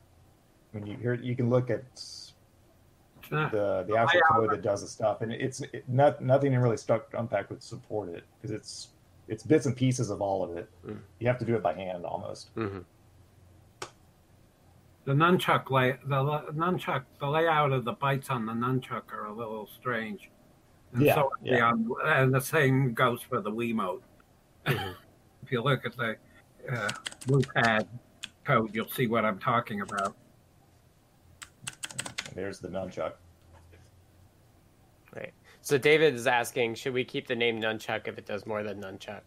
When 0.72 0.86
you 0.86 0.95
hear, 0.98 1.16
you 1.16 1.36
can 1.36 1.49
look 1.49 1.72
at 1.72 1.84
the 3.30 3.86
the 3.88 3.96
actual 3.96 4.22
code 4.32 4.52
that 4.52 4.62
does 4.62 4.82
the 4.82 4.88
stuff, 4.88 5.22
and 5.22 5.32
it's 5.32 5.62
it, 5.62 5.84
not 5.88 6.22
nothing 6.22 6.54
in 6.54 6.60
really 6.60 6.76
struct 6.76 7.18
unpack 7.18 7.50
would 7.50 7.64
support 7.64 8.10
it 8.10 8.24
because 8.38 8.52
it's 8.52 8.90
it's 9.28 9.44
bits 9.44 9.66
and 9.66 9.76
pieces 9.76 10.10
of 10.10 10.22
all 10.22 10.44
of 10.44 10.58
it. 10.58 10.70
Mm. 10.86 11.00
You 11.20 11.28
have 11.28 11.38
to 11.40 11.46
do 11.46 11.56
it 11.56 11.64
by 11.64 11.74
hand 11.74 12.06
almost. 12.06 12.54
Mm-hmm. 12.56 12.80
The 15.06 15.14
nunchuck 15.14 15.70
lay 15.72 15.98
the 16.06 16.16
nunchuck 16.54 17.04
the 17.20 17.28
layout 17.28 17.72
of 17.72 17.86
the 17.86 17.94
bytes 17.94 18.30
on 18.30 18.46
the 18.46 18.54
nunchuck 18.54 19.12
are 19.12 19.26
a 19.26 19.34
little 19.34 19.70
strange. 19.80 20.30
And 20.94 21.04
Yeah, 21.04 21.16
so 21.16 21.32
the, 21.44 21.50
yeah. 21.50 21.70
um, 21.70 21.94
and 22.06 22.34
the 22.34 22.42
same 22.42 22.94
goes 22.94 23.22
for 23.22 23.42
the 23.42 23.52
Wiimote. 23.52 24.02
Mm-hmm. 24.66 24.92
if 25.44 25.52
you 25.52 25.62
look 25.62 25.86
at 25.86 25.96
the 25.96 26.18
uh, 26.72 26.90
Bluepad 27.28 27.88
code, 28.44 28.74
you'll 28.74 28.90
see 28.90 29.08
what 29.08 29.26
I'm 29.26 29.40
talking 29.40 29.82
about. 29.82 30.16
There's 32.36 32.60
the 32.60 32.68
nunchuck. 32.70 33.14
right. 35.16 35.34
So 35.62 35.78
David 35.78 36.14
is 36.16 36.28
asking, 36.28 36.76
should 36.76 36.94
we 36.94 37.04
keep 37.04 37.28
the 37.28 37.36
name 37.36 37.60
nunchuck 37.60 38.08
if 38.08 38.18
it 38.18 38.26
does 38.26 38.46
more 38.46 38.64
than 38.64 38.82
nunchuck? 38.82 39.22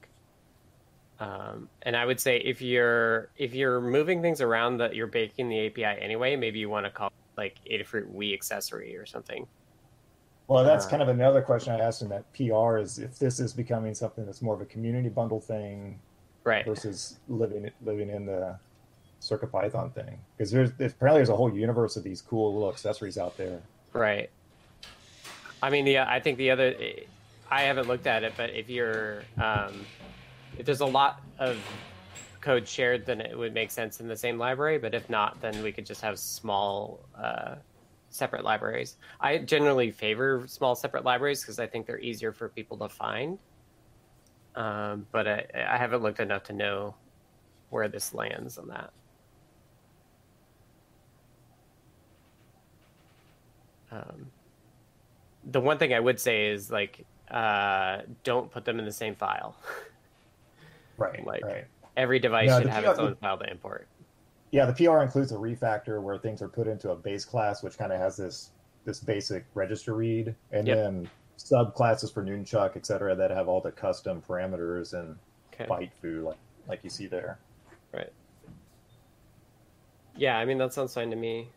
Um, 1.20 1.68
and 1.82 1.96
I 1.96 2.04
would 2.04 2.18
say 2.18 2.38
if 2.38 2.60
you're 2.60 3.30
if 3.36 3.54
you're 3.54 3.80
moving 3.80 4.22
things 4.22 4.40
around 4.40 4.78
that 4.78 4.94
you're 4.96 5.06
baking 5.06 5.48
the 5.48 5.66
API 5.66 5.84
anyway, 6.02 6.34
maybe 6.36 6.58
you 6.58 6.68
want 6.68 6.84
to 6.86 6.90
call 6.90 7.08
it 7.08 7.12
like 7.36 7.58
Adafruit 7.70 8.12
Wii 8.12 8.34
accessory 8.34 8.96
or 8.96 9.06
something. 9.06 9.46
Well, 10.48 10.64
that's 10.64 10.86
Uh, 10.86 10.90
kind 10.90 11.02
of 11.02 11.08
another 11.08 11.40
question 11.40 11.72
I 11.74 11.78
asked 11.78 12.02
in 12.02 12.08
that 12.08 12.24
PR 12.32 12.78
is 12.78 12.98
if 12.98 13.18
this 13.18 13.38
is 13.38 13.52
becoming 13.52 13.94
something 13.94 14.26
that's 14.26 14.42
more 14.42 14.54
of 14.54 14.60
a 14.60 14.66
community 14.66 15.08
bundle 15.10 15.40
thing, 15.40 16.00
right? 16.44 16.64
Versus 16.66 17.20
living 17.28 17.70
living 17.82 18.10
in 18.10 18.26
the 18.26 18.58
Circuit 19.22 19.52
Python 19.52 19.88
thing, 19.90 20.18
because 20.36 20.50
there's, 20.50 20.72
there's 20.72 20.92
apparently 20.92 21.20
there's 21.20 21.28
a 21.28 21.36
whole 21.36 21.54
universe 21.54 21.96
of 21.96 22.02
these 22.02 22.20
cool 22.20 22.52
little 22.52 22.68
accessories 22.68 23.16
out 23.16 23.36
there. 23.36 23.60
Right. 23.92 24.30
I 25.62 25.70
mean, 25.70 25.84
the 25.84 26.00
I 26.00 26.18
think 26.18 26.38
the 26.38 26.50
other, 26.50 26.74
I 27.48 27.62
haven't 27.62 27.86
looked 27.86 28.08
at 28.08 28.24
it, 28.24 28.32
but 28.36 28.50
if 28.50 28.68
you're, 28.68 29.22
um, 29.40 29.86
if 30.58 30.66
there's 30.66 30.80
a 30.80 30.86
lot 30.86 31.22
of 31.38 31.56
code 32.40 32.66
shared, 32.66 33.06
then 33.06 33.20
it 33.20 33.38
would 33.38 33.54
make 33.54 33.70
sense 33.70 34.00
in 34.00 34.08
the 34.08 34.16
same 34.16 34.38
library. 34.38 34.78
But 34.78 34.92
if 34.92 35.08
not, 35.08 35.40
then 35.40 35.62
we 35.62 35.70
could 35.70 35.86
just 35.86 36.00
have 36.00 36.18
small, 36.18 36.98
uh, 37.16 37.54
separate 38.10 38.42
libraries. 38.42 38.96
I 39.20 39.38
generally 39.38 39.92
favor 39.92 40.44
small 40.48 40.74
separate 40.74 41.04
libraries 41.04 41.42
because 41.42 41.60
I 41.60 41.68
think 41.68 41.86
they're 41.86 42.00
easier 42.00 42.32
for 42.32 42.48
people 42.48 42.76
to 42.78 42.88
find. 42.88 43.38
Um, 44.56 45.06
but 45.12 45.28
I, 45.28 45.46
I 45.54 45.76
haven't 45.76 46.02
looked 46.02 46.18
enough 46.18 46.42
to 46.44 46.52
know 46.52 46.96
where 47.70 47.86
this 47.86 48.12
lands 48.12 48.58
on 48.58 48.66
that. 48.66 48.90
Um, 53.92 54.32
the 55.44 55.60
one 55.60 55.78
thing 55.78 55.92
I 55.92 56.00
would 56.00 56.18
say 56.18 56.48
is 56.48 56.70
like, 56.70 57.04
uh, 57.30 57.98
don't 58.24 58.50
put 58.50 58.64
them 58.64 58.78
in 58.78 58.84
the 58.84 58.92
same 58.92 59.14
file. 59.14 59.56
Right. 60.98 61.26
like 61.26 61.44
right. 61.44 61.64
every 61.96 62.18
device 62.20 62.48
No, 62.50 62.58
should 62.60 62.68
have 62.68 62.84
PR 62.84 62.90
its 62.90 62.98
own 63.00 63.16
file 63.16 63.38
to 63.38 63.50
import. 63.50 63.88
Yeah, 64.52 64.66
the 64.66 64.72
PR 64.74 64.98
includes 64.98 65.32
a 65.32 65.36
refactor 65.36 66.00
where 66.02 66.18
things 66.18 66.42
are 66.42 66.48
put 66.48 66.68
into 66.68 66.90
a 66.90 66.94
base 66.96 67.24
class, 67.24 67.62
which 67.62 67.76
kind 67.78 67.92
of 67.92 67.98
has 67.98 68.16
this 68.16 68.50
this 68.84 69.00
basic 69.00 69.46
register 69.54 69.94
read, 69.94 70.36
and 70.52 70.68
Yep. 70.68 70.76
then 70.76 71.10
subclasses 71.38 72.12
for 72.12 72.22
Nunchuck, 72.22 72.76
et 72.76 72.84
cetera, 72.86 73.16
that 73.16 73.30
have 73.30 73.48
all 73.48 73.60
the 73.60 73.72
custom 73.72 74.20
parameters 74.22 74.92
and 74.92 75.16
Okay. 75.52 75.66
byte 75.66 75.92
foo, 76.00 76.22
like 76.22 76.38
like 76.68 76.84
you 76.84 76.90
see 76.90 77.06
there. 77.08 77.40
Right. 77.92 78.12
Yeah, 80.14 80.36
I 80.38 80.44
mean 80.44 80.58
that 80.58 80.72
sounds 80.72 80.94
fine 80.94 81.10
to 81.10 81.16
me. 81.16 81.48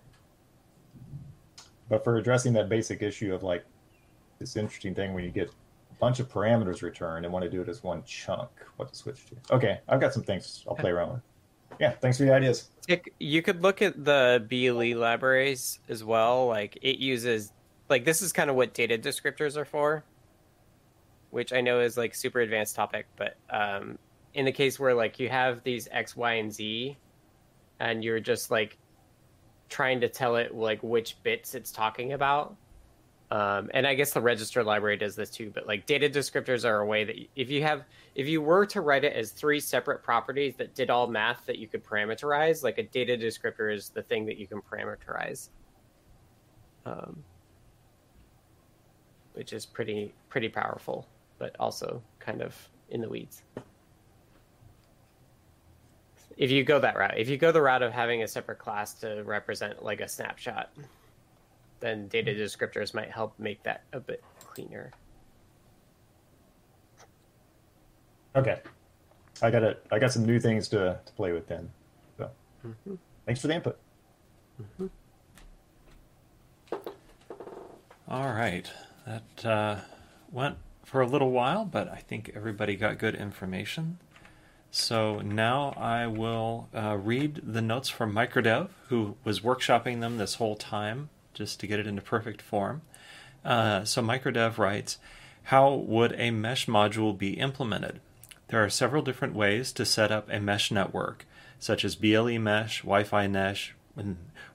But 1.90 2.04
for 2.04 2.18
addressing 2.18 2.54
that 2.54 2.70
basic 2.70 3.02
issue 3.02 3.34
of 3.34 3.44
like 3.44 3.66
this 4.40 4.56
interesting 4.56 4.96
thing 4.96 5.14
when 5.14 5.24
you 5.24 5.30
get 5.30 5.50
a 5.50 5.96
bunch 6.00 6.20
of 6.20 6.30
parameters 6.30 6.82
returned 6.82 7.26
and 7.26 7.34
want 7.34 7.44
to 7.44 7.50
do 7.50 7.62
it 7.62 7.70
as 7.70 7.84
one 7.84 8.04
chunk, 8.04 8.50
what 8.78 8.90
to 8.90 8.96
switch 8.96 9.26
to. 9.28 9.54
Okay, 9.54 9.80
I've 9.88 10.02
got 10.02 10.14
some 10.14 10.24
things 10.24 10.64
I'll 10.68 10.76
play 10.76 10.92
around 10.92 11.14
with. 11.14 11.22
Yeah, 11.80 11.92
thanks 11.92 12.18
for 12.18 12.24
the 12.24 12.34
ideas. 12.34 12.70
Tick, 12.82 13.14
you 13.20 13.42
could 13.42 13.62
look 13.62 13.82
at 13.82 14.04
the 14.04 14.46
BLE 14.50 14.98
libraries 14.98 15.80
as 15.90 16.04
well. 16.04 16.48
Like 16.48 16.78
it 16.82 17.00
uses, 17.00 17.52
like 17.90 18.06
this 18.06 18.22
is 18.22 18.32
kind 18.32 18.50
of 18.50 18.56
what 18.56 18.74
data 18.74 18.98
descriptors 18.98 19.58
are 19.58 19.66
for, 19.66 20.04
which 21.32 21.54
I 21.54 21.62
know 21.62 21.82
is 21.82 21.98
like 21.98 22.16
super 22.16 22.40
advanced 22.40 22.76
topic. 22.76 23.08
But 23.18 23.36
um, 23.50 23.98
in 24.34 24.46
the 24.46 24.52
case 24.52 24.80
where 24.80 24.94
like 24.94 25.20
you 25.20 25.30
have 25.30 25.64
these 25.64 25.88
X, 25.92 26.16
Y, 26.16 26.34
and 26.34 26.54
Z, 26.54 26.98
and 27.80 28.04
you're 28.04 28.22
just 28.22 28.52
like 28.52 28.78
trying 29.76 30.00
to 30.00 30.08
tell 30.08 30.38
it 30.38 30.56
like 30.56 30.82
which 30.82 31.22
bits 31.24 31.54
it's 31.54 31.72
talking 31.72 32.14
about, 32.14 32.56
Um, 33.32 33.72
and 33.74 33.88
I 33.88 33.96
guess 33.96 34.14
the 34.14 34.22
register 34.22 34.64
library 34.64 34.98
does 34.98 35.16
this 35.16 35.30
too. 35.30 35.52
But 35.54 35.68
like 35.68 35.86
data 35.86 36.08
descriptors 36.10 36.64
are 36.64 36.80
a 36.80 36.86
way 36.86 37.04
that 37.04 37.16
if 37.36 37.50
you 37.50 37.64
have 37.64 37.84
if 38.14 38.28
you 38.28 38.42
were 38.42 38.66
to 38.68 38.82
write 38.82 39.04
it 39.04 39.14
as 39.14 39.32
three 39.32 39.60
separate 39.60 40.04
properties 40.04 40.56
that 40.56 40.76
did 40.76 40.90
all 40.90 41.08
math 41.08 41.46
that 41.48 41.58
you 41.58 41.68
could 41.68 41.84
parameterize, 41.84 42.64
like 42.64 42.78
a 42.78 42.84
data 42.84 43.18
descriptor 43.18 43.74
is 43.74 43.90
the 43.90 44.04
thing 44.04 44.26
that 44.28 44.38
you 44.38 44.48
can 44.48 44.62
parameterize. 44.62 45.50
Um, 46.86 47.24
which 49.34 49.52
is 49.52 49.66
pretty 49.66 50.14
pretty 50.30 50.48
powerful, 50.48 51.08
but 51.40 51.56
also 51.60 52.02
kind 52.20 52.42
of 52.42 52.56
in 52.90 53.02
the 53.02 53.10
weeds. 53.10 53.44
If 56.38 56.52
you 56.52 56.64
go 56.64 56.80
that 56.80 56.98
route, 56.98 57.18
if 57.18 57.30
you 57.30 57.38
go 57.38 57.52
the 57.52 57.62
route 57.62 57.82
of 57.82 57.94
having 57.94 58.24
a 58.24 58.28
separate 58.28 58.60
class 58.60 58.94
to 58.96 59.24
represent 59.24 59.84
like 59.84 60.02
a 60.02 60.08
snapshot, 60.08 60.70
then 61.80 62.08
data 62.08 62.32
descriptors 62.32 62.94
might 62.94 63.12
help 63.12 63.34
make 63.40 63.64
that 63.64 63.84
a 63.94 64.00
bit 64.00 64.24
cleaner. 64.40 64.92
Okay, 68.36 68.60
I 69.42 69.50
got 69.50 69.64
it. 69.64 69.86
I 69.92 70.00
got 70.00 70.12
some 70.12 70.26
new 70.26 70.40
things 70.40 70.68
to, 70.70 71.00
to 71.06 71.14
play 71.14 71.32
with 71.32 71.48
then. 71.48 71.70
So, 72.18 72.30
mm-hmm. 72.66 72.96
thanks 73.26 73.40
for 73.40 73.48
the 73.48 73.56
input. 73.56 73.80
Mm-hmm. 74.62 74.88
All 78.10 78.34
right, 78.34 78.70
that 79.08 79.46
uh, 79.46 79.78
went 80.32 80.58
for 80.84 81.00
a 81.02 81.08
little 81.08 81.32
while, 81.32 81.66
but 81.66 81.88
I 81.90 81.98
think 81.98 82.32
everybody 82.36 82.76
got 82.76 82.98
good 82.98 83.16
information. 83.16 84.00
So 84.78 85.22
now 85.22 85.74
I 85.78 86.06
will 86.06 86.68
uh, 86.76 86.98
read 86.98 87.40
the 87.46 87.62
notes 87.62 87.88
from 87.88 88.14
Microdev, 88.14 88.68
who 88.90 89.16
was 89.24 89.40
workshopping 89.40 90.02
them 90.02 90.18
this 90.18 90.36
whole 90.36 90.58
time 90.58 91.08
just 91.34 91.62
to 91.62 91.68
get 91.68 91.80
it 91.80 91.88
into 91.88 92.02
perfect 92.02 92.42
form. 92.42 92.82
Uh, 93.46 93.86
so 93.86 94.02
Microdev 94.02 94.58
writes, 94.58 94.98
how 95.44 95.74
would 95.74 96.14
a 96.18 96.30
mesh 96.30 96.66
module 96.66 97.18
be 97.18 97.40
implemented? 97.40 98.02
There 98.50 98.62
are 98.62 98.70
several 98.70 99.02
different 99.02 99.34
ways 99.34 99.72
to 99.72 99.86
set 99.86 100.12
up 100.12 100.28
a 100.30 100.42
mesh 100.42 100.72
network, 100.72 101.26
such 101.58 101.86
as 101.86 101.96
BLE 101.96 102.38
mesh, 102.38 102.82
Wi-Fi 102.82 103.30
mesh, 103.30 103.74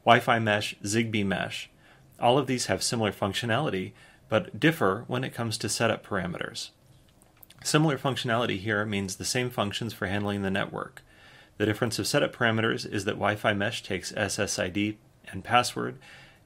Wi-Fi 0.05 0.39
mesh, 0.39 0.77
Zigbee 0.85 1.25
mesh. 1.25 1.71
All 2.21 2.37
of 2.37 2.47
these 2.47 2.67
have 2.67 2.83
similar 2.83 3.11
functionality, 3.11 3.93
but 4.29 4.61
differ 4.61 5.05
when 5.07 5.25
it 5.25 5.33
comes 5.33 5.57
to 5.57 5.71
setup 5.71 6.05
parameters. 6.07 6.73
Similar 7.63 7.99
functionality 7.99 8.59
here 8.59 8.85
means 8.85 9.17
the 9.17 9.25
same 9.25 9.51
functions 9.51 9.93
for 9.93 10.07
handling 10.07 10.43
the 10.43 10.51
network. 10.51 11.03
The 11.59 11.67
difference 11.67 11.99
of 11.99 12.07
setup 12.07 12.35
parameters 12.35 12.91
is 12.91 13.05
that 13.05 13.13
Wi-Fi 13.13 13.53
mesh 13.53 13.83
takes 13.83 14.13
SSID 14.13 14.97
and 15.31 15.45
password, 15.45 15.99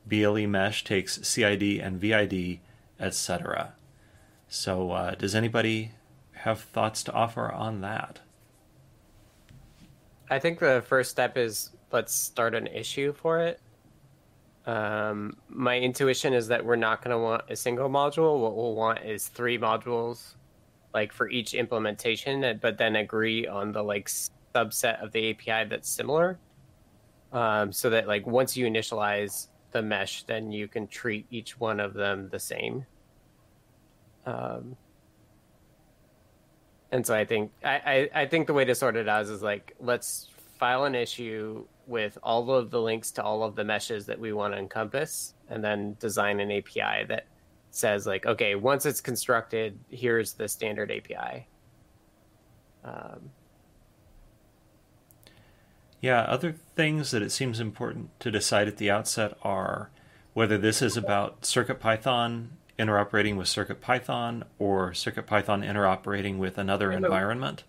BLE 0.07 0.47
mesh 0.49 0.83
takes 0.83 1.27
CID 1.27 1.81
and 1.81 2.01
VID, 2.01 2.59
etc. 2.99 3.75
So, 4.49 4.91
uh, 4.91 5.15
does 5.15 5.35
anybody 5.35 5.93
have 6.33 6.61
thoughts 6.61 7.03
to 7.05 7.13
offer 7.13 7.51
on 7.51 7.81
that? 7.81 8.21
I 10.29 10.39
think 10.39 10.59
the 10.59 10.83
first 10.87 11.11
step 11.11 11.37
is 11.37 11.71
let's 11.93 12.13
start 12.13 12.55
an 12.55 12.67
issue 12.67 13.13
for 13.13 13.41
it. 13.41 13.61
Um, 14.67 15.37
my 15.49 15.79
intuition 15.79 16.33
is 16.33 16.49
that 16.49 16.65
we're 16.65 16.77
not 16.77 17.03
going 17.03 17.17
to 17.17 17.19
want 17.19 17.45
a 17.49 17.57
single 17.57 17.89
module. 17.89 18.41
What 18.41 18.57
we'll 18.57 18.75
want 18.75 19.05
is 19.05 19.29
three 19.29 19.59
modules, 19.59 20.35
like 20.95 21.13
for 21.13 21.29
each 21.29 21.55
implementation, 21.55 22.59
but 22.63 22.79
then 22.79 22.97
agree 22.97 23.47
on 23.47 23.73
the 23.73 23.83
like 23.83 24.09
subset 24.55 25.03
of 25.03 25.13
the 25.13 25.31
API 25.31 25.69
that's 25.69 25.91
similar. 25.91 26.39
Um, 27.33 27.73
so 27.73 27.91
that 27.91 28.07
like 28.07 28.27
once 28.27 28.57
you 28.57 28.65
initialize 28.65 29.49
the 29.73 29.83
mesh, 29.83 30.23
then 30.23 30.53
you 30.53 30.69
can 30.69 30.87
treat 30.87 31.27
each 31.31 31.59
one 31.59 31.81
of 31.81 31.93
them 31.93 32.29
the 32.31 32.39
same. 32.39 32.87
Um, 34.25 34.77
and 36.93 37.05
so 37.05 37.15
I 37.15 37.25
think 37.25 37.51
I, 37.65 38.09
I, 38.15 38.23
I 38.23 38.27
think 38.27 38.47
the 38.47 38.55
way 38.55 38.65
to 38.65 38.75
sort 38.75 38.95
it 38.97 39.09
out 39.09 39.27
is 39.27 39.43
like 39.43 39.75
let's 39.81 40.31
file 40.59 40.85
an 40.85 40.95
issue 40.95 41.67
with 41.87 42.17
all 42.23 42.51
of 42.53 42.71
the 42.71 42.81
links 42.81 43.11
to 43.11 43.23
all 43.23 43.43
of 43.43 43.57
the 43.57 43.65
meshes 43.65 44.07
that 44.07 44.19
we 44.19 44.33
want 44.33 44.55
to 44.55 44.59
encompass, 44.59 45.35
and 45.51 45.63
then 45.63 45.97
design 45.99 46.39
an 46.39 46.53
API 46.53 47.05
that 47.09 47.27
says 47.77 48.07
like, 48.07 48.27
okay, 48.27 48.55
once 48.55 48.87
it's 48.87 49.01
constructed, 49.01 49.79
here's 49.91 50.33
the 50.35 50.49
standard 50.49 50.91
API. 50.91 51.47
Um, 52.85 53.31
yeah, 56.01 56.21
other 56.23 56.53
things 56.53 57.11
that 57.13 57.23
it 57.23 57.31
seems 57.33 57.61
important 57.61 58.11
to 58.21 58.31
decide 58.31 58.69
at 58.69 58.77
the 58.77 58.91
outset 58.91 59.37
are 59.43 59.91
whether 60.35 60.59
this 60.59 60.83
is 60.83 60.97
about 60.97 61.43
CircuitPython 61.43 62.49
interoperating 62.79 63.37
with 63.37 63.47
CircuitPython 63.47 64.43
or 64.59 64.91
CircuitPython 64.91 65.65
interoperating 65.65 66.39
with 66.39 66.59
another 66.59 66.93
Hello. 66.93 67.07
environment. 67.07 67.65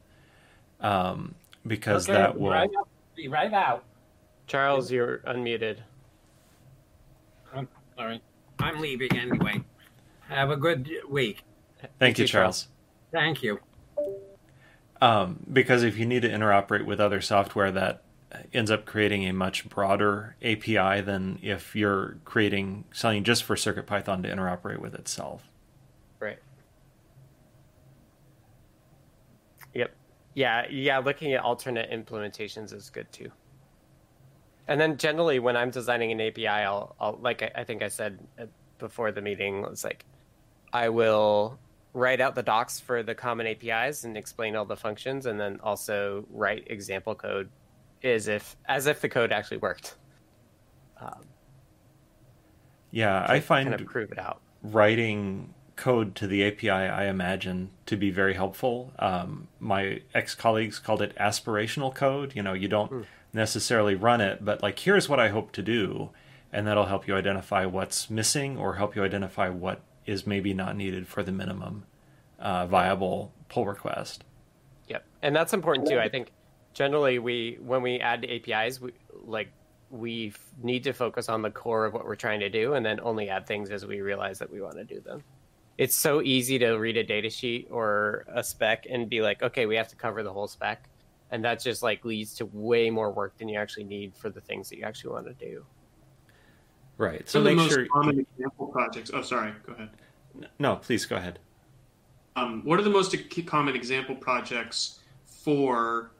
Um, 0.81 1.35
because 1.65 2.09
Okay, 2.09 2.17
that 2.19 2.39
will. 2.39 2.51
Right 2.51 2.69
out. 2.77 2.89
Be 3.15 3.27
right 3.27 3.53
out. 3.53 3.83
Charles, 4.47 4.91
you're 4.91 5.19
unmuted. 5.19 5.77
I'm 7.53 7.67
sorry. 7.95 8.21
I'm 8.59 8.79
leaving 8.79 9.15
anyway. 9.17 9.63
Have 10.29 10.49
a 10.49 10.57
good 10.57 10.89
week. 11.09 11.43
Thank 11.99 12.17
you, 12.19 12.27
Charles. 12.27 12.67
Thank 13.11 13.43
you. 13.43 13.59
Um, 15.01 15.45
because 15.51 15.83
if 15.83 15.97
you 15.97 16.05
need 16.05 16.21
to 16.23 16.29
interoperate 16.29 16.85
with 16.85 16.99
other 16.99 17.21
software, 17.21 17.71
that 17.71 18.01
ends 18.53 18.71
up 18.71 18.85
creating 18.85 19.27
a 19.27 19.33
much 19.33 19.67
broader 19.69 20.35
API 20.41 21.01
than 21.01 21.39
if 21.41 21.75
you're 21.75 22.17
creating 22.25 22.85
something 22.91 23.23
just 23.23 23.43
for 23.43 23.55
CircuitPython 23.55 24.23
to 24.23 24.29
interoperate 24.33 24.79
with 24.79 24.95
itself. 24.95 25.43
Right. 26.19 26.39
Yep. 29.73 29.93
Yeah, 30.33 30.65
yeah, 30.69 30.97
looking 30.99 31.33
at 31.33 31.43
alternate 31.43 31.91
implementations 31.91 32.73
is 32.73 32.89
good 32.89 33.11
too. 33.11 33.31
And 34.67 34.81
then 34.81 34.97
generally 34.97 35.39
when 35.39 35.55
I'm 35.55 35.69
designing 35.69 36.11
an 36.11 36.19
API, 36.19 36.47
I'll, 36.47 36.95
I'll 36.99 37.19
like 37.21 37.43
I, 37.43 37.51
I 37.55 37.63
think 37.63 37.83
I 37.83 37.87
said 37.87 38.19
uh, 38.39 38.45
before 38.79 39.11
the 39.11 39.21
meeting, 39.21 39.63
it's 39.69 39.83
like 39.83 40.05
I 40.75 40.89
will 40.89 41.57
write 41.93 42.19
out 42.19 42.35
the 42.35 42.43
docs 42.43 42.81
for 42.81 43.01
the 43.01 43.15
common 43.15 43.47
APIs 43.47 44.03
and 44.03 44.17
explain 44.17 44.57
all 44.57 44.65
the 44.65 44.75
functions 44.75 45.25
and 45.25 45.39
then 45.39 45.57
also 45.63 46.25
write 46.29 46.67
example 46.67 47.15
code 47.15 47.49
as 48.03 48.27
if 48.27 48.57
as 48.65 48.85
if 48.85 48.99
the 48.99 49.07
code 49.07 49.31
actually 49.31 49.55
worked. 49.57 49.95
Um, 50.99 51.21
Yeah, 52.91 53.25
I 53.25 53.39
find 53.39 53.69
kind 53.69 53.81
of 53.81 53.87
prove 53.87 54.11
it 54.11 54.19
out. 54.19 54.41
writing 54.63 55.53
code 55.77 56.13
to 56.15 56.27
the 56.27 56.45
API, 56.45 56.69
I 56.69 57.05
imagine, 57.05 57.69
to 57.85 57.95
be 57.95 58.11
very 58.11 58.33
helpful. 58.33 58.91
Um, 58.99 59.47
my 59.61 60.01
ex 60.13 60.35
colleagues 60.35 60.77
called 60.77 61.01
it 61.01 61.15
aspirational 61.15 61.95
code. 61.95 62.35
You 62.35 62.43
know, 62.43 62.51
you 62.53 62.67
don't 62.67 63.05
necessarily 63.31 63.95
run 63.95 64.19
it, 64.19 64.43
but 64.43 64.61
like, 64.61 64.77
here's 64.79 65.07
what 65.07 65.21
I 65.21 65.29
hope 65.29 65.53
to 65.53 65.61
do. 65.61 66.09
And 66.51 66.67
that'll 66.67 66.87
help 66.87 67.07
you 67.07 67.15
identify 67.15 67.65
what's 67.65 68.09
missing 68.09 68.57
or 68.57 68.75
help 68.75 68.93
you 68.93 69.03
identify 69.05 69.47
what 69.47 69.79
is 70.05 70.27
maybe 70.27 70.53
not 70.53 70.75
needed 70.75 71.07
for 71.07 71.23
the 71.23 71.31
minimum 71.31 71.85
uh, 72.39 72.65
viable 72.65 73.33
pull 73.49 73.65
request. 73.65 74.23
Yep, 74.87 75.05
and 75.21 75.35
that's 75.35 75.53
important 75.53 75.87
too. 75.87 75.99
I 75.99 76.09
think 76.09 76.31
generally 76.73 77.19
we 77.19 77.57
when 77.61 77.81
we 77.81 77.99
add 77.99 78.25
APIs, 78.25 78.79
we 78.79 78.91
like 79.23 79.51
we 79.89 80.27
f- 80.27 80.39
need 80.61 80.83
to 80.83 80.93
focus 80.93 81.29
on 81.29 81.41
the 81.41 81.49
core 81.49 81.85
of 81.85 81.93
what 81.93 82.05
we're 82.05 82.15
trying 82.15 82.39
to 82.41 82.49
do, 82.49 82.73
and 82.73 82.85
then 82.85 82.99
only 83.01 83.29
add 83.29 83.47
things 83.47 83.69
as 83.69 83.85
we 83.85 84.01
realize 84.01 84.39
that 84.39 84.51
we 84.51 84.61
want 84.61 84.75
to 84.75 84.83
do 84.83 84.99
them. 84.99 85.23
It's 85.77 85.95
so 85.95 86.21
easy 86.21 86.57
to 86.59 86.73
read 86.73 86.97
a 86.97 87.03
data 87.03 87.29
sheet 87.29 87.67
or 87.69 88.25
a 88.33 88.43
spec 88.43 88.85
and 88.89 89.09
be 89.09 89.21
like, 89.21 89.43
okay, 89.43 89.65
we 89.65 89.75
have 89.75 89.89
to 89.89 89.95
cover 89.95 90.23
the 90.23 90.31
whole 90.31 90.47
spec, 90.47 90.87
and 91.31 91.43
that 91.43 91.61
just 91.61 91.83
like 91.83 92.05
leads 92.05 92.35
to 92.35 92.45
way 92.47 92.89
more 92.89 93.11
work 93.11 93.37
than 93.37 93.49
you 93.49 93.57
actually 93.57 93.85
need 93.85 94.15
for 94.15 94.29
the 94.29 94.41
things 94.41 94.69
that 94.69 94.77
you 94.77 94.83
actually 94.83 95.13
want 95.13 95.25
to 95.25 95.33
do. 95.33 95.65
Right. 96.97 97.27
So 97.27 97.39
Some 97.39 97.41
of 97.41 97.43
the 97.45 97.49
make 97.51 97.57
most 97.57 97.73
sure. 97.73 97.87
common 97.87 98.19
example 98.19 98.67
projects. 98.67 99.11
Oh, 99.13 99.21
sorry. 99.21 99.53
Go 99.65 99.73
ahead. 99.73 99.89
No, 100.59 100.77
please 100.77 101.05
go 101.05 101.15
ahead. 101.15 101.39
Um, 102.35 102.61
what 102.63 102.79
are 102.79 102.83
the 102.83 102.89
most 102.89 103.15
common 103.45 103.75
example 103.75 104.15
projects 104.15 104.99
for 105.25 106.11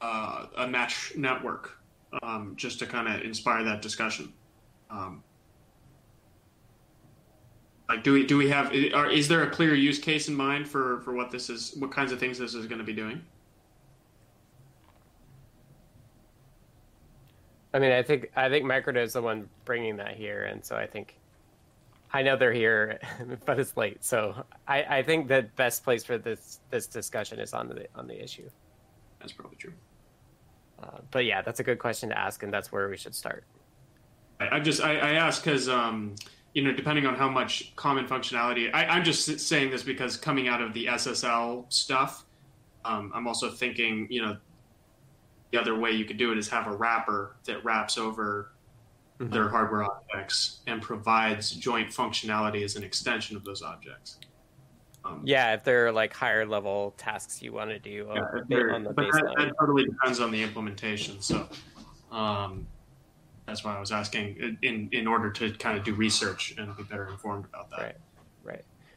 uh, 0.00 0.46
a 0.56 0.66
mesh 0.66 1.12
network? 1.16 1.78
Um, 2.22 2.54
just 2.56 2.78
to 2.78 2.86
kind 2.86 3.08
of 3.08 3.22
inspire 3.22 3.64
that 3.64 3.82
discussion. 3.82 4.32
Um, 4.88 5.22
like, 7.88 8.04
do 8.04 8.12
we 8.12 8.24
do 8.24 8.36
we 8.36 8.48
have? 8.48 8.72
Are, 8.94 9.10
is 9.10 9.26
there 9.26 9.42
a 9.42 9.50
clear 9.50 9.74
use 9.74 9.98
case 9.98 10.28
in 10.28 10.34
mind 10.34 10.68
for 10.68 11.00
for 11.00 11.12
what 11.12 11.30
this 11.30 11.50
is? 11.50 11.74
What 11.78 11.90
kinds 11.90 12.12
of 12.12 12.20
things 12.20 12.38
this 12.38 12.54
is 12.54 12.66
going 12.66 12.78
to 12.78 12.84
be 12.84 12.92
doing? 12.92 13.20
I 17.74 17.80
mean, 17.80 17.90
I 17.90 18.02
think 18.02 18.30
I 18.36 18.48
think 18.48 18.64
Microdev 18.64 19.02
is 19.02 19.12
the 19.14 19.22
one 19.22 19.48
bringing 19.64 19.96
that 19.96 20.16
here, 20.16 20.44
and 20.44 20.64
so 20.64 20.76
I 20.76 20.86
think 20.86 21.18
I 22.12 22.22
know 22.22 22.36
they're 22.36 22.52
here, 22.52 23.00
but 23.44 23.58
it's 23.58 23.76
late. 23.76 24.04
So 24.04 24.44
I, 24.68 24.98
I 24.98 25.02
think 25.02 25.26
the 25.26 25.48
best 25.56 25.82
place 25.82 26.04
for 26.04 26.16
this 26.16 26.60
this 26.70 26.86
discussion 26.86 27.40
is 27.40 27.52
on 27.52 27.68
the 27.68 27.86
on 27.96 28.06
the 28.06 28.22
issue. 28.22 28.48
That's 29.18 29.32
probably 29.32 29.56
true. 29.56 29.72
Uh, 30.80 30.98
but 31.10 31.24
yeah, 31.24 31.42
that's 31.42 31.58
a 31.58 31.64
good 31.64 31.80
question 31.80 32.10
to 32.10 32.18
ask, 32.18 32.44
and 32.44 32.52
that's 32.52 32.70
where 32.70 32.88
we 32.88 32.96
should 32.96 33.14
start. 33.14 33.44
I, 34.38 34.56
I 34.56 34.60
just 34.60 34.80
I, 34.80 34.96
I 34.98 35.10
ask 35.14 35.42
because 35.42 35.68
um, 35.68 36.14
you 36.52 36.62
know, 36.62 36.72
depending 36.72 37.06
on 37.06 37.16
how 37.16 37.28
much 37.28 37.74
common 37.74 38.06
functionality, 38.06 38.70
I, 38.72 38.84
I'm 38.86 39.02
just 39.02 39.40
saying 39.40 39.72
this 39.72 39.82
because 39.82 40.16
coming 40.16 40.46
out 40.46 40.62
of 40.62 40.72
the 40.74 40.86
SSL 40.86 41.72
stuff, 41.72 42.24
um, 42.84 43.10
I'm 43.12 43.26
also 43.26 43.50
thinking, 43.50 44.06
you 44.08 44.22
know, 44.22 44.36
the 45.52 45.60
other 45.60 45.78
way 45.78 45.92
you 45.92 46.04
could 46.04 46.16
do 46.16 46.32
it 46.32 46.38
is 46.38 46.48
have 46.48 46.66
a 46.66 46.72
wrapper 46.74 47.36
that 47.44 47.64
wraps 47.64 47.98
over 47.98 48.50
Mm-hmm. 49.20 49.32
their 49.32 49.48
hardware 49.48 49.84
objects 49.84 50.58
and 50.66 50.82
provides 50.82 51.52
joint 51.52 51.88
functionality 51.88 52.64
as 52.64 52.74
an 52.74 52.82
extension 52.82 53.36
of 53.36 53.44
those 53.44 53.62
objects. 53.62 54.18
Um, 55.04 55.20
Yeah, 55.24 55.54
if 55.54 55.62
there 55.62 55.86
are 55.86 55.92
like 55.92 56.12
higher 56.12 56.44
level 56.44 56.94
tasks 56.96 57.40
you 57.40 57.52
want 57.52 57.70
to 57.70 57.78
do 57.78 58.08
yeah, 58.12 58.20
on, 58.22 58.38
if 58.40 58.48
they're- 58.48 58.72
on 58.72 58.82
the 58.82 58.90
but 58.92 59.12
that, 59.12 59.22
baseline. 59.22 59.36
that 59.36 59.52
totally 59.60 59.84
depends 59.84 60.18
on 60.18 60.32
the 60.32 60.42
implementation. 60.42 61.20
So 61.22 61.48
um, 62.10 62.66
that's 63.46 63.62
why 63.64 63.76
I 63.76 63.78
was 63.78 63.92
asking 63.92 64.56
in 64.62 64.88
in 64.90 65.06
order 65.06 65.30
to 65.30 65.52
kind 65.58 65.78
of 65.78 65.84
do 65.84 65.94
research 65.94 66.52
and 66.58 66.76
be 66.76 66.82
better 66.82 67.06
informed 67.08 67.44
about 67.44 67.70
that. 67.70 67.80
Right, 67.80 67.96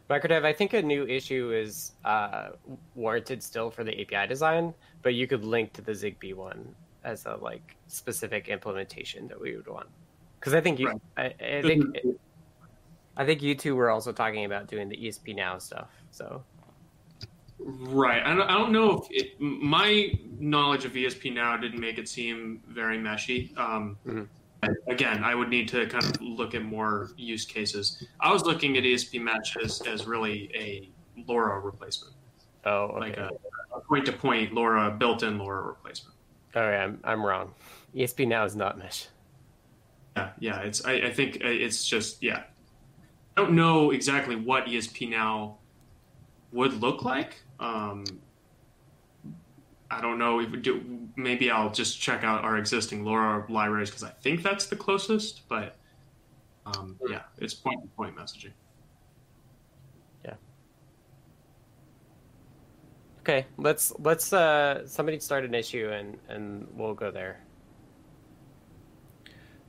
right. 0.09 0.21
Microdev, 0.21 0.45
I 0.45 0.53
think 0.53 0.73
a 0.73 0.81
new 0.81 1.05
issue 1.05 1.53
is 1.53 1.93
uh, 2.05 2.49
warranted 2.95 3.41
still 3.43 3.69
for 3.69 3.83
the 3.83 4.01
API 4.01 4.27
design, 4.27 4.73
but 5.01 5.13
you 5.13 5.27
could 5.27 5.43
link 5.43 5.73
to 5.73 5.81
the 5.81 5.91
Zigbee 5.91 6.33
one 6.33 6.75
as 7.03 7.25
a 7.25 7.35
like 7.35 7.75
specific 7.87 8.49
implementation 8.49 9.27
that 9.27 9.39
we 9.39 9.55
would 9.55 9.67
want. 9.67 9.87
Because 10.39 10.53
I 10.53 10.61
think 10.61 10.79
you, 10.79 10.99
I, 11.17 11.33
I 11.39 11.61
think, 11.61 11.97
I 13.15 13.25
think 13.25 13.41
you 13.41 13.55
two 13.55 13.75
were 13.75 13.89
also 13.89 14.11
talking 14.11 14.45
about 14.45 14.67
doing 14.67 14.89
the 14.89 14.97
ESP 14.97 15.35
now 15.35 15.57
stuff. 15.57 15.89
So 16.11 16.43
Right. 17.59 18.23
I 18.23 18.35
don't, 18.35 18.49
I 18.49 18.53
don't 18.53 18.71
know 18.71 18.97
if 18.97 19.07
it, 19.09 19.39
my 19.39 20.11
knowledge 20.39 20.85
of 20.85 20.93
ESP 20.93 21.33
now 21.33 21.57
didn't 21.57 21.79
make 21.79 21.97
it 21.97 22.07
seem 22.07 22.61
very 22.67 22.97
meshy. 22.97 23.57
Um, 23.57 23.97
Again, 24.87 25.23
I 25.23 25.35
would 25.35 25.49
need 25.49 25.67
to 25.69 25.85
kind 25.87 26.03
of 26.03 26.21
look 26.21 26.55
at 26.55 26.63
more 26.63 27.11
use 27.17 27.45
cases. 27.45 28.03
I 28.19 28.31
was 28.31 28.43
looking 28.43 28.77
at 28.77 28.83
ESP 28.83 29.21
Mesh 29.21 29.55
as, 29.57 29.81
as 29.81 30.07
really 30.07 30.49
a 30.55 30.89
LoRa 31.27 31.63
replacement. 31.63 32.13
Oh, 32.65 32.85
okay. 32.85 32.99
Like 32.99 33.17
a 33.17 33.79
point 33.87 34.05
to 34.07 34.13
point 34.13 34.53
LoRa, 34.53 34.97
built 34.97 35.23
in 35.23 35.37
LoRa 35.37 35.65
replacement. 35.67 36.15
oh 36.55 36.69
yeah, 36.69 36.83
I'm, 36.83 36.99
I'm 37.03 37.25
wrong. 37.25 37.53
ESP 37.95 38.27
now 38.27 38.45
is 38.45 38.55
not 38.55 38.77
mesh. 38.77 39.07
Yeah, 40.15 40.31
yeah. 40.39 40.59
It's 40.61 40.83
I, 40.83 40.93
I 40.93 41.13
think 41.13 41.37
uh, 41.43 41.47
it's 41.47 41.85
just 41.85 42.21
yeah. 42.21 42.43
I 43.35 43.41
don't 43.41 43.53
know 43.53 43.91
exactly 43.91 44.35
what 44.35 44.65
ESP 44.65 45.09
now 45.09 45.57
would 46.51 46.81
look 46.81 47.03
like. 47.03 47.41
Um, 47.59 48.03
I 49.89 50.01
don't 50.01 50.17
know. 50.17 50.39
If 50.39 50.51
we 50.51 50.59
do, 50.59 51.07
maybe 51.15 51.49
I'll 51.49 51.71
just 51.71 51.99
check 51.99 52.23
out 52.23 52.43
our 52.43 52.57
existing 52.57 53.03
LoRa 53.03 53.49
libraries 53.49 53.89
because 53.89 54.03
I 54.03 54.09
think 54.09 54.43
that's 54.43 54.65
the 54.67 54.75
closest. 54.75 55.47
But 55.47 55.77
um, 56.65 56.97
yeah, 57.09 57.23
it's 57.37 57.53
point 57.53 57.81
to 57.81 57.87
point 57.89 58.15
messaging. 58.15 58.51
Yeah. 60.25 60.33
Okay, 63.21 63.45
let's 63.57 63.93
let's 63.99 64.33
uh 64.33 64.85
somebody 64.87 65.19
start 65.19 65.45
an 65.45 65.55
issue 65.55 65.89
and 65.89 66.17
and 66.27 66.67
we'll 66.73 66.93
go 66.93 67.11
there. 67.11 67.39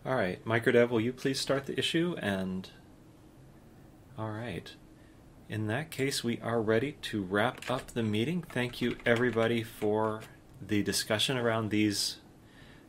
All 0.05 0.15
right, 0.15 0.43
Microdev, 0.45 0.89
will 0.89 1.01
you 1.01 1.13
please 1.13 1.39
start 1.39 1.67
the 1.67 1.79
issue? 1.79 2.17
And 2.21 2.71
all 4.17 4.31
right, 4.31 4.73
in 5.49 5.67
that 5.69 5.91
case, 5.91 6.23
we 6.23 6.39
are 6.41 6.61
ready 6.61 6.93
to 7.03 7.23
wrap 7.23 7.71
up 7.71 7.89
the 7.89 8.03
meeting. 8.03 8.43
Thank 8.43 8.83
you, 8.83 8.97
everybody, 9.07 9.63
for 9.63 10.21
the 10.61 10.83
discussion 10.83 11.39
around 11.39 11.71
these 11.71 12.17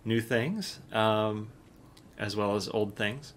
new 0.03 0.19
things, 0.19 0.79
um, 0.91 1.51
as 2.17 2.35
well 2.35 2.55
as 2.55 2.67
old 2.69 2.95
things. 2.95 3.33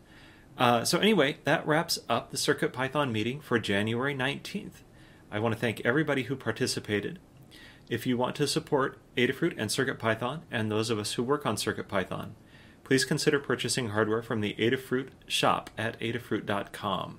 Uh, 0.58 0.84
so 0.84 0.98
anyway, 0.98 1.38
that 1.44 1.66
wraps 1.66 1.98
up 2.08 2.30
the 2.30 2.36
Circuit 2.36 2.72
Python 2.72 3.12
meeting 3.12 3.40
for 3.40 3.58
January 3.58 4.14
19th. 4.14 4.82
I 5.30 5.38
want 5.38 5.54
to 5.54 5.60
thank 5.60 5.80
everybody 5.84 6.24
who 6.24 6.36
participated. 6.36 7.18
If 7.88 8.06
you 8.06 8.16
want 8.16 8.36
to 8.36 8.46
support 8.46 8.98
Adafruit 9.16 9.54
and 9.56 9.70
CircuitPython 9.70 10.40
and 10.50 10.70
those 10.70 10.90
of 10.90 10.98
us 10.98 11.12
who 11.12 11.22
work 11.22 11.46
on 11.46 11.56
CircuitPython, 11.56 12.30
please 12.84 13.04
consider 13.04 13.38
purchasing 13.38 13.90
hardware 13.90 14.22
from 14.22 14.40
the 14.40 14.54
Adafruit 14.58 15.10
shop 15.26 15.70
at 15.78 15.98
adafruit.com. 16.00 17.18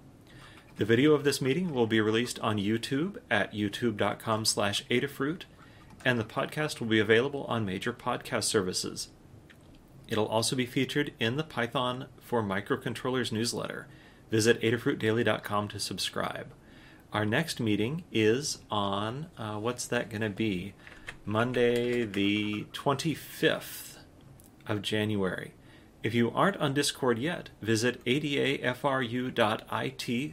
The 0.76 0.86
video 0.86 1.14
of 1.14 1.24
this 1.24 1.40
meeting 1.40 1.72
will 1.72 1.86
be 1.86 2.02
released 2.02 2.40
on 2.40 2.58
YouTube 2.58 3.18
at 3.30 3.54
youtube.com 3.54 4.44
slash 4.44 4.84
Adafruit, 4.88 5.44
and 6.04 6.20
the 6.20 6.24
podcast 6.24 6.80
will 6.80 6.88
be 6.88 6.98
available 6.98 7.44
on 7.44 7.64
major 7.64 7.94
podcast 7.94 8.46
services. 8.46 9.10
It'll 10.08 10.26
also 10.26 10.56
be 10.56 10.66
featured 10.66 11.14
in 11.20 11.38
the 11.38 11.44
Python 11.44 12.08
for 12.20 12.42
Microcontrollers 12.42 13.32
newsletter. 13.32 13.86
Visit 14.32 14.60
adafruitdaily.com 14.62 15.68
to 15.68 15.80
subscribe. 15.80 16.48
Our 17.14 17.26
next 17.26 17.60
meeting 17.60 18.04
is 18.12 18.58
on, 18.72 19.28
uh, 19.38 19.60
what's 19.60 19.86
that 19.86 20.10
going 20.10 20.22
to 20.22 20.30
be? 20.32 20.74
Monday, 21.24 22.04
the 22.04 22.66
25th 22.74 23.98
of 24.66 24.82
January. 24.82 25.54
If 26.04 26.14
you 26.14 26.32
aren't 26.32 26.58
on 26.58 26.74
Discord 26.74 27.18
yet, 27.18 27.50
visit 27.62 28.04
adafru.it 28.04 28.68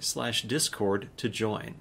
slash 0.04 0.42
discord 0.42 1.08
to 1.16 1.28
join. 1.28 1.76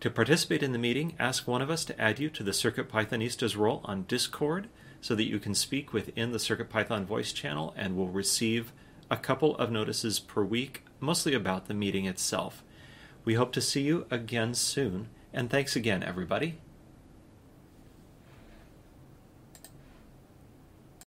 To 0.00 0.10
participate 0.10 0.62
in 0.62 0.72
the 0.72 0.78
meeting, 0.78 1.14
ask 1.18 1.48
one 1.48 1.62
of 1.62 1.70
us 1.70 1.86
to 1.86 1.98
add 1.98 2.18
you 2.18 2.28
to 2.28 2.42
the 2.42 2.50
CircuitPythonistas 2.50 3.56
role 3.56 3.80
on 3.86 4.02
Discord 4.02 4.68
so 5.00 5.14
that 5.14 5.28
you 5.28 5.38
can 5.38 5.54
speak 5.54 5.94
within 5.94 6.32
the 6.32 6.38
CircuitPython 6.38 7.06
voice 7.06 7.32
channel 7.32 7.72
and 7.74 7.96
will 7.96 8.10
receive 8.10 8.70
a 9.10 9.16
couple 9.16 9.56
of 9.56 9.70
notices 9.70 10.18
per 10.18 10.44
week, 10.44 10.84
mostly 11.00 11.32
about 11.32 11.68
the 11.68 11.74
meeting 11.74 12.04
itself. 12.04 12.62
We 13.24 13.32
hope 13.34 13.52
to 13.52 13.62
see 13.62 13.80
you 13.80 14.06
again 14.10 14.52
soon, 14.52 15.08
and 15.32 15.48
thanks 15.48 15.74
again, 15.74 16.02
everybody. 16.02 16.58